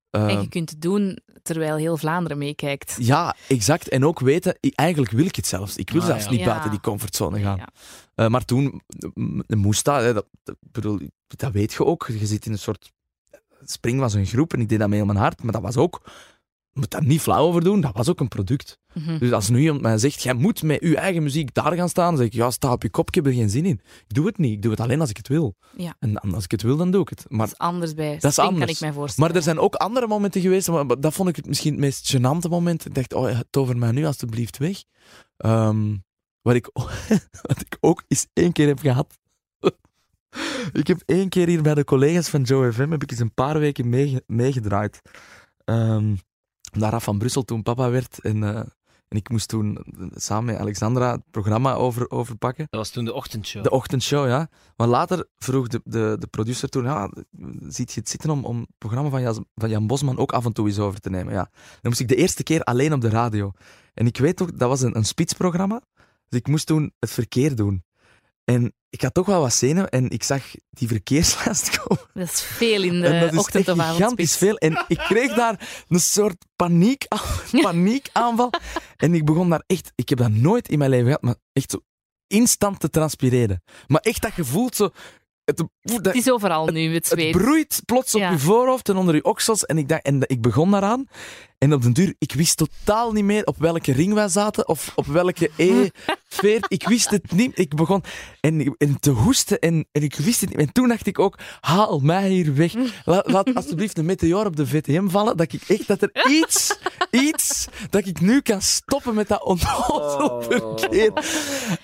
Eh, 0.09 0.27
En 0.33 0.41
je 0.41 0.47
kunt 0.49 0.69
het 0.69 0.81
doen 0.81 1.19
terwijl 1.43 1.75
heel 1.77 1.97
Vlaanderen 1.97 2.37
meekijkt. 2.37 2.95
ja, 2.99 3.35
exact. 3.47 3.87
En 3.89 4.05
ook 4.05 4.19
weten, 4.19 4.57
eigenlijk 4.75 5.11
wil 5.11 5.25
ik 5.25 5.35
het 5.35 5.47
zelfs. 5.47 5.75
Ik 5.77 5.89
wil 5.89 6.01
Ah, 6.01 6.07
zelfs 6.07 6.23
ja. 6.23 6.29
niet 6.31 6.39
Ja. 6.39 6.45
buiten 6.45 6.69
die 6.71 6.79
comfortzone 6.79 7.39
gaan. 7.41 7.57
Ja. 7.57 7.69
Eh, 8.15 8.27
maar 8.27 8.45
toen 8.45 8.81
moest 9.47 9.85
dat, 9.85 10.01
hè, 10.01 10.13
dat, 10.13 10.25
dat, 10.43 10.55
bedoel, 10.71 10.99
dat 11.27 11.51
weet 11.51 11.73
je 11.73 11.85
ook. 11.85 12.07
Je 12.19 12.25
zit 12.25 12.45
in 12.45 12.51
een 12.51 12.57
soort. 12.59 12.91
Spring 13.65 13.99
was 13.99 14.13
een 14.13 14.25
groep 14.25 14.53
en 14.53 14.59
ik 14.61 14.69
deed 14.69 14.79
dat 14.79 14.89
mee 14.89 14.99
op 15.01 15.05
mijn 15.07 15.19
hart, 15.19 15.43
maar 15.43 15.53
dat 15.53 15.61
was 15.61 15.77
ook. 15.77 16.01
Moet 16.79 16.89
daar 16.91 17.05
niet 17.05 17.21
flauw 17.21 17.45
over 17.45 17.63
doen, 17.63 17.81
dat 17.81 17.91
was 17.95 18.09
ook 18.09 18.19
een 18.19 18.27
product. 18.27 18.79
Mhm. 18.93 19.17
Dus 19.17 19.31
als 19.31 19.49
nu 19.49 19.59
iemand 19.59 19.81
mij 19.81 19.97
zegt, 19.97 20.23
jij 20.23 20.33
moet 20.33 20.63
met 20.63 20.81
je 20.81 20.97
eigen 20.97 21.23
muziek 21.23 21.53
daar 21.53 21.73
gaan 21.75 21.89
staan, 21.89 22.07
dan 22.07 22.17
zeg 22.17 22.25
ik, 22.25 22.33
ja, 22.33 22.51
sta 22.51 22.71
op 22.71 22.81
je 22.81 22.89
kop, 22.89 23.07
ik 23.07 23.15
heb 23.15 23.25
er 23.25 23.33
geen 23.33 23.49
zin 23.49 23.65
in. 23.65 23.81
Ik 24.07 24.13
doe 24.13 24.25
het 24.25 24.37
niet, 24.37 24.51
ik 24.51 24.61
doe 24.61 24.71
het 24.71 24.79
alleen 24.79 24.99
als 25.01 25.09
ik 25.09 25.17
het 25.17 25.27
wil. 25.27 25.55
Ja. 25.77 25.95
En 25.99 26.17
als 26.19 26.43
ik 26.43 26.51
het 26.51 26.61
wil, 26.61 26.77
dan 26.77 26.91
doe 26.91 27.01
ik 27.01 27.09
het. 27.09 27.25
Maar 27.27 27.39
Dat 27.39 27.47
is 27.47 27.57
anders 27.57 27.93
bij 27.93 28.11
is 28.11 28.17
Spring, 28.17 28.33
kan 28.35 28.47
anders. 28.47 28.71
ik 28.71 28.79
mij 28.79 28.93
voorstellen. 28.93 29.29
maar 29.29 29.39
er 29.39 29.43
zijn 29.45 29.59
ook 29.59 29.75
andere 29.75 30.07
momenten 30.07 30.41
geweest, 30.41 30.67
maar 30.67 30.99
dat 30.99 31.13
vond 31.13 31.29
ik 31.29 31.35
het 31.35 31.47
misschien 31.47 31.71
het 31.71 31.81
meest 31.81 32.15
gênante 32.17 32.49
moment. 32.49 32.85
Ik 32.85 32.93
dacht, 32.95 33.13
oh, 33.13 33.39
tover 33.49 33.77
mij 33.77 33.91
nu 33.91 34.05
alstublieft 34.05 34.57
weg. 34.57 34.83
Ehm, 35.37 35.95
wat, 36.41 36.55
ik, 36.55 36.69
wat 37.47 37.59
ik 37.61 37.77
ook 37.79 38.03
eens 38.07 38.27
één 38.33 38.51
keer 38.51 38.67
heb 38.67 38.79
gehad. 38.79 39.17
ik 40.73 40.87
heb 40.87 41.01
één 41.05 41.29
keer 41.29 41.47
hier 41.47 41.61
bij 41.61 41.73
de 41.73 41.83
collega's 41.83 42.29
van 42.29 42.41
Joe 42.41 42.73
FM 42.73 42.91
heb 42.91 43.03
ik 43.03 43.11
eens 43.11 43.19
een 43.19 43.33
paar 43.33 43.59
weken 43.59 43.89
meege- 43.89 44.23
meegedraaid. 44.27 45.01
Ehm 45.65 46.15
naar 46.75 46.91
Raf 46.91 47.03
van 47.03 47.17
Brussel 47.17 47.43
toen 47.43 47.63
papa 47.63 47.89
werd. 47.89 48.19
En, 48.19 48.43
eh, 48.43 48.63
en 49.07 49.17
ik 49.17 49.29
moest 49.29 49.47
toen 49.47 49.77
samen 50.13 50.45
met 50.45 50.57
Alexandra 50.57 51.11
het 51.11 51.23
programma 51.31 51.73
over, 51.73 52.09
overpakken. 52.09 52.67
Dat 52.69 52.79
was 52.79 52.89
toen 52.89 53.05
de 53.05 53.13
ochtendshow. 53.13 53.63
De 53.63 53.69
ochtendshow, 53.69 54.27
ja. 54.27 54.49
Maar 54.75 54.87
later 54.87 55.27
vroeg 55.37 55.67
de, 55.67 55.81
de, 55.83 56.15
de 56.19 56.27
producer 56.27 56.69
toen, 56.69 56.83
ja, 56.83 57.11
ziet 57.67 57.91
je 57.91 57.99
het 57.99 58.09
zitten 58.09 58.29
om, 58.29 58.45
om 58.45 58.59
het 58.59 58.69
programma 58.77 59.09
van 59.09 59.21
Jan, 59.21 59.45
van 59.55 59.69
Jan 59.69 59.87
Bosman 59.87 60.17
ook 60.17 60.31
af 60.31 60.45
en 60.45 60.53
toe 60.53 60.67
eens 60.67 60.79
over 60.79 60.99
te 60.99 61.09
nemen? 61.09 61.33
Ja. 61.33 61.49
Dan 61.51 61.79
moest 61.81 61.99
ik 61.99 62.07
de 62.07 62.15
eerste 62.15 62.43
keer 62.43 62.63
alleen 62.63 62.93
op 62.93 63.01
de 63.01 63.09
radio. 63.09 63.51
En 63.93 64.05
ik 64.05 64.17
weet 64.17 64.41
ook, 64.41 64.59
dat 64.59 64.69
was 64.69 64.81
een, 64.81 64.95
een 64.95 65.05
spitsprogramma, 65.05 65.81
dus 66.29 66.39
ik 66.39 66.47
moest 66.47 66.65
toen 66.67 66.93
het 66.99 67.11
verkeer 67.11 67.55
doen. 67.55 67.83
En 68.45 68.73
ik 68.89 69.01
had 69.01 69.13
toch 69.13 69.25
wel 69.25 69.41
wat 69.41 69.53
zenuwen 69.53 69.89
en 69.89 70.09
ik 70.09 70.23
zag 70.23 70.43
die 70.69 70.87
verkeerslijst 70.87 71.69
komen. 71.77 72.03
Dat 72.13 72.27
is 72.27 72.41
veel 72.41 72.83
in 72.83 73.03
en 73.03 73.19
dat 73.19 73.29
de 73.29 73.35
is 73.35 73.37
ochtend 73.37 73.67
echt 73.67 73.77
of 73.77 73.85
gigantisch 73.85 74.37
veel. 74.37 74.55
En 74.55 74.85
ik 74.87 74.97
kreeg 74.97 75.33
daar 75.33 75.83
een 75.87 75.99
soort 75.99 76.45
paniek, 76.55 77.05
paniekaanval. 77.61 78.49
En 78.97 79.13
ik 79.13 79.25
begon 79.25 79.49
daar 79.49 79.63
echt, 79.67 79.91
ik 79.95 80.09
heb 80.09 80.17
dat 80.17 80.31
nooit 80.31 80.69
in 80.69 80.77
mijn 80.77 80.89
leven 80.89 81.05
gehad, 81.05 81.21
maar 81.21 81.35
echt 81.53 81.71
zo 81.71 81.79
instant 82.27 82.79
te 82.79 82.89
transpireren. 82.89 83.63
Maar 83.87 84.01
echt 84.01 84.21
dat 84.21 84.31
gevoel 84.31 84.69
zo, 84.73 84.89
het, 85.45 85.57
dat, 85.81 86.05
Het 86.05 86.15
is 86.15 86.31
overal 86.31 86.67
nu, 86.67 86.83
het 86.85 86.93
het 86.93 87.07
zweet. 87.07 87.31
broeit 87.31 87.81
plots 87.85 88.15
op 88.15 88.21
je 88.21 88.39
voorhoofd 88.39 88.89
en 88.89 88.95
onder 88.95 89.15
je 89.15 89.23
oksels. 89.23 89.65
En 89.65 89.77
ik, 89.77 89.87
dacht, 89.89 90.01
en 90.03 90.19
ik 90.21 90.41
begon 90.41 90.71
daaraan. 90.71 91.07
En 91.57 91.73
op 91.73 91.81
den 91.81 91.93
duur, 91.93 92.15
ik 92.17 92.33
wist 92.33 92.57
totaal 92.57 93.11
niet 93.11 93.23
meer 93.23 93.45
op 93.45 93.57
welke 93.57 93.91
ring 93.93 94.13
wij 94.13 94.27
zaten. 94.27 94.67
Of 94.67 94.91
op 94.95 95.05
welke 95.05 95.49
E40. 95.61 96.59
Ik 96.67 96.87
wist 96.87 97.09
het 97.09 97.31
niet. 97.31 97.59
Ik 97.59 97.75
begon 97.75 98.03
en, 98.41 98.75
en 98.77 98.99
te 98.99 99.09
hoesten. 99.09 99.59
En, 99.59 99.85
en 99.91 100.01
ik 100.03 100.15
wist 100.15 100.41
het 100.41 100.49
niet. 100.49 100.59
En 100.59 100.71
toen 100.71 100.87
dacht 100.87 101.07
ik 101.07 101.19
ook, 101.19 101.39
haal 101.59 101.99
mij 101.99 102.29
hier 102.29 102.55
weg. 102.55 102.73
Laat, 103.05 103.31
laat 103.31 103.53
alsjeblieft 103.53 103.97
een 103.97 104.05
meteor 104.05 104.45
op 104.45 104.55
de 104.55 104.67
VTM 104.67 105.07
vallen. 105.07 105.37
Dat 105.37 105.53
ik 105.53 105.61
echt, 105.67 105.87
dat 105.87 106.01
er 106.01 106.11
iets, 106.29 106.77
iets, 107.27 107.67
dat 107.95 108.07
ik 108.07 108.21
nu 108.21 108.41
kan 108.41 108.61
stoppen 108.61 109.15
met 109.15 109.27
dat 109.27 109.43
onnozel 109.43 110.41
verkeer. 110.41 111.11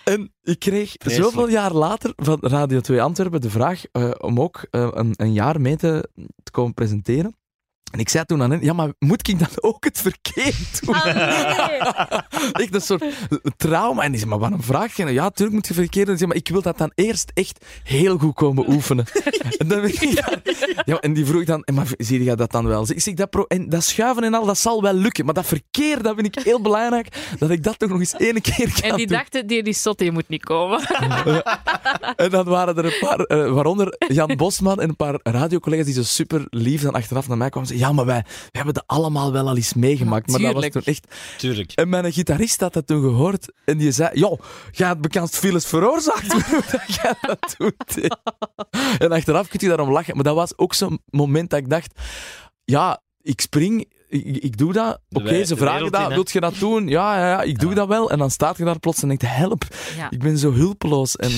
En 0.03 0.33
ik 0.41 0.59
kreeg 0.59 0.95
Vreselijk. 0.97 1.31
zoveel 1.31 1.49
jaar 1.49 1.73
later 1.73 2.13
van 2.15 2.37
Radio 2.41 2.79
2 2.79 3.01
Antwerpen 3.01 3.41
de 3.41 3.49
vraag 3.49 3.83
eh, 3.91 4.11
om 4.17 4.39
ook 4.39 4.67
eh, 4.69 4.87
een, 4.91 5.13
een 5.15 5.33
jaar 5.33 5.61
mee 5.61 5.75
te, 5.75 6.09
te 6.43 6.51
komen 6.51 6.73
presenteren. 6.73 7.35
En 7.91 7.99
ik 7.99 8.09
zei 8.09 8.25
toen 8.25 8.41
aan 8.41 8.51
hen, 8.51 8.63
ja, 8.63 8.73
maar 8.73 8.89
moet 8.99 9.27
ik 9.27 9.39
dan 9.39 9.47
ook 9.55 9.83
het 9.83 10.01
verkeer 10.01 10.55
doen? 10.81 10.95
echt 12.61 12.73
een 12.75 12.81
soort 12.81 13.03
trauma. 13.57 14.01
En 14.03 14.09
die 14.09 14.19
zei, 14.19 14.29
maar 14.29 14.39
waarom 14.39 14.63
vraag 14.63 14.95
je? 14.95 15.05
Ja, 15.05 15.23
natuurlijk 15.23 15.57
moet 15.57 15.67
je 15.67 15.73
verkeer 15.73 16.05
doen. 16.05 16.17
Zei, 16.17 16.27
maar 16.27 16.37
ik 16.37 16.47
wil 16.49 16.61
dat 16.61 16.77
dan 16.77 16.91
eerst 16.95 17.31
echt 17.33 17.65
heel 17.83 18.17
goed 18.17 18.33
komen 18.33 18.69
oefenen. 18.69 19.05
en, 19.57 19.67
dan 19.67 19.83
ik 19.85 19.99
ja, 20.85 20.99
en 20.99 21.13
die 21.13 21.25
vroeg 21.25 21.43
dan, 21.43 21.63
"En 21.63 21.73
maar 21.73 21.87
zie 21.97 22.23
je 22.23 22.35
dat 22.35 22.51
dan 22.51 22.67
wel? 22.67 22.85
Ik 22.89 23.01
zeg, 23.01 23.13
dat 23.13 23.29
pro 23.29 23.43
en 23.47 23.69
dat 23.69 23.83
schuiven 23.83 24.23
en 24.23 24.33
al, 24.33 24.45
dat 24.45 24.57
zal 24.57 24.81
wel 24.81 24.93
lukken. 24.93 25.25
Maar 25.25 25.33
dat 25.33 25.45
verkeer, 25.45 26.01
dat 26.03 26.15
vind 26.15 26.37
ik 26.37 26.43
heel 26.43 26.61
belangrijk, 26.61 27.35
dat 27.39 27.49
ik 27.49 27.63
dat 27.63 27.79
toch 27.79 27.89
nog 27.89 27.99
eens 27.99 28.13
één 28.15 28.41
keer 28.41 28.71
kan 28.81 28.89
En 28.89 28.95
die 28.95 29.07
doen. 29.07 29.17
dachten, 29.17 29.47
die, 29.47 29.63
die 29.63 29.73
sotte, 29.73 30.03
je 30.03 30.11
moet 30.11 30.29
niet 30.29 30.43
komen. 30.43 30.81
En 32.15 32.29
dan 32.29 32.45
waren 32.45 32.77
er 32.77 32.85
een 32.85 32.99
paar, 32.99 33.19
eh, 33.19 33.51
waaronder 33.53 33.95
Jan 34.07 34.35
Bosman 34.35 34.79
en 34.81 34.89
een 34.89 34.95
paar 34.95 35.19
radiocollega's 35.23 35.85
die 35.85 35.93
zo 35.95 36.03
super 36.03 36.45
lief 36.49 36.81
dan 36.81 36.93
achteraf 36.93 37.27
naar 37.27 37.37
mij 37.37 37.49
kwamen 37.49 37.69
en 37.69 37.77
ja, 37.81 37.91
maar 37.91 38.05
wij, 38.05 38.23
wij 38.23 38.49
hebben 38.51 38.73
dat 38.73 38.83
allemaal 38.85 39.31
wel 39.31 39.47
al 39.47 39.55
eens 39.55 39.73
meegemaakt. 39.73 40.27
Maar 40.27 40.39
dat 40.39 40.53
was 40.53 40.67
toen 40.69 40.81
echt... 40.83 41.07
Tuurlijk. 41.37 41.71
En 41.71 41.89
mijn 41.89 42.13
gitarist 42.13 42.59
had 42.59 42.73
dat 42.73 42.87
toen 42.87 43.01
gehoord 43.01 43.51
en 43.65 43.77
die 43.77 43.91
zei, 43.91 44.09
joh, 44.19 44.39
jij 44.71 44.87
hebt 44.87 45.01
bekend 45.01 45.29
files 45.29 45.65
veroorzaakt 45.65 46.29
dat 46.71 46.95
jij 47.01 47.15
dat 47.21 47.55
doet. 47.57 48.09
En 48.97 49.11
achteraf 49.11 49.47
kun 49.47 49.59
je 49.61 49.67
daarom 49.67 49.91
lachen. 49.91 50.15
Maar 50.15 50.23
dat 50.23 50.35
was 50.35 50.57
ook 50.57 50.73
zo'n 50.73 51.01
moment 51.05 51.49
dat 51.49 51.59
ik 51.59 51.69
dacht, 51.69 51.99
ja, 52.63 53.01
ik 53.21 53.41
spring, 53.41 53.91
ik, 54.11 54.37
ik 54.43 54.57
doe 54.57 54.73
dat. 54.73 54.99
Oké, 55.11 55.43
ze 55.45 55.55
vragen 55.57 55.91
dat, 55.91 56.07
wilt 56.07 56.31
je 56.31 56.39
dat 56.39 56.55
doen? 56.59 56.87
Ja, 56.87 57.19
ja, 57.19 57.27
ja 57.29 57.41
ik 57.41 57.59
doe 57.59 57.69
Ja. 57.69 57.75
dat 57.75 57.87
wel. 57.87 58.11
En 58.11 58.17
dan 58.17 58.29
staat 58.31 58.57
je 58.57 58.63
daar 58.63 58.79
plots 58.79 59.01
en 59.01 59.07
denkt, 59.07 59.23
help, 59.27 59.63
Ja. 59.97 60.11
ik 60.11 60.19
ben 60.19 60.37
zo 60.37 60.51
hulpeloos. 60.51 61.15
En... 61.15 61.29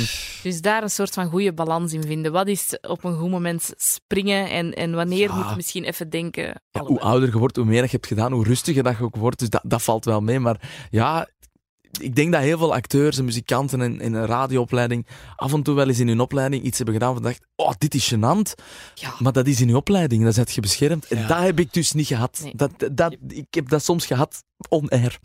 Dus 0.44 0.62
daar 0.62 0.84
een 0.84 0.90
soort 0.90 1.14
van 1.14 1.26
goede 1.30 1.54
balans 1.54 1.94
in 1.94 2.04
vinden. 2.04 2.32
Wat 2.32 2.48
is 2.48 2.78
op 2.82 3.04
een 3.04 3.16
goed 3.18 3.30
moment 3.30 3.74
springen 3.78 4.50
en, 4.50 4.74
en 4.74 4.94
wanneer 4.94 5.30
Ja. 5.30 5.36
moet 5.36 5.50
je 5.50 5.56
misschien 5.56 5.84
even 5.84 6.10
denken... 6.10 6.62
Ja, 6.72 6.82
hoe 6.82 7.00
ouder 7.00 7.30
je 7.30 7.38
wordt, 7.38 7.56
hoe 7.56 7.66
meer 7.66 7.84
je 7.84 7.90
hebt 7.92 8.08
gedaan, 8.08 8.32
hoe 8.32 8.44
rustiger 8.44 8.84
dat 8.84 8.98
je 8.98 9.04
ook 9.04 9.16
wordt. 9.16 9.40
Dus 9.40 9.50
dat, 9.50 9.62
dat 9.66 9.82
valt 9.82 10.06
wel 10.06 10.22
mee. 10.22 10.40
Maar 10.40 10.88
ja, 10.90 11.28
ik 12.00 12.16
denk 12.16 12.32
dat 12.32 12.42
heel 12.42 12.58
veel 12.58 12.74
acteurs 12.74 13.18
en 13.18 13.26
muzikanten 13.26 13.82
in, 13.82 14.02
in 14.02 14.14
een 14.14 14.26
radioopleiding 14.26 15.08
af 15.36 15.54
en 15.54 15.64
toe 15.64 15.76
wel 15.76 15.88
eens 15.88 16.00
in 16.00 16.08
hun 16.08 16.20
opleiding 16.20 16.64
iets 16.64 16.78
hebben 16.78 16.96
gedaan 16.96 17.14
van 17.14 17.24
dacht, 17.24 17.46
oh, 17.56 17.72
dit 17.78 17.94
is 17.94 18.14
gênant. 18.14 18.64
Ja. 18.94 19.14
Maar 19.20 19.32
dat 19.32 19.48
is 19.48 19.62
in 19.62 19.68
je 19.68 19.76
opleiding, 19.76 20.24
dat 20.24 20.34
zet 20.34 20.52
je 20.52 20.62
beschermd. 20.62 21.08
En 21.08 21.28
dat 21.28 21.40
heb 21.40 21.60
ik 21.60 21.74
dus 21.74 21.92
niet 21.92 22.08
gehad. 22.08 22.40
Nee. 22.44 22.54
Dat, 22.56 22.72
dat, 22.92 23.16
ik 23.28 23.54
heb 23.54 23.70
dat 23.70 23.84
soms 23.84 24.06
gehad 24.06 24.44
on-air. 24.70 25.20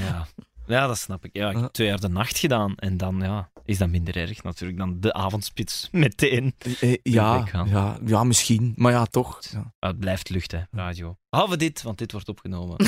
Ja. 0.00 0.26
Ja, 0.72 0.86
dat 0.86 0.98
snap 0.98 1.24
ik. 1.24 1.30
Ja, 1.36 1.48
ik 1.50 1.56
Ja. 1.56 1.62
heb 1.62 1.72
twee 1.72 1.86
jaar 1.88 2.00
de 2.00 2.08
nacht 2.08 2.38
gedaan. 2.38 2.74
En 2.76 2.96
dan 2.96 3.20
ja, 3.20 3.50
is 3.64 3.78
dat 3.78 3.88
minder 3.88 4.16
erg 4.16 4.42
natuurlijk 4.42 4.78
dan 4.78 5.00
de 5.00 5.12
avondspits 5.12 5.88
meteen. 5.92 6.54
Eh, 6.80 6.96
ja, 7.02 7.38
weggaan. 7.40 7.68
ja, 7.68 7.98
ja, 8.06 8.24
misschien. 8.24 8.72
Maar 8.76 8.92
ja, 8.92 9.04
toch. 9.04 9.38
Ja. 9.52 9.72
Maar 9.78 9.90
het 9.90 9.98
blijft 9.98 10.28
lucht, 10.28 10.52
hè, 10.52 10.60
radio. 10.70 11.16
Behalve 11.30 11.56
dit, 11.56 11.82
want 11.82 11.98
dit 11.98 12.12
wordt 12.12 12.28
opgenomen. 12.28 12.76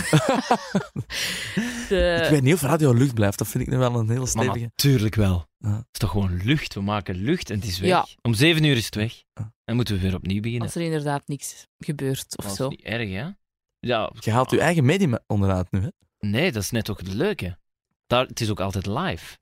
De, 1.89 2.21
Ik 2.25 2.31
weet 2.31 2.43
niet 2.43 2.55
of 2.55 2.63
radio 2.63 2.93
lucht 2.93 3.15
blijft. 3.15 3.39
Dat 3.39 3.49
vind 3.49 3.65
ik 3.65 3.71
nu 3.71 3.77
wel 3.79 3.95
een 3.95 4.09
heel 4.11 4.19
Maar 4.19 4.27
stevige. 4.29 4.59
natuurlijk 4.59 5.15
wel. 5.15 5.47
Ja. 5.59 5.69
Het 5.77 5.87
is 5.93 5.99
toch 5.99 6.11
gewoon 6.11 6.41
lucht. 6.45 6.75
We 6.75 6.81
maken 6.81 7.15
lucht 7.15 7.51
en 7.51 7.57
het 7.59 7.67
is 7.69 7.79
weg. 7.79 7.89
Ja. 7.91 8.07
Om 8.23 8.35
zeven 8.35 8.65
uur 8.65 8.77
is 8.77 8.85
het 8.85 8.95
weg. 8.95 9.23
Ja. 9.35 9.53
En 9.65 9.75
moeten 9.77 9.95
we 9.95 10.01
weer 10.01 10.15
opnieuw 10.15 10.41
beginnen. 10.41 10.67
als 10.67 10.75
er 10.77 10.83
inderdaad 10.83 11.23
niks 11.29 11.67
gebeurt 11.79 12.37
of 12.37 12.45
Dat 12.45 12.53
is 12.53 12.57
zo. 12.59 12.69
niet 12.69 12.83
erg, 12.83 13.11
hè? 13.11 13.29
Ja, 13.81 14.13
Je 14.21 14.31
haalt 14.31 14.51
je 14.51 14.61
eigen 14.61 14.85
medium 14.85 15.19
onderuit 15.27 15.71
nu, 15.73 15.81
hè? 15.81 15.89
nee, 16.19 16.53
dat 16.53 16.63
is 16.63 16.71
net 16.71 16.91
ook 16.91 16.99
het 16.99 17.13
leuke. 17.13 17.59
Daar, 18.15 18.27
het 18.27 18.41
is 18.41 18.51
ook 18.51 18.61
altijd 18.61 18.87
live. 18.87 19.37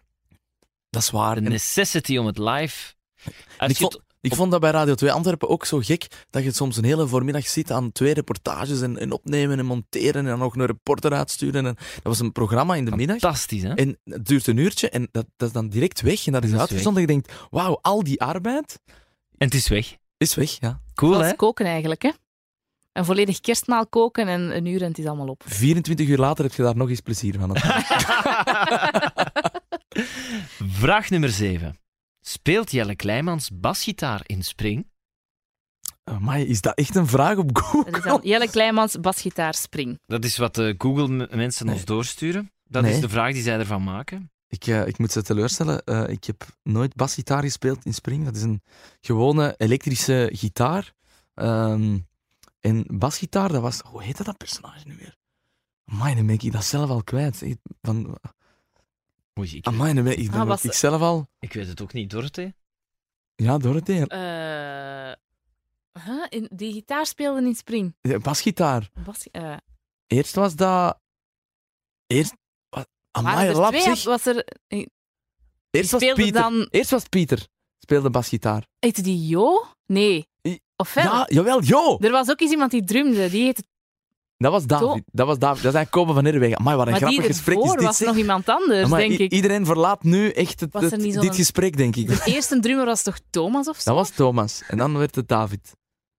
Dat 0.90 1.02
is 1.02 1.10
waar. 1.10 1.34
De 1.34 1.40
En 1.40 1.50
necessity 1.50 2.16
om 2.16 2.26
het 2.26 2.38
live... 2.38 2.94
Als 3.58 3.70
ik 3.70 3.76
je 3.78 3.82
vond, 3.84 4.00
ik 4.20 4.34
vond 4.34 4.50
dat 4.50 4.60
bij 4.60 4.70
Radio 4.70 4.94
2 4.94 5.12
Antwerpen 5.12 5.48
ook 5.48 5.64
zo 5.64 5.78
gek, 5.78 6.06
dat 6.30 6.42
je 6.44 6.52
soms 6.52 6.76
een 6.76 6.84
hele 6.84 7.06
voormiddag 7.06 7.48
zit 7.48 7.70
aan 7.70 7.92
twee 7.92 8.14
reportages 8.14 8.80
en, 8.80 8.98
en 8.98 9.12
opnemen 9.12 9.58
en 9.58 9.66
monteren 9.66 10.14
en 10.22 10.24
dan 10.24 10.38
nog 10.38 10.56
een 10.56 10.66
reporter 10.66 11.12
uitsturen. 11.12 11.66
En 11.66 11.74
dat 11.74 12.02
was 12.02 12.20
een 12.20 12.32
programma 12.32 12.74
in 12.74 12.84
de 12.84 12.96
middag. 12.96 13.18
fantastisch, 13.18 13.62
hè? 13.62 13.74
En 13.74 13.98
het 14.04 14.26
duurt 14.26 14.46
een 14.46 14.56
uurtje 14.56 14.88
en 14.88 15.08
dat, 15.10 15.26
dat 15.36 15.48
is 15.48 15.54
dan 15.54 15.68
direct 15.68 16.00
weg 16.00 16.26
en 16.26 16.32
dat 16.32 16.44
is 16.44 16.50
Dat 16.50 16.58
is 16.60 16.66
uitgezonden. 16.66 17.00
Je 17.02 17.08
denkt, 17.08 17.32
wauw, 17.50 17.78
al 17.82 18.02
die 18.02 18.20
arbeid 18.20 18.78
En 19.38 19.46
het 19.46 19.54
is 19.54 19.68
weg. 19.68 19.96
is 20.16 20.34
weg. 20.34 20.56
Ja. 20.60 20.80
Cool, 20.94 21.12
Zoals 21.12 21.26
hè? 21.28 21.36
koken 21.36 21.66
eigenlijk, 21.66 22.02
hè. 22.02 22.10
Een 22.92 23.04
volledig 23.04 23.40
kerstmaal 23.40 23.86
koken 23.86 24.28
en 24.28 24.56
een 24.56 24.66
uur 24.66 24.82
en 24.82 24.88
het 24.88 24.98
is 24.98 25.06
allemaal 25.06 25.28
op. 25.28 25.42
24 25.46 26.08
uur 26.08 26.18
later 26.18 26.44
heb 26.44 26.54
je 26.54 26.62
daar 26.62 26.76
nog 26.76 26.88
eens 26.88 27.00
plezier 27.00 27.38
van. 27.38 27.56
Vraag 30.80 31.10
nummer 31.10 31.28
7. 31.30 31.78
Speelt 32.20 32.70
Jelle 32.70 32.96
Kleimans 32.96 33.50
basgitaar 33.54 34.20
in 34.26 34.42
Spring? 34.44 34.90
Maar 36.20 36.40
is 36.40 36.60
dat 36.60 36.74
echt 36.76 36.94
een 36.94 37.06
vraag 37.06 37.36
op 37.36 37.56
Google? 37.58 37.90
Dat 37.90 38.00
is 38.00 38.06
dan 38.10 38.20
Jelle 38.22 38.50
Kleimans, 38.50 39.00
basgitaar, 39.00 39.54
spring. 39.54 39.98
Dat 40.06 40.24
is 40.24 40.36
wat 40.36 40.54
de 40.54 40.74
Google-mensen 40.78 41.66
ons 41.68 41.76
Nee. 41.76 41.84
doorsturen. 41.84 42.50
Dat 42.64 42.82
Nee. 42.82 42.92
is 42.94 43.00
de 43.00 43.08
vraag 43.08 43.32
die 43.32 43.42
zij 43.42 43.58
ervan 43.58 43.82
maken. 43.84 44.30
Ik, 44.48 44.66
eh, 44.66 44.86
ik 44.86 44.98
moet 44.98 45.12
ze 45.12 45.22
teleurstellen. 45.22 45.84
Eh, 45.84 46.08
ik 46.08 46.24
heb 46.24 46.44
nooit 46.62 46.94
basgitaar 46.94 47.42
gespeeld 47.42 47.84
in 47.84 47.94
Spring. 47.94 48.24
Dat 48.24 48.36
is 48.36 48.42
een 48.42 48.62
gewone 49.00 49.54
elektrische 49.56 50.30
gitaar. 50.32 50.92
Ehm, 51.34 51.98
en 52.62 52.84
basgitaar, 52.88 53.48
dat 53.52 53.62
was... 53.62 53.80
Hoe 53.80 54.02
heette 54.02 54.22
dat 54.24 54.36
personage 54.36 54.86
nu 54.86 54.96
weer? 54.96 55.16
Amai, 55.84 56.14
dan 56.14 56.26
ben 56.26 56.34
ik 56.40 56.52
dat 56.52 56.64
zelf 56.64 56.90
al 56.90 57.02
kwijt. 57.04 57.40
Ik- 57.42 57.58
Van, 57.82 58.18
Oei, 59.38 59.56
ik, 59.56 59.66
amai, 59.66 59.94
dan 59.94 60.04
ben 60.04 60.12
ik, 60.18 60.24
dan 60.24 60.32
Ah, 60.34 60.38
ben 60.38 60.46
was- 60.48 60.64
ik 60.64 60.72
zelf 60.72 61.00
al... 61.00 61.26
ik 61.38 61.52
weet 61.52 61.66
het 61.66 61.80
ook 61.82 61.92
niet, 61.92 62.10
Dorothee. 62.10 62.54
Ja, 63.34 63.58
Dorothee. 63.58 64.06
Eh 64.06 65.12
huh? 66.04 66.26
in, 66.28 66.48
die 66.52 66.72
gitaar 66.72 67.06
speelde 67.06 67.46
in 67.46 67.54
spring. 67.54 67.94
Ja, 68.00 68.18
Basgitaar. 68.18 68.90
Bas, 69.04 69.30
eh, 69.30 69.56
Eerst 70.06 70.34
was 70.34 70.54
dat... 70.56 71.00
Eerst... 72.06 72.34
wat- 72.68 72.88
Amai, 73.10 73.34
waren 73.34 73.50
er 73.50 73.56
lap 73.60 73.74
twee? 73.74 74.02
Was 74.04 74.26
er, 74.26 74.44
eh, 74.66 74.86
Eerst 75.70 75.90
was 75.90 76.00
Pieter. 76.14 76.32
dan- 76.32 76.66
Eerst 76.70 76.90
was 76.90 77.04
Pieter. 77.08 77.46
Speelde 77.78 78.10
basgitaar. 78.10 78.66
heette 78.78 79.02
die 79.02 79.26
Jo? 79.26 79.66
Nee. 79.86 80.28
I- 80.82 80.88
Of 80.88 80.94
wel? 80.94 81.04
Ja, 81.04 81.26
jawel, 81.28 81.62
jo! 81.62 81.96
Er 82.00 82.10
was 82.10 82.30
ook 82.30 82.40
eens 82.40 82.50
iemand 82.50 82.70
die 82.70 82.84
drumde. 82.84 83.30
Die 83.30 83.44
heette, 83.44 83.62
Dat 84.36 84.52
was 84.52 84.66
David. 84.66 85.02
Dat 85.06 85.26
was 85.26 85.38
David. 85.38 85.62
Dat 85.62 85.72
is 85.72 85.78
eigenlijk 85.78 85.90
Kopen 85.90 86.14
van 86.14 86.24
Herwegen. 86.24 86.58
Amai, 86.58 86.76
wat 86.76 86.84
een 86.86 86.92
maar 86.92 87.00
grappig 87.00 87.26
gesprek 87.26 87.58
is 87.58 87.70
dit, 87.70 87.82
was 87.82 87.96
zeg. 87.96 88.08
nog 88.08 88.16
iemand 88.16 88.48
anders, 88.48 88.84
Amai, 88.84 89.08
denk 89.08 89.20
ik. 89.20 89.32
Iedereen 89.32 89.66
verlaat 89.66 90.02
nu 90.02 90.30
echt 90.30 90.60
het, 90.60 90.72
het- 90.72 91.00
dit 91.20 91.34
gesprek, 91.34 91.76
denk 91.76 91.96
ik. 91.96 92.08
De 92.08 92.22
eerste 92.24 92.60
drummer 92.60 92.84
was 92.84 93.02
toch 93.02 93.18
Thomas 93.30 93.68
of 93.68 93.76
zo? 93.80 93.90
Dat 93.90 93.98
was 93.98 94.10
Thomas. 94.16 94.62
En 94.68 94.78
dan 94.78 94.98
werd 94.98 95.14
het 95.14 95.28
David. 95.28 95.72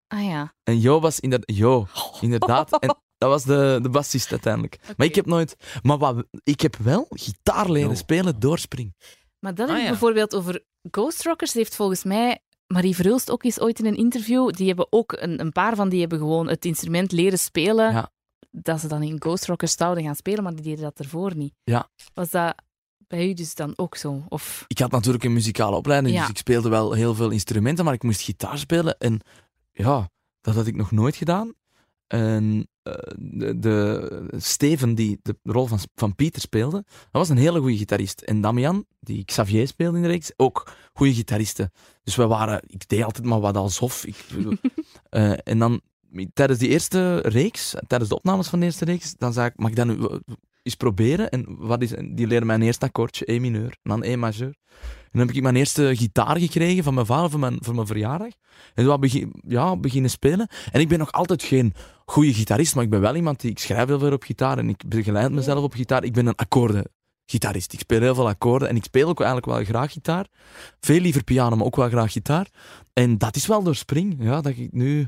Ah 0.07 0.23
ja. 0.25 0.53
En 0.63 0.79
Jo 0.79 0.99
was 0.99 1.19
inderdaad... 1.19 1.55
Jo, 1.57 1.87
inderdaad. 2.21 2.79
En 2.83 3.29
dat 3.29 3.29
was 3.29 3.43
de, 3.43 3.79
de 3.81 3.89
bassist 3.89 4.31
uiteindelijk. 4.31 4.77
Maar 4.97 5.07
ik 5.07 5.15
heb 5.15 5.25
nooit... 5.25 5.55
Maar 5.81 5.97
wat, 5.97 6.23
ik 6.43 6.61
heb 6.61 6.75
wel 6.75 7.05
gitaar 7.09 7.69
leren 7.71 7.89
Jo. 7.89 7.95
spelen 7.95 8.39
door 8.39 8.57
Spring. 8.59 8.95
Maar 9.39 9.55
dat 9.55 9.65
Ah, 9.67 9.71
heb 9.73 9.77
ik 9.77 9.83
ja. 9.83 9.89
bijvoorbeeld 9.91 10.35
over 10.35 10.63
Ghost 10.91 11.23
Rockers. 11.23 11.51
Die 11.51 11.61
heeft 11.61 11.75
volgens 11.75 12.03
mij 12.03 12.39
Marie 12.73 12.95
Verhulst 12.95 13.31
ook 13.31 13.43
eens 13.43 13.59
ooit 13.59 13.79
in 13.79 13.85
een 13.85 13.95
interview. 13.95 14.49
Die 14.51 14.67
hebben 14.67 14.87
ook, 14.89 15.11
een, 15.11 15.39
een 15.39 15.51
paar 15.51 15.75
van 15.75 15.89
die 15.89 15.99
hebben 15.99 16.17
gewoon 16.17 16.47
het 16.47 16.65
instrument 16.65 17.11
leren 17.11 17.39
spelen. 17.39 17.91
Ja. 17.91 18.11
Dat 18.51 18.79
ze 18.79 18.87
dan 18.87 19.03
in 19.03 19.15
Ghost 19.21 19.45
Rockers 19.45 19.73
zouden 19.73 20.03
gaan 20.03 20.15
spelen, 20.15 20.43
maar 20.43 20.53
die 20.53 20.63
deden 20.63 20.83
dat 20.83 20.99
ervoor 20.99 21.35
niet. 21.35 21.53
Ja. 21.63 21.89
Was 22.13 22.29
dat 22.29 22.55
bij 23.07 23.27
u 23.29 23.33
dus 23.33 23.55
dan 23.55 23.73
ook 23.75 23.95
zo? 23.95 24.23
Of... 24.29 24.65
Ik 24.67 24.79
had 24.79 24.91
natuurlijk 24.91 25.23
een 25.23 25.33
muzikale 25.33 25.75
opleiding, 25.75 26.15
Ja. 26.15 26.21
dus 26.21 26.29
ik 26.29 26.37
speelde 26.37 26.69
wel 26.69 26.93
heel 26.93 27.15
veel 27.15 27.29
instrumenten, 27.29 27.85
maar 27.85 27.93
ik 27.93 28.03
moest 28.03 28.21
gitaar 28.21 28.57
spelen. 28.57 28.97
En 28.97 29.19
ja, 29.71 30.09
dat 30.41 30.55
had 30.55 30.67
ik 30.67 30.75
nog 30.75 30.91
nooit 30.91 31.15
gedaan. 31.15 31.53
En 32.07 32.67
de, 33.15 33.59
de 33.59 34.27
Steven, 34.37 34.95
die 34.95 35.19
de 35.21 35.35
rol 35.43 35.65
van, 35.65 35.79
van 35.95 36.15
Pieter 36.15 36.41
speelde, 36.41 36.83
dat 36.87 37.07
was 37.11 37.29
een 37.29 37.37
hele 37.37 37.59
goede 37.59 37.77
gitarist. 37.77 38.21
En 38.21 38.41
Damian, 38.41 38.85
die 38.99 39.25
Xavier 39.25 39.67
speelde 39.67 39.97
in 39.97 40.03
de 40.03 40.09
reeks, 40.09 40.31
ook 40.35 40.71
goede 40.93 41.13
gitaristen. 41.13 41.71
Dus 42.03 42.15
we 42.15 42.27
waren, 42.27 42.61
ik 42.67 42.87
deed 42.87 43.03
altijd 43.03 43.25
maar 43.25 43.39
wat 43.39 43.57
alsof. 43.57 44.05
Ik, 44.05 44.25
eh, 45.09 45.33
en 45.43 45.59
dan 45.59 45.81
tijdens 46.33 46.59
die 46.59 46.69
eerste 46.69 47.17
reeks, 47.17 47.75
tijdens 47.87 48.09
de 48.09 48.15
opnames 48.15 48.47
van 48.47 48.59
de 48.59 48.65
eerste 48.65 48.85
reeks, 48.85 49.15
dan 49.17 49.33
zei 49.33 49.47
ik, 49.47 49.53
mag 49.55 49.69
ik 49.69 49.75
dat 49.75 49.85
nu 49.85 49.93
eh, 49.93 50.17
eens 50.63 50.75
proberen? 50.75 51.29
En 51.29 51.45
wat 51.47 51.81
is, 51.81 51.89
die 51.89 52.27
leerde 52.27 52.45
mijn 52.45 52.61
eerste 52.61 52.85
akkoordje, 52.85 53.31
E 53.31 53.39
mineur, 53.39 53.77
en 53.83 53.89
dan 53.89 54.03
E 54.03 54.15
majeur. 54.15 54.55
En 55.13 55.19
dan 55.19 55.27
heb 55.27 55.35
ik 55.35 55.41
mijn 55.41 55.55
eerste 55.55 55.91
gitaar 55.95 56.37
gekregen 56.39 56.83
van 56.83 56.93
mijn 56.93 57.05
vader 57.05 57.29
voor 57.29 57.39
mijn, 57.39 57.57
voor 57.59 57.75
mijn 57.75 57.87
verjaardag. 57.87 58.31
En 58.73 58.85
toen 58.85 58.99
begin, 58.99 59.33
ja, 59.47 59.77
beginnen 59.77 60.09
spelen. 60.09 60.47
En 60.71 60.81
ik 60.81 60.87
ben 60.87 60.99
nog 60.99 61.11
altijd 61.11 61.43
geen 61.43 61.73
goede 62.05 62.33
gitarist, 62.33 62.75
maar 62.75 62.83
ik 62.83 62.89
ben 62.89 63.01
wel 63.01 63.15
iemand 63.15 63.39
die... 63.39 63.49
Ik 63.51 63.59
schrijf 63.59 63.87
heel 63.87 63.99
veel 63.99 64.11
op 64.11 64.23
gitaar 64.23 64.57
en 64.57 64.69
ik 64.69 64.83
begeleid 64.87 65.31
mezelf 65.31 65.63
op 65.63 65.73
gitaar. 65.73 66.03
Ik 66.03 66.13
ben 66.13 66.27
een 66.27 66.35
akkoordengitarist. 66.35 67.73
Ik 67.73 67.79
speel 67.79 68.01
heel 68.01 68.15
veel 68.15 68.27
akkoorden 68.27 68.69
en 68.69 68.75
ik 68.75 68.83
speel 68.83 69.09
ook 69.09 69.21
eigenlijk 69.21 69.51
wel 69.51 69.63
graag 69.63 69.91
gitaar. 69.91 70.27
Veel 70.79 70.99
liever 70.99 71.23
piano, 71.23 71.55
maar 71.55 71.65
ook 71.65 71.75
wel 71.75 71.89
graag 71.89 72.11
gitaar. 72.11 72.47
En 72.93 73.17
dat 73.17 73.35
is 73.35 73.47
wel 73.47 73.63
door 73.63 73.75
Spring, 73.75 74.15
ja, 74.19 74.41
dat 74.41 74.57
ik 74.57 74.71
nu 74.71 75.07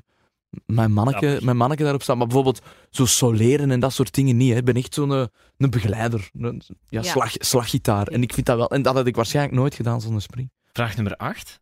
mijn 0.66 0.92
manneke, 0.92 1.40
mijn 1.42 1.58
manneke 1.58 1.84
daarop 1.84 2.02
sta. 2.02 2.16
Maar 2.16 2.28
bijvoorbeeld 2.28 2.62
zo 2.90 3.06
soleren 3.06 3.72
en 3.72 3.80
dat 3.80 3.94
soort 3.94 4.14
dingen 4.14 4.38
niet. 4.38 4.52
Hè. 4.52 4.58
Ik 4.58 4.66
ben 4.66 4.76
echt 4.76 4.94
zo'n 4.94 5.14
eh, 5.14 5.26
een 5.58 5.70
begeleider. 5.70 6.30
Een, 6.34 6.62
ja, 6.68 7.02
Ja. 7.02 7.12
Slag, 7.12 7.32
slaggitaar. 7.32 8.08
En 8.08 8.22
ik 8.22 8.34
vind 8.34 8.46
dat 8.46 8.58
wel... 8.58 8.70
En 8.70 8.82
dat 8.82 8.96
had 8.96 9.08
ik 9.08 9.16
waarschijnlijk 9.16 9.56
nooit 9.56 9.76
gedaan 9.76 10.02
zonder 10.02 10.22
Spring. 10.22 10.52
Vraag 10.74 10.96
nummer 10.96 11.16
8. 11.16 11.60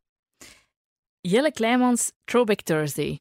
Jelle 1.22 1.52
Kleimans, 1.52 2.12
Throwback 2.26 2.62
Thursday. 2.62 3.20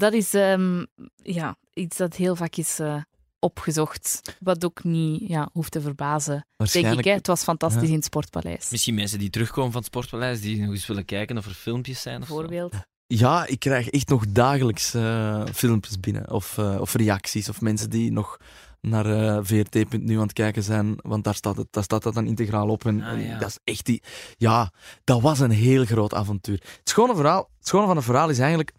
Dat 0.00 0.12
is 0.12 0.34
ehm, 0.34 0.84
ja, 1.16 1.56
iets 1.74 1.96
dat 1.96 2.16
heel 2.16 2.36
vaak 2.36 2.56
is 2.56 2.78
eh, 2.78 2.96
opgezocht. 3.38 4.36
Wat 4.40 4.64
ook 4.64 4.84
niet 4.84 5.28
ja, 5.28 5.48
hoeft 5.52 5.72
te 5.72 5.80
verbazen, 5.80 6.32
denk 6.32 6.42
ik. 6.46 6.54
Waarschijnlijk... 6.56 7.06
Hè? 7.06 7.12
Het 7.12 7.26
was 7.26 7.42
fantastisch 7.42 7.82
Ja. 7.82 7.88
in 7.88 7.94
het 7.94 8.04
Sportpaleis. 8.04 8.70
Misschien 8.70 8.94
mensen 8.94 9.18
die 9.18 9.30
terugkomen 9.30 9.72
van 9.72 9.80
het 9.80 9.90
Sportpaleis, 9.90 10.40
die 10.40 10.60
nog 10.62 10.70
eens 10.70 10.86
willen 10.86 11.04
kijken 11.04 11.38
of 11.38 11.46
er 11.46 11.54
filmpjes 11.54 12.02
zijn. 12.02 12.22
Of 12.22 12.28
zo. 12.28 12.34
Bijvoorbeeld. 12.34 12.74
Ja, 13.06 13.46
ik 13.46 13.58
krijg 13.58 13.88
echt 13.88 14.08
nog 14.08 14.24
dagelijks 14.28 14.94
eh, 14.94 15.42
filmpjes 15.54 16.00
binnen. 16.00 16.30
Of, 16.30 16.58
eh, 16.58 16.76
of 16.80 16.94
reacties. 16.94 17.48
Of 17.48 17.60
mensen 17.60 17.90
die 17.90 18.12
nog 18.12 18.36
naar 18.80 19.06
eh, 19.06 19.38
VRT.nu 19.42 20.14
aan 20.16 20.22
het 20.22 20.32
kijken 20.32 20.62
zijn. 20.62 20.94
Want 21.02 21.24
daar 21.24 21.34
staat, 21.34 21.56
het, 21.56 21.66
daar 21.70 21.82
staat 21.82 22.02
dat 22.02 22.14
dan 22.14 22.26
integraal 22.26 22.68
op. 22.68 22.84
En, 22.86 23.02
Ah, 23.02 23.26
ja. 23.26 23.38
dat 23.38 23.48
is 23.48 23.58
echt 23.64 23.86
die... 23.86 24.02
Ja, 24.36 24.72
dat 25.04 25.20
was 25.20 25.38
een 25.40 25.50
heel 25.50 25.84
groot 25.84 26.14
avontuur. 26.14 26.60
Het 26.78 26.88
schone, 26.88 27.14
verhaal, 27.14 27.50
het 27.58 27.66
schone 27.68 27.86
van 27.86 27.96
het 27.96 28.04
verhaal 28.04 28.28
is 28.28 28.38
eigenlijk... 28.38 28.72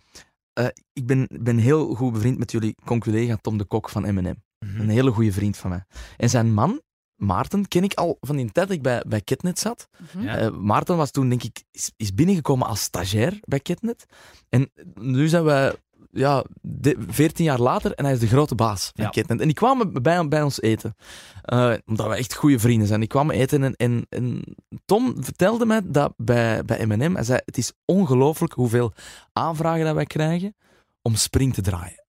eh, 0.53 0.65
ik 0.93 1.05
ben, 1.05 1.27
ben 1.41 1.57
heel 1.57 1.95
goed 1.95 2.13
bevriend 2.13 2.37
met 2.37 2.51
jullie 2.51 2.75
conculega 2.85 3.35
Tom 3.35 3.57
de 3.57 3.65
Kok 3.65 3.89
van 3.89 4.13
M&M. 4.13 4.35
Een 4.59 4.89
hele 4.89 5.11
goede 5.11 5.31
vriend 5.31 5.57
van 5.57 5.69
mij. 5.69 5.83
En 6.17 6.29
zijn 6.29 6.53
man, 6.53 6.81
Maarten, 7.15 7.67
ken 7.67 7.83
ik 7.83 7.93
al 7.93 8.17
van 8.19 8.35
die 8.35 8.51
tijd 8.51 8.67
dat 8.67 8.77
ik 8.77 8.81
bij, 8.81 9.03
bij 9.07 9.21
Ketnet 9.21 9.59
zat. 9.59 9.87
Mhm. 9.97 10.23
Ja. 10.23 10.37
Eh, 10.37 10.51
Maarten 10.51 10.97
was 10.97 11.11
toen, 11.11 11.29
denk 11.29 11.43
ik, 11.43 11.63
is, 11.71 11.91
is 11.97 12.13
binnengekomen 12.13 12.67
als 12.67 12.81
stagiair 12.81 13.37
bij 13.41 13.59
Ketnet. 13.59 14.05
En 14.49 14.71
nu 14.93 15.27
zijn 15.27 15.43
we 15.43 15.79
ja, 16.11 16.43
de- 16.61 16.97
14 17.07 17.45
jaar 17.45 17.59
later 17.59 17.93
en 17.93 18.03
hij 18.05 18.13
is 18.13 18.19
de 18.19 18.27
grote 18.27 18.55
baas 18.55 18.91
van 18.95 19.03
Ja. 19.05 19.09
Ketnet. 19.09 19.39
En 19.39 19.45
die 19.45 19.55
kwamen 19.55 20.01
bij, 20.03 20.27
bij 20.27 20.41
ons 20.41 20.61
eten. 20.61 20.95
Eh, 21.41 21.73
omdat 21.85 22.07
we 22.07 22.15
echt 22.15 22.33
goede 22.33 22.59
vrienden 22.59 22.87
zijn. 22.87 22.99
Die 22.99 23.09
kwamen 23.09 23.35
eten 23.35 23.63
en, 23.63 23.75
en, 23.75 24.05
en 24.09 24.43
Tom 24.85 25.23
vertelde 25.23 25.65
mij 25.65 25.81
dat 25.85 26.13
bij, 26.17 26.63
bij 26.65 26.85
M&M, 26.85 27.13
hij 27.13 27.23
zei, 27.23 27.39
het 27.45 27.57
is 27.57 27.71
ongelooflijk 27.85 28.53
hoeveel 28.53 28.93
aanvragen 29.33 29.85
dat 29.85 29.95
wij 29.95 30.05
krijgen 30.05 30.55
om 31.01 31.15
Spring 31.15 31.53
te 31.53 31.61
draaien. 31.61 32.03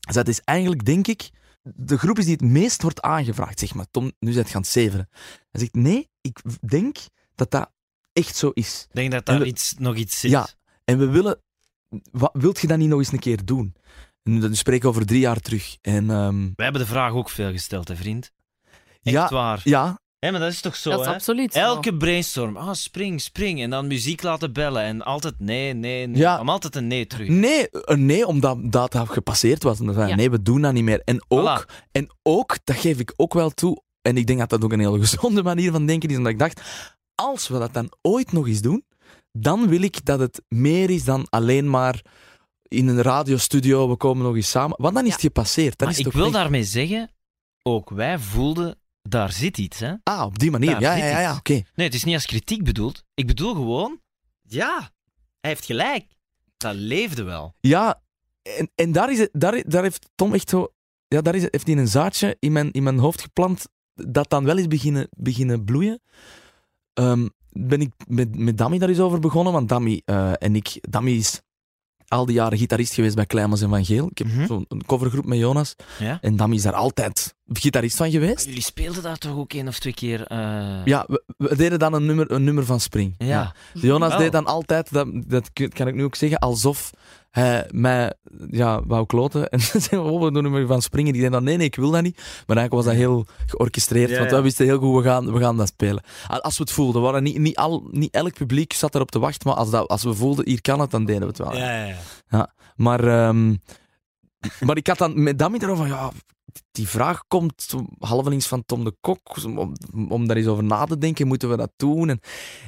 Hij 0.00 0.12
zei, 0.12 0.18
het 0.18 0.28
is 0.28 0.40
eigenlijk, 0.44 0.84
denk 0.84 1.06
ik, 1.06 1.30
de 1.62 1.98
groep 1.98 2.18
is 2.18 2.24
die 2.24 2.32
het 2.40 2.42
meest 2.50 2.82
wordt 2.82 3.00
aangevraagd. 3.02 3.58
Zeg 3.58 3.74
maar, 3.74 3.86
Tom, 3.90 4.12
nu 4.18 4.36
aan 4.38 4.44
het 4.52 4.66
zeveren. 4.66 5.08
Hij 5.50 5.60
zegt, 5.60 5.74
nee, 5.74 6.08
ik 6.20 6.40
denk 6.60 6.96
dat 7.34 7.50
dat 7.50 7.70
echt 8.12 8.36
zo 8.36 8.50
is. 8.54 8.86
Ik 8.88 8.94
denk 8.94 9.10
dat 9.12 9.28
En 9.28 9.32
daar 9.34 9.42
we- 9.42 9.48
iets, 9.48 9.74
nog 9.78 9.94
iets 9.96 10.20
zit. 10.20 10.30
Ja. 10.30 10.48
En 10.84 10.98
we 10.98 11.06
willen... 11.08 11.40
Wat, 12.12 12.30
wilt 12.32 12.60
je 12.60 12.66
dat 12.66 12.78
niet 12.78 12.88
nog 12.88 12.98
eens 12.98 13.12
een 13.12 13.18
keer 13.18 13.44
doen? 13.44 13.74
En 14.22 14.40
dan 14.40 14.54
spreken 14.54 14.82
we 14.82 14.88
over 14.88 15.06
drie 15.06 15.20
jaar 15.20 15.40
terug. 15.40 15.76
En 15.80 16.10
ehm, 16.10 16.40
Wij 16.40 16.64
hebben 16.64 16.80
de 16.82 16.86
vraag 16.88 17.12
ook 17.12 17.30
veel 17.30 17.50
gesteld, 17.50 17.88
hè, 17.88 17.96
vriend. 17.96 18.32
Echt 19.02 19.14
ja, 19.16 19.28
waar. 19.28 19.60
ja, 19.64 20.00
Hé, 20.18 20.30
maar 20.30 20.40
dat 20.40 20.52
is 20.52 20.60
toch 20.60 20.76
zo, 20.76 20.90
dat 20.90 21.00
is 21.00 21.06
hè? 21.06 21.12
absoluut 21.12 21.52
zo. 21.52 21.58
Elke 21.58 21.96
brainstorm, 21.96 22.56
ah, 22.56 22.72
spring, 22.72 23.20
spring. 23.20 23.62
En 23.62 23.70
dan 23.70 23.86
muziek 23.86 24.22
laten 24.22 24.52
bellen. 24.52 24.82
En 24.82 25.02
altijd 25.02 25.34
nee, 25.38 25.72
nee, 25.72 26.06
nee. 26.06 26.20
Ja. 26.20 26.40
Om 26.40 26.48
altijd 26.48 26.76
een 26.76 26.86
nee 26.86 27.06
terug. 27.06 27.28
Nee, 27.28 27.66
een 27.70 28.06
nee, 28.06 28.26
omdat 28.26 28.58
dat 28.62 28.96
gepasseerd 29.04 29.62
was. 29.62 29.78
En 29.78 29.84
dan 29.86 29.94
zei 29.94 30.08
Ja. 30.08 30.14
nee, 30.14 30.30
we 30.30 30.42
doen 30.42 30.60
dat 30.60 30.72
niet 30.72 30.84
meer. 30.84 31.00
En 31.04 31.24
ook, 31.28 31.66
Voilà. 31.66 31.88
en 31.92 32.08
ook, 32.22 32.58
dat 32.64 32.76
geef 32.76 32.98
ik 32.98 33.12
ook 33.16 33.34
wel 33.34 33.50
toe, 33.50 33.82
en 34.02 34.16
ik 34.16 34.26
denk 34.26 34.38
dat 34.38 34.48
dat 34.50 34.64
ook 34.64 34.72
een 34.72 34.80
hele 34.80 34.98
gezonde 34.98 35.42
manier 35.52 35.70
van 35.72 35.86
denken 35.86 36.08
is, 36.08 36.16
omdat 36.16 36.32
ik 36.32 36.38
dacht, 36.38 36.60
als 37.14 37.48
we 37.48 37.58
dat 37.58 37.72
dan 37.74 37.92
ooit 38.02 38.32
nog 38.32 38.46
eens 38.46 38.60
doen, 38.60 38.84
dan 39.32 39.68
wil 39.68 39.82
ik 39.82 40.04
dat 40.04 40.18
het 40.18 40.42
meer 40.48 40.90
is 40.90 41.04
dan 41.04 41.26
alleen 41.30 41.70
maar 41.70 42.02
in 42.62 42.88
een 42.88 43.02
radiostudio, 43.02 43.88
we 43.88 43.96
komen 43.96 44.24
nog 44.24 44.34
eens 44.34 44.50
samen. 44.50 44.76
Want 44.80 44.94
dan 44.94 45.02
is 45.02 45.08
Ja. 45.08 45.14
het 45.14 45.24
gepasseerd. 45.24 45.78
Dan 45.78 45.88
Maar 45.88 45.98
is 45.98 46.04
het 46.04 46.14
ik 46.14 46.20
wil 46.20 46.30
daarmee 46.30 46.64
zeggen, 46.64 47.10
ook 47.62 47.90
wij 47.90 48.18
voelden, 48.18 48.78
daar 49.02 49.32
zit 49.32 49.58
iets, 49.58 49.78
hè? 49.78 49.94
Ah, 50.02 50.24
op 50.24 50.38
die 50.38 50.50
manier. 50.50 50.70
Daar 50.70 50.80
Ja, 50.80 50.94
ja, 50.94 51.20
ja, 51.20 51.36
oké. 51.36 51.52
Nee, 51.74 51.86
het 51.86 51.94
is 51.94 52.04
niet 52.04 52.14
als 52.14 52.26
kritiek 52.26 52.64
bedoeld. 52.64 53.04
Ik 53.14 53.26
bedoel 53.26 53.54
gewoon, 53.54 54.00
ja, 54.42 54.90
hij 55.40 55.50
heeft 55.50 55.64
gelijk. 55.64 56.06
Dat 56.56 56.74
leefde 56.74 57.22
wel. 57.22 57.54
Ja, 57.60 58.02
en, 58.42 58.70
en 58.74 58.92
daar, 58.92 59.12
is 59.12 59.18
het, 59.18 59.28
daar, 59.32 59.62
daar 59.66 59.82
heeft 59.82 60.08
Tom 60.14 60.34
echt 60.34 60.48
zo... 60.48 60.72
Ja, 61.08 61.20
daar 61.20 61.34
is, 61.34 61.42
heeft 61.42 61.66
hij 61.66 61.76
een 61.76 61.88
zaadje 61.88 62.36
in 62.38 62.52
mijn, 62.52 62.70
in 62.70 62.82
mijn 62.82 62.98
hoofd 62.98 63.20
geplant 63.20 63.66
dat 63.94 64.30
dan 64.30 64.44
wel 64.44 64.58
eens 64.58 64.66
beginnen, 64.66 65.08
beginnen 65.16 65.64
bloeien. 65.64 66.00
Ehm, 66.92 67.28
ben 67.52 67.80
ik 67.80 67.90
met, 68.08 68.38
met 68.38 68.58
Dami 68.58 68.78
daar 68.78 68.88
eens 68.88 68.98
over 69.00 69.18
begonnen, 69.20 69.52
want 69.52 69.68
Dami 69.68 70.02
eh, 70.04 70.32
en 70.38 70.56
ik... 70.56 70.78
Dami 70.80 71.16
is 71.16 71.40
al 72.08 72.26
die 72.26 72.34
jaren 72.34 72.58
gitarist 72.58 72.94
geweest 72.94 73.14
bij 73.14 73.26
Kleimans 73.26 73.60
en 73.62 73.68
Van 73.68 73.84
Geel. 73.84 74.06
Ik 74.10 74.18
heb 74.18 74.26
Mhm. 74.26 74.46
zo'n 74.46 74.66
covergroep 74.86 75.24
met 75.26 75.38
Jonas. 75.38 75.74
Ja? 75.98 76.18
En 76.20 76.36
Dami 76.36 76.54
is 76.56 76.62
daar 76.62 76.72
altijd 76.72 77.34
gitarist 77.52 77.96
van 77.96 78.10
geweest. 78.10 78.44
Jullie 78.46 78.62
speelden 78.62 79.02
daar 79.02 79.18
toch 79.18 79.36
ook 79.36 79.52
één 79.52 79.68
of 79.68 79.78
twee 79.78 79.94
keer? 79.94 80.26
eh, 80.26 80.84
Ja, 80.84 81.04
we, 81.08 81.24
we 81.36 81.56
deden 81.56 81.78
dan 81.78 81.92
een 81.92 82.06
nummer, 82.06 82.30
een 82.30 82.44
nummer 82.44 82.64
van 82.64 82.80
Spring. 82.80 83.14
Ja. 83.18 83.54
Jonas 83.74 84.08
Wel. 84.08 84.18
deed 84.18 84.32
dan 84.32 84.46
altijd, 84.46 84.92
dat, 84.92 85.06
dat 85.26 85.50
kan 85.68 85.88
ik 85.88 85.94
nu 85.94 86.04
ook 86.04 86.14
zeggen, 86.14 86.38
alsof 86.38 86.90
hij 87.32 87.68
mij 87.70 88.12
ja, 88.50 88.86
wou 88.86 89.06
kloten. 89.06 89.48
En 89.52 89.60
dan 89.72 89.80
zei 89.80 90.00
oh, 90.00 90.24
we 90.24 90.32
doen 90.32 90.42
nummer 90.42 90.66
van 90.66 90.82
Springen. 90.82 91.12
Die 91.12 91.20
zei 91.20 91.32
dan, 91.32 91.44
nee, 91.44 91.56
nee, 91.56 91.66
ik 91.66 91.74
wil 91.74 91.90
dat 91.90 92.02
niet. 92.02 92.16
Maar 92.16 92.56
eigenlijk 92.56 92.72
was 92.72 92.84
dat 92.84 92.94
heel 92.94 93.26
georchestreerd, 93.46 94.10
Ja, 94.10 94.18
want 94.18 94.30
wij 94.30 94.42
wisten 94.42 94.66
heel 94.66 94.78
goed, 94.78 95.02
we 95.02 95.08
gaan, 95.08 95.32
we 95.32 95.40
gaan 95.40 95.56
dat 95.56 95.68
spelen. 95.68 96.02
Als 96.28 96.56
we 96.56 96.62
het 96.62 96.72
voelden, 96.72 97.02
waren 97.02 97.22
niet, 97.22 97.38
niet, 97.38 97.56
al, 97.56 97.88
niet 97.90 98.14
elk 98.14 98.34
publiek 98.34 98.72
zat 98.72 98.94
erop 98.94 99.10
te 99.10 99.18
wachten, 99.18 99.48
maar 99.48 99.56
als, 99.56 99.70
dat, 99.70 99.88
als 99.88 100.02
we 100.02 100.14
voelden, 100.14 100.48
hier 100.48 100.60
kan 100.60 100.80
het, 100.80 100.90
dan 100.90 101.04
deden 101.04 101.20
we 101.20 101.26
het 101.26 101.38
wel. 101.38 101.56
Ja, 101.56 101.86
ja, 101.86 101.96
ja. 102.28 102.54
Maar, 102.76 103.04
ehm, 103.04 103.54
maar 104.60 104.76
ik 104.76 104.86
had 104.86 104.98
dan 104.98 105.22
met 105.22 105.38
Dami 105.38 105.58
erover 105.58 105.86
van, 105.86 105.96
ja, 105.96 106.10
die 106.70 106.88
vraag 106.88 107.24
komt 107.28 107.74
halvelings 107.98 108.46
van 108.46 108.64
Tom 108.64 108.84
de 108.84 108.96
Kok, 109.00 109.36
om, 110.08 110.26
daar 110.26 110.36
eens 110.36 110.46
over 110.46 110.64
na 110.64 110.84
te 110.84 110.98
denken, 110.98 111.26
moeten 111.26 111.50
we 111.50 111.56
dat 111.56 111.72
doen? 111.76 112.08
En, 112.08 112.20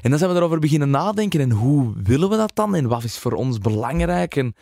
en 0.03 0.11
dan 0.11 0.19
zijn 0.19 0.31
we 0.31 0.37
erover 0.37 0.59
beginnen 0.59 0.91
nadenken, 0.91 1.41
en 1.41 1.51
hoe 1.51 1.93
willen 2.03 2.31
we 2.31 2.37
dat 2.37 2.51
dan? 2.55 2.75
En 2.75 2.89
wat 2.89 3.05
is 3.05 3.19
voor 3.19 3.33
ons 3.33 3.59
belangrijk? 3.59 4.37
En, 4.37 4.55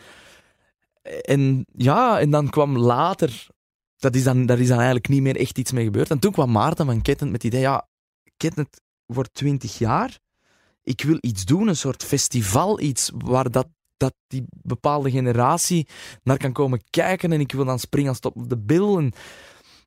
en 1.21 1.67
ja, 1.73 2.21
en 2.21 2.31
dan 2.31 2.51
kwam 2.51 2.79
later, 2.79 3.47
dat 3.97 4.15
is 4.15 4.23
dan, 4.25 4.47
daar 4.47 4.59
is 4.59 4.69
dan 4.69 4.77
eigenlijk 4.77 5.09
niet 5.09 5.23
meer 5.23 5.37
echt 5.37 5.59
iets 5.59 5.73
mee 5.73 5.85
gebeurd. 5.85 6.11
En 6.11 6.19
toen 6.19 6.33
kwam 6.33 6.51
Maarten 6.51 6.87
van 6.87 7.03
Kettent 7.03 7.31
met 7.31 7.43
het 7.43 7.53
idee, 7.53 7.65
ja, 7.65 7.89
Kettent 8.37 8.81
wordt 9.07 9.35
20 9.35 9.79
jaar, 9.79 10.19
ik 10.83 11.03
wil 11.03 11.17
iets 11.21 11.45
doen, 11.45 11.69
een 11.69 11.77
soort 11.77 12.05
festival, 12.05 12.81
iets 12.81 13.11
waar 13.15 13.51
dat 13.51 13.67
dat 14.03 14.15
die 14.27 14.45
bepaalde 14.63 15.11
generatie 15.11 15.89
naar 16.23 16.37
kan 16.37 16.53
komen 16.53 16.83
kijken 16.91 17.33
en 17.33 17.41
ik 17.41 17.53
wil 17.53 17.65
dan 17.65 17.79
springen 17.79 18.09
als 18.09 18.19
top 18.19 18.37
of 18.37 18.47
de 18.47 18.59
bil. 18.59 18.99
En 18.99 19.13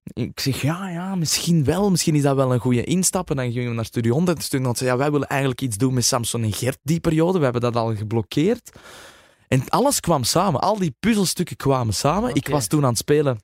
ik 0.03 0.39
zeg, 0.39 0.61
ja, 0.61 0.89
ja, 0.89 1.15
misschien 1.15 1.63
wel. 1.63 1.89
Misschien 1.89 2.15
is 2.15 2.21
dat 2.21 2.35
wel 2.35 2.53
een 2.53 2.59
goede 2.59 2.83
instap. 2.83 3.29
En 3.29 3.35
dan 3.35 3.51
gingen 3.51 3.69
we 3.69 3.75
naar 3.75 3.85
Studio 3.85 4.13
100. 4.13 4.37
En 4.37 4.43
Studio 4.43 4.65
100 4.65 4.77
zei, 4.85 4.91
ja, 4.91 5.03
wij 5.03 5.11
willen 5.11 5.27
eigenlijk 5.27 5.61
iets 5.61 5.77
doen 5.77 5.93
met 5.93 6.05
Samson 6.05 6.43
en 6.43 6.53
Gert 6.53 6.77
die 6.83 6.99
periode. 6.99 7.37
We 7.37 7.43
hebben 7.43 7.61
dat 7.61 7.75
al 7.75 7.95
geblokkeerd. 7.95 8.71
En 9.47 9.69
alles 9.69 9.99
kwam 9.99 10.23
samen. 10.23 10.61
Al 10.61 10.77
die 10.77 10.95
puzzelstukken 10.99 11.55
kwamen 11.55 11.93
samen. 11.93 12.35
Ik 12.35 12.47
was 12.47 12.67
toen 12.67 12.83
aan 12.83 12.89
het 12.89 12.97
spelen 12.97 13.39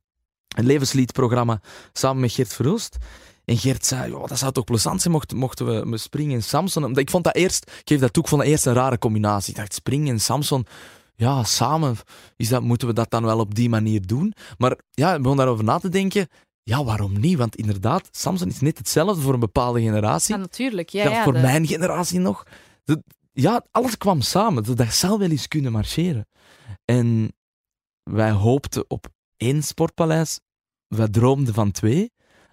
een 0.55 0.65
levensliedprogramma 0.65 1.61
samen 1.93 2.22
met 2.22 2.32
Gert 2.32 2.53
Verhulst. 2.53 2.97
En 3.46 3.58
Gert 3.58 3.86
zei, 3.86 4.12
"Joh, 4.12 4.28
dat 4.28 4.38
zou 4.38 4.52
toch 4.52 4.64
plezant 4.64 5.02
zijn 5.02 5.14
mochten, 5.14 5.38
mochten 5.38 5.89
we 5.89 5.98
springen 5.98 6.36
en 6.36 6.44
Samson. 6.44 6.84
Omdat 6.84 7.02
Ik 7.02 7.10
vond 7.10 7.24
dat 7.24 7.36
eerst, 7.36 7.66
ik 7.80 7.82
geef 7.89 8.00
dat 8.00 8.14
toe, 8.14 8.24
ik 8.24 8.30
vond 8.30 8.42
dat 8.42 8.50
eerst 8.50 8.66
een 8.66 8.74
rare 8.74 8.98
combinatie. 8.98 9.54
Ik 9.54 9.60
dacht, 9.60 9.74
springen 9.74 10.08
en 10.14 10.20
Samson, 10.20 10.66
ja, 11.16 11.44
samen, 11.44 11.96
is 12.36 12.50
dat, 12.50 12.62
moeten 12.62 12.88
we 12.88 12.94
dat 12.94 13.10
dan 13.10 13.24
wel 13.26 13.39
op 13.39 13.56
die 13.56 13.70
manier 13.70 14.08
doen? 14.08 14.34
Maar 14.58 14.78
ja, 14.92 15.16
ik 15.16 15.22
begon 15.22 15.38
daarover 15.38 15.64
na 15.64 15.78
te 15.80 15.89
denken, 15.89 16.28
ja, 16.64 16.84
waarom 16.84 17.20
niet? 17.20 17.38
Want 17.38 17.56
inderdaad, 17.56 18.08
Samson 18.12 18.48
is 18.48 18.60
net 18.60 18.78
hetzelfde 18.78 19.22
voor 19.22 19.34
een 19.34 19.39
bepaalde 19.39 19.82
generatie. 19.82 20.36
Ja, 20.36 20.39
natuurlijk. 20.42 20.89
Ja, 20.89 21.04
Ja, 21.04 21.10
ja, 21.10 21.24
voor 21.24 21.34
de- 21.34 21.39
mijn 21.39 21.68
generatie 21.68 22.20
nog. 22.20 22.44
Ja, 23.34 23.66
alles 23.72 23.98
kwam 23.98 24.22
samen. 24.22 24.64
Dat, 24.64 24.78
dat 24.78 24.94
zou 24.94 25.20
wel 25.20 25.30
eens 25.30 25.48
kunnen 25.48 25.72
marcheren. 25.72 26.28
En 26.86 27.34
wij 28.04 28.32
hoopten 28.32 28.86
op 28.88 29.08
één 29.38 29.64
sportpaleis. 29.64 30.39
Wij 30.88 31.08
droomden 31.08 31.54
van 31.54 31.72
twee. 31.72 32.12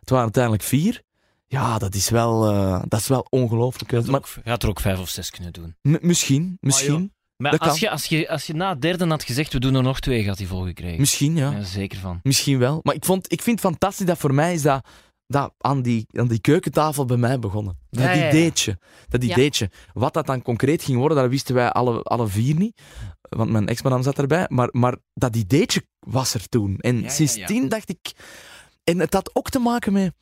Het 0.09 0.17
waren 0.17 0.33
uiteindelijk 0.35 0.63
vier. 0.65 1.03
Ja, 1.47 1.79
dat 1.79 1.95
is 1.95 2.09
wel, 2.11 2.51
eh, 2.51 2.83
dat 2.89 3.01
is 3.01 3.09
wel 3.09 3.27
ongelooflijk. 3.31 3.91
Gaat 3.91 4.05
er, 4.05 4.11
Maar 4.11 4.21
ook, 4.21 4.29
gaat 4.45 4.63
er 4.63 4.69
ook 4.69 4.81
vijf 4.81 4.99
of 4.99 5.09
zes 5.09 5.31
kunnen 5.31 5.53
doen. 5.53 5.77
m- 5.83 5.97
misschien, 6.07 6.57
misschien, 6.61 7.13
Maar 7.37 7.59
als 7.59 7.81
je, 7.81 7.91
als, 7.91 8.05
je, 8.05 8.29
als 8.29 8.47
je 8.47 8.55
na 8.55 8.69
het 8.69 8.81
derde 8.83 9.07
had 9.07 9.23
gezegd, 9.25 9.53
we 9.53 9.61
doen 9.61 9.75
er 9.75 9.83
nog 9.83 10.01
twee, 10.01 10.25
gaat 10.25 10.39
hij 10.39 10.47
volgekregen. 10.47 11.01
misschien, 11.01 11.37
ja. 11.37 11.51
Ja, 11.51 11.63
zeker 11.63 11.99
van. 11.99 12.21
Misschien 12.23 12.59
wel. 12.59 12.81
Maar 12.83 12.95
ik, 12.95 13.05
vond, 13.05 13.33
ik 13.33 13.43
vind 13.43 13.61
het 13.63 13.71
fantastisch 13.71 14.07
dat 14.07 14.19
voor 14.19 14.35
mij 14.35 14.55
is 14.55 14.63
dat, 14.63 14.87
dat 15.27 15.53
aan, 15.59 15.83
die, 15.83 16.07
aan 16.13 16.29
die 16.29 16.41
keukentafel 16.41 17.05
bij 17.05 17.17
mij 17.17 17.39
begonnen. 17.39 17.79
Dat 17.91 18.05
Ja, 18.05 18.29
ideetje. 18.29 18.79
Dat 19.09 19.23
Ja. 19.23 19.29
ideetje. 19.33 19.71
Wat 19.93 20.15
dat 20.15 20.27
dan 20.27 20.43
concreet 20.43 20.83
ging 20.83 20.99
worden, 20.99 21.17
dat 21.19 21.29
wisten 21.31 21.55
wij 21.55 21.71
alle, 21.71 22.03
alle 22.03 22.27
vier 22.29 22.55
niet. 22.55 22.81
Want 23.21 23.51
mijn 23.51 23.69
ex-madame 23.69 24.03
zat 24.03 24.19
erbij. 24.19 24.47
Maar, 24.49 24.69
maar 24.73 24.97
dat 25.15 25.37
ideetje 25.37 25.83
was 25.99 26.35
er 26.35 26.49
toen. 26.49 26.79
En 26.79 26.97
Ja, 26.97 27.03
ja, 27.03 27.09
sindsdien 27.09 27.69
dacht 27.69 27.89
ik... 27.89 28.13
En 28.89 28.99
het 28.99 29.13
had 29.13 29.31
ook 29.33 29.51
te 29.51 29.59
maken 29.59 29.93
met... 29.93 30.13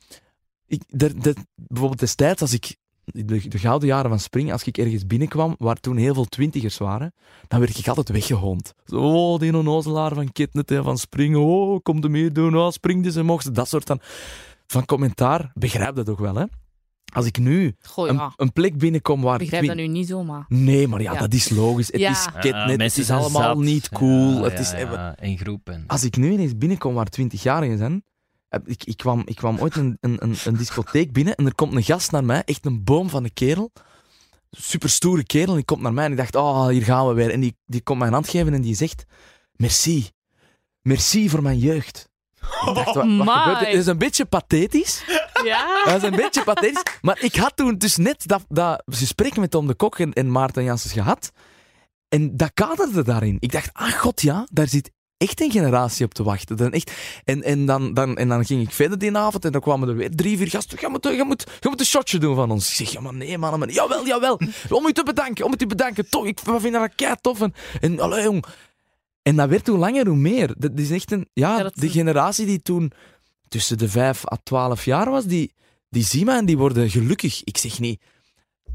Ik, 0.65 0.81
de, 0.87 1.13
de, 1.17 1.35
bijvoorbeeld 1.55 1.99
destijds, 1.99 2.41
als 2.41 2.53
ik... 2.53 2.75
De, 3.03 3.47
de 3.47 3.57
gouden 3.59 3.87
jaren 3.87 4.09
van 4.09 4.19
Spring, 4.19 4.51
als 4.51 4.63
ik 4.63 4.77
ergens 4.77 5.07
binnenkwam, 5.07 5.55
waar 5.57 5.75
toen 5.79 5.97
heel 5.97 6.13
veel 6.13 6.25
twintigers 6.25 6.77
waren, 6.77 7.13
dan 7.47 7.59
werd 7.59 7.77
ik 7.77 7.87
altijd 7.87 8.09
weggehoond. 8.09 8.73
Zo, 8.85 8.95
oh, 8.95 9.39
die 9.39 9.57
onnozelaar 9.57 10.13
van 10.13 10.31
Kitnet 10.31 10.71
en 10.71 10.83
van 10.83 10.97
Springen. 10.97 11.39
Oh, 11.39 11.79
kom 11.83 12.03
er 12.03 12.11
meer 12.11 12.33
doen. 12.33 12.57
Oh, 12.57 12.69
spring 12.71 13.03
dus 13.03 13.15
en 13.15 13.25
mocht. 13.25 13.55
Dat 13.55 13.67
soort 13.69 13.87
van, 13.87 13.99
van 14.67 14.85
commentaar. 14.85 15.51
Begrijp 15.53 15.95
dat 15.95 16.05
toch 16.05 16.19
wel, 16.19 16.35
hè? 16.35 16.45
Als 17.13 17.25
ik 17.25 17.37
nu 17.37 17.75
Goh, 17.81 18.07
een, 18.07 18.15
ja. 18.15 18.33
een 18.35 18.53
plek 18.53 18.77
binnenkom 18.77 19.21
waar... 19.21 19.33
Ik 19.33 19.39
begrijp 19.39 19.65
dat 19.67 19.75
nu 19.75 19.87
niet 19.87 20.07
zomaar. 20.07 20.45
Nee, 20.47 20.87
maar 20.87 21.01
ja, 21.01 21.13
Ja. 21.13 21.19
dat 21.19 21.33
is 21.33 21.49
logisch. 21.49 21.87
Het 21.91 22.01
Ja. 22.01 22.11
is 22.11 22.23
Ja, 22.33 22.39
Kitnet, 22.39 22.81
het 22.81 22.97
is 22.97 23.11
allemaal 23.11 23.55
zat. 23.55 23.57
niet 23.57 23.89
cool. 23.89 24.31
Ja, 24.31 24.43
het 24.43 24.51
ja, 24.53 24.59
is, 24.59 24.71
ja, 24.71 25.17
in 25.19 25.37
groep. 25.37 25.69
En... 25.69 25.83
Als 25.87 26.03
ik 26.03 26.17
nu 26.17 26.31
ineens 26.31 26.57
binnenkom 26.57 26.93
waar 26.93 27.07
20-jarigen 27.21 27.77
zijn... 27.77 28.03
Ik, 28.65 28.83
ik, 28.83 28.97
kwam, 28.97 29.21
ik 29.25 29.35
kwam 29.35 29.59
ooit 29.59 29.75
een, 29.75 29.97
een, 30.01 30.23
een, 30.23 30.35
een 30.45 30.57
discotheek 30.57 31.11
binnen 31.11 31.35
en 31.35 31.45
er 31.45 31.55
komt 31.55 31.75
een 31.75 31.83
gast 31.83 32.11
naar 32.11 32.23
mij, 32.23 32.43
echt 32.45 32.65
een 32.65 32.83
boom 32.83 33.09
van 33.09 33.23
een 33.23 33.33
kerel. 33.33 33.71
Super 34.51 34.89
stoere 34.89 35.23
kerel, 35.23 35.53
die 35.53 35.65
komt 35.65 35.81
naar 35.81 35.93
mij 35.93 36.05
en 36.05 36.11
ik 36.11 36.17
dacht, 36.17 36.35
oh, 36.35 36.67
hier 36.67 36.83
gaan 36.83 37.07
we 37.07 37.13
weer. 37.13 37.31
En 37.31 37.39
die, 37.39 37.57
die 37.65 37.81
komt 37.81 37.99
mij 37.99 38.07
een 38.07 38.13
hand 38.13 38.29
geven 38.29 38.53
en 38.53 38.61
die 38.61 38.75
zegt, 38.75 39.05
merci. 39.51 40.09
Merci 40.81 41.29
voor 41.29 41.41
mijn 41.41 41.57
jeugd. 41.57 42.09
Ik 42.39 42.75
dacht, 42.75 42.93
wat, 42.93 43.05
gebeurt 43.05 43.61
er? 43.61 43.67
Het 43.67 43.73
is 43.73 43.85
een 43.85 43.97
beetje 43.97 44.25
pathetisch. 44.25 45.03
Ja. 45.43 45.83
Dat 45.85 45.95
is 45.95 46.09
een 46.09 46.15
beetje 46.15 46.43
pathetisch. 46.43 46.83
Maar 47.01 47.21
ik 47.21 47.35
had 47.35 47.55
toen 47.55 47.77
dus 47.77 47.97
net 47.97 48.27
dat, 48.27 48.45
dat 48.47 48.83
gesprek 48.85 49.37
met 49.37 49.51
Tom 49.51 49.67
de 49.67 49.75
Kok 49.75 49.99
en, 49.99 50.13
en 50.13 50.31
Maarten 50.31 50.63
Janssens 50.63 50.93
gehad. 50.93 51.31
En 52.09 52.37
dat 52.37 52.51
kaderde 52.53 53.03
daarin. 53.03 53.37
Ik 53.39 53.51
dacht, 53.51 53.69
ah 53.73 53.91
god 53.91 54.21
ja, 54.21 54.47
daar 54.51 54.67
zit 54.67 54.91
echt 55.17 55.41
een 55.41 55.51
generatie 55.51 56.05
op 56.05 56.13
te 56.13 56.23
wachten. 56.23 56.57
Dan 56.57 56.71
echt, 56.71 56.91
en, 57.23 57.43
en, 57.43 57.65
dan, 57.65 57.93
dan, 57.93 58.17
en 58.17 58.27
dan 58.27 58.45
ging 58.45 58.61
ik 58.61 58.71
verder 58.71 58.97
die 58.97 59.17
avond 59.17 59.45
en 59.45 59.51
dan 59.51 59.61
kwamen 59.61 59.89
er 59.89 59.95
weer 59.95 60.09
drie, 60.15 60.37
vier 60.37 60.47
gasten. 60.47 60.77
Je 60.81 60.87
moet, 60.89 61.03
je 61.03 61.23
moet, 61.27 61.43
je 61.59 61.69
moet 61.69 61.79
een 61.79 61.85
shotje 61.85 62.17
doen 62.17 62.35
van 62.35 62.51
ons. 62.51 62.69
Ik 62.69 62.75
zeg, 62.75 62.91
ja 62.91 62.99
maar 62.99 63.13
nee 63.13 63.37
man, 63.37 63.59
man. 63.59 63.69
Jawel, 63.69 64.05
jawel. 64.05 64.39
Om 64.69 64.85
u 64.85 64.93
te 64.93 65.03
bedanken, 65.03 65.45
om 65.45 65.53
u 65.53 65.55
te 65.55 65.67
bedanken. 65.67 66.09
Toch, 66.09 66.25
ik 66.25 66.39
vind 66.45 66.73
dat 66.73 66.95
kei 66.95 67.15
tof. 67.21 67.41
En, 67.41 67.53
en 67.81 67.99
allee, 67.99 68.23
jong. 68.23 68.45
En 69.21 69.35
dat 69.35 69.49
werd 69.49 69.67
hoe 69.67 69.77
langer 69.77 70.07
hoe 70.07 70.17
meer. 70.17 70.53
Dat 70.57 70.71
is 70.75 70.91
echt 70.91 71.11
een, 71.11 71.27
ja, 71.33 71.57
Ja, 71.57 71.71
de 71.73 71.89
generatie 71.89 72.45
die 72.45 72.61
toen 72.61 72.91
tussen 73.47 73.77
de 73.77 73.89
5 73.89 74.31
à 74.31 74.37
12 74.43 74.85
jaar 74.85 75.09
was, 75.09 75.25
die, 75.25 75.53
die 75.89 76.03
zien 76.03 76.25
mij 76.25 76.37
en 76.37 76.45
die 76.45 76.57
worden 76.57 76.89
gelukkig. 76.89 77.41
Ik 77.43 77.57
zeg 77.57 77.79
niet... 77.79 78.01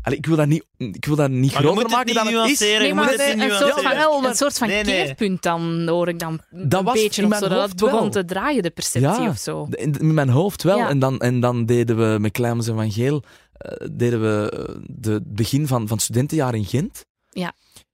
Allee, 0.02 0.18
ik 0.18 0.26
wil 0.26 0.36
dat 0.36 0.46
niet, 0.46 0.64
ik 0.76 1.04
wil 1.04 1.16
dat 1.16 1.30
niet 1.30 1.52
Maar 1.52 1.62
groter 1.62 1.90
maken 1.90 2.06
niet 2.06 2.14
dan 2.14 2.26
het 2.42 2.50
is. 2.50 2.60
Nee, 2.60 2.94
maar 2.94 3.10
het 3.10 3.20
het 3.20 3.28
is 3.28 3.34
niet 3.34 3.50
een 3.50 3.56
soort 3.56 3.82
van, 3.82 4.24
een 4.24 4.34
soort 4.34 4.58
van 4.58 4.68
Nee, 4.68 4.84
nee. 4.84 5.04
keerpunt 5.04 5.42
dan, 5.42 5.88
hoor 5.88 6.08
ik 6.08 6.18
dan 6.18 6.40
Dat 6.50 6.78
een 6.78 6.84
was 6.84 6.94
beetje 6.94 7.22
in 7.22 7.32
of 7.32 7.38
mijn 7.38 7.42
zo. 7.42 7.48
Dat 7.58 7.68
het 7.68 7.78
begon 7.78 8.00
wel. 8.00 8.10
te 8.10 8.24
draaien, 8.24 8.62
de 8.62 8.70
perceptie 8.70 9.22
Ja. 9.22 9.28
of 9.28 9.38
zo. 9.38 9.66
In, 9.70 10.14
mijn 10.14 10.28
hoofd 10.28 10.62
wel. 10.62 10.76
Ja. 10.76 10.88
En, 10.88 10.98
dan, 10.98 11.18
en 11.18 11.40
dan 11.40 11.66
deden 11.66 11.96
we 11.96 12.18
met 12.18 12.32
Kleimens 12.32 12.68
en 12.68 12.74
Van 12.74 12.92
Geel 12.92 13.22
eh, 13.52 13.86
deden 13.92 14.20
we 14.20 14.50
eh, 14.50 14.74
de 14.86 15.12
het 15.12 15.34
begin 15.34 15.66
van, 15.66 15.86
van 15.88 15.96
het 15.96 16.04
studentenjaar 16.04 16.54
in 16.54 16.64
Gent. 16.64 17.04
Ja. 17.30 17.52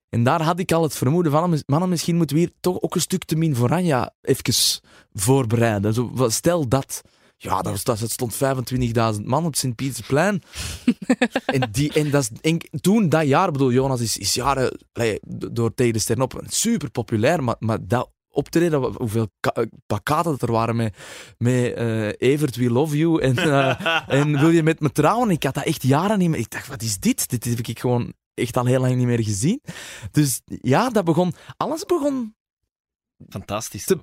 En 0.09 0.23
daar 0.23 0.43
had 0.43 0.59
ik 0.59 0.73
al 0.73 0.83
het 0.83 0.95
vermoeden 0.97 1.33
van, 1.33 1.63
mannen, 1.67 1.89
misschien 1.89 2.17
moeten 2.17 2.37
we 2.37 2.43
hier 2.43 2.53
toch 2.61 2.81
ook 2.81 2.95
een 2.95 3.01
stuk 3.01 3.25
te 3.25 3.37
min 3.37 3.55
voor 3.57 3.73
Anja 3.73 4.15
even 4.23 4.81
voorbereiden. 5.13 5.95
Zo, 5.95 6.13
stel 6.29 6.69
dat, 6.69 7.03
Ja, 7.41 7.63
dat, 7.63 7.85
was, 7.85 8.01
dat 8.01 8.11
stond 8.11 8.35
25.000 9.19 9.25
man 9.25 9.45
op 9.45 9.57
Sint-Pietersplein. 9.57 10.43
en, 11.47 11.69
die, 11.71 11.93
en, 11.93 12.11
dat 12.11 12.23
is, 12.23 12.31
en 12.41 12.59
toen, 12.81 13.09
dat 13.09 13.27
jaar, 13.27 13.53
bedoel, 13.53 13.73
Jonas 13.73 14.01
is, 14.01 14.17
is 14.17 14.35
jaren 14.35 14.79
allee, 14.93 15.19
door 15.29 15.75
tegen 15.75 15.93
de 15.93 15.99
sterren 15.99 16.25
op 16.25 16.43
super 16.47 16.91
populair, 16.91 17.45
maar, 17.45 17.57
maar 17.59 17.87
dat 17.87 18.11
optreden, 18.31 18.95
hoeveel 18.97 19.29
eh, 19.41 19.65
plakaten 19.87 20.31
dat 20.31 20.43
er 20.43 20.53
waren 20.53 20.77
met, 20.77 20.97
met 21.39 21.75
eh, 21.75 22.09
Evert, 22.17 22.57
we 22.57 22.71
love 22.71 22.97
you 22.97 23.23
en, 23.23 23.39
eh, 23.39 24.03
en 24.21 24.39
wil 24.41 24.51
je 24.51 24.63
met 24.63 24.81
me 24.81 24.93
trouwen? 24.93 25.31
Ik 25.31 25.43
had 25.43 25.55
dat 25.55 25.65
echt 25.65 25.83
jaren 25.83 26.19
niet 26.19 26.29
meer. 26.29 26.39
Ik 26.39 26.51
dacht, 26.51 26.69
wat 26.69 26.83
is 26.83 26.99
dit? 26.99 27.29
Dit 27.29 27.45
heb 27.45 27.59
ik 27.59 27.79
gewoon 27.79 28.13
echt 28.35 28.57
al 28.57 28.65
heel 28.65 28.81
lang 28.81 28.97
niet 28.97 29.07
meer 29.07 29.23
gezien. 29.23 29.63
Dus 30.11 30.41
ja, 30.47 30.91
dat 30.91 31.05
begon, 31.05 31.35
alles 31.57 31.85
begon 31.85 32.37
Fantastisch. 33.29 33.85
Te- 33.85 34.03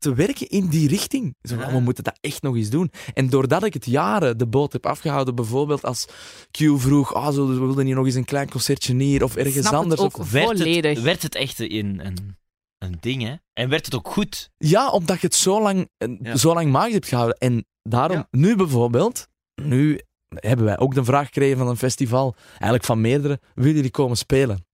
te 0.00 0.14
werken 0.14 0.48
in 0.48 0.66
die 0.68 0.88
richting. 0.88 1.34
Zo, 1.42 1.56
Ja. 1.56 1.72
We 1.72 1.80
moeten 1.80 2.04
dat 2.04 2.18
echt 2.20 2.42
nog 2.42 2.56
eens 2.56 2.70
doen. 2.70 2.90
En 3.14 3.28
doordat 3.28 3.64
ik 3.64 3.74
het 3.74 3.86
jaren 3.86 4.38
de 4.38 4.46
boot 4.46 4.72
heb 4.72 4.86
afgehouden, 4.86 5.34
bijvoorbeeld 5.34 5.84
als 5.84 6.06
Q 6.50 6.58
vroeg, 6.76 7.14
ah, 7.14 7.34
zo, 7.34 7.46
we 7.48 7.58
wilden 7.58 7.86
hier 7.86 7.94
nog 7.94 8.04
eens 8.06 8.14
een 8.14 8.24
klein 8.24 8.50
concertje 8.50 8.94
hier 8.94 9.24
of 9.24 9.36
ergens 9.36 9.54
Snap 9.54 9.72
het 9.72 9.82
anders. 9.82 10.00
ook. 10.00 10.18
Of, 10.18 10.30
werd 10.30 10.46
Volledig. 10.46 10.94
het, 10.94 11.02
werd 11.04 11.22
het 11.22 11.34
echt 11.34 11.58
een, 11.58 12.06
een, 12.06 12.36
een 12.78 12.96
ding, 13.00 13.22
hè? 13.22 13.34
En 13.52 13.68
werd 13.68 13.84
het 13.84 13.94
ook 13.94 14.08
goed? 14.08 14.50
ja, 14.56 14.90
omdat 14.90 15.20
je 15.20 15.26
het 15.26 15.36
zo 15.36 15.62
lang, 15.62 15.88
Ja. 16.22 16.36
zo 16.36 16.54
lang 16.54 16.70
magisch 16.70 16.92
hebt 16.92 17.08
gehouden. 17.08 17.38
En 17.38 17.64
daarom, 17.82 18.16
Ja. 18.16 18.28
nu 18.30 18.56
bijvoorbeeld, 18.56 19.28
nu 19.62 20.00
hebben 20.34 20.64
wij 20.66 20.78
ook 20.78 20.94
de 20.94 21.04
vraag 21.04 21.26
gekregen 21.26 21.58
van 21.58 21.68
een 21.68 21.76
festival, 21.76 22.34
eigenlijk 22.50 22.84
van 22.84 23.00
meerdere, 23.00 23.40
willen 23.54 23.74
jullie 23.74 23.90
komen 23.90 24.16
spelen? 24.16 24.64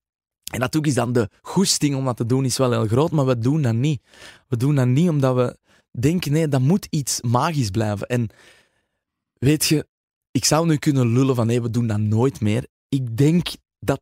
En 0.53 0.61
natuurlijk 0.61 0.87
is 0.87 0.95
dan 0.95 1.13
de 1.13 1.29
goesting 1.43 1.97
om 1.97 2.05
dat 2.05 2.17
te 2.17 2.27
doen 2.27 2.45
is 2.45 2.57
wel 2.57 2.71
heel 2.71 2.87
groot, 2.87 3.11
maar 3.11 3.27
we 3.27 3.39
doen 3.39 3.63
dat 3.63 3.75
niet. 3.75 4.03
We 4.49 4.57
doen 4.57 4.75
dat 4.75 4.87
niet 4.87 5.09
omdat 5.09 5.35
we 5.35 5.59
denken, 5.91 6.33
nee, 6.33 6.49
dat 6.49 6.61
moet 6.61 6.87
iets 6.91 7.21
magisch 7.21 7.71
blijven. 7.71 8.07
En 8.07 8.29
weet 9.39 9.65
je, 9.65 9.87
ik 10.31 10.45
zou 10.45 10.67
nu 10.67 10.77
kunnen 10.77 11.13
lullen 11.13 11.35
van, 11.35 11.47
nee, 11.47 11.63
we 11.63 11.71
doen 11.71 11.87
dat 11.87 11.99
nooit 11.99 12.41
meer. 12.41 12.67
Ik 12.89 13.17
denk 13.17 13.49
dat 13.79 14.01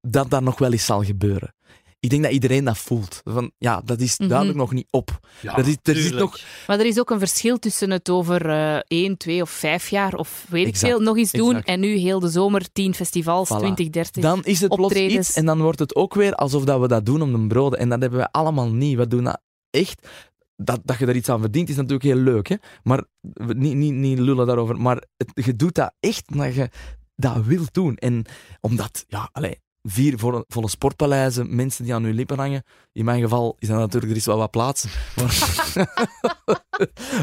dat, 0.00 0.30
dat 0.30 0.42
nog 0.42 0.58
wel 0.58 0.72
eens 0.72 0.84
zal 0.84 1.04
gebeuren. 1.04 1.54
Ik 2.00 2.10
denk 2.10 2.22
dat 2.22 2.32
iedereen 2.32 2.64
dat 2.64 2.78
voelt. 2.78 3.20
Van, 3.24 3.52
ja, 3.58 3.80
dat 3.84 4.00
is 4.00 4.18
Mhm. 4.18 4.28
duidelijk 4.28 4.58
nog 4.58 4.72
niet 4.72 4.86
op. 4.90 5.20
dat 5.42 5.66
is, 5.66 5.76
er 5.82 5.96
zit 5.96 6.14
nog, 6.14 6.38
Maar 6.66 6.78
er 6.78 6.86
is 6.86 6.98
ook 6.98 7.10
een 7.10 7.18
verschil 7.18 7.58
tussen 7.58 7.90
het 7.90 8.08
over 8.10 8.48
eh 8.50 8.78
1, 8.86 9.16
2 9.16 9.42
of 9.42 9.50
5 9.50 9.88
jaar 9.88 10.14
of 10.14 10.46
weet 10.48 10.66
Exact, 10.66 10.84
ik 10.84 10.90
veel 10.90 11.00
nog 11.06 11.16
eens 11.16 11.30
doen 11.32 11.48
exact. 11.50 11.68
en 11.68 11.80
nu 11.80 11.94
heel 11.96 12.20
de 12.20 12.28
zomer 12.28 12.72
10 12.72 12.94
festivals, 12.94 13.48
Voilà. 13.52 13.58
20, 13.58 13.90
30. 13.90 14.22
dan 14.22 14.44
is 14.44 14.60
het 14.60 14.74
plots 14.74 14.94
iets 14.94 15.32
en 15.34 15.46
dan 15.46 15.60
wordt 15.60 15.78
het 15.78 15.94
ook 15.94 16.14
weer 16.14 16.34
alsof 16.34 16.64
dat 16.64 16.80
we 16.80 16.88
dat 16.88 17.06
doen 17.06 17.22
om 17.22 17.32
de 17.32 17.46
broden. 17.46 17.78
En 17.78 17.88
dat 17.88 18.00
hebben 18.00 18.18
we 18.18 18.30
allemaal 18.32 18.68
niet. 18.72 18.96
We 18.96 19.06
doen 19.06 19.24
dat 19.24 19.40
echt. 19.70 20.08
Dat, 20.56 20.80
dat 20.84 20.98
je 20.98 21.06
daar 21.06 21.14
iets 21.16 21.28
aan 21.28 21.40
verdient 21.40 21.68
is 21.68 21.76
natuurlijk 21.76 22.02
heel 22.02 22.16
leuk, 22.16 22.48
hè? 22.48 22.56
maar 22.82 23.04
niet, 23.36 23.74
niet, 23.74 23.92
niet 23.92 24.18
lullen 24.18 24.46
daarover. 24.46 24.80
Maar 24.80 25.04
het, 25.16 25.30
je 25.46 25.56
doet 25.56 25.74
dat 25.74 25.92
echt 26.00 26.30
omdat 26.32 26.54
je 26.54 26.68
dat 27.16 27.44
wilt 27.44 27.74
doen. 27.74 27.96
En 27.96 28.24
omdat, 28.60 29.04
ja, 29.08 29.28
allee, 29.32 29.58
vier 29.82 30.18
volle, 30.18 30.44
volle 30.48 30.68
sportpaleizen, 30.68 31.54
mensen 31.54 31.84
die 31.84 31.94
aan 31.94 32.04
hun 32.04 32.14
lippen 32.14 32.38
hangen. 32.38 32.62
In 32.92 33.04
mijn 33.04 33.20
geval 33.20 33.56
is 33.58 33.68
dat 33.68 33.78
natuurlijk, 33.78 34.12
er 34.12 34.18
is 34.18 34.26
wel 34.26 34.36
wat 34.36 34.50
plaats. 34.50 34.86
Maar, 35.16 36.06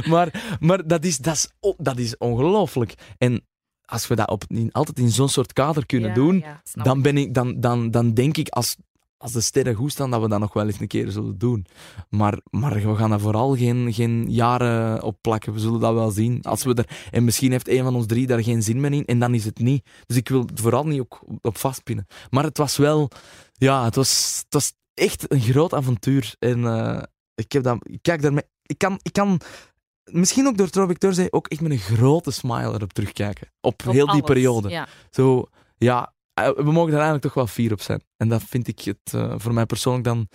maar, 0.11 0.57
maar 0.59 0.87
dat, 0.87 1.05
is, 1.05 1.17
dat, 1.17 1.35
is, 1.35 1.49
dat 1.77 1.97
is 1.97 2.17
ongelooflijk. 2.17 2.93
En 3.17 3.45
als 3.85 4.07
we 4.07 4.15
dat 4.15 4.29
op, 4.29 4.43
in, 4.47 4.71
altijd 4.71 4.99
in 4.99 5.09
zo'n 5.09 5.29
soort 5.29 5.53
kader 5.53 5.85
kunnen 5.85 6.09
Ja, 6.09 6.15
doen, 6.15 6.39
ja, 6.39 6.61
dan, 6.71 7.01
ben 7.01 7.17
ik, 7.17 7.33
dan, 7.33 7.59
dan, 7.59 7.91
dan 7.91 8.13
denk 8.13 8.37
ik, 8.37 8.49
als, 8.49 8.75
als 9.17 9.31
de 9.31 9.41
sterren 9.41 9.73
goed 9.73 9.91
staan, 9.91 10.11
dat 10.11 10.21
we 10.21 10.27
dat 10.29 10.39
nog 10.39 10.53
wel 10.53 10.65
eens 10.65 10.79
een 10.79 10.87
keer 10.87 11.11
zullen 11.11 11.37
doen. 11.37 11.65
Maar, 12.09 12.39
maar 12.49 12.73
we 12.73 12.95
gaan 12.95 13.09
daar 13.09 13.19
vooral 13.19 13.55
geen, 13.55 13.93
geen 13.93 14.31
jaren 14.31 15.03
op 15.03 15.17
plakken. 15.21 15.53
We 15.53 15.59
zullen 15.59 15.79
dat 15.79 15.93
wel 15.93 16.11
zien. 16.11 16.41
Als 16.41 16.63
we 16.63 16.73
er, 16.73 16.89
en 17.11 17.23
misschien 17.23 17.51
heeft 17.51 17.67
een 17.67 17.83
van 17.83 17.95
ons 17.95 18.05
drie 18.05 18.27
daar 18.27 18.43
geen 18.43 18.63
zin 18.63 18.79
meer 18.79 18.93
in, 18.93 19.05
en 19.05 19.19
dan 19.19 19.33
is 19.33 19.45
het 19.45 19.59
niet. 19.59 19.89
Dus 20.05 20.17
ik 20.17 20.29
wil 20.29 20.41
het 20.41 20.59
vooral 20.59 20.85
niet 20.85 20.99
ook 20.99 21.23
op 21.41 21.57
vastpinnen. 21.57 22.07
Maar 22.29 22.43
het 22.43 22.57
was 22.57 22.77
wel... 22.77 23.09
Ja, 23.53 23.83
het 23.83 23.95
was, 23.95 24.37
het 24.43 24.53
was 24.53 24.73
echt 24.93 25.31
een 25.31 25.41
groot 25.41 25.73
avontuur. 25.73 26.35
En 26.39 26.65
eh, 26.65 27.03
ik, 27.35 27.51
heb 27.51 27.63
dat, 27.63 27.77
ik 27.81 28.01
kijk 28.01 28.21
daarmee... 28.21 28.43
Ik 28.63 28.77
kan... 28.77 28.99
Ik 29.01 29.13
kan 29.13 29.39
Misschien 30.11 30.47
ook 30.47 30.57
door 30.57 30.69
Tropic 30.69 30.97
Thursday 30.97 31.27
ook 31.29 31.47
echt 31.47 31.61
met 31.61 31.71
een 31.71 31.77
grote 31.77 32.31
smile 32.31 32.73
erop 32.73 32.93
terugkijken. 32.93 33.47
Op, 33.61 33.83
Op 33.87 33.93
heel 33.93 34.07
die 34.07 34.21
periode. 34.21 34.69
Ja. 34.69 34.87
Zo, 35.09 35.45
ja, 35.77 36.13
we 36.45 36.71
mogen 36.71 36.91
daar 36.91 37.01
eigenlijk 37.01 37.21
toch 37.23 37.33
wel 37.33 37.47
fier 37.47 37.71
op 37.71 37.81
zijn. 37.81 38.01
En 38.17 38.29
dat 38.29 38.43
vind 38.43 38.67
ik 38.67 38.79
het 38.79 39.13
eh, 39.13 39.33
voor 39.37 39.53
mij 39.53 39.65
persoonlijk 39.65 40.03
dan 40.05 40.27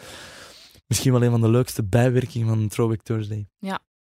misschien 0.87 1.13
wel 1.13 1.23
een 1.23 1.31
van 1.31 1.41
de 1.41 1.51
leukste 1.51 1.85
bijwerkingen 1.85 2.49
van 2.49 2.69
Throwback 2.69 3.03
Thursday. 3.03 3.49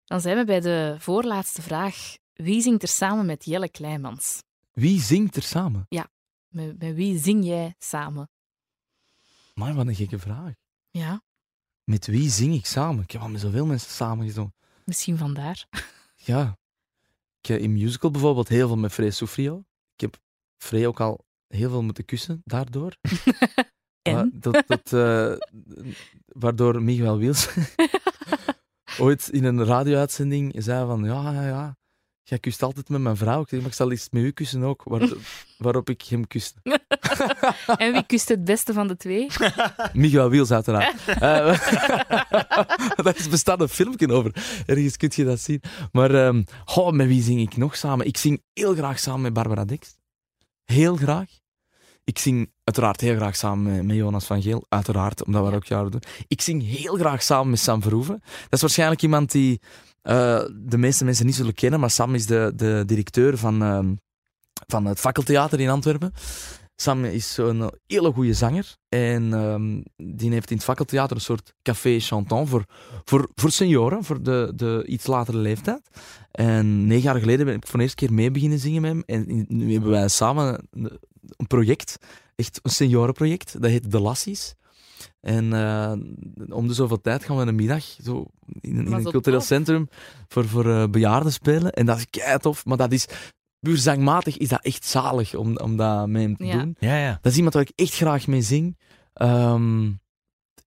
Dan 0.04 0.20
zijn 0.20 0.36
we 0.36 0.44
bij 0.44 0.60
de 0.60 0.96
voorlaatste 0.98 1.62
vraag. 1.62 2.16
Wie 2.32 2.62
zingt 2.62 2.82
er 2.82 2.88
samen 2.88 3.26
met 3.26 3.44
Jelle 3.44 3.68
Kleimans? 3.68 4.42
Wie 4.72 5.00
zingt 5.00 5.36
er 5.36 5.42
samen? 5.42 5.86
Met, 6.48 6.78
met 6.78 6.94
wie 6.94 7.18
zing 7.18 7.44
jij 7.44 7.74
samen? 7.78 8.30
Maar 9.54 9.74
wat 9.74 9.86
een 9.86 9.94
gekke 9.94 10.18
vraag. 10.18 10.52
Ja, 10.90 11.22
Met 11.84 12.06
wie 12.06 12.30
zing 12.30 12.54
ik 12.54 12.66
samen? 12.66 13.02
Ik 13.02 13.10
heb 13.10 13.20
al 13.20 13.28
met 13.28 13.40
zoveel 13.40 13.66
mensen 13.66 13.90
samen 13.90 14.26
gezongen. 14.26 14.54
misschien 14.84 15.16
vandaar. 15.18 15.66
Ja. 16.16 16.58
Ik 17.40 17.46
heb 17.46 17.60
in 17.60 17.72
musical 17.72 18.10
bijvoorbeeld 18.10 18.48
heel 18.48 18.66
veel 18.66 18.76
met 18.76 18.92
Frey 18.92 19.10
Soufrio. 19.10 19.58
Ik 19.94 20.00
heb 20.00 20.16
Frey 20.56 20.86
ook 20.86 21.00
al 21.00 21.26
heel 21.48 21.70
veel 21.70 21.82
moeten 21.82 22.04
kussen 22.04 22.42
daardoor. 22.44 22.92
En? 24.02 24.14
Wa- 24.14 24.28
dat, 24.32 24.64
dat, 24.66 24.92
eh, 24.92 25.32
waardoor 26.26 26.82
Miguel 26.82 27.18
Wiels 27.18 27.48
ooit 28.98 29.28
in 29.28 29.44
een 29.44 29.64
radio-uitzending 29.64 30.54
zei 30.56 30.86
van 30.86 31.04
ja, 31.04 31.32
ja, 31.32 31.46
ja, 31.46 31.76
jij 32.22 32.38
kust 32.38 32.62
altijd 32.62 32.88
met 32.88 33.00
mijn 33.00 33.16
vrouw. 33.16 33.40
Ik 33.40 33.48
zeg, 33.48 33.58
maar 33.60 33.68
ik 33.68 33.74
zal 33.74 33.90
eens 33.90 34.08
met 34.10 34.22
u 34.22 34.30
kussen 34.30 34.62
ook. 34.62 34.82
Waar- 34.84 35.08
waarop 35.58 35.90
ik 35.90 36.02
hem 36.02 36.26
kuste. 36.26 36.60
en 37.78 37.92
wie 37.92 38.06
kust 38.06 38.28
het 38.28 38.44
beste 38.44 38.72
van 38.72 38.86
de 38.88 38.96
twee? 38.96 39.26
Miguel 39.92 40.30
Wiels 40.30 40.50
uiteraard. 40.50 40.94
Eh, 41.06 41.20
Daar 43.04 43.16
is 43.16 43.28
bestaat 43.28 43.60
een 43.60 43.68
filmpje 43.68 44.12
over. 44.12 44.62
Ergens 44.66 44.96
kun 44.96 45.10
je 45.14 45.24
dat 45.24 45.40
zien. 45.40 45.62
Maar 45.92 46.14
ehm, 46.26 46.42
met 46.92 47.06
wie 47.06 47.22
zing 47.22 47.40
ik 47.40 47.56
nog 47.56 47.76
samen? 47.76 48.06
Ik 48.06 48.16
zing 48.16 48.42
heel 48.52 48.74
graag 48.74 48.98
samen 48.98 49.20
met 49.20 49.32
Barbara 49.32 49.64
Dix. 49.64 49.97
Heel 50.72 50.96
graag. 50.96 51.26
Ik 52.04 52.18
zing 52.18 52.50
uiteraard 52.64 53.00
heel 53.00 53.16
graag 53.16 53.36
samen 53.36 53.86
met, 53.86 53.96
Jonas 53.96 54.24
van 54.24 54.42
Geel. 54.42 54.64
Uiteraard, 54.68 55.24
omdat 55.24 55.44
we 55.44 55.50
dat 55.50 55.56
ook 55.56 55.66
jaren 55.66 55.90
doen. 55.90 56.02
Ik 56.26 56.40
zing 56.40 56.62
heel 56.62 56.96
graag 56.96 57.22
samen 57.22 57.50
met 57.50 57.58
Sam 57.58 57.82
Verhoeven. 57.82 58.22
Dat 58.22 58.52
is 58.52 58.60
waarschijnlijk 58.60 59.02
iemand 59.02 59.30
die 59.30 59.60
eh, 60.02 60.42
de 60.54 60.78
meeste 60.78 61.04
mensen 61.04 61.26
niet 61.26 61.34
zullen 61.34 61.54
kennen, 61.54 61.80
maar 61.80 61.90
Sam 61.90 62.14
is 62.14 62.26
de, 62.26 62.52
de 62.56 62.82
directeur 62.86 63.38
van, 63.38 63.62
ehm, 63.62 63.94
van 64.66 64.84
het 64.84 65.00
Fakkeltheater 65.00 65.60
in 65.60 65.68
Antwerpen. 65.68 66.12
Sam 66.80 67.04
is 67.04 67.34
zo'n 67.34 67.70
hele 67.86 68.12
goede 68.12 68.32
zanger. 68.34 68.76
En 68.88 69.32
ehm, 69.32 69.82
die 70.16 70.30
heeft 70.32 70.50
in 70.50 70.56
het 70.56 70.64
Fakkeltheater 70.64 71.16
een 71.16 71.22
soort 71.22 71.54
café 71.62 71.98
chantant 72.00 72.48
voor, 72.48 72.64
voor, 73.04 73.28
voor 73.34 73.50
senioren, 73.50 74.04
voor 74.04 74.22
de, 74.22 74.52
de 74.56 74.84
iets 74.86 75.06
latere 75.06 75.36
leeftijd. 75.38 75.80
En 76.30 76.86
negen 76.86 77.02
jaar 77.02 77.18
geleden 77.20 77.46
ben 77.46 77.54
ik 77.54 77.66
voor 77.66 77.76
de 77.78 77.82
eerste 77.84 78.06
keer 78.06 78.12
mee 78.14 78.30
beginnen 78.30 78.58
zingen 78.58 78.82
met 78.82 78.90
hem. 78.90 79.02
En 79.06 79.44
nu 79.48 79.72
hebben 79.72 79.90
wij 79.90 80.08
samen 80.08 80.68
een, 80.70 80.98
een 81.36 81.46
project, 81.46 81.98
echt 82.34 82.60
een 82.62 82.70
seniorenproject, 82.70 83.52
dat 83.62 83.70
heet 83.70 83.90
De 83.90 84.00
Lassies. 84.00 84.54
En 85.20 85.52
eh, 85.52 85.92
om 86.48 86.68
de 86.68 86.74
zoveel 86.74 87.00
tijd 87.00 87.24
gaan 87.24 87.36
we 87.36 87.42
een 87.46 87.54
middag 87.54 87.84
zo 88.02 88.26
in, 88.60 88.78
een- 88.78 88.86
in 88.86 88.92
een 88.92 89.02
cultureel 89.02 89.38
tof. 89.38 89.48
centrum 89.48 89.88
voor, 90.28 90.48
voor 90.48 90.66
eh, 90.70 90.84
bejaarden 90.90 91.32
spelen. 91.32 91.72
En 91.72 91.86
dat 91.86 91.96
is 91.98 92.06
kei 92.10 92.38
tof, 92.38 92.64
maar 92.64 92.76
dat 92.76 92.92
is 92.92 93.06
puur 93.60 93.76
zangmatig 93.76 94.36
is 94.36 94.48
dat 94.48 94.64
echt 94.64 94.84
zalig 94.84 95.34
om, 95.34 95.56
om 95.58 95.76
dat 95.76 96.08
met 96.08 96.22
hem 96.22 96.36
te 96.36 96.44
Ja. 96.44 96.58
doen. 96.58 96.76
Ja, 96.78 96.96
ja. 96.96 97.18
Dat 97.20 97.32
is 97.32 97.36
iemand 97.36 97.54
waar 97.54 97.62
ik 97.62 97.72
echt 97.74 97.94
graag 97.94 98.26
mee 98.26 98.42
zing. 98.42 98.78
Ehm, 99.12 99.86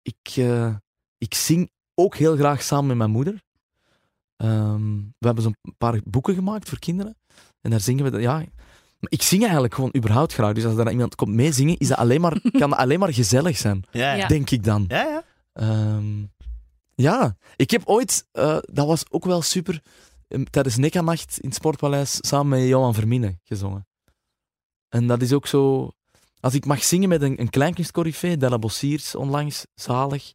ik, 0.01 0.31
eh, 0.35 0.75
ik 1.17 1.33
zing 1.33 1.71
ook 1.95 2.15
heel 2.15 2.35
graag 2.35 2.61
samen 2.63 2.87
met 2.87 2.97
mijn 2.97 3.11
moeder. 3.11 3.41
Ehm, 4.37 4.95
we 4.97 5.25
hebben 5.25 5.43
zo'n 5.43 5.55
paar 5.77 5.99
boeken 6.03 6.33
gemaakt 6.35 6.69
voor 6.69 6.79
kinderen. 6.79 7.17
En 7.61 7.69
daar 7.71 7.79
zingen 7.79 8.03
we... 8.03 8.09
dat- 8.09 8.21
Ja, 8.21 8.37
maar 8.99 9.11
ik 9.11 9.21
zing 9.21 9.41
eigenlijk 9.43 9.73
gewoon 9.73 9.93
überhaupt 9.97 10.33
graag. 10.33 10.53
Dus 10.53 10.65
als 10.65 10.77
er 10.77 10.83
dan 10.83 10.93
iemand 10.93 11.15
komt 11.15 11.35
meezingen, 11.35 11.77
is 11.77 11.87
dat 11.87 11.97
alleen 11.97 12.21
maar, 12.21 12.39
kan 12.59 12.69
dat 12.69 12.79
alleen 12.79 12.99
maar 12.99 13.13
gezellig 13.13 13.57
zijn. 13.57 13.83
Ja, 13.91 14.01
ja. 14.11 14.13
Ja. 14.13 14.27
Denk 14.27 14.49
ik 14.49 14.63
dan. 14.63 14.85
ja, 14.87 15.03
ja. 15.03 15.23
Ehm, 15.53 16.23
ja, 16.95 17.37
ik 17.55 17.71
heb 17.71 17.81
ooit, 17.85 18.27
eh, 18.31 18.57
dat 18.61 18.87
was 18.87 19.03
ook 19.09 19.25
wel 19.25 19.41
super, 19.41 19.81
tijdens 20.49 20.77
Nekanacht 20.77 21.37
in 21.39 21.47
het 21.47 21.57
Sportpaleis 21.57 22.17
samen 22.21 22.59
met 22.59 22.67
Johan 22.67 22.93
Vermine 22.93 23.37
gezongen. 23.43 23.87
En 24.89 25.07
dat 25.07 25.21
is 25.21 25.33
ook 25.33 25.47
zo, 25.47 25.91
als 26.39 26.53
ik 26.53 26.65
mag 26.65 26.83
zingen 26.83 27.09
met 27.09 27.21
een, 27.21 27.39
een 27.39 27.49
kleinkunstcorrivee, 27.49 28.37
Della 28.37 28.59
Bossiers 28.59 29.15
onlangs, 29.15 29.65
zalig, 29.75 30.31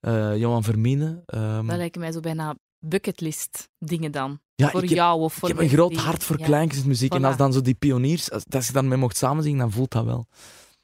eh, 0.00 0.36
Johan 0.36 0.62
Vermine. 0.64 1.22
ehm, 1.26 1.66
Dat 1.66 1.76
lijken 1.76 2.00
mij 2.00 2.12
zo 2.12 2.20
bijna 2.20 2.54
bucketlist 2.78 3.68
dingen 3.78 4.12
dan. 4.12 4.40
ja, 4.54 4.70
voor 4.70 4.82
ik 4.82 4.88
heb, 4.88 4.98
jou 4.98 5.20
of 5.20 5.32
ik 5.32 5.38
voor 5.38 5.48
heb 5.48 5.58
een 5.58 5.68
groot 5.68 5.90
die- 5.90 5.98
hart 5.98 6.24
voor 6.24 6.38
ja. 6.38 6.44
kleinkunstmuziek. 6.44 7.14
En 7.14 7.24
als 7.24 7.36
dan 7.36 7.52
zo 7.52 7.60
die 7.60 7.74
pioniers, 7.74 8.30
als, 8.30 8.44
als 8.50 8.66
je 8.66 8.72
dan 8.72 8.88
mee 8.88 8.98
mocht 8.98 9.16
samenzingen, 9.16 9.58
dan 9.58 9.72
voelt 9.72 9.90
dat 9.92 10.04
wel. 10.04 10.26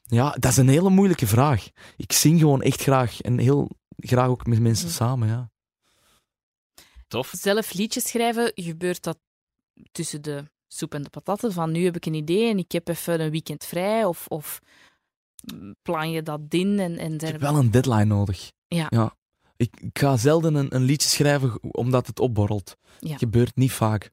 Ja, 0.02 0.30
dat 0.30 0.50
is 0.50 0.56
een 0.56 0.68
hele 0.68 0.90
moeilijke 0.90 1.26
vraag. 1.26 1.68
Ik 1.96 2.12
zing 2.12 2.38
gewoon 2.40 2.62
echt 2.62 2.82
graag. 2.82 3.20
En 3.20 3.38
heel 3.38 3.70
graag 3.96 4.28
ook 4.28 4.46
met 4.46 4.60
mensen 4.60 4.86
Mhm. 4.86 4.94
samen, 4.94 5.28
ja. 5.28 5.50
Tof. 7.14 7.32
zelf 7.36 7.72
liedjes 7.72 8.08
schrijven 8.08 8.52
gebeurt 8.54 9.02
dat 9.02 9.18
tussen 9.92 10.22
de 10.22 10.44
soep 10.68 10.94
en 10.94 11.02
de 11.02 11.10
patatten. 11.10 11.52
Van 11.52 11.72
nu 11.72 11.84
heb 11.84 11.96
ik 11.96 12.06
een 12.06 12.14
idee 12.14 12.50
en 12.50 12.58
ik 12.58 12.72
heb 12.72 12.88
even 12.88 13.20
een 13.20 13.30
weekend 13.30 13.64
vrij. 13.64 14.04
Of, 14.04 14.26
of 14.28 14.60
plan 15.82 16.10
je 16.10 16.22
dat 16.22 16.40
in 16.48 16.78
en, 16.78 16.98
en 16.98 17.14
Ik 17.14 17.20
heb 17.20 17.40
wel 17.40 17.56
een 17.56 17.70
deadline 17.70 18.04
nodig. 18.04 18.52
Ja. 18.66 19.16
Ik, 19.56 19.80
ik 19.80 19.98
ga 19.98 20.16
zelden 20.16 20.54
een, 20.54 20.74
een 20.74 20.82
liedje 20.82 21.08
schrijven 21.08 21.74
omdat 21.74 22.06
het 22.06 22.20
opborrelt. 22.20 22.76
Ja. 22.98 23.16
Gebeurt 23.16 23.56
niet 23.56 23.72
vaak. 23.72 24.10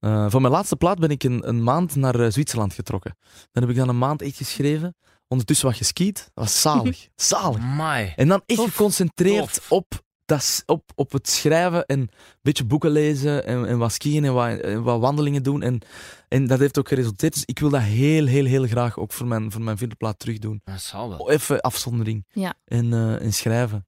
Eh, 0.00 0.30
voor 0.30 0.40
mijn 0.40 0.52
laatste 0.52 0.76
plaat 0.76 0.98
ben 0.98 1.10
ik 1.10 1.24
een, 1.24 1.48
een 1.48 1.62
maand 1.62 1.96
naar 1.96 2.20
eh, 2.20 2.30
Zwitserland 2.30 2.74
getrokken. 2.74 3.16
Dan 3.52 3.62
heb 3.62 3.72
ik 3.72 3.78
dan 3.78 3.88
een 3.88 3.98
maand 3.98 4.22
echt 4.22 4.36
geschreven. 4.36 4.96
Ondertussen 5.28 5.66
wat 5.66 5.76
geskiet. 5.76 6.30
Dat 6.34 6.44
was 6.44 6.60
zalig. 6.60 7.08
zalig. 7.16 8.14
En 8.16 8.28
dan 8.28 8.42
echt 8.46 8.58
Tof. 8.58 8.70
geconcentreerd 8.70 9.54
Tof. 9.54 9.72
op, 9.72 10.02
dat, 10.28 10.62
op, 10.66 10.92
op 10.94 11.12
het 11.12 11.28
schrijven 11.28 11.86
en 11.86 12.00
een 12.00 12.10
beetje 12.42 12.64
boeken 12.64 12.90
lezen 12.90 13.44
en, 13.44 13.66
en 13.66 13.78
wat 13.78 13.92
skiën 13.92 14.24
en 14.24 14.34
wat, 14.34 14.58
en 14.58 14.82
wat 14.82 15.00
wandelingen 15.00 15.42
doen. 15.42 15.62
En, 15.62 15.80
en 16.28 16.46
dat 16.46 16.58
heeft 16.58 16.78
ook 16.78 16.88
geresulteerd. 16.88 17.34
Dus 17.34 17.44
ik 17.44 17.58
wil 17.58 17.70
dat 17.70 17.80
heel, 17.80 18.26
heel, 18.26 18.44
heel 18.44 18.66
graag 18.66 18.98
ook 18.98 19.12
voor 19.12 19.26
mijn, 19.26 19.52
voor 19.52 19.62
mijn 19.62 19.78
vierde 19.78 19.94
plaat 19.94 20.18
terug 20.18 20.38
doen. 20.38 20.60
Dat 20.64 20.80
zal 20.80 21.08
wel. 21.08 21.18
Oh, 21.18 21.32
Even 21.32 21.60
afzondering. 21.60 22.26
Ja. 22.32 22.54
En, 22.64 22.92
eh, 22.92 23.22
en 23.22 23.32
schrijven. 23.32 23.86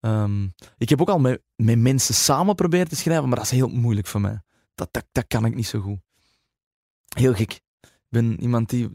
Ehm, 0.00 0.48
ik 0.78 0.88
heb 0.88 1.00
ook 1.00 1.08
al 1.08 1.18
met, 1.18 1.42
met 1.56 1.78
mensen 1.78 2.14
samen 2.14 2.54
proberen 2.54 2.88
te 2.88 2.96
schrijven, 2.96 3.28
maar 3.28 3.36
dat 3.36 3.46
is 3.46 3.50
heel 3.50 3.68
moeilijk 3.68 4.06
voor 4.06 4.20
mij. 4.20 4.42
Dat, 4.74 4.88
dat, 4.90 5.04
dat 5.12 5.24
kan 5.26 5.44
ik 5.44 5.54
niet 5.54 5.66
zo 5.66 5.80
goed. 5.80 5.98
Heel 7.08 7.34
gek. 7.34 7.52
Ik 7.80 8.08
ben 8.08 8.40
iemand 8.40 8.70
die 8.70 8.88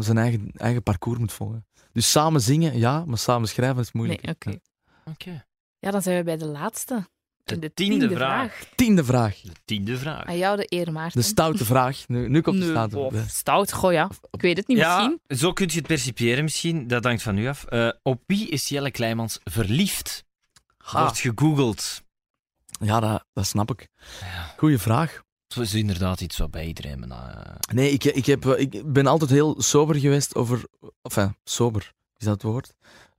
zijn 0.00 0.18
eigen, 0.18 0.50
eigen 0.56 0.82
parcours 0.82 1.18
moet 1.18 1.32
volgen. 1.32 1.66
Dus 1.92 2.10
samen 2.10 2.40
zingen, 2.40 2.78
ja, 2.78 3.04
maar 3.04 3.18
samen 3.18 3.48
schrijven 3.48 3.82
is 3.82 3.92
moeilijk. 3.92 4.22
Nee, 4.22 4.34
oké. 4.34 4.50
Ja. 4.50 5.12
Oké. 5.12 5.44
Ja, 5.78 5.90
dan 5.90 6.02
zijn 6.02 6.16
we 6.16 6.22
bij 6.24 6.36
de 6.36 6.46
laatste. 6.46 7.06
De, 7.44 7.58
De 7.58 7.72
tiende, 7.74 8.10
vraag. 8.10 8.64
Tiende 8.74 9.04
vraag. 9.04 9.40
De 9.40 9.52
tiende 9.64 9.98
vraag. 9.98 10.24
Aan 10.26 10.36
jou 10.38 10.56
de 10.56 10.66
eer, 10.68 10.92
Maarten. 10.92 11.20
De 11.20 11.26
stoute 11.26 11.64
vraag. 11.64 12.08
Nu, 12.08 12.28
nu 12.28 12.40
komt 12.40 12.56
de 12.58 12.62
Nee, 12.64 12.70
stoute 12.72 12.98
of 12.98 13.12
vraag. 13.12 13.30
Stout, 13.30 13.72
goh 13.72 13.92
ja. 13.92 14.10
Ik 14.30 14.40
weet 14.40 14.56
het 14.56 14.66
niet, 14.66 14.76
Ja, 14.78 14.96
misschien. 14.96 15.38
zo 15.38 15.52
kun 15.52 15.66
je 15.70 15.76
het 15.76 15.86
percipiëren 15.86 16.44
misschien. 16.44 16.86
Dat 16.88 17.04
hangt 17.04 17.22
van 17.22 17.38
u 17.38 17.46
af. 17.48 17.64
Eh, 17.64 17.88
op 18.02 18.22
wie 18.26 18.48
is 18.48 18.68
Jelle 18.68 18.90
Kleimans 18.90 19.40
verliefd? 19.44 20.24
Ha. 20.78 21.00
Wordt 21.02 21.18
gegoogeld. 21.18 22.02
Ja, 22.80 23.00
dat, 23.00 23.24
dat 23.32 23.46
snap 23.46 23.70
ik. 23.70 23.88
Ja, 24.20 24.54
Goeie 24.56 24.78
vraag. 24.78 25.22
het 25.48 25.58
is 25.58 25.74
inderdaad 25.74 26.20
iets 26.20 26.36
wat 26.38 26.50
bij 26.50 26.66
iedereen... 26.66 27.08
Maar, 27.08 27.36
eh, 27.46 27.74
Nee, 27.74 27.90
ik, 27.90 28.04
ik, 28.04 28.26
heb, 28.26 28.46
eh, 28.46 28.60
ik 28.60 28.92
ben 28.92 29.06
altijd 29.06 29.30
heel 29.30 29.62
sober 29.62 29.96
geweest 29.96 30.34
over... 30.34 30.64
Enfin, 31.02 31.36
sober, 31.44 31.92
is 32.16 32.24
dat 32.24 32.34
het 32.34 32.42
woord? 32.42 32.72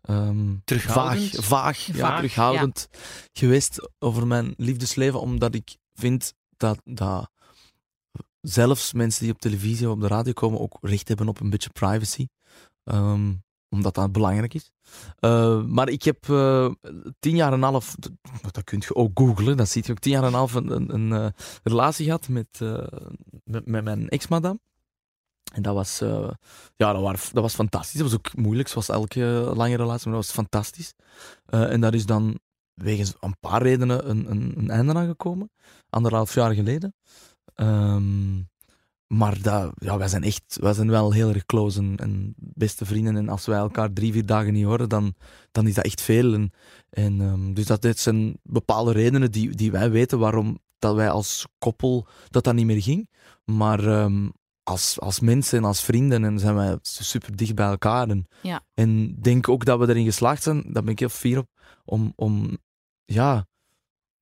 Ehm, 0.08 0.56
Terughoudend? 0.64 1.30
Vaag, 1.32 1.44
vaag, 1.44 1.86
ja, 1.86 2.16
terughoudend 2.16 2.90
geweest 3.34 3.90
over 4.00 4.28
mijn 4.28 4.54
liefdesleven, 4.58 5.22
omdat 5.22 5.56
ik 5.56 5.78
vind 5.94 6.34
dat, 6.58 6.82
dat 6.84 7.30
zelfs 8.42 8.94
mensen 8.94 9.24
die 9.24 9.34
op 9.34 9.40
televisie 9.40 9.88
of 9.88 9.94
op 9.94 10.02
de 10.02 10.08
radio 10.08 10.34
komen 10.34 10.60
ook 10.60 10.78
recht 10.82 11.08
hebben 11.08 11.28
op 11.28 11.40
een 11.40 11.50
beetje 11.50 11.70
privacy. 11.70 12.28
Ehm, 12.84 13.34
omdat 13.70 13.96
dat 13.96 14.12
belangrijk 14.12 14.54
is. 14.54 14.72
Eh, 15.20 15.64
maar 15.64 15.90
ik 15.90 16.04
heb 16.04 16.30
eh, 16.30 16.72
tien 17.20 17.36
jaar 17.36 17.52
en 17.52 17.54
een 17.54 17.64
half, 17.64 17.96
dat, 18.52 18.64
kun 18.64 18.84
je 18.88 18.96
ook 18.96 19.20
googlen, 19.20 19.58
dat 19.58 19.70
zie 19.70 19.84
je 19.86 19.92
ook, 19.92 20.00
tien 20.00 20.12
jaar 20.12 20.22
en 20.22 20.28
een 20.28 20.34
half 20.34 20.54
een, 20.54 20.72
een, 20.72 20.94
een, 20.94 21.14
eh, 21.14 21.28
relatie 21.64 22.06
gehad 22.06 22.28
met, 22.28 22.48
eh, 22.62 22.88
met, 23.44 23.66
met 23.66 23.84
mijn 23.84 24.10
ex-madame. 24.10 24.60
En 25.54 25.62
dat 25.62 25.74
was, 25.74 26.02
eh, 26.02 26.30
ja, 26.76 26.94
dat, 26.94 27.04
dat 27.34 27.44
was 27.44 27.54
fantastisch. 27.54 28.00
Dat 28.00 28.10
was 28.10 28.18
ook 28.18 28.36
moeilijk, 28.36 28.68
zoals 28.68 28.90
elke 28.90 29.52
lange 29.56 29.76
relatie, 29.76 30.10
maar 30.10 30.18
dat 30.18 30.26
was 30.26 30.36
fantastisch. 30.36 30.94
Eh, 31.46 31.72
en 31.72 31.82
daar 31.82 31.94
is 31.94 32.06
dan 32.06 32.40
wegens 32.74 33.14
een 33.20 33.38
paar 33.40 33.62
redenen 33.62 34.10
een, 34.10 34.32
een, 34.32 34.54
een 34.58 34.70
einde 34.70 34.94
aan 34.94 35.08
gekomen, 35.08 35.52
anderhalf 35.90 36.34
jaar 36.34 36.54
geleden. 36.54 36.96
Ehm, 37.56 38.36
maar 39.08 39.42
dat, 39.42 39.72
ja, 39.76 39.98
wij 39.98 40.08
zijn 40.08 40.24
echt, 40.24 40.58
wij 40.62 40.74
zijn 40.74 40.90
wel 40.90 41.12
heel 41.12 41.30
erg 41.30 41.46
close 41.46 41.80
en, 41.80 41.98
en 41.98 42.34
beste 42.38 42.86
vrienden. 42.86 43.18
En 43.18 43.30
als 43.30 43.46
wij 43.46 43.58
elkaar 43.58 43.94
drie, 43.94 44.12
vier 44.12 44.26
dagen 44.26 44.54
niet 44.54 44.66
horen, 44.66 44.90
dan, 44.90 45.16
dan 45.52 45.68
is 45.68 45.74
dat 45.74 45.86
echt 45.86 46.02
veel. 46.02 46.34
En, 46.34 46.52
en, 46.90 47.22
ehm, 47.22 47.54
dus 47.54 47.66
dat 47.66 47.82
dit 47.82 48.00
zijn 48.00 48.40
bepaalde 48.44 48.92
redenen 48.92 49.32
die, 49.32 49.56
die 49.56 49.72
wij 49.72 49.92
weten 49.92 50.20
waarom 50.20 50.60
dat 50.80 50.96
wij 50.96 51.10
als 51.10 51.46
koppel 51.58 52.08
dat 52.30 52.44
dat 52.44 52.54
niet 52.54 52.66
meer 52.66 52.82
ging. 52.82 53.10
Maar 53.46 53.88
ehm, 53.88 54.30
als, 54.68 55.00
als 55.00 55.20
mensen 55.20 55.58
en 55.58 55.64
als 55.64 55.82
vrienden 55.82 56.24
en 56.24 56.40
zijn 56.40 56.56
wij 56.56 56.78
super 56.82 57.36
dicht 57.36 57.56
bij 57.56 57.68
elkaar. 57.68 58.10
En, 58.10 58.28
Ja. 58.42 58.62
en 58.74 59.16
denk 59.22 59.50
ook 59.50 59.66
dat 59.66 59.80
we 59.80 59.88
erin 59.90 60.06
geslaagd 60.06 60.44
zijn, 60.44 60.64
daar 60.68 60.84
ben 60.84 60.92
ik 60.92 61.00
heel 61.00 61.10
fier 61.10 61.38
op, 61.38 61.48
om, 61.86 62.14
om, 62.16 62.58
ja, 63.06 63.46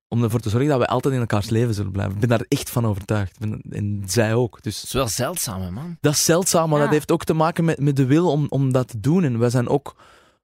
om 0.08 0.22
ervoor 0.22 0.40
te 0.40 0.48
zorgen 0.48 0.68
dat 0.68 0.78
wij 0.78 0.86
altijd 0.86 1.14
in 1.14 1.20
elkaars 1.20 1.48
leven 1.50 1.74
zullen 1.74 1.92
blijven. 1.92 2.14
Ik 2.14 2.20
ben 2.20 2.28
daar 2.28 2.44
echt 2.48 2.70
van 2.70 2.86
overtuigd. 2.86 3.38
Ben- 3.38 3.60
En 3.70 4.02
zij 4.06 4.34
ook. 4.34 4.62
Dus 4.62 4.76
Het 4.76 4.84
is 4.84 4.92
wel 4.92 5.08
zeldzaam, 5.08 5.60
hè, 5.60 5.70
man. 5.70 5.96
dat 6.00 6.12
is 6.12 6.24
zeldzaam, 6.24 6.68
maar 6.68 6.78
Ja. 6.78 6.84
dat 6.84 6.92
heeft 6.94 7.12
ook 7.12 7.24
te 7.24 7.34
maken 7.34 7.64
met, 7.64 7.80
met 7.80 7.96
de 7.96 8.04
wil 8.06 8.30
om, 8.30 8.46
om 8.48 8.72
dat 8.72 8.88
te 8.88 9.00
doen. 9.00 9.24
En 9.24 9.38
wij 9.38 9.50
zijn 9.50 9.68
ook... 9.68 9.96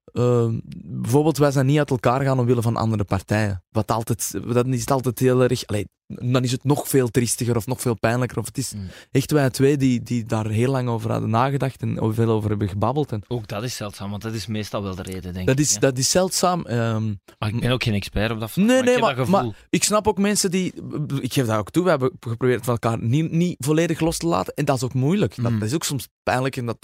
eh, 0.05 0.49
bijvoorbeeld, 0.85 1.39
wij 1.39 1.51
zijn 1.51 1.67
niet 1.67 1.79
uit 1.79 1.91
elkaar 1.91 2.21
gaan 2.23 2.39
omwille 2.39 2.63
van 2.63 2.77
andere 2.77 3.05
partijen. 3.05 3.63
Wat 3.71 3.91
altijd, 3.91 4.35
dan 4.53 4.73
is 4.73 4.81
het 4.81 4.91
altijd 4.91 5.19
heel 5.19 5.43
erg... 5.43 5.67
Allee, 5.67 5.87
dan 6.07 6.43
is 6.45 6.53
het 6.53 6.65
nog 6.65 6.89
veel 6.89 7.09
triestiger 7.09 7.57
of 7.57 7.67
nog 7.67 7.81
veel 7.81 7.95
pijnlijker. 7.99 8.39
Of 8.39 8.47
het 8.47 8.59
is 8.59 8.73
Mm. 8.75 8.87
echt 9.11 9.31
wij 9.31 9.51
twee 9.51 9.77
die, 9.77 10.03
die 10.03 10.25
daar 10.25 10.47
heel 10.47 10.71
lang 10.71 10.89
over 10.89 11.11
hadden 11.11 11.31
nagedacht 11.31 11.83
en 11.83 12.01
over 12.01 12.15
veel 12.15 12.29
over 12.31 12.49
hebben 12.51 12.69
gebabbeld. 12.69 13.13
En 13.13 13.23
Ook 13.29 13.49
dat 13.49 13.63
is 13.63 13.77
zeldzaam, 13.77 14.11
want 14.11 14.23
dat 14.23 14.35
is 14.35 14.47
meestal 14.47 14.83
wel 14.83 14.95
de 14.95 15.03
reden, 15.03 15.33
denk 15.35 15.47
dat, 15.47 15.59
ik. 15.59 15.65
is, 15.65 15.73
ja. 15.73 15.79
dat 15.81 15.99
is 15.99 16.11
zeldzaam. 16.11 16.65
Ehm, 16.67 17.15
Maar 17.39 17.49
ik 17.49 17.61
ben 17.61 17.71
ook 17.71 17.83
geen 17.83 17.95
expert 17.95 18.31
op 18.31 18.41
dat 18.41 18.51
vlak. 18.51 18.67
Nee, 18.67 18.77
maar 18.77 18.85
nee, 18.85 19.25
ik 19.25 19.31
maar- 19.31 19.43
dat 19.45 19.55
ik 19.71 19.85
snap 19.85 20.09
ook 20.09 20.19
mensen 20.19 20.51
die... 20.51 20.73
Ik 21.21 21.33
geef 21.33 21.47
dat 21.47 21.59
ook 21.59 21.71
toe. 21.71 21.85
We 21.85 21.91
hebben 21.91 22.11
geprobeerd 22.21 22.65
van 22.65 22.73
elkaar 22.81 23.03
niet, 23.03 23.31
niet 23.33 23.57
volledig 23.59 24.01
los 24.01 24.19
te 24.19 24.27
laten. 24.27 24.55
En 24.55 24.65
dat 24.65 24.77
is 24.77 24.83
ook 24.83 24.95
moeilijk. 24.95 25.35
Dat, 25.43 25.53
Mm. 25.53 25.59
dat 25.59 25.69
is 25.69 25.75
ook 25.75 25.85
soms 25.85 26.09
pijnlijk 26.23 26.57
en 26.57 26.67
dat, 26.67 26.77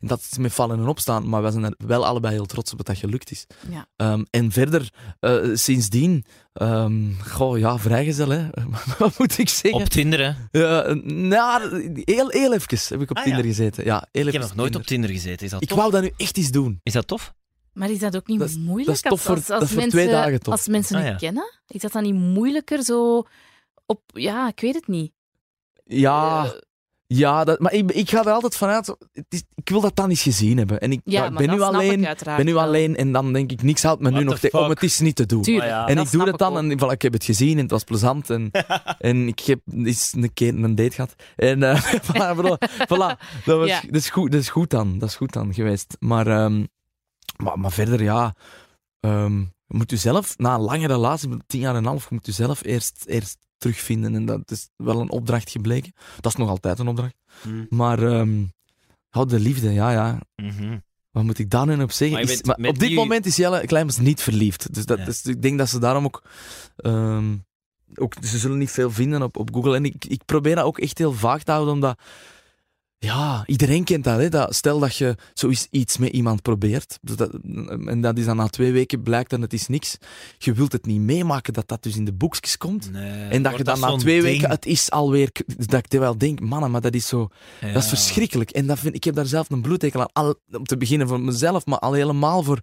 en 0.00 0.06
dat 0.08 0.26
is 0.30 0.38
met 0.38 0.52
vallen 0.52 0.78
en 0.78 0.86
opstaan. 0.88 1.28
Maar 1.28 1.42
wij 1.42 1.50
zijn 1.50 1.64
er 1.64 1.74
wel 1.86 2.06
allebei 2.06 2.34
heel 2.34 2.46
trots 2.46 2.63
op 2.70 2.76
dat 2.78 2.86
dat 2.86 2.98
gelukt 2.98 3.30
is. 3.30 3.46
Ja. 3.70 3.86
Ehm, 3.96 4.22
en 4.30 4.50
verder, 4.52 4.92
eh, 5.20 5.38
sindsdien... 5.52 6.24
ehm, 6.52 7.12
goh, 7.26 7.58
ja, 7.58 7.78
vrijgezel, 7.78 8.28
hè. 8.28 8.46
Wat 8.98 9.18
moet 9.18 9.38
ik 9.38 9.48
zeggen? 9.48 9.80
Op 9.80 9.86
Tinder, 9.88 10.18
hè. 10.50 10.58
Ja, 10.60 10.92
nou, 11.04 11.92
heel, 12.04 12.28
heel 12.28 12.52
even 12.54 12.78
heb 12.88 13.00
ik 13.00 13.10
op 13.10 13.16
Ah, 13.16 13.24
ja. 13.24 13.30
Tinder 13.34 13.44
gezeten. 13.44 13.84
Ja, 13.84 14.08
heel 14.12 14.26
Ik 14.26 14.32
heb 14.32 14.42
nog 14.42 14.54
nooit 14.54 14.62
Tinder. 14.72 14.80
op 14.80 14.86
Tinder 14.86 15.10
gezeten. 15.10 15.44
Is 15.44 15.50
dat 15.52 15.62
Ik 15.62 15.68
tof? 15.68 15.78
wou 15.78 15.90
dat 15.90 16.02
nu 16.02 16.10
echt 16.16 16.36
eens 16.36 16.50
doen. 16.50 16.80
Is 16.82 16.92
dat 16.92 17.06
tof? 17.06 17.34
Maar 17.72 17.90
is 17.90 17.98
dat 17.98 18.16
ook 18.16 18.26
niet 18.26 18.38
Dat 18.38 18.48
is- 18.48 18.56
moeilijk? 18.56 18.86
dat 18.86 18.94
is 18.94 19.00
tof 19.00 19.12
als, 19.12 19.22
voor- 19.22 19.34
als, 19.36 19.46
dat 19.46 19.68
voor 19.68 19.76
mensen, 19.80 19.98
twee 19.98 20.10
dagen 20.10 20.40
tof. 20.40 20.52
Als 20.52 20.68
mensen 20.68 20.96
Ah, 20.96 21.04
ja. 21.04 21.14
kennen, 21.14 21.52
is 21.66 21.80
dat 21.80 21.92
dan 21.92 22.02
niet 22.02 22.14
moeilijker 22.14 22.82
zo 22.84 23.22
op... 23.86 24.00
Ja, 24.06 24.48
ik 24.48 24.60
weet 24.60 24.74
het 24.74 24.86
niet. 24.88 25.12
Ja, 25.84 26.44
Eh, 26.44 26.50
ja 27.16 27.44
dat, 27.44 27.58
maar 27.58 27.72
ik, 27.72 27.92
ik 27.92 28.10
ga 28.10 28.24
er 28.24 28.30
altijd 28.30 28.56
vanuit. 28.56 28.86
Het 29.12 29.24
is, 29.28 29.42
ik 29.54 29.68
wil 29.68 29.80
dat 29.80 29.96
dan 29.96 30.10
eens 30.10 30.22
gezien 30.22 30.58
hebben. 30.58 30.80
En 30.80 30.92
ik, 30.92 31.00
ja, 31.04 31.30
ben 31.30 31.40
nu 31.40 31.46
dat 31.46 31.56
snap 31.56 31.74
alleen. 31.74 32.08
ben 32.36 32.44
nu 32.44 32.54
alleen 32.54 32.96
en 32.96 33.12
dan 33.12 33.32
denk 33.32 33.50
ik, 33.52 33.62
niks 33.62 33.82
houdt 33.82 34.02
me 34.02 34.10
nu 34.10 34.24
nog 34.24 34.38
tegen 34.38 34.60
om 34.60 34.68
het 34.68 34.82
is 34.82 35.00
niet 35.00 35.16
te 35.16 35.26
doen. 35.26 35.42
Tuurlijk. 35.42 35.68
Ja. 35.68 35.88
En 35.88 35.96
dat 35.96 36.06
ik 36.06 36.12
doe 36.12 36.26
het 36.26 36.38
dan 36.38 36.56
ook. 36.56 36.70
en 36.70 36.78
voilà, 36.78 36.90
ik 36.90 37.02
heb 37.02 37.12
het 37.12 37.24
gezien 37.24 37.56
en 37.56 37.62
het 37.62 37.70
was 37.70 37.84
plezant. 37.84 38.30
En, 38.30 38.50
en 38.98 39.28
ik 39.28 39.40
heb 39.40 39.60
eens 39.72 40.12
een 40.16 40.32
keer 40.32 40.54
een 40.54 40.74
date 40.74 40.94
gehad. 40.94 41.14
En 41.36 41.62
eh, 41.62 41.92
voilà, 42.08 42.36
bro, 42.36 42.56
voilà, 42.68 43.18
dat, 43.44 43.58
was, 43.58 43.68
Ja. 43.68 43.80
dat, 43.80 43.94
is 43.94 44.10
goed, 44.10 44.32
dat 44.32 44.40
is 44.40 44.48
goed 44.48 44.70
dan. 44.70 44.98
Dat 44.98 45.08
is 45.08 45.16
goed 45.16 45.32
dan 45.32 45.54
geweest. 45.54 45.96
Maar, 45.98 46.26
ehm, 46.26 46.64
maar, 47.36 47.58
maar 47.58 47.72
verder, 47.72 48.02
ja. 48.02 48.34
ehm, 49.00 49.38
je 49.66 49.76
moet 49.76 49.92
u 49.92 49.96
zelf, 49.96 50.38
na 50.38 50.54
een 50.54 50.60
lange 50.60 50.86
relatie, 50.86 51.28
tien 51.46 51.60
jaar 51.60 51.72
en 51.72 51.78
een 51.78 51.84
half, 51.84 52.10
moet 52.10 52.28
u 52.28 52.32
zelf 52.32 52.64
eerst, 52.64 53.04
eerst 53.06 53.38
terugvinden. 53.64 54.14
En 54.14 54.24
dat 54.24 54.50
is 54.50 54.68
wel 54.76 55.00
een 55.00 55.10
opdracht 55.10 55.50
gebleken. 55.50 55.92
Dat 56.20 56.32
is 56.32 56.38
nog 56.38 56.48
altijd 56.48 56.78
een 56.78 56.88
opdracht. 56.88 57.14
Hm. 57.42 57.64
Maar 57.68 58.02
ehm 58.02 58.42
ja, 59.10 59.24
de 59.24 59.40
liefde, 59.40 59.72
ja, 59.72 59.90
ja. 59.90 60.20
Mhm. 60.36 60.78
Wat 61.10 61.22
moet 61.24 61.38
ik 61.38 61.50
daar 61.50 61.66
nu 61.66 61.82
op 61.82 61.92
zeggen? 61.92 62.18
Is- 62.20 62.40
bent 62.40 62.58
op 62.68 62.78
dit 62.78 62.88
die- 62.88 62.96
moment 62.96 63.26
is 63.26 63.36
Jelle 63.36 63.66
Kleimers 63.66 63.98
niet 63.98 64.20
verliefd. 64.22 64.74
Dus 64.74 64.86
dat 64.86 64.98
Ja. 64.98 65.06
is, 65.06 65.22
ik 65.24 65.42
denk 65.42 65.58
dat 65.58 65.68
ze 65.68 65.78
daarom 65.78 66.04
ook, 66.04 66.22
ehm, 66.76 67.36
ook... 67.94 68.14
Ze 68.22 68.38
zullen 68.38 68.58
niet 68.58 68.70
veel 68.70 68.90
vinden 68.90 69.22
op, 69.22 69.36
op 69.36 69.54
Google. 69.54 69.76
En 69.76 69.84
ik, 69.84 70.04
ik 70.04 70.24
probeer 70.24 70.54
dat 70.54 70.64
ook 70.64 70.78
echt 70.78 70.98
heel 70.98 71.12
vaag 71.12 71.42
te 71.42 71.50
houden, 71.50 71.74
omdat... 71.74 71.98
Ja, 73.04 73.42
iedereen 73.46 73.84
kent 73.84 74.04
dat, 74.04 74.18
hè? 74.18 74.28
dat. 74.28 74.54
Stel 74.54 74.78
dat 74.78 74.96
je 74.96 75.16
zoiets 75.34 75.66
iets 75.70 75.98
met 75.98 76.10
iemand 76.10 76.42
probeert, 76.42 76.98
dat, 77.02 77.30
en 77.86 78.00
dat 78.00 78.18
is 78.18 78.24
dan 78.24 78.36
na 78.36 78.46
twee 78.46 78.72
weken 78.72 79.02
blijkt 79.02 79.30
dat 79.30 79.40
het 79.40 79.52
is 79.52 79.66
niks. 79.68 79.96
Je 80.38 80.52
wilt 80.52 80.72
het 80.72 80.86
niet 80.86 81.00
meemaken 81.00 81.52
dat 81.52 81.68
dat 81.68 81.82
dus 81.82 81.96
in 81.96 82.04
de 82.04 82.12
boekjes 82.12 82.56
komt. 82.56 82.90
Nee, 82.92 83.28
En 83.28 83.42
dat 83.42 83.56
je 83.56 83.64
dan 83.64 83.80
na 83.80 83.96
twee 83.96 84.20
ding? 84.20 84.32
weken, 84.32 84.50
het 84.50 84.66
is 84.66 84.90
alweer, 84.90 85.30
dat 85.56 85.84
ik 85.90 85.98
wel 86.00 86.18
denk, 86.18 86.40
mannen, 86.40 86.70
maar 86.70 86.80
dat 86.80 86.94
is 86.94 87.06
zo, 87.08 87.28
Ja. 87.60 87.72
dat 87.72 87.82
is 87.82 87.88
verschrikkelijk. 87.88 88.50
En 88.50 88.66
dat 88.66 88.78
vind, 88.78 88.94
ik 88.94 89.04
heb 89.04 89.14
daar 89.14 89.26
zelf 89.26 89.50
een 89.50 89.62
bloedtekel 89.62 90.00
aan. 90.00 90.12
Al, 90.12 90.34
om 90.52 90.64
te 90.64 90.76
beginnen 90.76 91.08
voor 91.08 91.20
mezelf, 91.20 91.66
maar 91.66 91.78
al 91.78 91.92
helemaal 91.92 92.42
voor, 92.42 92.58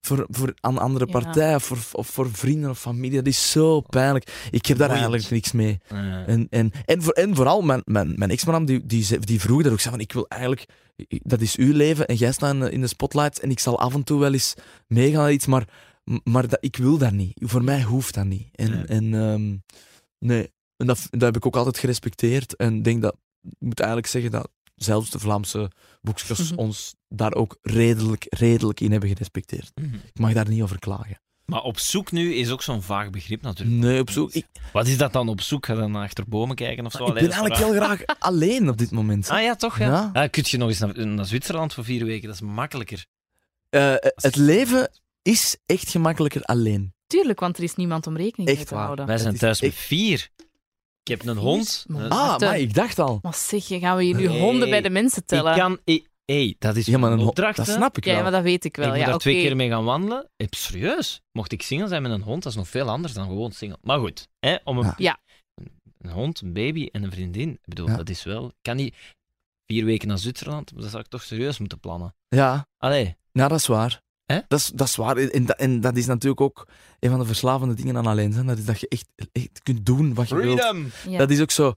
voor, 0.00 0.26
voor 0.30 0.54
aan 0.60 0.78
andere 0.78 1.06
Ja. 1.06 1.12
partijen 1.12 1.54
of 1.54 1.64
voor, 1.64 1.78
of 1.92 2.06
voor 2.08 2.30
vrienden 2.32 2.70
of 2.70 2.78
familie. 2.80 3.16
Dat 3.16 3.26
is 3.26 3.50
zo 3.50 3.80
pijnlijk. 3.80 4.48
Ik 4.50 4.66
heb 4.66 4.78
daar 4.78 4.90
eigenlijk 4.90 5.30
niks 5.30 5.52
mee. 5.52 5.78
Ja. 5.88 6.24
En, 6.26 6.46
en, 6.50 6.70
en, 6.84 7.02
voor, 7.02 7.12
en 7.12 7.34
vooral 7.34 7.62
mijn, 7.62 7.82
mijn, 7.84 8.12
mijn 8.16 8.30
ex-man, 8.30 8.64
die, 8.64 8.86
die, 8.86 9.18
die 9.18 9.40
vroeg 9.40 9.62
dat 9.62 9.72
ook. 9.72 9.80
zei 9.80 9.94
van, 9.94 10.02
ik 10.02 10.12
wil 10.12 10.28
eigenlijk... 10.28 10.64
Dat 11.08 11.40
is 11.40 11.56
uw 11.56 11.72
leven 11.72 12.06
en 12.06 12.14
jij 12.14 12.32
staat 12.32 12.52
in 12.54 12.60
de- 12.60 12.70
in 12.70 12.80
de 12.80 12.86
spotlight 12.86 13.38
en 13.40 13.50
ik 13.50 13.58
zal 13.60 13.78
af 13.80 13.94
en 13.94 14.04
toe 14.04 14.20
wel 14.20 14.32
eens 14.32 14.54
meegaan 14.86 15.22
naar 15.22 15.32
iets, 15.32 15.46
maar, 15.46 15.68
maar 16.24 16.48
dat, 16.48 16.58
ik 16.60 16.76
wil 16.76 16.98
dat 16.98 17.12
niet. 17.12 17.32
Voor 17.34 17.64
mij 17.64 17.82
hoeft 17.82 18.14
dat 18.14 18.24
niet. 18.24 18.48
En, 18.52 18.70
Nee. 18.70 18.84
en, 18.84 19.14
ehm, 19.14 19.56
Nee. 20.18 20.52
En 20.76 20.86
dat, 20.86 21.06
dat 21.10 21.20
heb 21.20 21.36
ik 21.36 21.46
ook 21.46 21.56
altijd 21.56 21.78
gerespecteerd. 21.78 22.56
En 22.56 22.74
ik 22.76 22.84
denk 22.84 23.02
dat, 23.02 23.16
ik 23.42 23.56
moet 23.58 23.78
eigenlijk 23.80 24.08
zeggen 24.10 24.30
dat 24.30 24.50
zelfs 24.78 25.10
de 25.10 25.18
Vlaamse 25.18 25.70
boekjes 26.02 26.50
Mhm. 26.50 26.58
ons 26.58 26.94
daar 27.08 27.34
ook 27.34 27.56
redelijk, 27.62 28.26
redelijk 28.28 28.80
in 28.80 28.90
hebben 28.90 29.08
gerespecteerd. 29.08 29.70
Ik 30.04 30.20
mag 30.20 30.32
daar 30.32 30.48
niet 30.48 30.62
over 30.62 30.78
klagen. 30.78 31.20
Maar 31.44 31.62
op 31.62 31.78
zoek 31.78 32.12
nu 32.12 32.34
is 32.34 32.50
ook 32.50 32.62
zo'n 32.62 32.82
vaag 32.82 33.10
begrip 33.10 33.42
natuurlijk. 33.42 33.78
Nee, 33.78 34.00
op 34.00 34.10
zoek. 34.10 34.32
Ik, 34.32 34.46
Wat 34.72 34.86
is 34.86 34.96
dat 34.98 35.12
dan 35.12 35.28
op 35.28 35.40
zoek? 35.40 35.66
Ga 35.66 35.74
dan 35.74 35.94
achter 35.96 36.24
bomen 36.28 36.56
kijken 36.56 36.86
of 36.86 36.92
zo? 36.92 37.06
ik 37.06 37.14
ben 37.14 37.22
eigenlijk 37.22 37.56
heel 37.56 37.72
graag 37.74 38.02
alleen 38.18 38.68
op 38.68 38.78
dit 38.78 38.90
moment. 38.90 39.28
Ah 39.28 39.42
ja, 39.42 39.54
toch? 39.54 39.78
Ja. 39.78 40.10
Ja. 40.12 40.26
Kun 40.26 40.42
je 40.46 40.56
nog 40.56 40.68
eens 40.68 40.78
naar, 40.78 41.06
naar 41.06 41.24
Zwitserland 41.26 41.74
voor 41.74 41.84
vier 41.84 42.04
weken? 42.04 42.26
Dat 42.26 42.34
is 42.34 42.40
makkelijker. 42.40 43.06
Eh, 43.68 43.94
het 43.98 44.36
leven 44.36 44.90
is 45.22 45.56
echt 45.66 45.88
gemakkelijker 45.90 46.42
alleen. 46.42 46.92
Tuurlijk, 47.06 47.40
want 47.40 47.56
er 47.56 47.62
is 47.62 47.74
niemand 47.74 48.06
om 48.06 48.16
rekening 48.16 48.48
Echt 48.48 48.56
mee 48.58 48.66
te 48.66 48.74
waar. 48.74 48.84
houden. 48.84 49.06
Wij 49.06 49.18
zijn 49.18 49.34
is 49.34 49.40
thuis 49.40 49.60
met 49.60 49.74
vier. 49.74 50.28
Ik 51.10 51.18
heb 51.18 51.26
een 51.26 51.36
hond. 51.36 51.84
Maar- 51.88 52.04
Eh, 52.04 52.10
Ah, 52.10 52.38
maar 52.40 52.58
ik 52.58 52.74
dacht 52.74 52.98
al. 52.98 53.18
Maar 53.22 53.34
zeg, 53.34 53.66
gaan 53.66 53.96
we 53.96 54.02
hier 54.04 54.14
nu 54.16 54.26
Nee. 54.28 54.40
honden 54.40 54.70
bij 54.70 54.80
de 54.80 54.90
mensen 54.90 55.24
tellen? 55.26 55.52
Ik 55.52 55.58
kan... 55.58 55.78
Hé, 55.84 56.02
hey, 56.24 56.56
dat 56.58 56.76
is 56.76 56.86
Ja, 56.86 56.98
maar 56.98 57.12
een 57.12 57.18
opdracht. 57.18 57.56
dat 57.56 57.66
hè. 57.66 57.72
snap 57.72 57.96
ik 57.96 58.04
Ja, 58.04 58.12
wel. 58.14 58.22
maar 58.22 58.30
dat 58.30 58.42
weet 58.42 58.64
ik 58.64 58.76
wel. 58.76 58.84
ik 58.86 58.90
moet 58.90 59.00
ja, 59.00 59.06
daar 59.06 59.14
oké. 59.14 59.22
twee 59.24 59.42
keer 59.42 59.56
mee 59.56 59.68
gaan 59.68 59.84
wandelen. 59.84 60.28
Eh, 60.36 60.46
serieus? 60.50 61.20
Mocht 61.32 61.52
ik 61.52 61.62
single 61.62 61.88
zijn 61.88 62.02
met 62.02 62.10
een 62.12 62.22
hond, 62.22 62.42
dat 62.42 62.52
is 62.52 62.58
nog 62.58 62.68
veel 62.68 62.88
anders 62.88 63.12
dan 63.12 63.26
gewoon 63.26 63.52
single. 63.52 63.78
Maar 63.82 63.98
goed, 63.98 64.28
hè, 64.40 64.56
om 64.64 64.78
een, 64.78 64.92
Ja. 64.96 65.18
Een 65.98 66.10
hond, 66.10 66.40
een 66.40 66.52
baby 66.52 66.88
en 66.92 67.02
een 67.02 67.10
vriendin. 67.12 67.50
Ik 67.50 67.58
bedoel, 67.64 67.86
Ja. 67.88 67.96
dat 67.96 68.08
is 68.08 68.22
wel... 68.24 68.46
Ik 68.46 68.54
kan 68.62 68.76
niet 68.76 68.94
vier 69.66 69.84
weken 69.84 70.08
naar 70.08 70.18
Zwitserland, 70.18 70.72
dat 70.80 70.90
zou 70.90 71.02
ik 71.02 71.08
toch 71.08 71.22
serieus 71.22 71.58
moeten 71.58 71.80
plannen. 71.80 72.14
Ja, 72.28 72.68
Allee, 72.78 73.16
ja, 73.32 73.48
dat 73.48 73.58
is 73.58 73.66
waar. 73.66 74.00
Hè? 74.32 74.38
Dat, 74.48 74.58
is, 74.58 74.70
dat 74.74 74.86
is 74.86 74.96
waar. 74.96 75.16
En 75.16 75.46
dat, 75.46 75.56
en 75.56 75.80
dat 75.80 75.96
is 75.96 76.06
natuurlijk 76.06 76.40
ook 76.40 76.66
een 77.00 77.10
van 77.10 77.18
de 77.18 77.24
verslavende 77.24 77.74
dingen 77.74 77.96
aan 77.96 78.06
alleen 78.06 78.32
zijn. 78.32 78.46
Dat 78.46 78.58
is 78.58 78.64
dat 78.64 78.80
je 78.80 78.88
echt, 78.88 79.06
echt 79.32 79.62
kunt 79.62 79.86
doen 79.86 80.14
wat 80.14 80.28
je 80.28 80.34
wilt. 80.34 80.74
Ja. 81.08 81.18
Dat 81.18 81.30
is 81.30 81.40
ook 81.40 81.50
zo. 81.50 81.72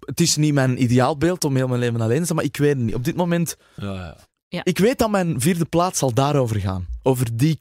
Het 0.00 0.20
is 0.20 0.36
niet 0.36 0.54
mijn 0.54 0.82
ideaalbeeld 0.82 1.44
om 1.44 1.56
heel 1.56 1.68
mijn 1.68 1.80
leven 1.80 2.00
alleen 2.00 2.18
te 2.18 2.24
zijn, 2.24 2.36
maar 2.36 2.44
ik 2.46 2.56
weet 2.56 2.74
het 2.74 2.78
niet. 2.84 2.94
Op 2.94 3.04
dit 3.04 3.16
moment, 3.16 3.56
Ja, 3.76 4.16
ja. 4.48 4.60
ik 4.64 4.78
weet 4.78 4.98
dat 4.98 5.10
mijn 5.10 5.40
vierde 5.40 5.64
plaats 5.64 5.98
zal 5.98 6.14
daarover 6.14 6.60
gaan. 6.60 6.86
Over 7.02 7.36
die 7.36 7.58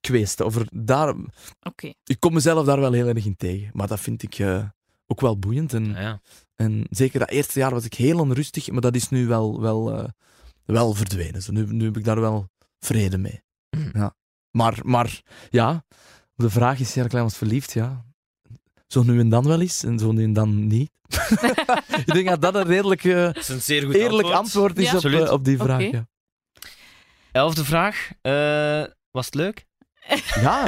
kwestie. 0.00 0.44
Over 0.44 0.66
daar, 0.70 1.14
Oké. 1.62 1.92
ik 2.04 2.20
kom 2.20 2.32
mezelf 2.32 2.66
daar 2.66 2.80
wel 2.80 2.92
heel 2.92 3.06
erg 3.08 3.24
in 3.24 3.36
tegen. 3.36 3.70
Maar 3.72 3.88
dat 3.88 4.00
vind 4.00 4.22
ik 4.22 4.38
eh, 4.38 4.64
ook 5.06 5.20
wel 5.20 5.38
boeiend. 5.38 5.72
En, 5.72 5.84
Ja, 5.84 6.00
ja. 6.00 6.20
en 6.56 6.86
zeker 6.90 7.18
dat 7.18 7.30
eerste 7.30 7.58
jaar 7.58 7.70
was 7.70 7.84
ik 7.84 7.94
heel 7.94 8.18
onrustig, 8.18 8.70
maar 8.70 8.80
dat 8.80 8.94
is 8.94 9.08
nu 9.08 9.26
wel, 9.26 9.60
wel, 9.60 9.92
eh, 9.98 10.04
wel 10.64 10.94
verdwenen. 10.94 11.42
Zo, 11.42 11.52
nu, 11.52 11.66
nu 11.66 11.84
heb 11.84 11.96
ik 11.96 12.04
daar 12.04 12.20
wel 12.20 12.48
vrede 12.78 13.18
mee. 13.18 13.42
Mhm. 13.70 13.98
Ja. 13.98 14.14
Maar, 14.50 14.78
maar 14.82 15.22
ja, 15.50 15.84
de 16.34 16.50
vraag 16.50 16.78
is, 16.80 16.94
ja, 16.94 17.06
klein 17.06 17.24
was 17.24 17.36
verliefd, 17.36 17.72
ja. 17.72 18.04
Zo 18.86 19.02
nu 19.02 19.20
en 19.20 19.28
dan 19.28 19.44
wel 19.46 19.60
eens, 19.60 19.84
en 19.84 19.98
zo 19.98 20.12
nu 20.12 20.24
en 20.24 20.32
dan 20.32 20.66
niet. 20.66 20.90
ik 22.06 22.12
denk 22.12 22.28
dat 22.28 22.42
dat 22.42 22.54
een 22.54 22.64
redelijk 22.64 23.04
eh, 23.04 23.14
Dat 23.24 23.36
is 23.36 23.48
een 23.48 23.62
zeer 23.62 23.82
goed 23.84 23.94
eerlijk 23.94 24.28
antwoord, 24.28 24.78
is 24.78 24.90
Ja. 24.90 24.96
op, 24.96 25.04
eh, 25.04 25.32
op 25.32 25.44
die 25.44 25.58
vraag. 25.58 25.82
Ja. 25.82 26.06
Elfde 27.32 27.64
vraag. 27.64 28.10
Eh, 28.20 28.84
was 29.10 29.26
het 29.26 29.34
leuk? 29.34 29.66
ja, 30.46 30.64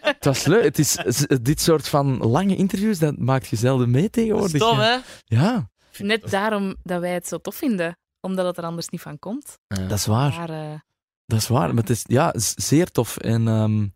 het 0.00 0.24
was 0.24 0.44
leuk. 0.44 0.64
Het 0.64 0.78
is, 0.78 0.96
dit 1.42 1.60
soort 1.60 1.88
van 1.88 2.18
lange 2.18 2.56
interviews, 2.56 2.98
dat 2.98 3.18
maakt 3.18 3.46
je 3.48 3.56
zelden 3.56 3.90
mee 3.90 4.10
tegenwoordig. 4.10 4.60
Tof, 4.60 4.76
ja. 4.76 4.82
hè? 4.82 4.98
Ja, 5.36 5.70
Net 5.98 6.30
daarom 6.30 6.74
dat 6.82 7.00
wij 7.00 7.12
het 7.12 7.26
zo 7.28 7.38
tof 7.38 7.54
vinden. 7.54 7.98
Omdat 8.20 8.46
het 8.46 8.58
er 8.58 8.64
anders 8.64 8.88
niet 8.88 9.00
van 9.00 9.18
komt. 9.18 9.58
Ja. 9.66 9.86
dat 9.86 9.98
is 9.98 10.06
waar. 10.06 10.34
Maar 10.34 10.50
eh, 10.50 10.80
Dat 11.28 11.38
is 11.38 11.48
waar. 11.48 11.68
Maar 11.68 11.82
het 11.82 11.90
is 11.90 12.02
ja, 12.06 12.32
zeer 12.36 12.90
tof. 12.90 13.16
En, 13.16 13.48
ehm, 13.48 13.86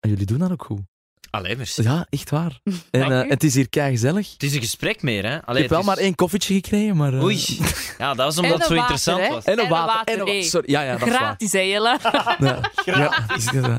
en 0.00 0.10
jullie 0.10 0.26
doen 0.26 0.38
dat 0.38 0.50
ook 0.50 0.64
goed. 0.64 0.80
Allee, 1.30 1.56
merci. 1.56 1.82
Ja, 1.82 2.06
echt 2.10 2.30
waar. 2.30 2.60
En 2.90 3.22
eh, 3.22 3.28
het 3.28 3.44
is 3.44 3.54
hier 3.54 3.68
kei 3.68 3.90
gezellig. 3.90 4.32
Het 4.32 4.42
is 4.42 4.54
een 4.54 4.60
gesprek 4.60 5.02
meer, 5.02 5.24
hè? 5.26 5.36
Ik 5.36 5.58
heb 5.58 5.68
wel 5.68 5.82
maar 5.82 5.96
één 5.96 6.14
koffietje 6.14 6.54
gekregen, 6.54 6.96
maar... 6.96 7.12
eh, 7.14 7.22
Oei. 7.22 7.36
Ja, 7.98 8.14
dat 8.14 8.24
was 8.26 8.38
omdat 8.38 8.58
het 8.58 8.66
zo 8.66 8.74
water, 8.74 8.76
interessant 8.76 9.20
hè? 9.20 9.28
was. 9.28 9.44
En 9.44 9.52
een 9.52 9.58
En 9.58 9.64
een 9.64 9.70
water. 9.70 9.94
water, 9.94 10.14
en 10.14 10.20
een 10.20 10.26
nee. 10.26 10.42
Sorry, 10.42 10.70
ja, 10.70 10.82
ja, 10.82 10.96
dat 10.96 11.08
gratis, 11.08 11.52
hè, 11.52 11.58
Jelle? 11.60 11.98
Ja, 12.38 12.70
ja, 12.84 13.34
is 13.36 13.44
dat, 13.44 13.64
eh. 13.64 13.78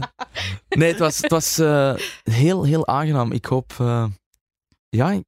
nee, 0.70 0.90
het 0.90 1.00
was, 1.00 1.18
het 1.18 1.32
was 1.32 1.58
eh, 1.58 1.94
heel, 2.24 2.64
heel 2.64 2.88
aangenaam. 2.88 3.32
Ik 3.32 3.46
hoop, 3.46 3.74
eh, 3.80 4.06
ja, 4.90 5.22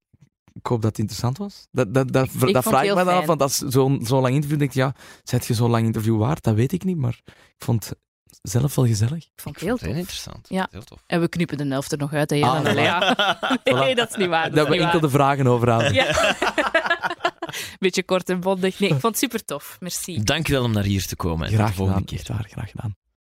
ik, 0.62 0.66
ik 0.66 0.68
hoop 0.68 0.82
dat 0.82 0.90
het 0.90 1.00
interessant 1.00 1.38
was. 1.38 1.68
Dat, 1.72 1.94
dat, 1.94 2.12
dat, 2.14 2.30
dat 2.40 2.64
vraag 2.64 2.84
ik 2.84 2.96
me 2.96 3.04
dan 3.04 3.14
af, 3.16 3.26
want 3.26 3.42
als 3.42 3.58
zo'n 3.58 4.06
zo 4.06 4.22
lang 4.22 4.34
interview 4.34 4.60
denk 4.60 4.72
je, 4.72 4.80
ja, 4.80 4.96
zet 5.24 5.46
je 5.46 5.54
zo'n 5.54 5.70
lang 5.70 5.86
interview 5.86 6.18
waard? 6.18 6.44
Dat 6.44 6.56
weet 6.56 6.72
ik 6.72 6.84
niet, 6.84 6.98
maar 6.98 7.20
ik 7.26 7.34
vond 7.58 7.90
het 7.90 7.98
zelf 8.42 8.76
wel 8.76 8.86
gezellig. 8.86 9.24
Ik 9.24 9.32
vond 9.36 9.60
het 9.60 9.82
heel 9.82 9.96
interessant. 9.96 10.48
Ja. 10.50 10.68
Heel 10.72 10.84
tof. 10.84 11.04
En 11.08 11.20
we 11.22 11.28
knippen 11.28 11.58
de 11.58 11.66
helft 11.68 11.92
er 11.92 11.98
nog 11.98 12.14
uit, 12.14 12.30
hè? 12.30 12.42
Ah, 12.42 12.66
Allee, 12.66 12.84
ja. 12.84 13.16
Nee, 13.64 13.94
Voilà. 13.94 13.96
dat 13.96 14.10
is 14.10 14.16
niet 14.16 14.28
waar. 14.30 14.52
Dat 14.52 14.68
we 14.68 14.74
enkel 14.74 14.92
waar. 14.92 15.02
de 15.02 15.10
vragen 15.10 15.48
over 15.48 15.72
aan. 15.72 15.94
Ja. 15.94 16.16
Beetje 17.80 18.04
kort 18.04 18.30
en 18.30 18.40
bondig. 18.40 18.80
Nee, 18.80 18.90
ik 18.90 19.00
vond 19.00 19.14
het 19.14 19.18
super 19.18 19.46
tof. 19.46 19.78
Merci. 19.80 20.24
Dankjewel 20.24 20.64
om 20.64 20.72
naar 20.72 20.84
hier 20.84 21.06
te 21.06 21.16
komen. 21.16 21.48
Graag 21.48 21.76
gedaan, 21.76 22.06
keer. 22.06 22.18
echt 22.18 22.28
waar, 22.28 22.48
graag 22.50 22.70
gedaan. 22.70 22.96